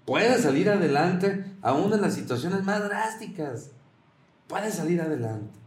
puedes 0.06 0.42
salir 0.42 0.70
adelante 0.70 1.46
aún 1.62 1.94
en 1.94 2.02
las 2.02 2.16
situaciones 2.16 2.64
más 2.64 2.84
drásticas. 2.84 3.72
Puedes 4.48 4.74
salir 4.76 5.02
adelante. 5.02 5.60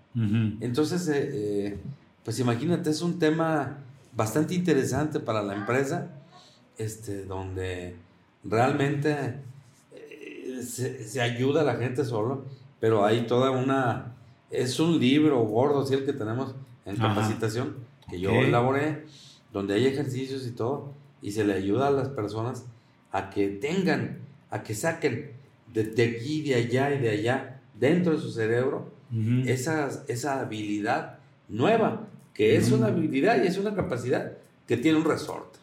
Entonces, 0.61 1.09
eh, 1.09 1.79
pues 2.25 2.39
imagínate, 2.39 2.91
es 2.91 3.01
un 3.01 3.19
tema 3.19 3.79
bastante 4.15 4.55
interesante 4.55 5.21
para 5.21 5.43
la 5.43 5.55
empresa, 5.55 6.11
este, 6.77 7.25
donde 7.25 7.97
realmente 8.45 9.41
eh, 9.93 10.61
se, 10.63 11.21
ayuda 11.21 11.63
a 11.63 11.65
la 11.65 11.77
gente 11.77 12.05
solo, 12.05 12.45
pero 12.81 13.05
hay 13.05 13.27
toda 13.27 13.51
una, 13.51 14.15
es 14.51 14.79
un 14.81 14.99
libro 14.99 15.41
gordo, 15.45 15.87
sí, 15.87 15.95
el 15.95 16.05
que 16.05 16.13
tenemos 16.13 16.55
en 16.85 16.97
capacitación, 16.97 17.77
que 18.11 18.21
yo 18.21 18.31
elaboré, 18.31 19.07
donde 19.53 19.75
hay 19.75 19.87
ejercicios 19.87 20.47
y 20.47 20.53
todo, 20.53 20.93
y 21.21 21.33
se 21.33 21.45
le 21.45 21.55
ayuda 21.55 21.89
a 21.89 21.91
las 21.91 22.09
personas 22.09 22.65
a 23.11 23.31
que 23.31 23.49
tengan, 23.49 24.19
a 24.51 24.63
que 24.63 24.75
saquen 24.75 25.33
de, 25.73 25.83
aquí, 25.83 26.43
de 26.43 26.55
allá 26.55 26.95
y 26.95 26.99
de 26.99 27.11
allá, 27.11 27.61
dentro 27.79 28.13
de 28.13 28.19
su 28.19 28.31
cerebro, 28.31 28.91
esa, 29.47 29.91
esa 30.09 30.41
habilidad 30.41 31.19
nueva 31.49 32.09
que 32.33 32.57
es 32.57 32.73
una 32.73 32.87
habilidad 32.87 33.43
y 33.43 33.47
es 33.47 33.59
una 33.59 33.75
capacidad 33.75 34.33
que 34.67 34.77
tiene 34.77 34.99
un 34.99 35.05
resorte. 35.05 35.59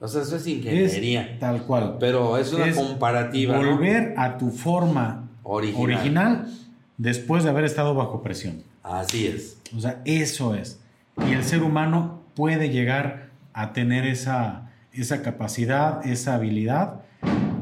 O 0.00 0.08
sea, 0.08 0.22
eso 0.22 0.36
es 0.36 0.46
ingeniería. 0.46 1.38
tal 1.38 1.62
cual. 1.62 1.96
Pero 1.98 2.36
es 2.36 2.52
una 2.52 2.72
comparativa. 2.74 3.56
Volver 3.56 4.14
a 4.16 4.36
tu 4.36 4.50
forma 4.50 5.28
original. 5.42 6.52
después 6.98 7.44
de 7.44 7.50
haber 7.50 7.64
estado 7.64 7.94
bajo 7.94 8.22
presión. 8.22 8.62
Así 8.82 9.26
es. 9.26 9.58
O 9.76 9.80
sea, 9.80 10.02
eso 10.04 10.54
es. 10.54 10.80
Y 11.26 11.32
el 11.32 11.44
ser 11.44 11.62
humano 11.62 12.22
puede 12.36 12.68
llegar 12.68 13.30
a 13.52 13.72
tener 13.72 14.06
esa, 14.06 14.70
esa 14.92 15.22
capacidad, 15.22 16.06
esa 16.06 16.36
habilidad, 16.36 17.00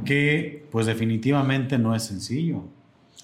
que 0.05 0.67
pues 0.71 0.85
definitivamente 0.85 1.79
no 1.79 1.95
es 1.95 2.03
sencillo. 2.03 2.65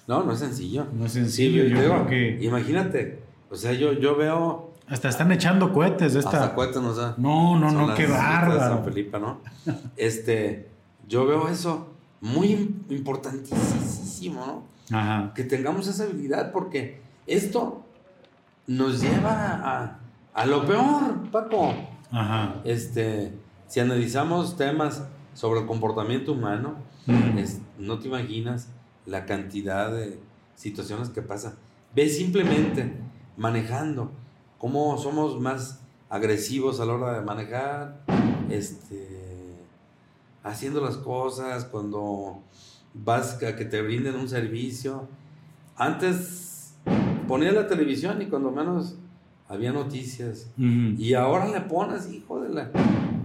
No, 0.06 0.22
no 0.22 0.32
es 0.32 0.38
sencillo. 0.38 0.86
No 0.94 1.04
es 1.04 1.12
sencillo. 1.12 1.64
yo 1.64 1.76
creo 1.76 2.06
que... 2.06 2.38
Imagínate, 2.40 3.18
o 3.50 3.56
sea, 3.56 3.72
yo, 3.72 3.92
yo 3.92 4.16
veo 4.16 4.70
hasta 4.90 5.08
están 5.08 5.30
echando 5.30 5.72
cohetes 5.72 6.14
de 6.14 6.18
esta. 6.18 6.42
Hasta 6.42 6.54
cohetes 6.54 6.82
nos 6.82 6.96
da. 6.96 7.14
No, 7.16 7.56
no, 7.56 7.70
no, 7.70 7.94
qué 7.94 8.08
bárbaro. 8.08 8.58
San 8.58 8.84
Felipe, 8.84 9.20
¿no? 9.20 9.40
este, 9.96 10.68
yo 11.06 11.26
veo 11.26 11.48
eso 11.48 11.94
muy 12.20 12.74
importantísimo, 12.88 14.64
¿no? 14.90 14.96
Ajá. 14.96 15.32
Que 15.32 15.44
tengamos 15.44 15.86
esa 15.86 16.02
habilidad 16.02 16.50
porque 16.50 17.00
esto 17.28 17.84
nos 18.66 19.00
lleva 19.00 19.60
a, 19.62 19.99
lo 20.46 20.64
peor, 20.64 21.30
Paco. 21.30 21.74
Ajá. 22.10 22.60
Este, 22.64 23.32
si 23.66 23.80
analizamos 23.80 24.56
temas 24.56 25.04
sobre 25.34 25.60
el 25.60 25.66
comportamiento 25.66 26.32
humano, 26.32 26.76
no 27.78 27.98
te 27.98 28.08
imaginas 28.08 28.68
la 29.06 29.26
cantidad 29.26 29.90
de 29.90 30.18
situaciones 30.54 31.08
que 31.08 31.22
pasan. 31.22 31.54
Ve 31.94 32.08
simplemente 32.08 32.94
manejando 33.36 34.12
cómo 34.58 34.96
somos 34.98 35.40
más 35.40 35.80
agresivos 36.08 36.80
a 36.80 36.84
la 36.84 36.94
hora 36.94 37.12
de 37.14 37.22
manejar, 37.22 38.04
este, 38.50 39.56
haciendo 40.42 40.80
las 40.80 40.96
cosas, 40.96 41.64
cuando 41.64 42.42
vas 42.92 43.42
a 43.42 43.56
que 43.56 43.64
te 43.64 43.80
brinden 43.82 44.16
un 44.16 44.28
servicio. 44.28 45.08
Antes 45.76 46.74
ponía 47.28 47.52
la 47.52 47.68
televisión 47.68 48.20
y 48.20 48.26
cuando 48.26 48.50
menos 48.50 48.96
había 49.50 49.72
noticias. 49.72 50.50
Y 50.56 51.12
ahora 51.14 51.48
le 51.48 51.60
pones, 51.60 52.10
hijo 52.10 52.40
de 52.40 52.48
la... 52.48 52.70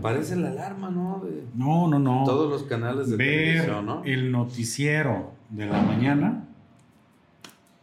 Parece 0.02 0.35
la 0.35 0.49
alarma, 0.49 0.91
¿no? 0.91 1.23
no, 1.56 1.88
no, 1.88 1.99
no. 1.99 2.23
Todos 2.26 2.49
los 2.49 2.64
canales 2.64 3.10
de 3.10 3.18
televisión, 3.18 3.85
¿no? 3.85 4.03
El 4.03 4.31
noticiero 4.31 5.31
de 5.49 5.65
la 5.68 5.81
mañana 5.81 6.45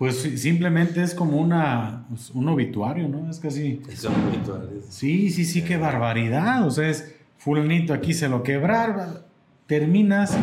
pues 0.02 0.16
simplemente 0.16 1.00
es 1.00 1.14
como 1.14 1.36
una, 1.36 2.06
pues, 2.08 2.30
un 2.30 2.48
obituario, 2.48 3.06
¿no? 3.06 3.30
Es 3.30 3.38
casi... 3.38 3.80
Es 3.88 4.02
un 4.02 4.14
obituario. 4.14 4.80
Sí, 4.88 5.30
sí, 5.30 5.44
sí, 5.44 5.62
qué 5.62 5.76
barbaridad. 5.76 6.66
O 6.66 6.72
sea, 6.72 6.88
es 6.88 7.14
fulanito 7.38 7.94
aquí 7.94 8.12
se 8.12 8.28
lo 8.28 8.42
quebrar, 8.42 9.24
terminas, 9.68 10.36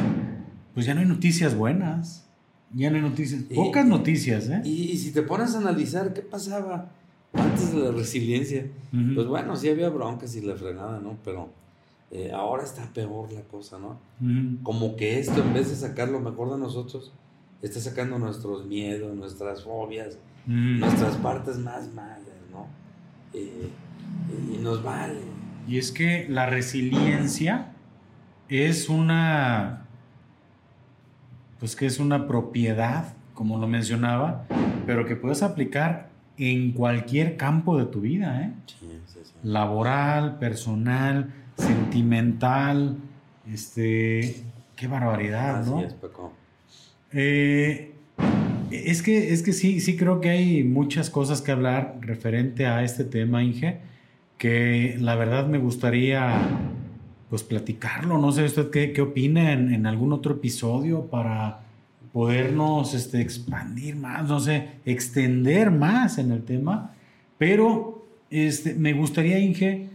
pues 0.73 0.85
ya 0.85 0.93
no 0.93 1.01
hay 1.01 1.07
noticias 1.07 1.55
buenas. 1.55 2.25
Ya 2.73 2.89
no 2.89 2.95
hay 2.95 3.01
noticias, 3.01 3.41
pocas 3.53 3.85
noticias, 3.85 4.47
¿eh? 4.47 4.61
Y, 4.63 4.95
si 4.95 5.11
te 5.11 5.23
pones 5.23 5.53
a 5.55 5.57
analizar 5.57 6.13
qué 6.13 6.21
pasaba 6.21 6.93
antes 7.33 7.73
de 7.73 7.79
la 7.79 7.91
resiliencia, 7.91 8.67
pues 9.13 9.27
bueno, 9.27 9.55
sí 9.55 9.69
había 9.69 9.89
broncas 9.89 10.35
y 10.35 10.41
la 10.41 10.55
frenada, 10.55 10.99
¿no? 10.99 11.17
Pero 11.23 11.49
eh, 12.11 12.31
ahora 12.33 12.63
está 12.63 12.91
peor 12.93 13.31
la 13.31 13.41
cosa, 13.41 13.77
¿no? 13.77 13.99
Como 14.63 14.95
que 14.95 15.19
esto, 15.19 15.41
en 15.41 15.53
vez 15.53 15.69
de 15.69 15.75
sacar 15.75 16.09
lo 16.09 16.19
mejor 16.19 16.51
de 16.51 16.57
nosotros, 16.57 17.11
está 17.61 17.79
sacando 17.79 18.17
nuestros 18.17 18.65
miedos, 18.65 19.15
nuestras 19.15 19.63
fobias, 19.63 20.17
nuestras 20.45 21.15
partes 21.17 21.57
más 21.57 21.93
malas, 21.93 22.23
¿no? 22.51 22.67
Eh, 23.33 23.69
y 24.53 24.57
nos 24.57 24.83
vale. 24.83 25.19
Y 25.67 25.77
es 25.77 25.91
que 25.91 26.27
la 26.29 26.47
resiliencia 26.47 27.73
es 28.47 28.89
una, 28.89 29.85
pues 31.59 31.75
que 31.75 31.85
es 31.85 31.99
una 31.99 32.27
propiedad, 32.27 33.13
como 33.35 33.59
lo 33.59 33.67
mencionaba, 33.67 34.45
pero 34.87 35.05
que 35.05 35.15
puedes 35.15 35.43
aplicar 35.43 36.08
en 36.39 36.71
cualquier 36.71 37.37
campo 37.37 37.77
de 37.77 37.85
tu 37.85 38.01
vida, 38.01 38.41
¿eh? 38.41 38.53
Laboral, 39.43 40.39
personal, 40.39 41.33
sentimental, 41.57 42.97
este, 43.51 44.43
qué 44.75 44.87
barbaridad, 44.87 45.65
¿no? 45.65 45.81
Es, 45.81 45.95
eh, 47.11 47.91
es 48.71 49.01
que, 49.01 49.33
es 49.33 49.43
que 49.43 49.53
sí, 49.53 49.81
sí 49.81 49.97
creo 49.97 50.21
que 50.21 50.29
hay 50.29 50.63
muchas 50.63 51.09
cosas 51.09 51.41
que 51.41 51.51
hablar 51.51 51.97
referente 52.01 52.65
a 52.65 52.83
este 52.83 53.03
tema, 53.03 53.43
Inge, 53.43 53.79
que 54.37 54.95
la 54.99 55.15
verdad 55.15 55.47
me 55.47 55.57
gustaría 55.57 56.41
pues 57.29 57.43
platicarlo. 57.43 58.17
No 58.17 58.31
sé 58.31 58.45
usted 58.45 58.69
qué, 58.69 58.93
qué 58.93 59.01
opina 59.01 59.51
en, 59.53 59.85
algún 59.85 60.13
otro 60.13 60.35
episodio 60.35 61.05
para 61.05 61.61
podernos 62.11 62.93
este, 62.93 63.21
expandir 63.21 63.95
más, 63.95 64.27
no 64.27 64.39
sé, 64.39 64.69
extender 64.85 65.71
más 65.71 66.17
en 66.17 66.31
el 66.31 66.43
tema. 66.43 66.93
Pero 67.37 68.07
este, 68.29 68.73
me 68.73 68.93
gustaría, 68.93 69.39
Inge, 69.39 69.89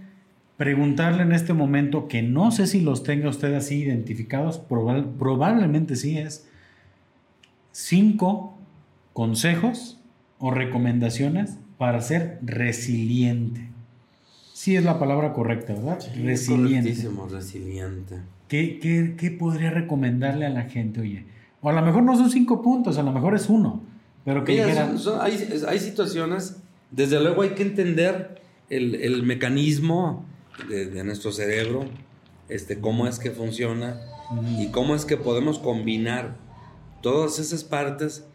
preguntarle 0.56 1.22
en 1.22 1.32
este 1.32 1.52
momento, 1.52 2.08
que 2.08 2.22
no 2.22 2.50
sé 2.50 2.66
si 2.66 2.80
los 2.80 3.02
tenga 3.02 3.28
usted 3.28 3.54
así 3.54 3.82
identificados, 3.82 4.58
probablemente 4.58 5.96
sí 5.96 6.18
es, 6.18 6.48
cinco 7.72 8.56
consejos 9.12 9.98
o 10.38 10.50
recomendaciones 10.50 11.58
para 11.78 12.00
ser 12.00 12.38
resiliente. 12.42 13.68
Sí 14.52 14.76
es 14.76 14.84
la 14.84 15.00
palabra 15.00 15.32
correcta, 15.32 15.72
¿verdad? 15.74 15.98
resiliente. 16.22 16.94
resiliente. 17.30 18.20
¿Qué, 18.46 18.78
qué, 18.78 19.14
qué 19.18 19.30
podría 19.32 19.70
recomendarle 19.70 20.46
a 20.46 20.50
la 20.50 20.62
gente, 20.62 21.00
oye? 21.00 21.24
O 21.64 21.70
a 21.70 21.72
lo 21.72 21.80
mejor 21.80 22.02
no 22.02 22.14
son 22.14 22.30
cinco 22.30 22.60
puntos, 22.60 22.98
a 22.98 23.02
lo 23.02 23.10
mejor 23.10 23.34
es 23.34 23.48
uno. 23.48 23.82
Pero 24.22 24.44
que 24.44 24.62
hay, 24.62 25.38
hay, 25.66 25.78
situaciones, 25.78 26.58
desde 26.90 27.18
luego 27.20 27.40
hay 27.40 27.50
que 27.50 27.62
entender 27.62 28.42
el, 28.68 28.94
el 28.96 29.22
mecanismo 29.22 30.26
de, 30.68 31.02
nuestro 31.04 31.32
cerebro, 31.32 31.86
este, 32.50 32.80
cómo 32.80 33.06
es 33.06 33.18
que 33.18 33.30
funciona 33.30 33.98
y 34.58 34.68
cómo 34.72 34.94
es 34.94 35.06
que 35.06 35.16
podemos 35.16 35.58
combinar 35.58 36.36
todas 37.00 37.38
esas 37.38 37.64
partes 37.64 38.26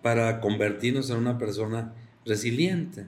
para 0.00 0.40
convertirnos 0.40 1.10
en 1.10 1.16
una 1.16 1.38
persona 1.38 1.92
resiliente. 2.24 3.06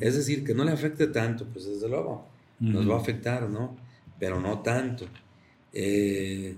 Es 0.00 0.16
decir, 0.16 0.42
que 0.42 0.54
no 0.54 0.64
le 0.64 0.72
afecte 0.72 1.06
tanto, 1.06 1.44
pues 1.52 1.66
desde 1.66 1.86
luego, 1.86 2.26
nos 2.60 2.88
va 2.88 2.94
a 2.94 3.00
afectar, 3.00 3.50
¿no? 3.50 3.76
Pero 4.18 4.40
no 4.40 4.60
tanto. 4.60 5.04
Eh, 5.74 6.56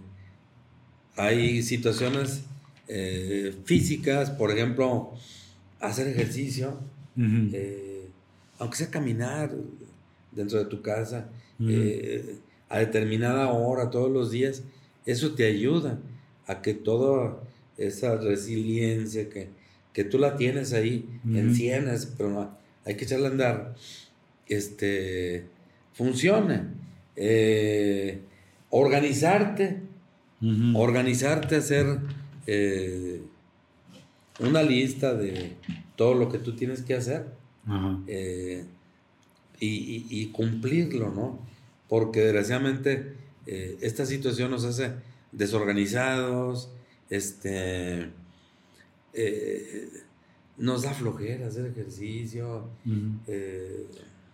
hay 1.17 1.63
situaciones 1.63 2.43
eh, 2.89 3.55
físicas, 3.65 4.31
por 4.31 4.51
ejemplo, 4.51 5.13
hacer 5.81 6.09
ejercicio, 6.09 6.79
eh, 7.17 8.09
aunque 8.59 8.77
sea 8.77 8.91
caminar, 8.91 9.53
dentro 10.33 10.59
de 10.59 10.65
tu 10.65 10.83
casa 10.83 11.29
eh, 11.61 12.39
a 12.69 12.79
determinada 12.81 13.53
hora 13.53 13.91
todos 13.91 14.11
los 14.11 14.31
días, 14.31 14.63
eso 15.07 15.35
te 15.35 15.47
ayuda 15.47 16.01
a 16.47 16.61
que 16.61 16.75
toda 16.75 17.41
esa 17.79 18.17
resiliencia 18.17 19.29
que, 19.29 19.49
que 19.93 20.05
tú 20.05 20.19
la 20.19 20.37
tienes 20.37 20.73
ahí 20.73 21.09
cienes, 21.55 22.13
pero 22.19 22.51
hay 22.85 22.97
que 22.97 23.05
echarla 23.05 23.29
a 23.29 23.31
andar, 23.31 23.75
este, 24.49 25.45
funcione. 25.93 26.63
Eh, 30.45 30.73
organizarte, 30.75 31.57
organizarte, 31.57 31.57
hacer 31.57 31.99
eh, 32.47 33.23
una 34.41 34.63
lista 34.63 35.15
de 35.15 35.57
todo 35.97 36.15
lo 36.15 36.29
que 36.31 36.39
tú 36.39 36.55
tienes 36.55 36.83
que 36.83 36.95
hacer 36.95 37.27
y, 39.61 40.27
cumplirlo, 40.33 41.11
¿no? 41.11 41.39
Porque 41.89 42.21
desgraciadamente 42.21 43.15
eh, 43.47 43.79
esta 43.81 44.07
situación 44.07 44.51
nos 44.51 44.65
hace 44.65 44.93
desorganizados, 45.33 46.71
este, 47.11 48.11
eh, 49.13 49.89
nos 50.57 50.83
da 50.83 50.95
flojera 50.95 51.49
hacer 51.49 51.67
ejercicio. 51.67 52.69
Eh, 53.27 53.87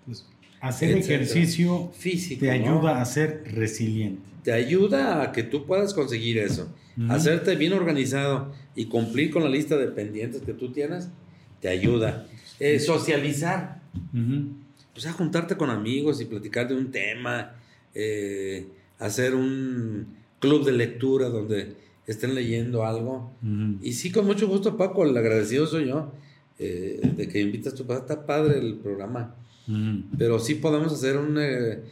pues, 0.07 0.27
hacer 0.61 0.97
ejercicio 0.97 1.91
físico 1.97 2.41
te 2.41 2.51
ayuda 2.51 3.01
a 3.01 3.05
ser 3.05 3.45
resiliente. 3.53 4.23
Te 4.43 4.53
ayuda 4.53 5.23
a 5.23 5.33
que 5.33 5.43
tú 5.43 5.67
puedas 5.67 5.95
conseguir 5.95 6.39
eso. 6.39 6.75
Hacerte 7.09 7.57
bien 7.57 7.73
organizado 7.73 8.53
y 8.75 8.87
cumplir 8.87 9.31
con 9.31 9.43
la 9.43 9.49
lista 9.49 9.77
de 9.77 9.87
pendientes 9.89 10.43
que 10.43 10.53
tú 10.53 10.71
tienes, 10.73 11.09
te 11.61 11.69
ayuda. 11.69 12.27
socializar 12.79 13.81
o 15.01 15.01
sea, 15.01 15.13
juntarte 15.13 15.57
con 15.57 15.71
amigos 15.71 16.21
y 16.21 16.27
platicar 16.27 16.69
de 16.69 16.77
un 16.77 16.91
tema, 16.91 17.55
eh, 17.95 18.69
hacer 18.99 19.35
un 19.35 20.09
club 20.39 20.65
de 20.65 20.73
lectura 20.73 21.29
donde 21.29 21.75
estén 22.07 22.35
leyendo 22.35 22.85
algo. 22.85 23.33
Y 23.81 23.93
sí, 23.93 24.11
con 24.11 24.27
mucho 24.27 24.49
gusto, 24.49 24.77
Paco, 24.77 25.05
el 25.05 25.17
agradecido 25.17 25.67
soy 25.67 25.89
yo 25.89 26.13
eh, 26.59 27.01
de 27.17 27.29
que 27.29 27.41
invitas 27.41 27.75
tu 27.75 27.87
padre. 27.87 28.01
Está 28.01 28.27
padre 28.27 28.59
el 28.59 28.75
programa. 28.75 29.35
Pero 30.19 30.39
sí 30.39 30.57
podemos 30.57 30.93
hacer 30.93 31.17
un... 31.17 31.37
Eh, 31.39 31.83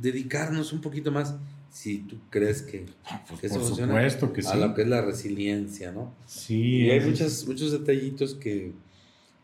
dedicarnos 0.00 0.72
un 0.72 0.80
poquito 0.80 1.10
más 1.10 1.34
si 1.70 1.98
tú 1.98 2.16
crees 2.30 2.62
que, 2.62 2.86
ah, 3.04 3.24
pues 3.28 3.44
eso 3.44 3.60
por 3.60 3.76
supuesto 3.76 4.32
que 4.32 4.42
sí. 4.42 4.48
a 4.52 4.56
lo 4.56 4.74
que 4.74 4.82
es 4.82 4.88
la 4.88 5.02
resiliencia, 5.02 5.92
¿no? 5.92 6.14
Sí. 6.26 6.82
Y 6.84 6.90
hay 6.90 7.00
muchos, 7.00 7.46
muchos 7.46 7.70
detallitos 7.72 8.34
que, 8.34 8.72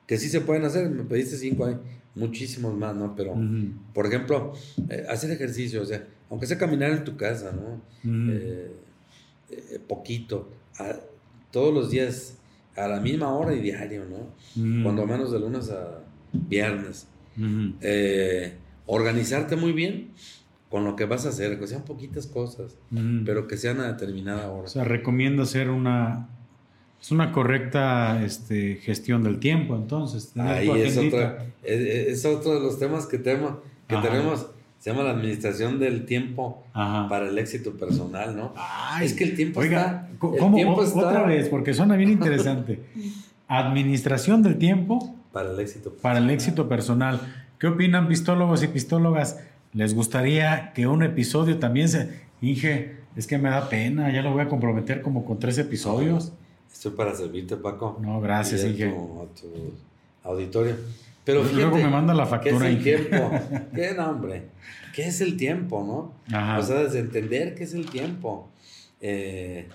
que 0.06 0.18
sí 0.18 0.28
se 0.28 0.40
pueden 0.40 0.64
hacer. 0.64 0.90
Me 0.90 1.05
pediste 1.05 1.36
cinco 1.36 1.66
ahí 1.66 1.77
muchísimos 2.16 2.74
más, 2.77 2.97
¿no? 2.97 3.14
Pero, 3.14 3.36
por 3.94 4.06
ejemplo, 4.06 4.55
eh, 4.89 5.06
hacer 5.09 5.31
ejercicio, 5.31 5.82
o 5.82 5.85
sea, 5.85 6.05
aunque 6.31 6.47
sea 6.47 6.59
caminar 6.59 6.90
en 6.90 7.05
tu 7.05 7.16
casa, 7.16 7.52
¿no? 7.52 7.81
Eh, 8.05 8.73
eh, 9.51 9.81
poquito, 9.86 10.51
todos 11.52 11.73
los 11.73 11.90
días, 11.90 12.35
a 12.74 12.89
la 12.89 13.01
misma 13.01 13.32
hora 13.35 13.55
y 13.55 13.60
diario, 13.60 14.05
¿no? 14.05 14.82
Cuando 14.82 15.06
menos 15.06 15.31
de 15.31 15.39
lunes 15.39 15.70
a 15.70 16.01
viernes. 16.32 17.09
organizarte 18.86 19.57
muy 19.57 19.73
bien 19.73 20.11
con 20.70 20.85
lo 20.85 20.97
que 20.97 21.05
vas 21.05 21.27
a 21.27 21.31
hacer, 21.31 21.59
que 21.59 21.66
sean 21.66 21.82
poquitas 21.82 22.27
cosas, 22.27 22.77
pero 23.24 23.47
que 23.47 23.57
sean 23.57 23.81
a 23.81 23.86
determinada 23.86 24.51
hora. 24.51 24.65
O 24.65 24.69
sea, 24.69 24.85
recomiendo 24.85 25.44
hacer 25.44 25.70
una, 25.70 26.28
es 27.01 27.11
una 27.12 27.32
correcta 27.32 28.23
este, 28.24 28.77
gestión 28.77 29.23
del 29.23 29.39
tiempo, 29.39 29.77
entonces. 29.77 30.36
Ahí 30.36 30.69
es, 30.70 30.97
es, 31.62 32.24
otro 32.24 32.55
de 32.55 32.61
los 32.61 32.78
temas 32.78 33.07
que, 33.07 33.19
tenemos, 33.19 33.59
que 33.86 33.97
tenemos. 33.97 34.48
Se 34.78 34.90
llama 34.90 35.05
la 35.05 35.12
administración 35.12 35.78
del 35.78 36.05
tiempo 36.05 36.65
para 36.74 37.28
el 37.28 37.39
éxito 37.39 37.77
personal, 37.77 38.36
¿no? 38.36 38.53
es 39.01 39.15
que 39.15 39.24
el 39.24 39.35
tiempo 39.35 39.62
está. 39.62 40.09
¿cómo, 40.19 40.77
Otra 40.77 41.23
vez, 41.23 41.48
porque 41.48 41.74
suena 41.74 41.97
bien 41.97 42.11
interesante. 42.11 42.81
administración 43.48 44.43
del 44.43 44.59
tiempo 44.59 45.15
para 45.37 45.51
el 45.51 45.61
éxito 45.61 45.91
personal. 45.91 46.03
Para 46.03 46.19
el 46.19 46.31
éxito 46.31 46.67
personal. 46.67 47.21
¿Qué 47.59 47.67
opinan 47.67 48.09
pistólogos 48.09 48.63
y 48.63 48.69
pistólogas? 48.69 49.39
¿Les 49.75 49.95
gustaría 49.95 50.73
que 50.73 50.87
un 50.87 51.03
episodio 51.03 51.59
también 51.59 51.91
se... 51.91 52.23
Inge, 52.41 52.97
es 53.17 53.27
que 53.27 53.37
me 53.37 53.51
da 53.51 53.69
pena, 53.69 54.11
ya 54.11 54.23
lo 54.23 54.33
voy 54.33 54.41
a 54.41 54.49
comprometer 54.49 55.03
como 55.03 55.27
con 55.27 55.39
tres 55.39 55.59
episodios. 55.59 56.33
Estoy 56.73 56.93
para 56.93 57.15
servirte, 57.15 57.59
Paco. 57.59 57.99
No, 58.01 58.19
gracias, 58.19 58.65
Inge. 58.65 58.87
A 58.87 58.91
tu 59.39 59.75
auditorio. 60.23 60.75
Pero 61.23 61.43
fíjate, 61.43 61.61
Luego 61.61 61.77
me 61.77 61.89
manda 61.89 62.15
la 62.15 62.25
factura. 62.25 62.71
¿Qué 62.71 62.95
es 62.95 63.01
el 63.01 63.09
tiempo? 63.11 63.31
¿Qué 63.75 63.93
nombre? 63.93 64.43
¿Qué 64.95 65.07
es 65.07 65.21
el 65.21 65.37
tiempo, 65.37 65.85
no? 65.85 66.35
Ajá. 66.35 66.61
O 66.61 66.63
sea, 66.63 66.77
desde 66.77 67.01
entender 67.01 67.55
qué 67.55 67.65
es 67.65 67.75
el 67.75 67.91
tiempo. 67.91 68.49
Eh, 69.03 69.69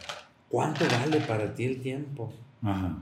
¿Cuánto 0.50 0.86
vale 0.86 1.20
para 1.20 1.54
ti 1.54 1.66
el 1.66 1.82
tiempo? 1.82 2.34
Ajá. 2.64 2.98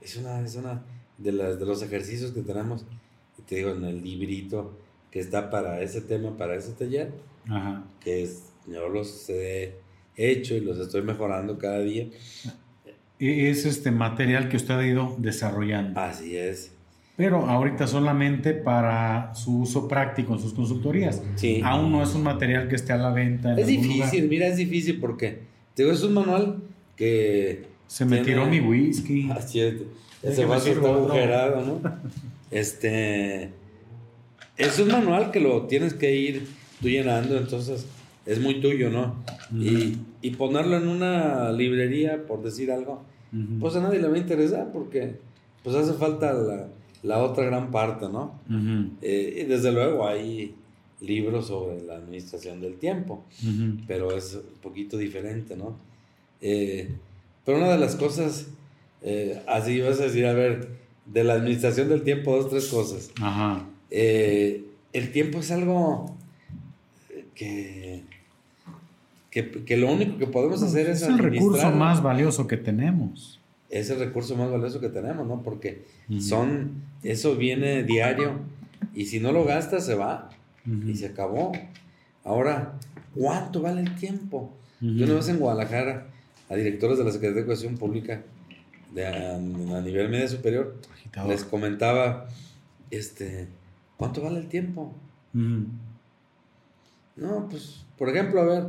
Es 0.00 0.16
una, 0.16 0.40
es 0.40 0.56
una 0.56 0.80
de, 1.18 1.32
las, 1.32 1.58
de 1.58 1.66
los 1.66 1.82
ejercicios 1.82 2.32
que 2.32 2.40
tenemos, 2.42 2.84
te 3.46 3.56
digo, 3.56 3.70
en 3.70 3.84
el 3.84 4.02
librito 4.02 4.76
que 5.10 5.20
está 5.20 5.50
para 5.50 5.82
ese 5.82 6.00
tema, 6.00 6.36
para 6.36 6.54
ese 6.56 6.72
taller, 6.72 7.12
Ajá. 7.48 7.84
que 8.00 8.22
es, 8.22 8.52
yo 8.66 8.88
los 8.88 9.28
he 9.30 9.76
hecho 10.16 10.54
y 10.54 10.60
los 10.60 10.78
estoy 10.78 11.02
mejorando 11.02 11.58
cada 11.58 11.80
día 11.80 12.08
es 13.18 13.66
este 13.66 13.90
material 13.90 14.48
que 14.48 14.56
usted 14.56 14.74
ha 14.74 14.86
ido 14.86 15.16
desarrollando. 15.18 15.98
Así 16.00 16.36
es. 16.36 16.72
pero 17.16 17.46
ahorita 17.46 17.88
solamente 17.88 18.52
para 18.52 19.34
su 19.34 19.62
uso 19.62 19.88
práctico 19.88 20.34
en 20.34 20.40
sus 20.40 20.54
consultorías. 20.54 21.20
Sí. 21.34 21.60
Aún 21.64 21.90
no 21.90 22.02
es 22.02 22.14
un 22.14 22.22
material 22.22 22.68
que 22.68 22.76
esté 22.76 22.92
a 22.92 22.96
la 22.96 23.10
venta. 23.10 23.58
es 23.58 23.66
difícil, 23.66 24.28
mira, 24.28 24.46
es 24.46 24.56
difícil 24.56 25.00
porque 25.00 25.40
te 25.74 25.82
digo, 25.82 25.92
es 25.92 26.02
un 26.02 26.14
manual 26.14 26.62
que... 26.94 27.66
Se 27.88 28.04
me 28.04 28.18
tiró 28.18 28.46
mi 28.46 28.60
whisky. 28.60 29.28
Ah, 29.32 29.40
cierto. 29.40 29.84
Ese 30.22 30.44
vaso 30.44 30.70
está 30.70 30.88
agujerado, 30.88 31.62
¿no? 31.64 31.80
este... 32.50 33.50
Es 34.56 34.78
un 34.80 34.88
manual 34.88 35.30
que 35.30 35.38
lo 35.38 35.66
tienes 35.66 35.94
que 35.94 36.16
ir 36.16 36.48
tú 36.80 36.88
llenando, 36.88 37.36
entonces 37.36 37.86
es 38.26 38.40
muy 38.40 38.60
tuyo, 38.60 38.90
¿no? 38.90 39.14
y, 39.56 39.98
y, 40.20 40.30
ponerlo 40.32 40.76
en 40.76 40.88
una 40.88 41.52
librería, 41.52 42.26
por 42.26 42.42
decir 42.42 42.72
algo, 42.72 43.02
pues 43.60 43.76
a 43.76 43.80
nadie 43.80 44.00
le 44.00 44.08
va 44.08 44.16
a 44.16 44.18
interesar 44.18 44.72
porque 44.72 45.16
pues 45.62 45.76
hace 45.76 45.92
falta 45.94 46.32
la, 46.32 46.68
la 47.02 47.22
otra 47.22 47.44
gran 47.44 47.70
parte, 47.70 48.08
¿no? 48.08 48.40
Eh, 49.02 49.42
y 49.42 49.44
desde 49.44 49.72
luego 49.72 50.06
hay 50.06 50.54
libros 51.00 51.46
sobre 51.46 51.80
la 51.82 51.96
administración 51.96 52.60
del 52.60 52.76
tiempo, 52.76 53.24
pero 53.86 54.16
es 54.16 54.34
un 54.34 54.60
poquito 54.60 54.96
diferente, 54.96 55.56
¿no? 55.56 55.76
Eh, 56.40 56.90
pero 57.44 57.58
una 57.58 57.68
de 57.68 57.78
las 57.78 57.96
cosas, 57.96 58.48
eh, 59.02 59.42
así 59.46 59.80
vas 59.80 60.00
a 60.00 60.04
decir, 60.04 60.26
a 60.26 60.32
ver, 60.32 60.68
de 61.06 61.24
la 61.24 61.34
administración 61.34 61.88
del 61.88 62.02
tiempo, 62.02 62.36
dos, 62.36 62.50
tres 62.50 62.66
cosas. 62.66 63.10
el 63.90 65.12
tiempo 65.12 65.38
es 65.38 65.50
algo 65.50 66.16
que, 67.34 68.02
que, 69.30 69.76
lo 69.76 69.92
único 69.92 70.18
que 70.18 70.26
podemos 70.26 70.62
hacer 70.62 70.88
es... 70.88 71.02
Es 71.02 71.08
el 71.08 71.18
recurso 71.18 71.70
más 71.70 72.02
valioso 72.02 72.46
que 72.46 72.56
tenemos 72.56 73.38
es 73.70 73.90
el 73.90 73.98
recurso 73.98 74.36
más 74.36 74.50
valioso 74.50 74.80
que 74.80 74.88
tenemos, 74.88 75.26
¿no? 75.26 75.42
Porque 75.42 75.84
son, 76.20 76.82
eso 77.02 77.36
viene 77.36 77.82
diario 77.82 78.32
y 78.94 79.06
si 79.06 79.20
no 79.20 79.32
lo 79.32 79.44
gastas 79.44 79.84
se 79.84 79.94
va 79.94 80.30
y 80.86 80.94
se 80.94 81.06
acabó. 81.06 81.52
Ahora, 82.24 82.78
¿cuánto 83.14 83.60
vale 83.60 83.82
el 83.82 83.94
tiempo? 83.96 84.54
Yo 84.80 85.04
una 85.04 85.14
vez 85.14 85.28
en 85.28 85.38
Guadalajara, 85.38 86.06
a 86.48 86.54
directores 86.54 86.98
de 86.98 87.04
la 87.04 87.10
Secretaría 87.10 87.34
de 87.34 87.40
Educación 87.42 87.76
Pública 87.76 88.22
de, 88.92 89.06
a, 89.06 89.38
nivel 89.38 90.08
medio 90.08 90.28
superior, 90.28 90.76
les 91.26 91.44
comentaba, 91.44 92.28
este, 92.90 93.48
¿cuánto 93.96 94.22
vale 94.22 94.38
el 94.38 94.48
tiempo? 94.48 94.92
No, 95.32 95.68
pues, 97.48 97.84
por 97.96 98.08
ejemplo, 98.08 98.40
a 98.40 98.44
ver, 98.44 98.66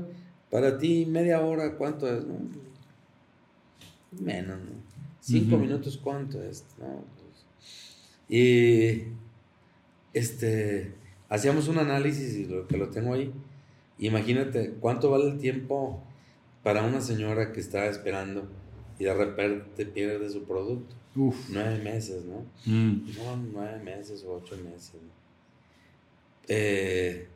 para 0.50 0.78
ti 0.78 1.06
media 1.06 1.42
hora, 1.42 1.76
¿cuánto 1.76 2.08
es? 2.08 2.24
Menos, 4.20 4.60
¿no? 4.60 4.90
Cinco 5.22 5.58
minutos, 5.58 6.00
¿cuánto 6.02 6.42
es? 6.42 6.66
Pues, 6.78 7.46
y 8.30 9.04
este, 10.14 10.94
hacíamos 11.30 11.68
un 11.68 11.80
análisis 11.80 12.36
y 12.36 12.46
lo 12.46 12.68
que 12.68 12.78
lo 12.78 12.90
tengo 12.90 13.14
ahí. 13.14 13.34
Imagínate 13.98 14.76
cuánto 14.80 15.12
vale 15.12 15.32
el 15.32 15.40
tiempo 15.40 16.02
para 16.64 16.84
una 16.84 17.02
señora 17.02 17.52
que 17.52 17.60
está 17.60 17.88
esperando 17.88 18.48
y 19.00 19.06
de 19.06 19.14
repente 19.14 19.86
pierde 19.86 20.30
su 20.30 20.44
producto. 20.44 20.96
Nueve 21.50 21.80
meses, 21.84 22.24
¿no? 22.26 22.46
Mm. 22.66 23.08
No, 23.18 23.38
nueve 23.52 23.82
meses 23.84 24.24
o 24.24 24.36
ocho 24.36 24.56
meses. 24.58 24.96
Eh, 26.48 27.28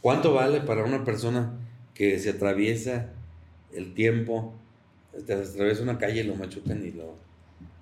¿Cuánto 0.00 0.34
vale 0.34 0.60
para 0.60 0.84
una 0.84 1.04
persona 1.04 1.52
que 1.94 2.18
se 2.18 2.30
atraviesa 2.30 3.10
el 3.74 3.94
tiempo, 3.94 4.54
te 5.26 5.34
atraviesa 5.34 5.82
una 5.82 5.98
calle 5.98 6.20
y 6.20 6.24
lo 6.24 6.34
machucan 6.34 6.84
y 6.84 6.92
lo 6.92 7.14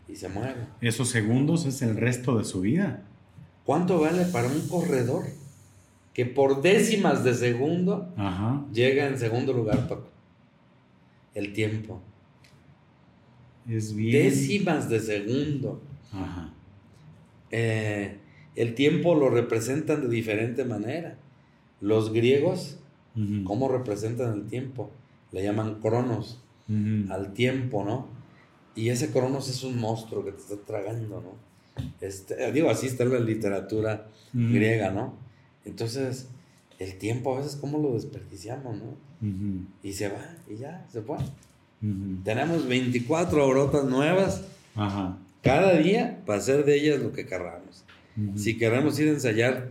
y 0.08 0.16
se 0.16 0.28
mueve. 0.28 0.66
Esos 0.80 1.08
segundos 1.08 1.66
es 1.66 1.82
el 1.82 1.96
resto 1.96 2.38
de 2.38 2.44
su 2.44 2.62
vida. 2.62 3.04
¿Cuánto 3.64 4.00
vale 4.00 4.24
para 4.24 4.48
un 4.48 4.66
corredor 4.68 5.24
que 6.14 6.24
por 6.24 6.62
décimas 6.62 7.24
de 7.24 7.34
segundo 7.34 8.08
llega 8.72 9.06
en 9.06 9.18
segundo 9.18 9.52
lugar, 9.52 9.86
Paco? 9.86 10.08
El 11.34 11.52
tiempo. 11.52 12.00
Es 13.68 13.94
bien. 13.94 14.30
Décimas 14.30 14.88
de 14.88 15.00
segundo. 15.00 15.80
Ajá. 16.12 16.52
Eh, 17.50 18.16
el 18.56 18.74
tiempo 18.74 19.14
lo 19.14 19.30
representan 19.30 20.02
de 20.02 20.08
diferente 20.08 20.64
manera. 20.64 21.16
Los 21.80 22.12
griegos, 22.12 22.78
¿cómo 23.44 23.68
representan 23.68 24.32
el 24.34 24.46
tiempo? 24.46 24.90
Le 25.32 25.42
llaman 25.42 25.80
cronos 25.80 26.40
al 27.08 27.32
tiempo, 27.34 27.84
¿no? 27.84 28.08
Y 28.74 28.90
ese 28.90 29.10
Cronos 29.10 29.48
es 29.48 29.64
un 29.64 29.80
monstruo 29.80 30.24
que 30.24 30.32
te 30.32 30.38
está 30.38 30.56
tragando, 30.56 31.20
¿no? 31.20 31.84
Este, 32.00 32.52
digo, 32.52 32.70
así 32.70 32.86
está 32.86 33.04
la 33.04 33.18
literatura 33.18 34.08
griega, 34.32 34.90
¿no? 34.90 35.14
Entonces, 35.64 36.28
el 36.78 36.96
tiempo 36.98 37.34
a 37.34 37.38
veces, 37.38 37.56
¿cómo 37.56 37.78
lo 37.78 37.94
desperdiciamos, 37.94 38.76
no? 38.76 38.96
Y 39.82 39.92
se 39.92 40.08
va, 40.08 40.36
y 40.48 40.56
ya, 40.56 40.86
se 40.92 41.02
fue. 41.02 41.16
Tenemos 42.24 42.66
24 42.66 43.46
orotas 43.46 43.84
nuevas 43.84 44.42
cada 45.42 45.74
día 45.74 46.18
para 46.26 46.38
hacer 46.38 46.64
de 46.64 46.76
ellas 46.76 47.00
lo 47.00 47.12
que 47.12 47.26
querramos. 47.26 47.84
Si 48.36 48.58
queremos 48.58 48.98
ir 48.98 49.08
a 49.08 49.12
ensayar 49.12 49.68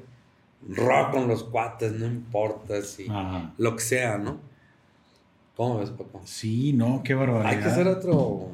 rock 0.69 1.11
con 1.11 1.27
los 1.27 1.43
cuates, 1.43 1.93
no 1.93 2.05
importa 2.05 2.81
si 2.81 3.07
lo 3.57 3.75
que 3.75 3.81
sea, 3.81 4.17
¿no? 4.17 4.37
¿Cómo 5.55 5.79
ves, 5.79 5.89
papá? 5.89 6.19
Sí, 6.23 6.71
no, 6.71 7.01
qué 7.03 7.13
barbaridad. 7.13 7.51
Hay 7.51 7.57
que 7.57 7.65
hacer 7.65 7.87
otro 7.87 8.51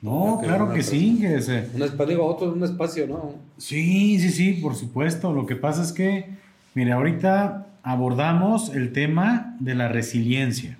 no, 0.00 0.38
claro 0.42 0.72
que 0.72 0.82
sí. 0.82 1.18
Que 1.20 1.36
Un 1.74 1.82
espacio, 1.82 2.24
otro 2.24 2.52
un 2.52 2.62
espacio, 2.62 3.06
¿no? 3.06 3.34
Sí, 3.56 4.18
sí, 4.20 4.30
sí, 4.30 4.52
por 4.54 4.76
supuesto. 4.76 5.32
Lo 5.32 5.46
que 5.46 5.56
pasa 5.56 5.82
es 5.82 5.92
que, 5.92 6.30
mire, 6.74 6.92
ahorita 6.92 7.66
abordamos 7.82 8.70
el 8.74 8.92
tema 8.92 9.56
de 9.58 9.74
la 9.74 9.88
resiliencia. 9.88 10.78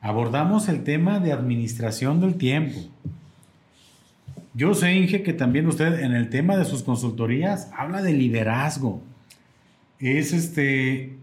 Abordamos 0.00 0.68
el 0.68 0.84
tema 0.84 1.18
de 1.18 1.32
administración 1.32 2.20
del 2.20 2.36
tiempo. 2.36 2.78
Yo 4.54 4.74
sé, 4.74 4.94
Inge, 4.94 5.22
que 5.22 5.32
también 5.32 5.66
usted 5.66 6.00
en 6.00 6.12
el 6.12 6.30
tema 6.30 6.56
de 6.56 6.64
sus 6.64 6.82
consultorías 6.82 7.70
habla 7.76 8.02
de 8.02 8.12
liderazgo. 8.12 9.02
Es 9.98 10.32
este. 10.32 11.16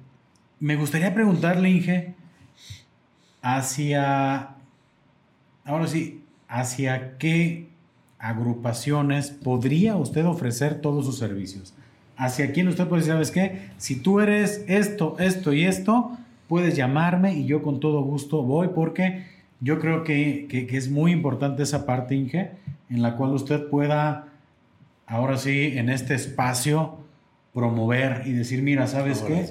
Me 0.60 0.76
gustaría 0.76 1.14
preguntarle, 1.14 1.70
Inge, 1.70 2.14
hacia. 3.42 4.56
Ahora 5.66 5.88
sí, 5.88 6.24
hacia 6.48 7.18
qué 7.18 7.70
agrupaciones 8.20 9.32
podría 9.32 9.96
usted 9.96 10.26
ofrecer 10.26 10.82
todos 10.82 11.06
sus 11.06 11.18
servicios. 11.18 11.74
Hacia 12.16 12.52
quién 12.54 12.68
usted 12.68 12.88
puede 12.88 13.02
decir, 13.02 13.14
¿sabes 13.14 13.32
qué? 13.32 13.70
Si 13.78 13.96
tú 13.96 14.20
eres 14.20 14.64
esto, 14.68 15.18
esto 15.20 15.52
y 15.52 15.66
esto, 15.66 16.18
puedes 16.54 16.76
llamarme 16.76 17.34
y 17.34 17.48
yo 17.48 17.64
con 17.64 17.80
todo 17.80 18.04
gusto 18.04 18.44
voy 18.44 18.68
porque 18.76 19.26
yo 19.60 19.80
creo 19.80 20.04
que, 20.04 20.46
es 20.70 20.88
muy 20.88 21.12
importante 21.12 21.64
esa 21.64 21.88
parte, 21.88 22.14
Inge, 22.14 22.52
en 22.92 23.02
la 23.02 23.18
cual 23.18 23.32
usted 23.32 23.70
pueda, 23.70 24.28
ahora 25.08 25.38
sí, 25.38 25.72
en 25.76 25.90
este 25.90 26.14
espacio, 26.14 27.00
promover 27.56 28.28
y 28.28 28.34
decir, 28.34 28.62
mira, 28.62 28.86
¿sabes 28.86 29.24
qué? 29.24 29.50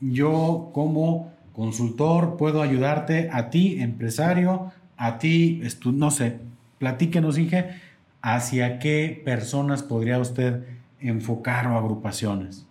Yo 0.00 0.70
como 0.72 1.32
consultor 1.54 2.36
puedo 2.36 2.62
ayudarte 2.62 3.30
a 3.32 3.50
ti, 3.50 3.80
empresario, 3.80 4.70
a 4.96 5.18
ti, 5.18 5.60
no 5.86 6.12
sé, 6.12 6.36
platíquenos, 6.78 7.36
Inge, 7.36 7.80
hacia 8.22 8.78
qué 8.78 9.20
personas 9.24 9.82
podría 9.82 10.20
usted 10.20 10.62
enfocar 11.00 11.66
o 11.66 11.76
agrupaciones. 11.76 12.64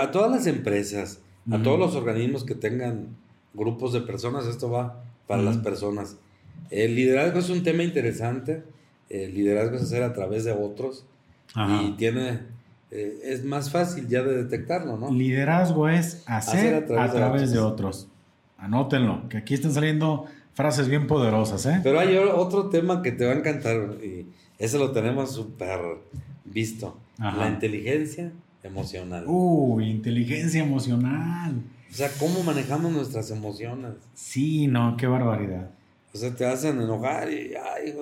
A 0.00 0.10
todas 0.10 0.32
las 0.32 0.48
empresas, 0.48 1.20
a 1.50 1.62
todos 1.62 1.78
los 1.78 1.96
organismos 1.96 2.44
que 2.44 2.54
tengan 2.54 3.16
grupos 3.54 3.92
de 3.92 4.00
personas, 4.00 4.46
esto 4.46 4.70
va 4.70 5.02
para 5.26 5.42
las 5.42 5.58
personas. 5.58 6.16
El 6.70 6.94
liderazgo 6.94 7.38
es 7.38 7.50
un 7.50 7.62
tema 7.62 7.82
interesante. 7.82 8.62
El 9.08 9.34
liderazgo 9.34 9.76
es 9.76 9.82
hacer 9.82 10.02
a 10.02 10.12
través 10.12 10.44
de 10.44 10.52
otros 10.52 11.04
y 11.56 11.92
tiene 11.92 12.40
eh, 12.94 13.20
es 13.24 13.42
más 13.42 13.70
fácil 13.70 14.06
ya 14.06 14.22
de 14.22 14.44
detectarlo, 14.44 14.98
¿no? 14.98 15.10
Liderazgo 15.10 15.88
es 15.88 16.22
hacer, 16.26 16.74
a 16.74 17.10
través, 17.10 17.50
de, 17.50 17.58
otros. 17.58 18.08
Anótenlo, 18.58 19.30
que 19.30 19.38
aquí 19.38 19.54
están 19.54 19.72
saliendo 19.72 20.26
frases 20.52 20.88
bien 20.88 21.06
poderosas, 21.06 21.64
¿eh? 21.64 21.80
Pero 21.82 21.98
hay 21.98 22.16
otro 22.16 22.68
tema 22.68 23.00
que 23.00 23.12
te 23.12 23.24
va 23.24 23.32
a 23.32 23.36
encantar 23.36 23.96
y 24.02 24.26
ese 24.58 24.78
lo 24.78 24.92
tenemos 24.92 25.32
súper 25.32 25.80
visto. 26.44 26.98
La 27.18 27.48
inteligencia 27.48 28.30
emocional. 28.62 29.24
Uy, 29.26 29.90
inteligencia 29.90 30.62
emocional. 30.62 31.62
O 31.90 31.94
sea, 31.94 32.10
¿cómo 32.18 32.42
manejamos 32.42 32.92
nuestras 32.92 33.30
emociones? 33.30 33.92
Sí, 34.14 34.66
no, 34.66 34.96
qué 34.96 35.06
barbaridad. 35.06 35.70
O 36.14 36.18
sea, 36.18 36.34
te 36.34 36.46
hacen 36.46 36.80
enojar 36.80 37.30
y, 37.30 37.54
ay, 37.54 37.94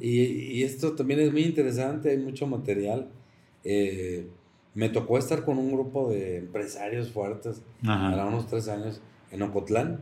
y, 0.00 0.20
y 0.20 0.62
esto 0.62 0.92
también 0.94 1.20
es 1.20 1.32
muy 1.32 1.42
interesante, 1.42 2.10
hay 2.10 2.18
mucho 2.18 2.46
material. 2.46 3.08
Eh, 3.64 4.28
me 4.74 4.88
tocó 4.90 5.18
estar 5.18 5.44
con 5.44 5.58
un 5.58 5.72
grupo 5.72 6.10
de 6.10 6.36
empresarios 6.36 7.10
fuertes, 7.10 7.62
Ajá. 7.82 8.26
unos 8.26 8.46
tres 8.46 8.68
años, 8.68 9.00
en 9.32 9.42
Ocotlán, 9.42 10.00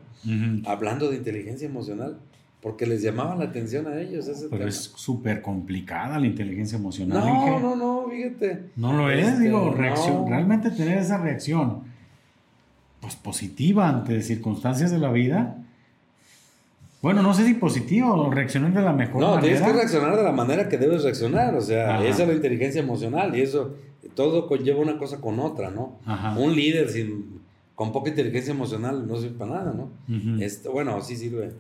hablando 0.67 1.11
de 1.11 1.17
inteligencia 1.17 1.67
emocional, 1.67 2.19
porque 2.65 2.87
les 2.87 3.03
llamaba 3.03 3.37
la 3.37 3.45
atención 3.45 3.87
a 3.87 4.01
ellos. 4.01 4.27
Pero 4.51 4.67
es 4.67 4.95
súper 4.97 5.43
complicada 5.43 6.19
la 6.19 6.27
inteligencia 6.27 6.79
emocional. 6.79 7.19
No, 7.23 7.61
no, 7.61 7.77
no, 7.77 8.09
fíjate. 8.09 8.71
No 8.77 8.95
lo 8.95 9.11
es, 9.11 9.29
este, 9.29 9.43
digo, 9.43 9.71
reacción. 9.75 10.27
Realmente 10.27 10.71
tener 10.71 10.97
esa 10.97 11.19
reacción, 11.19 11.83
pues 13.03 13.17
positiva 13.17 13.87
ante 13.87 14.23
circunstancias 14.23 14.91
de 14.91 14.99
la 14.99 15.13
vida. 15.13 15.59
Bueno, 17.03 17.21
no 17.21 17.35
sé 17.35 17.45
si 17.45 17.53
positiva 17.53 18.11
o 18.15 18.31
reaccionar 18.31 18.73
de 18.73 18.81
la 18.81 18.95
mejor 18.95 19.21
manera. 19.21 19.35
No, 19.35 19.43
tienes 19.43 19.61
que 19.61 19.73
reaccionar 19.75 20.17
de 20.17 20.23
la 20.23 20.33
manera 20.33 20.67
que 20.67 20.79
debes 20.79 21.03
reaccionar. 21.03 21.55
O 21.57 21.61
sea, 21.61 22.03
esa 22.03 22.23
es 22.23 22.29
la 22.29 22.35
inteligencia 22.35 22.81
emocional 22.81 23.37
y 23.37 23.43
eso, 23.43 23.75
todo 24.15 24.47
conlleva 24.47 24.81
una 24.81 24.97
cosa 24.97 25.21
con 25.21 25.39
otra, 25.39 25.71
¿no? 25.71 25.99
Un 26.39 26.57
líder 26.57 26.89
sin, 26.89 27.43
con 27.75 27.93
poca 27.93 28.09
inteligencia 28.09 28.55
emocional 28.55 29.07
no 29.07 29.19
sirve 29.19 29.37
para 29.37 29.51
nada, 29.51 29.75
¿no? 29.75 29.91
bueno, 30.73 31.03
sí 31.03 31.15
sirve 31.15 31.53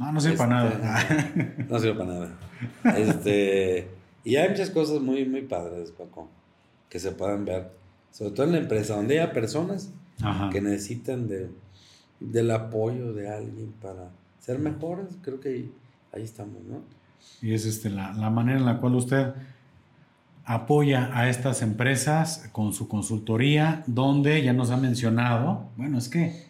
no, 0.00 0.12
no 0.12 0.20
sirve 0.20 0.38
para 0.38 0.66
este, 0.66 0.82
nada. 0.82 1.32
no 1.68 1.78
sirve 1.78 1.94
para 1.94 2.10
nada. 2.10 2.30
Este, 2.96 3.88
y 4.24 4.36
hay 4.36 4.48
muchas 4.48 4.70
cosas 4.70 5.02
muy, 5.02 5.26
muy 5.26 5.42
padres, 5.42 5.90
Paco, 5.90 6.30
que 6.88 6.98
se 6.98 7.12
puedan 7.12 7.44
ver. 7.44 7.70
Sobre 8.10 8.30
todo 8.30 8.46
en 8.46 8.52
la 8.52 8.58
empresa, 8.58 8.96
donde 8.96 9.20
hay 9.20 9.28
personas 9.28 9.92
que 10.50 10.62
necesitan 10.62 11.28
de, 11.28 11.50
del 12.18 12.50
apoyo 12.50 13.12
de 13.12 13.28
alguien 13.28 13.72
para 13.80 14.10
ser 14.38 14.58
mejores. 14.58 15.18
Creo 15.20 15.38
que 15.38 15.50
ahí, 15.50 15.72
ahí 16.12 16.22
estamos, 16.22 16.62
¿no? 16.64 16.80
Y 17.42 17.52
es 17.52 17.66
este, 17.66 17.90
la, 17.90 18.14
la 18.14 18.30
manera 18.30 18.58
en 18.58 18.64
la 18.64 18.80
cual 18.80 18.94
usted 18.94 19.34
apoya 20.46 21.10
a 21.12 21.28
estas 21.28 21.60
empresas 21.60 22.48
con 22.52 22.72
su 22.72 22.88
consultoría, 22.88 23.84
donde 23.86 24.42
ya 24.42 24.54
nos 24.54 24.70
ha 24.70 24.78
mencionado, 24.78 25.68
bueno, 25.76 25.98
es 25.98 26.08
que 26.08 26.46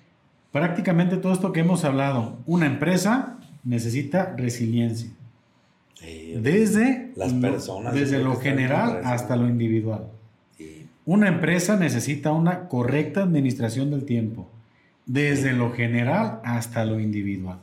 prácticamente 0.53 1.17
todo 1.17 1.33
esto 1.33 1.53
que 1.53 1.61
hemos 1.61 1.85
hablado, 1.85 2.39
una 2.47 2.67
empresa 2.67 3.40
necesita 3.65 4.35
resiliencia. 4.37 5.11
desde 6.01 7.13
las 7.17 7.33
personas. 7.35 7.95
desde 7.95 8.19
lo 8.23 8.37
general 8.37 9.03
hasta 9.05 9.37
lo 9.37 9.49
individual. 9.49 10.07
Una 11.05 11.29
empresa 11.29 11.77
necesita 11.77 12.31
una 12.33 12.69
correcta 12.69 13.23
administración 13.23 13.91
del 13.91 14.05
tiempo, 14.05 14.49
desde 15.07 15.53
lo 15.53 15.73
general 15.73 16.41
hasta 16.45 16.85
lo 16.85 17.01
individual. 17.01 17.59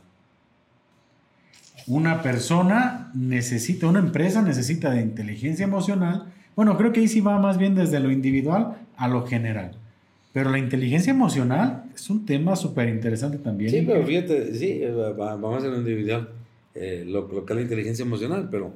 Una 1.86 2.20
persona 2.20 3.10
necesita, 3.14 3.86
una 3.86 4.00
empresa 4.00 4.42
necesita 4.42 4.90
de 4.90 5.00
inteligencia 5.00 5.64
emocional. 5.64 6.26
Bueno, 6.54 6.76
creo 6.76 6.92
que 6.92 7.00
ahí 7.00 7.08
sí 7.08 7.22
va 7.22 7.38
más 7.38 7.56
bien 7.56 7.74
desde 7.74 8.00
lo 8.00 8.10
individual 8.10 8.76
a 8.96 9.08
lo 9.08 9.26
general. 9.26 9.77
Pero 10.32 10.50
la 10.50 10.58
inteligencia 10.58 11.10
emocional 11.10 11.84
es 11.94 12.10
un 12.10 12.26
tema 12.26 12.54
súper 12.54 12.88
interesante 12.88 13.38
también. 13.38 13.70
Sí, 13.70 13.82
pero 13.86 14.04
fíjate, 14.04 14.54
sí, 14.54 14.82
vamos 15.16 15.54
a 15.54 15.58
hacer 15.58 15.70
un 15.70 15.78
individual, 15.78 16.30
eh, 16.74 17.04
lo, 17.06 17.28
que 17.28 17.52
es 17.52 17.56
la 17.56 17.62
inteligencia 17.62 18.04
emocional, 18.04 18.48
pero 18.50 18.74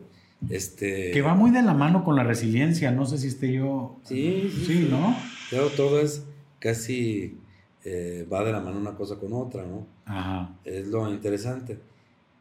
este... 0.49 1.11
Que 1.11 1.23
va 1.23 1.35
muy 1.35 1.51
de 1.51 1.63
la 1.63 1.75
mano 1.75 2.05
con 2.05 2.17
la 2.17 2.25
resiliencia, 2.25 2.91
no 2.91 3.05
sé 3.07 3.19
si 3.19 3.29
esté 3.29 3.53
yo... 3.53 4.01
Sí, 4.05 4.51
sí, 4.67 4.89
¿no? 4.91 5.17
Pero 5.51 5.69
todo 5.69 6.01
es 6.01 6.25
casi, 6.59 7.39
eh, 7.85 8.27
va 8.33 8.43
de 8.45 8.53
la 8.53 8.61
mano 8.61 8.79
una 8.79 8.95
cosa 8.95 9.17
con 9.17 9.33
otra, 9.35 9.65
¿no? 9.65 9.87
Ajá. 10.07 10.55
Es 10.65 10.87
lo 10.89 11.13
interesante. 11.13 11.79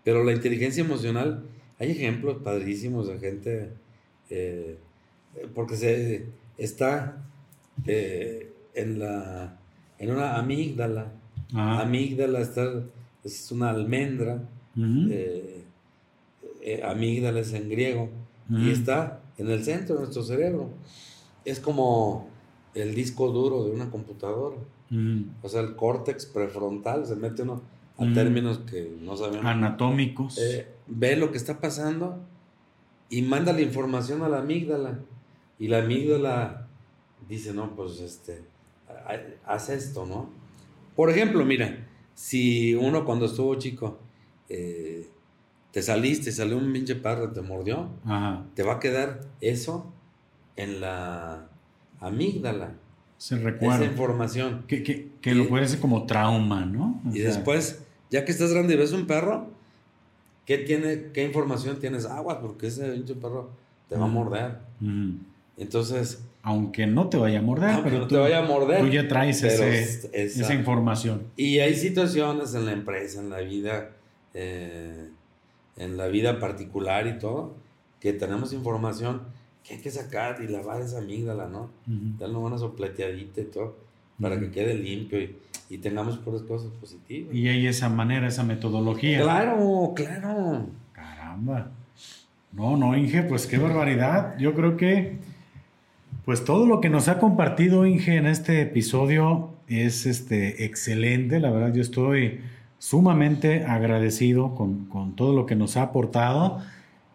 Pero 0.04 0.24
la 0.24 0.32
inteligencia 0.32 0.84
emocional, 0.84 1.44
hay 1.78 1.92
ejemplos 1.92 2.38
padrísimos 2.44 3.08
de 3.08 3.20
gente, 3.20 3.70
eh, 4.30 4.78
porque 5.54 5.76
se 5.76 6.26
está 6.58 7.18
en 8.74 9.00
la 9.00 9.58
en 10.02 10.12
una 10.12 10.38
amígdala. 10.38 11.12
Amígdala 11.54 12.40
está, 12.40 12.68
es 13.24 13.52
una 13.52 13.70
almendra. 13.70 14.42
Eh, 14.76 15.64
eh, 16.62 16.82
amígdala 16.84 17.40
es 17.40 17.54
en 17.54 17.70
griego. 17.70 18.10
Y 18.50 18.72
está 18.72 19.22
en 19.38 19.50
el 19.50 19.64
centro 19.64 19.96
de 19.96 20.02
nuestro 20.02 20.24
cerebro. 20.24 20.70
Es 21.46 21.60
como 21.60 22.28
el 22.74 22.96
disco 22.96 23.32
duro 23.32 23.64
de 23.64 23.72
una 23.72 23.92
computadora. 23.92 24.58
O 25.42 25.48
sea, 25.50 25.62
el 25.62 25.76
córtex 25.76 26.26
prefrontal, 26.26 27.06
se 27.06 27.16
mete 27.16 27.44
uno 27.44 27.62
a 27.98 28.14
términos 28.14 28.60
que 28.60 28.98
no 29.02 29.16
sabemos. 29.16 29.46
Anatómicos. 29.46 30.38
Eh, 30.40 30.68
ve 30.88 31.16
lo 31.16 31.32
que 31.32 31.38
está 31.38 31.60
pasando 31.60 32.18
y 33.10 33.22
manda 33.22 33.54
la 33.54 33.62
información 33.62 34.24
a 34.24 34.30
la 34.30 34.40
amígdala. 34.40 35.00
Y 35.60 35.68
la 35.68 35.84
amígdala 35.84 36.68
dice, 37.30 37.54
no, 37.54 37.76
pues 37.76 38.00
este, 38.00 38.42
haz 39.46 39.70
esto, 39.70 40.06
¿no? 40.06 40.30
Por 40.96 41.10
ejemplo, 41.10 41.46
mira, 41.46 41.88
si 42.14 42.76
uno 42.76 43.06
cuando 43.06 43.26
estuvo 43.26 43.56
chico 43.56 44.00
eh, 44.50 45.08
te 45.72 45.82
saliste, 45.82 46.32
salió 46.32 46.58
un 46.58 46.72
pinche 46.74 46.96
perro, 46.96 47.32
te 47.32 47.42
mordió, 47.42 47.90
te 48.56 48.64
va 48.64 48.74
a 48.74 48.80
quedar 48.80 49.22
eso 49.40 49.92
en 50.56 50.82
la 50.82 51.48
amígdala. 52.00 52.76
Se 53.18 53.38
recuerda. 53.38 53.76
Esa 53.78 53.86
información. 53.86 54.66
Que, 54.68 54.84
que, 54.84 55.36
lo 55.36 55.48
puede 55.48 55.68
ser 55.68 55.80
como 55.80 56.06
trauma, 56.06 56.66
¿no? 56.66 57.02
y 57.14 57.20
después, 57.20 57.84
ya 58.10 58.26
que 58.26 58.32
estás 58.32 58.52
grande 58.52 58.74
y 58.74 58.78
ves 58.78 58.92
un 58.92 59.08
perro, 59.08 59.50
¿qué, 60.46 60.58
tiene, 60.58 61.12
qué 61.14 61.24
información 61.24 61.80
tienes? 61.80 62.06
Agua, 62.06 62.42
porque 62.42 62.68
ese 62.68 62.92
pinche 62.92 63.16
perro 63.16 63.52
te 63.88 63.96
va 63.96 64.06
a 64.06 64.10
morder. 64.10 64.60
Entonces, 65.56 66.24
aunque 66.44 66.88
no 66.88 67.08
te 67.08 67.18
vaya 67.18 67.40
a 67.40 67.42
morder, 67.42 67.82
pero 67.84 68.02
tú, 68.02 68.16
te 68.16 68.18
vaya 68.18 68.40
a 68.40 68.48
morder, 68.48 68.82
tú 68.82 68.88
ya 68.88 69.08
traes 69.08 69.44
esa 69.44 70.54
información. 70.54 71.24
Y 71.36 71.60
hay 71.60 71.76
situaciones 71.76 72.54
en 72.56 72.66
la 72.66 72.72
empresa, 72.72 73.20
en 73.20 73.30
la 73.30 73.42
vida, 73.42 73.92
eh, 74.34 75.10
en 75.78 75.98
la 75.98 76.08
vida 76.08 76.40
particular 76.40 77.08
y 77.08 77.20
todo, 77.20 77.56
que 78.00 78.14
tenemos 78.14 78.54
información 78.54 79.22
que 79.64 79.76
hay 79.76 79.82
que 79.82 79.92
sacar 79.92 80.42
y 80.42 80.48
lavar 80.48 80.82
esa 80.82 80.98
amígdala, 80.98 81.48
¿no? 81.48 81.70
Darle 81.86 82.38
una 82.38 82.58
sopleteadita 82.58 83.42
y 83.42 83.46
todo, 83.46 83.78
para 84.20 84.40
que 84.40 84.50
quede 84.50 84.74
limpio 84.74 85.22
y, 85.22 85.36
y 85.70 85.78
tengamos 85.78 86.18
puras 86.18 86.42
cosas 86.42 86.72
positivas. 86.80 87.34
Y 87.34 87.48
hay 87.48 87.68
esa 87.68 87.88
manera, 87.88 88.28
esa 88.28 88.44
metodología. 88.44 89.22
Claro, 89.22 89.94
claro. 89.96 90.68
Caramba. 90.94 91.70
No, 92.52 92.76
no, 92.76 92.98
Inge, 92.98 93.24
pues 93.24 93.46
qué 93.46 93.60
barbaridad. 93.60 94.38
Yo 94.40 94.54
creo 94.56 94.76
que 94.76 95.20
pues 96.32 96.46
todo 96.46 96.66
lo 96.66 96.80
que 96.80 96.88
nos 96.88 97.10
ha 97.10 97.20
compartido 97.20 97.86
Inge 97.86 98.16
en 98.16 98.26
este 98.26 98.62
episodio 98.62 99.50
es 99.68 100.06
este, 100.06 100.64
excelente. 100.64 101.42
La 101.42 101.52
verdad, 101.52 101.74
yo 101.74 101.82
estoy 101.82 102.40
sumamente 102.80 103.66
agradecido 103.66 104.56
con, 104.56 104.88
todo 105.18 105.34
lo 105.36 105.46
que 105.46 105.58
nos 105.58 105.76
ha 105.76 105.82
aportado, 105.82 106.60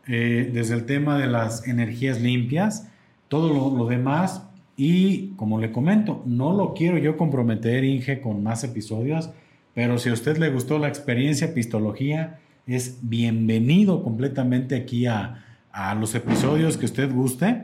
eh, 0.06 0.50
desde 0.52 0.74
el 0.74 0.84
tema 0.84 1.16
de 1.16 1.28
las 1.28 1.66
energías 1.66 2.20
limpias, 2.20 2.90
todo 3.28 3.54
lo, 3.54 3.74
lo, 3.74 3.86
demás. 3.86 4.50
Y 4.76 5.28
como 5.36 5.62
le 5.62 5.72
comento, 5.72 6.22
no 6.26 6.52
lo 6.52 6.74
quiero 6.74 6.98
yo 6.98 7.16
comprometer, 7.16 7.84
Inge, 7.84 8.20
con 8.20 8.42
más 8.42 8.64
episodios, 8.64 9.30
pero 9.72 9.96
si 9.96 10.10
a 10.10 10.12
usted 10.12 10.36
le 10.36 10.50
gustó 10.50 10.78
la 10.78 10.88
experiencia 10.88 11.54
Pistología, 11.54 12.38
es 12.66 12.98
bienvenido 13.00 14.02
completamente 14.02 14.76
aquí 14.76 15.06
a, 15.06 15.42
a 15.72 15.94
los 15.94 16.14
episodios 16.14 16.76
que 16.76 16.84
usted 16.84 17.10
guste. 17.10 17.62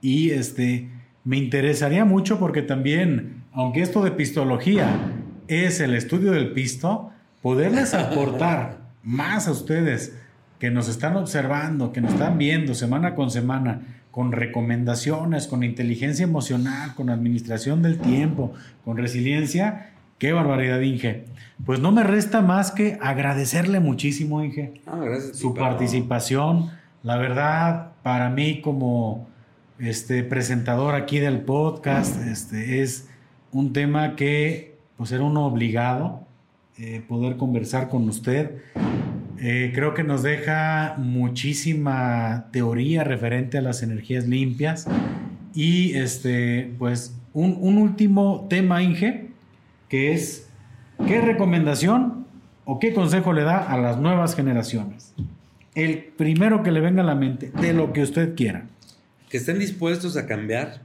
Y 0.00 0.32
este, 0.32 0.93
me 1.24 1.38
interesaría 1.38 2.04
mucho 2.04 2.38
porque 2.38 2.62
también, 2.62 3.42
aunque 3.52 3.80
esto 3.80 4.04
de 4.04 4.10
pistología 4.10 4.86
es 5.48 5.80
el 5.80 5.94
estudio 5.94 6.32
del 6.32 6.52
pisto, 6.52 7.10
poderles 7.42 7.94
aportar 7.94 8.78
más 9.02 9.48
a 9.48 9.52
ustedes 9.52 10.16
que 10.58 10.70
nos 10.70 10.88
están 10.88 11.16
observando, 11.16 11.92
que 11.92 12.00
nos 12.00 12.12
están 12.12 12.38
viendo 12.38 12.74
semana 12.74 13.14
con 13.14 13.30
semana, 13.30 13.82
con 14.10 14.32
recomendaciones, 14.32 15.46
con 15.46 15.64
inteligencia 15.64 16.24
emocional, 16.24 16.94
con 16.94 17.10
administración 17.10 17.82
del 17.82 17.98
tiempo, 17.98 18.52
con 18.84 18.96
resiliencia. 18.96 19.90
Qué 20.18 20.32
barbaridad, 20.32 20.80
Inge. 20.80 21.24
Pues 21.66 21.80
no 21.80 21.90
me 21.90 22.04
resta 22.04 22.40
más 22.40 22.70
que 22.70 22.98
agradecerle 23.00 23.80
muchísimo, 23.80 24.42
Inge, 24.44 24.80
ah, 24.86 24.98
gracias 25.02 25.38
su 25.38 25.54
participación. 25.54 26.70
La 27.02 27.16
verdad, 27.16 27.92
para 28.02 28.30
mí 28.30 28.60
como 28.60 29.28
este 29.78 30.22
presentador 30.22 30.94
aquí 30.94 31.18
del 31.18 31.40
podcast. 31.40 32.20
Este 32.26 32.82
es 32.82 33.08
un 33.52 33.72
tema 33.72 34.16
que 34.16 34.76
pues 34.96 35.12
era 35.12 35.24
uno 35.24 35.46
obligado 35.46 36.26
eh, 36.78 37.02
poder 37.06 37.36
conversar 37.36 37.88
con 37.88 38.08
usted. 38.08 38.62
Eh, 39.38 39.72
creo 39.74 39.94
que 39.94 40.04
nos 40.04 40.22
deja 40.22 40.94
muchísima 40.98 42.46
teoría 42.52 43.02
referente 43.04 43.58
a 43.58 43.62
las 43.62 43.82
energías 43.82 44.26
limpias 44.26 44.86
y 45.54 45.94
este 45.96 46.72
pues 46.78 47.16
un, 47.32 47.58
un 47.60 47.78
último 47.78 48.46
tema 48.48 48.82
Inge 48.82 49.28
que 49.88 50.12
es 50.12 50.48
qué 51.06 51.20
recomendación 51.20 52.26
o 52.64 52.78
qué 52.78 52.94
consejo 52.94 53.32
le 53.32 53.42
da 53.42 53.58
a 53.58 53.76
las 53.76 53.98
nuevas 53.98 54.36
generaciones. 54.36 55.14
El 55.74 56.04
primero 56.16 56.62
que 56.62 56.70
le 56.70 56.80
venga 56.80 57.02
a 57.02 57.06
la 57.06 57.16
mente 57.16 57.50
de 57.50 57.72
lo 57.72 57.92
que 57.92 58.02
usted 58.02 58.36
quiera 58.36 58.66
que 59.34 59.38
estén 59.38 59.58
dispuestos 59.58 60.16
a 60.16 60.28
cambiar, 60.28 60.82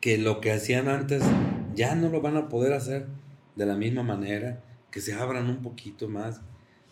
que 0.00 0.16
lo 0.16 0.40
que 0.40 0.52
hacían 0.52 0.88
antes 0.88 1.22
ya 1.74 1.94
no 1.94 2.08
lo 2.08 2.22
van 2.22 2.38
a 2.38 2.48
poder 2.48 2.72
hacer 2.72 3.04
de 3.56 3.66
la 3.66 3.76
misma 3.76 4.02
manera, 4.02 4.64
que 4.90 5.02
se 5.02 5.12
abran 5.12 5.50
un 5.50 5.58
poquito 5.60 6.08
más, 6.08 6.40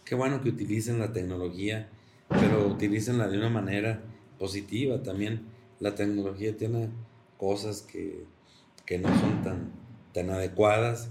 qué 0.05 0.15
bueno 0.15 0.43
que 0.43 0.51
utilicen 0.51 0.99
la 0.99 1.15
tecnología, 1.15 1.89
pero 2.29 2.69
utilicenla 2.69 3.27
de 3.29 3.39
una 3.39 3.49
manera 3.49 4.03
positiva 4.39 5.03
también. 5.03 5.47
La 5.81 5.95
tecnología 5.95 6.55
tiene 6.55 6.91
cosas 7.39 7.81
que, 7.81 8.27
no 8.99 9.09
son 9.19 9.43
tan, 9.43 9.71
tan 10.13 10.29
adecuadas, 10.29 11.09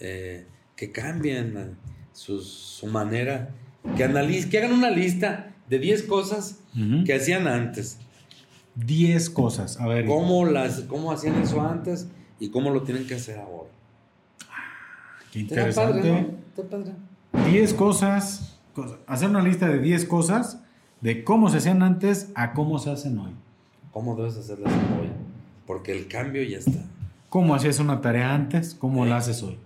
eh, 0.00 0.44
que 0.74 0.90
cambien 0.90 1.76
su, 2.12 2.84
manera, 2.88 3.54
que, 3.96 4.02
analiz, 4.02 4.46
que 4.46 4.58
hagan 4.58 4.72
una 4.72 4.90
lista 4.90 5.54
de 5.68 5.78
10 5.78 6.02
cosas 6.02 6.58
que 7.06 7.14
hacían 7.14 7.46
antes. 7.46 8.00
10 8.86 9.30
cosas, 9.30 9.80
a 9.80 9.86
ver. 9.86 10.06
¿Cómo, 10.06 10.44
las, 10.44 10.80
¿Cómo 10.82 11.10
hacían 11.10 11.40
eso 11.42 11.60
antes 11.60 12.08
y 12.38 12.50
cómo 12.50 12.70
lo 12.70 12.82
tienen 12.82 13.06
que 13.06 13.14
hacer 13.14 13.38
ahora? 13.38 13.70
Qué 15.32 15.40
interesante. 15.40 16.36
10 17.50 17.74
cosas, 17.74 18.58
hacer 19.06 19.28
una 19.28 19.42
lista 19.42 19.68
de 19.68 19.80
10 19.80 20.04
cosas 20.04 20.62
de 21.00 21.24
cómo 21.24 21.50
se 21.50 21.58
hacían 21.58 21.82
antes 21.82 22.30
a 22.34 22.52
cómo 22.52 22.78
se 22.78 22.90
hacen 22.90 23.18
hoy. 23.18 23.32
¿Cómo 23.92 24.14
debes 24.16 24.36
hacerlas 24.36 24.72
hoy? 24.72 25.08
Porque 25.66 25.92
el 25.92 26.08
cambio 26.08 26.42
ya 26.42 26.58
está. 26.58 26.84
¿Cómo 27.28 27.54
hacías 27.54 27.78
una 27.78 28.00
tarea 28.00 28.34
antes? 28.34 28.74
¿Cómo 28.74 29.04
la 29.04 29.16
haces 29.18 29.42
hoy? 29.42 29.58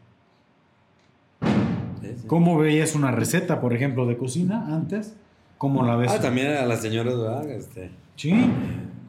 ¿Cómo 2.27 2.59
veías 2.59 2.95
una 2.95 3.11
receta, 3.11 3.61
por 3.61 3.75
ejemplo, 3.75 4.07
de 4.07 4.17
cocina 4.17 4.75
antes? 4.75 5.15
¿Cómo 5.59 5.85
la 5.85 5.97
ves? 5.97 6.11
Ah, 6.13 6.21
también 6.21 6.49
a 6.49 6.67
las 6.67 6.81
señoras, 6.81 7.17
¿verdad? 7.17 7.49
Este. 7.51 7.91
Sí. 8.17 8.35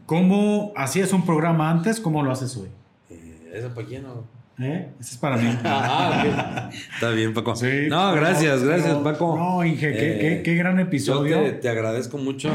¿Cómo 0.05 0.73
hacías 0.75 1.13
un 1.13 1.25
programa 1.25 1.69
antes? 1.69 1.99
¿Cómo 1.99 2.23
lo 2.23 2.31
haces 2.31 2.55
hoy? 2.57 2.69
Eh, 3.09 3.51
¿Eso 3.53 3.69
para 3.73 3.87
quién 3.87 4.03
no? 4.03 4.23
¿Eh? 4.59 4.91
Ese 4.99 5.13
es 5.13 5.17
para 5.17 5.37
mí. 5.37 5.49
ah, 5.63 6.69
Está 6.93 7.09
bien, 7.09 7.33
Paco. 7.33 7.55
Sí, 7.55 7.87
no, 7.89 8.13
gracias, 8.13 8.63
gracias, 8.63 8.95
Paco. 8.97 9.35
No, 9.37 9.65
Inge, 9.65 9.93
qué, 9.93 10.41
qué, 10.43 10.55
gran 10.55 10.79
episodio. 10.79 11.43
Yo 11.43 11.59
te, 11.59 11.69
agradezco 11.69 12.17
mucho, 12.17 12.51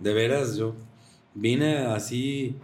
de 0.00 0.14
veras, 0.14 0.56
yo 0.56 0.74
vine 1.34 1.78
así, 1.86 2.56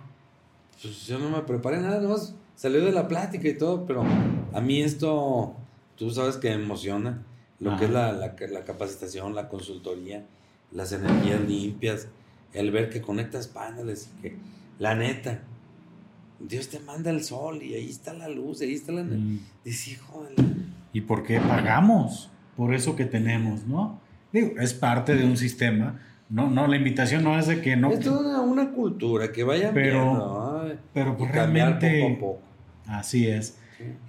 pues 0.81 1.07
yo 1.07 1.19
no 1.19 1.31
me 1.31 1.43
preparé 1.43 1.79
nada, 1.79 2.01
más 2.09 2.35
salió 2.57 2.85
de 2.85 2.93
la 2.93 3.09
plática 3.09 3.49
y 3.49 3.57
todo, 3.57 3.87
pero 3.87 4.05
a 4.53 4.61
mí 4.61 4.83
esto, 4.83 5.55
tú 5.97 6.11
sabes 6.11 6.37
que 6.37 6.49
me 6.49 6.63
emociona, 6.63 7.23
lo 7.61 7.77
que 7.77 7.85
es 7.85 7.91
la, 7.91 8.13
la, 8.13 8.35
la, 8.51 8.65
capacitación, 8.65 9.35
la 9.35 9.49
consultoría, 9.49 10.25
las 10.73 10.93
energías 10.93 11.41
limpias, 11.41 12.09
el 12.53 12.71
ver 12.71 12.91
que 12.91 13.01
conectas 13.01 13.49
paneles, 13.49 14.11
que 14.21 14.37
la 14.79 14.95
neta, 14.95 15.43
Dios 16.41 16.69
te 16.69 16.81
manda 16.81 17.11
el 17.11 17.23
sol 17.23 17.63
y 17.63 17.75
ahí 17.75 17.89
está 17.89 18.13
la 18.13 18.29
luz, 18.29 18.61
ahí 18.61 18.75
está 18.75 18.93
la... 18.93 19.03
Mm. 19.03 19.41
Dice, 19.65 19.93
hijo 19.93 20.27
¿Y 20.93 21.03
por 21.03 21.23
qué 21.23 21.41
pagamos 21.41 22.31
por 22.57 22.75
eso 22.75 22.97
que 22.97 23.05
tenemos, 23.05 23.67
no? 23.67 24.01
Digo, 24.33 24.53
es 24.59 24.75
parte 24.75 25.15
de 25.15 25.25
un 25.25 25.37
sistema. 25.37 26.01
No, 26.29 26.51
no, 26.51 26.67
la 26.67 26.77
invitación 26.77 27.23
no 27.25 27.39
es 27.39 27.47
de 27.47 27.61
que 27.61 27.77
no... 27.77 27.93
Es 27.93 28.01
toda 28.01 28.41
una 28.41 28.71
cultura 28.71 29.33
que 29.33 29.45
vaya 29.45 29.71
pero, 29.73 30.75
pero 30.93 31.17
pues 31.17 31.31
realmente... 31.31 32.01
Poco 32.01 32.13
a 32.13 32.19
poco. 32.19 32.41
Así 32.87 33.27
es. 33.27 33.59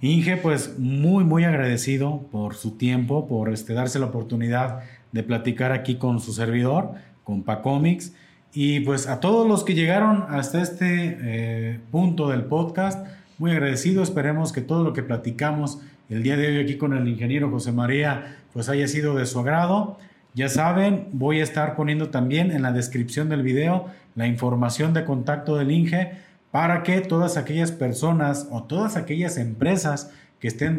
Inge, 0.00 0.36
pues 0.36 0.78
muy, 0.78 1.24
muy 1.24 1.44
agradecido 1.44 2.26
por 2.30 2.54
su 2.54 2.72
tiempo, 2.72 3.26
por 3.26 3.52
este, 3.52 3.74
darse 3.74 3.98
la 3.98 4.06
oportunidad 4.06 4.80
de 5.12 5.22
platicar 5.22 5.72
aquí 5.72 5.96
con 5.96 6.20
su 6.20 6.32
servidor, 6.32 6.92
con 7.22 7.42
Pacomics. 7.42 8.14
Y 8.56 8.80
pues 8.80 9.08
a 9.08 9.18
todos 9.18 9.48
los 9.48 9.64
que 9.64 9.74
llegaron 9.74 10.26
hasta 10.28 10.62
este 10.62 11.18
eh, 11.20 11.80
punto 11.90 12.28
del 12.28 12.44
podcast, 12.44 13.04
muy 13.36 13.50
agradecido. 13.50 14.00
Esperemos 14.00 14.52
que 14.52 14.60
todo 14.60 14.84
lo 14.84 14.92
que 14.92 15.02
platicamos 15.02 15.80
el 16.08 16.22
día 16.22 16.36
de 16.36 16.46
hoy 16.46 16.62
aquí 16.62 16.76
con 16.76 16.96
el 16.96 17.08
ingeniero 17.08 17.50
José 17.50 17.72
María 17.72 18.36
pues 18.52 18.68
haya 18.68 18.86
sido 18.86 19.16
de 19.16 19.26
su 19.26 19.40
agrado. 19.40 19.98
Ya 20.34 20.48
saben, 20.48 21.08
voy 21.10 21.40
a 21.40 21.42
estar 21.42 21.74
poniendo 21.74 22.10
también 22.10 22.52
en 22.52 22.62
la 22.62 22.70
descripción 22.70 23.28
del 23.28 23.42
video 23.42 23.86
la 24.14 24.28
información 24.28 24.94
de 24.94 25.04
contacto 25.04 25.56
del 25.56 25.72
Inge 25.72 26.12
para 26.52 26.84
que 26.84 27.00
todas 27.00 27.36
aquellas 27.36 27.72
personas 27.72 28.46
o 28.52 28.62
todas 28.62 28.96
aquellas 28.96 29.36
empresas 29.36 30.12
que 30.38 30.46
estén 30.46 30.76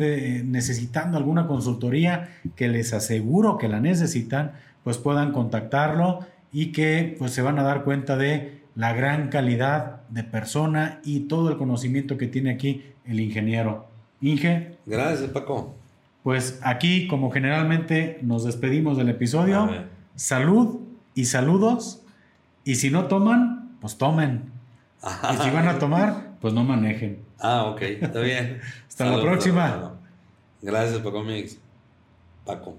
necesitando 0.49 1.18
alguna 1.18 1.45
consultoría, 1.47 2.30
que 2.56 2.69
les 2.69 2.93
aseguro 2.93 3.57
que 3.57 3.68
la 3.68 3.81
necesitan, 3.81 4.53
pues 4.85 4.97
puedan 4.97 5.34
contactarlo 5.34 6.19
y 6.56 6.72
que 6.72 7.18
pues 7.19 7.34
se 7.34 7.41
van 7.41 7.60
a 7.60 7.64
dar 7.64 7.84
cuenta 7.84 8.15
de 8.15 8.61
la 8.76 8.94
gran 8.94 9.27
calidad 9.27 10.03
de 10.07 10.23
persona 10.23 11.02
y 11.03 11.27
todo 11.27 11.49
el 11.49 11.57
conocimiento 11.57 12.18
que 12.18 12.27
tiene 12.27 12.49
aquí 12.49 12.94
el 13.03 13.19
ingeniero. 13.19 13.90
Inge. 14.22 14.77
Gracias, 14.86 15.30
Paco. 15.32 15.76
Pues 16.23 16.61
aquí, 16.64 17.10
como 17.10 17.30
generalmente 17.30 18.19
nos 18.22 18.45
despedimos 18.45 18.95
del 18.95 19.10
episodio, 19.10 19.69
salud 20.15 20.80
y 21.14 21.26
saludos. 21.26 22.02
Y 22.64 22.76
si 22.76 22.90
no 22.90 23.07
toman, 23.07 23.76
pues 23.82 23.98
tomen. 23.98 24.49
y 25.03 25.44
si 25.44 25.49
van 25.49 25.68
a 25.68 25.77
tomar, 25.77 26.38
pues 26.40 26.53
no 26.53 26.64
manejen. 26.64 27.19
Ah, 27.38 27.65
ok, 27.65 27.82
está 27.82 28.22
bien. 28.22 28.61
Hasta 28.88 29.06
la 29.07 29.22
próxima. 29.22 29.91
Gracias, 30.61 30.99
Paco 30.99 31.22
Mix. 31.22 31.60
Paco. 32.45 32.77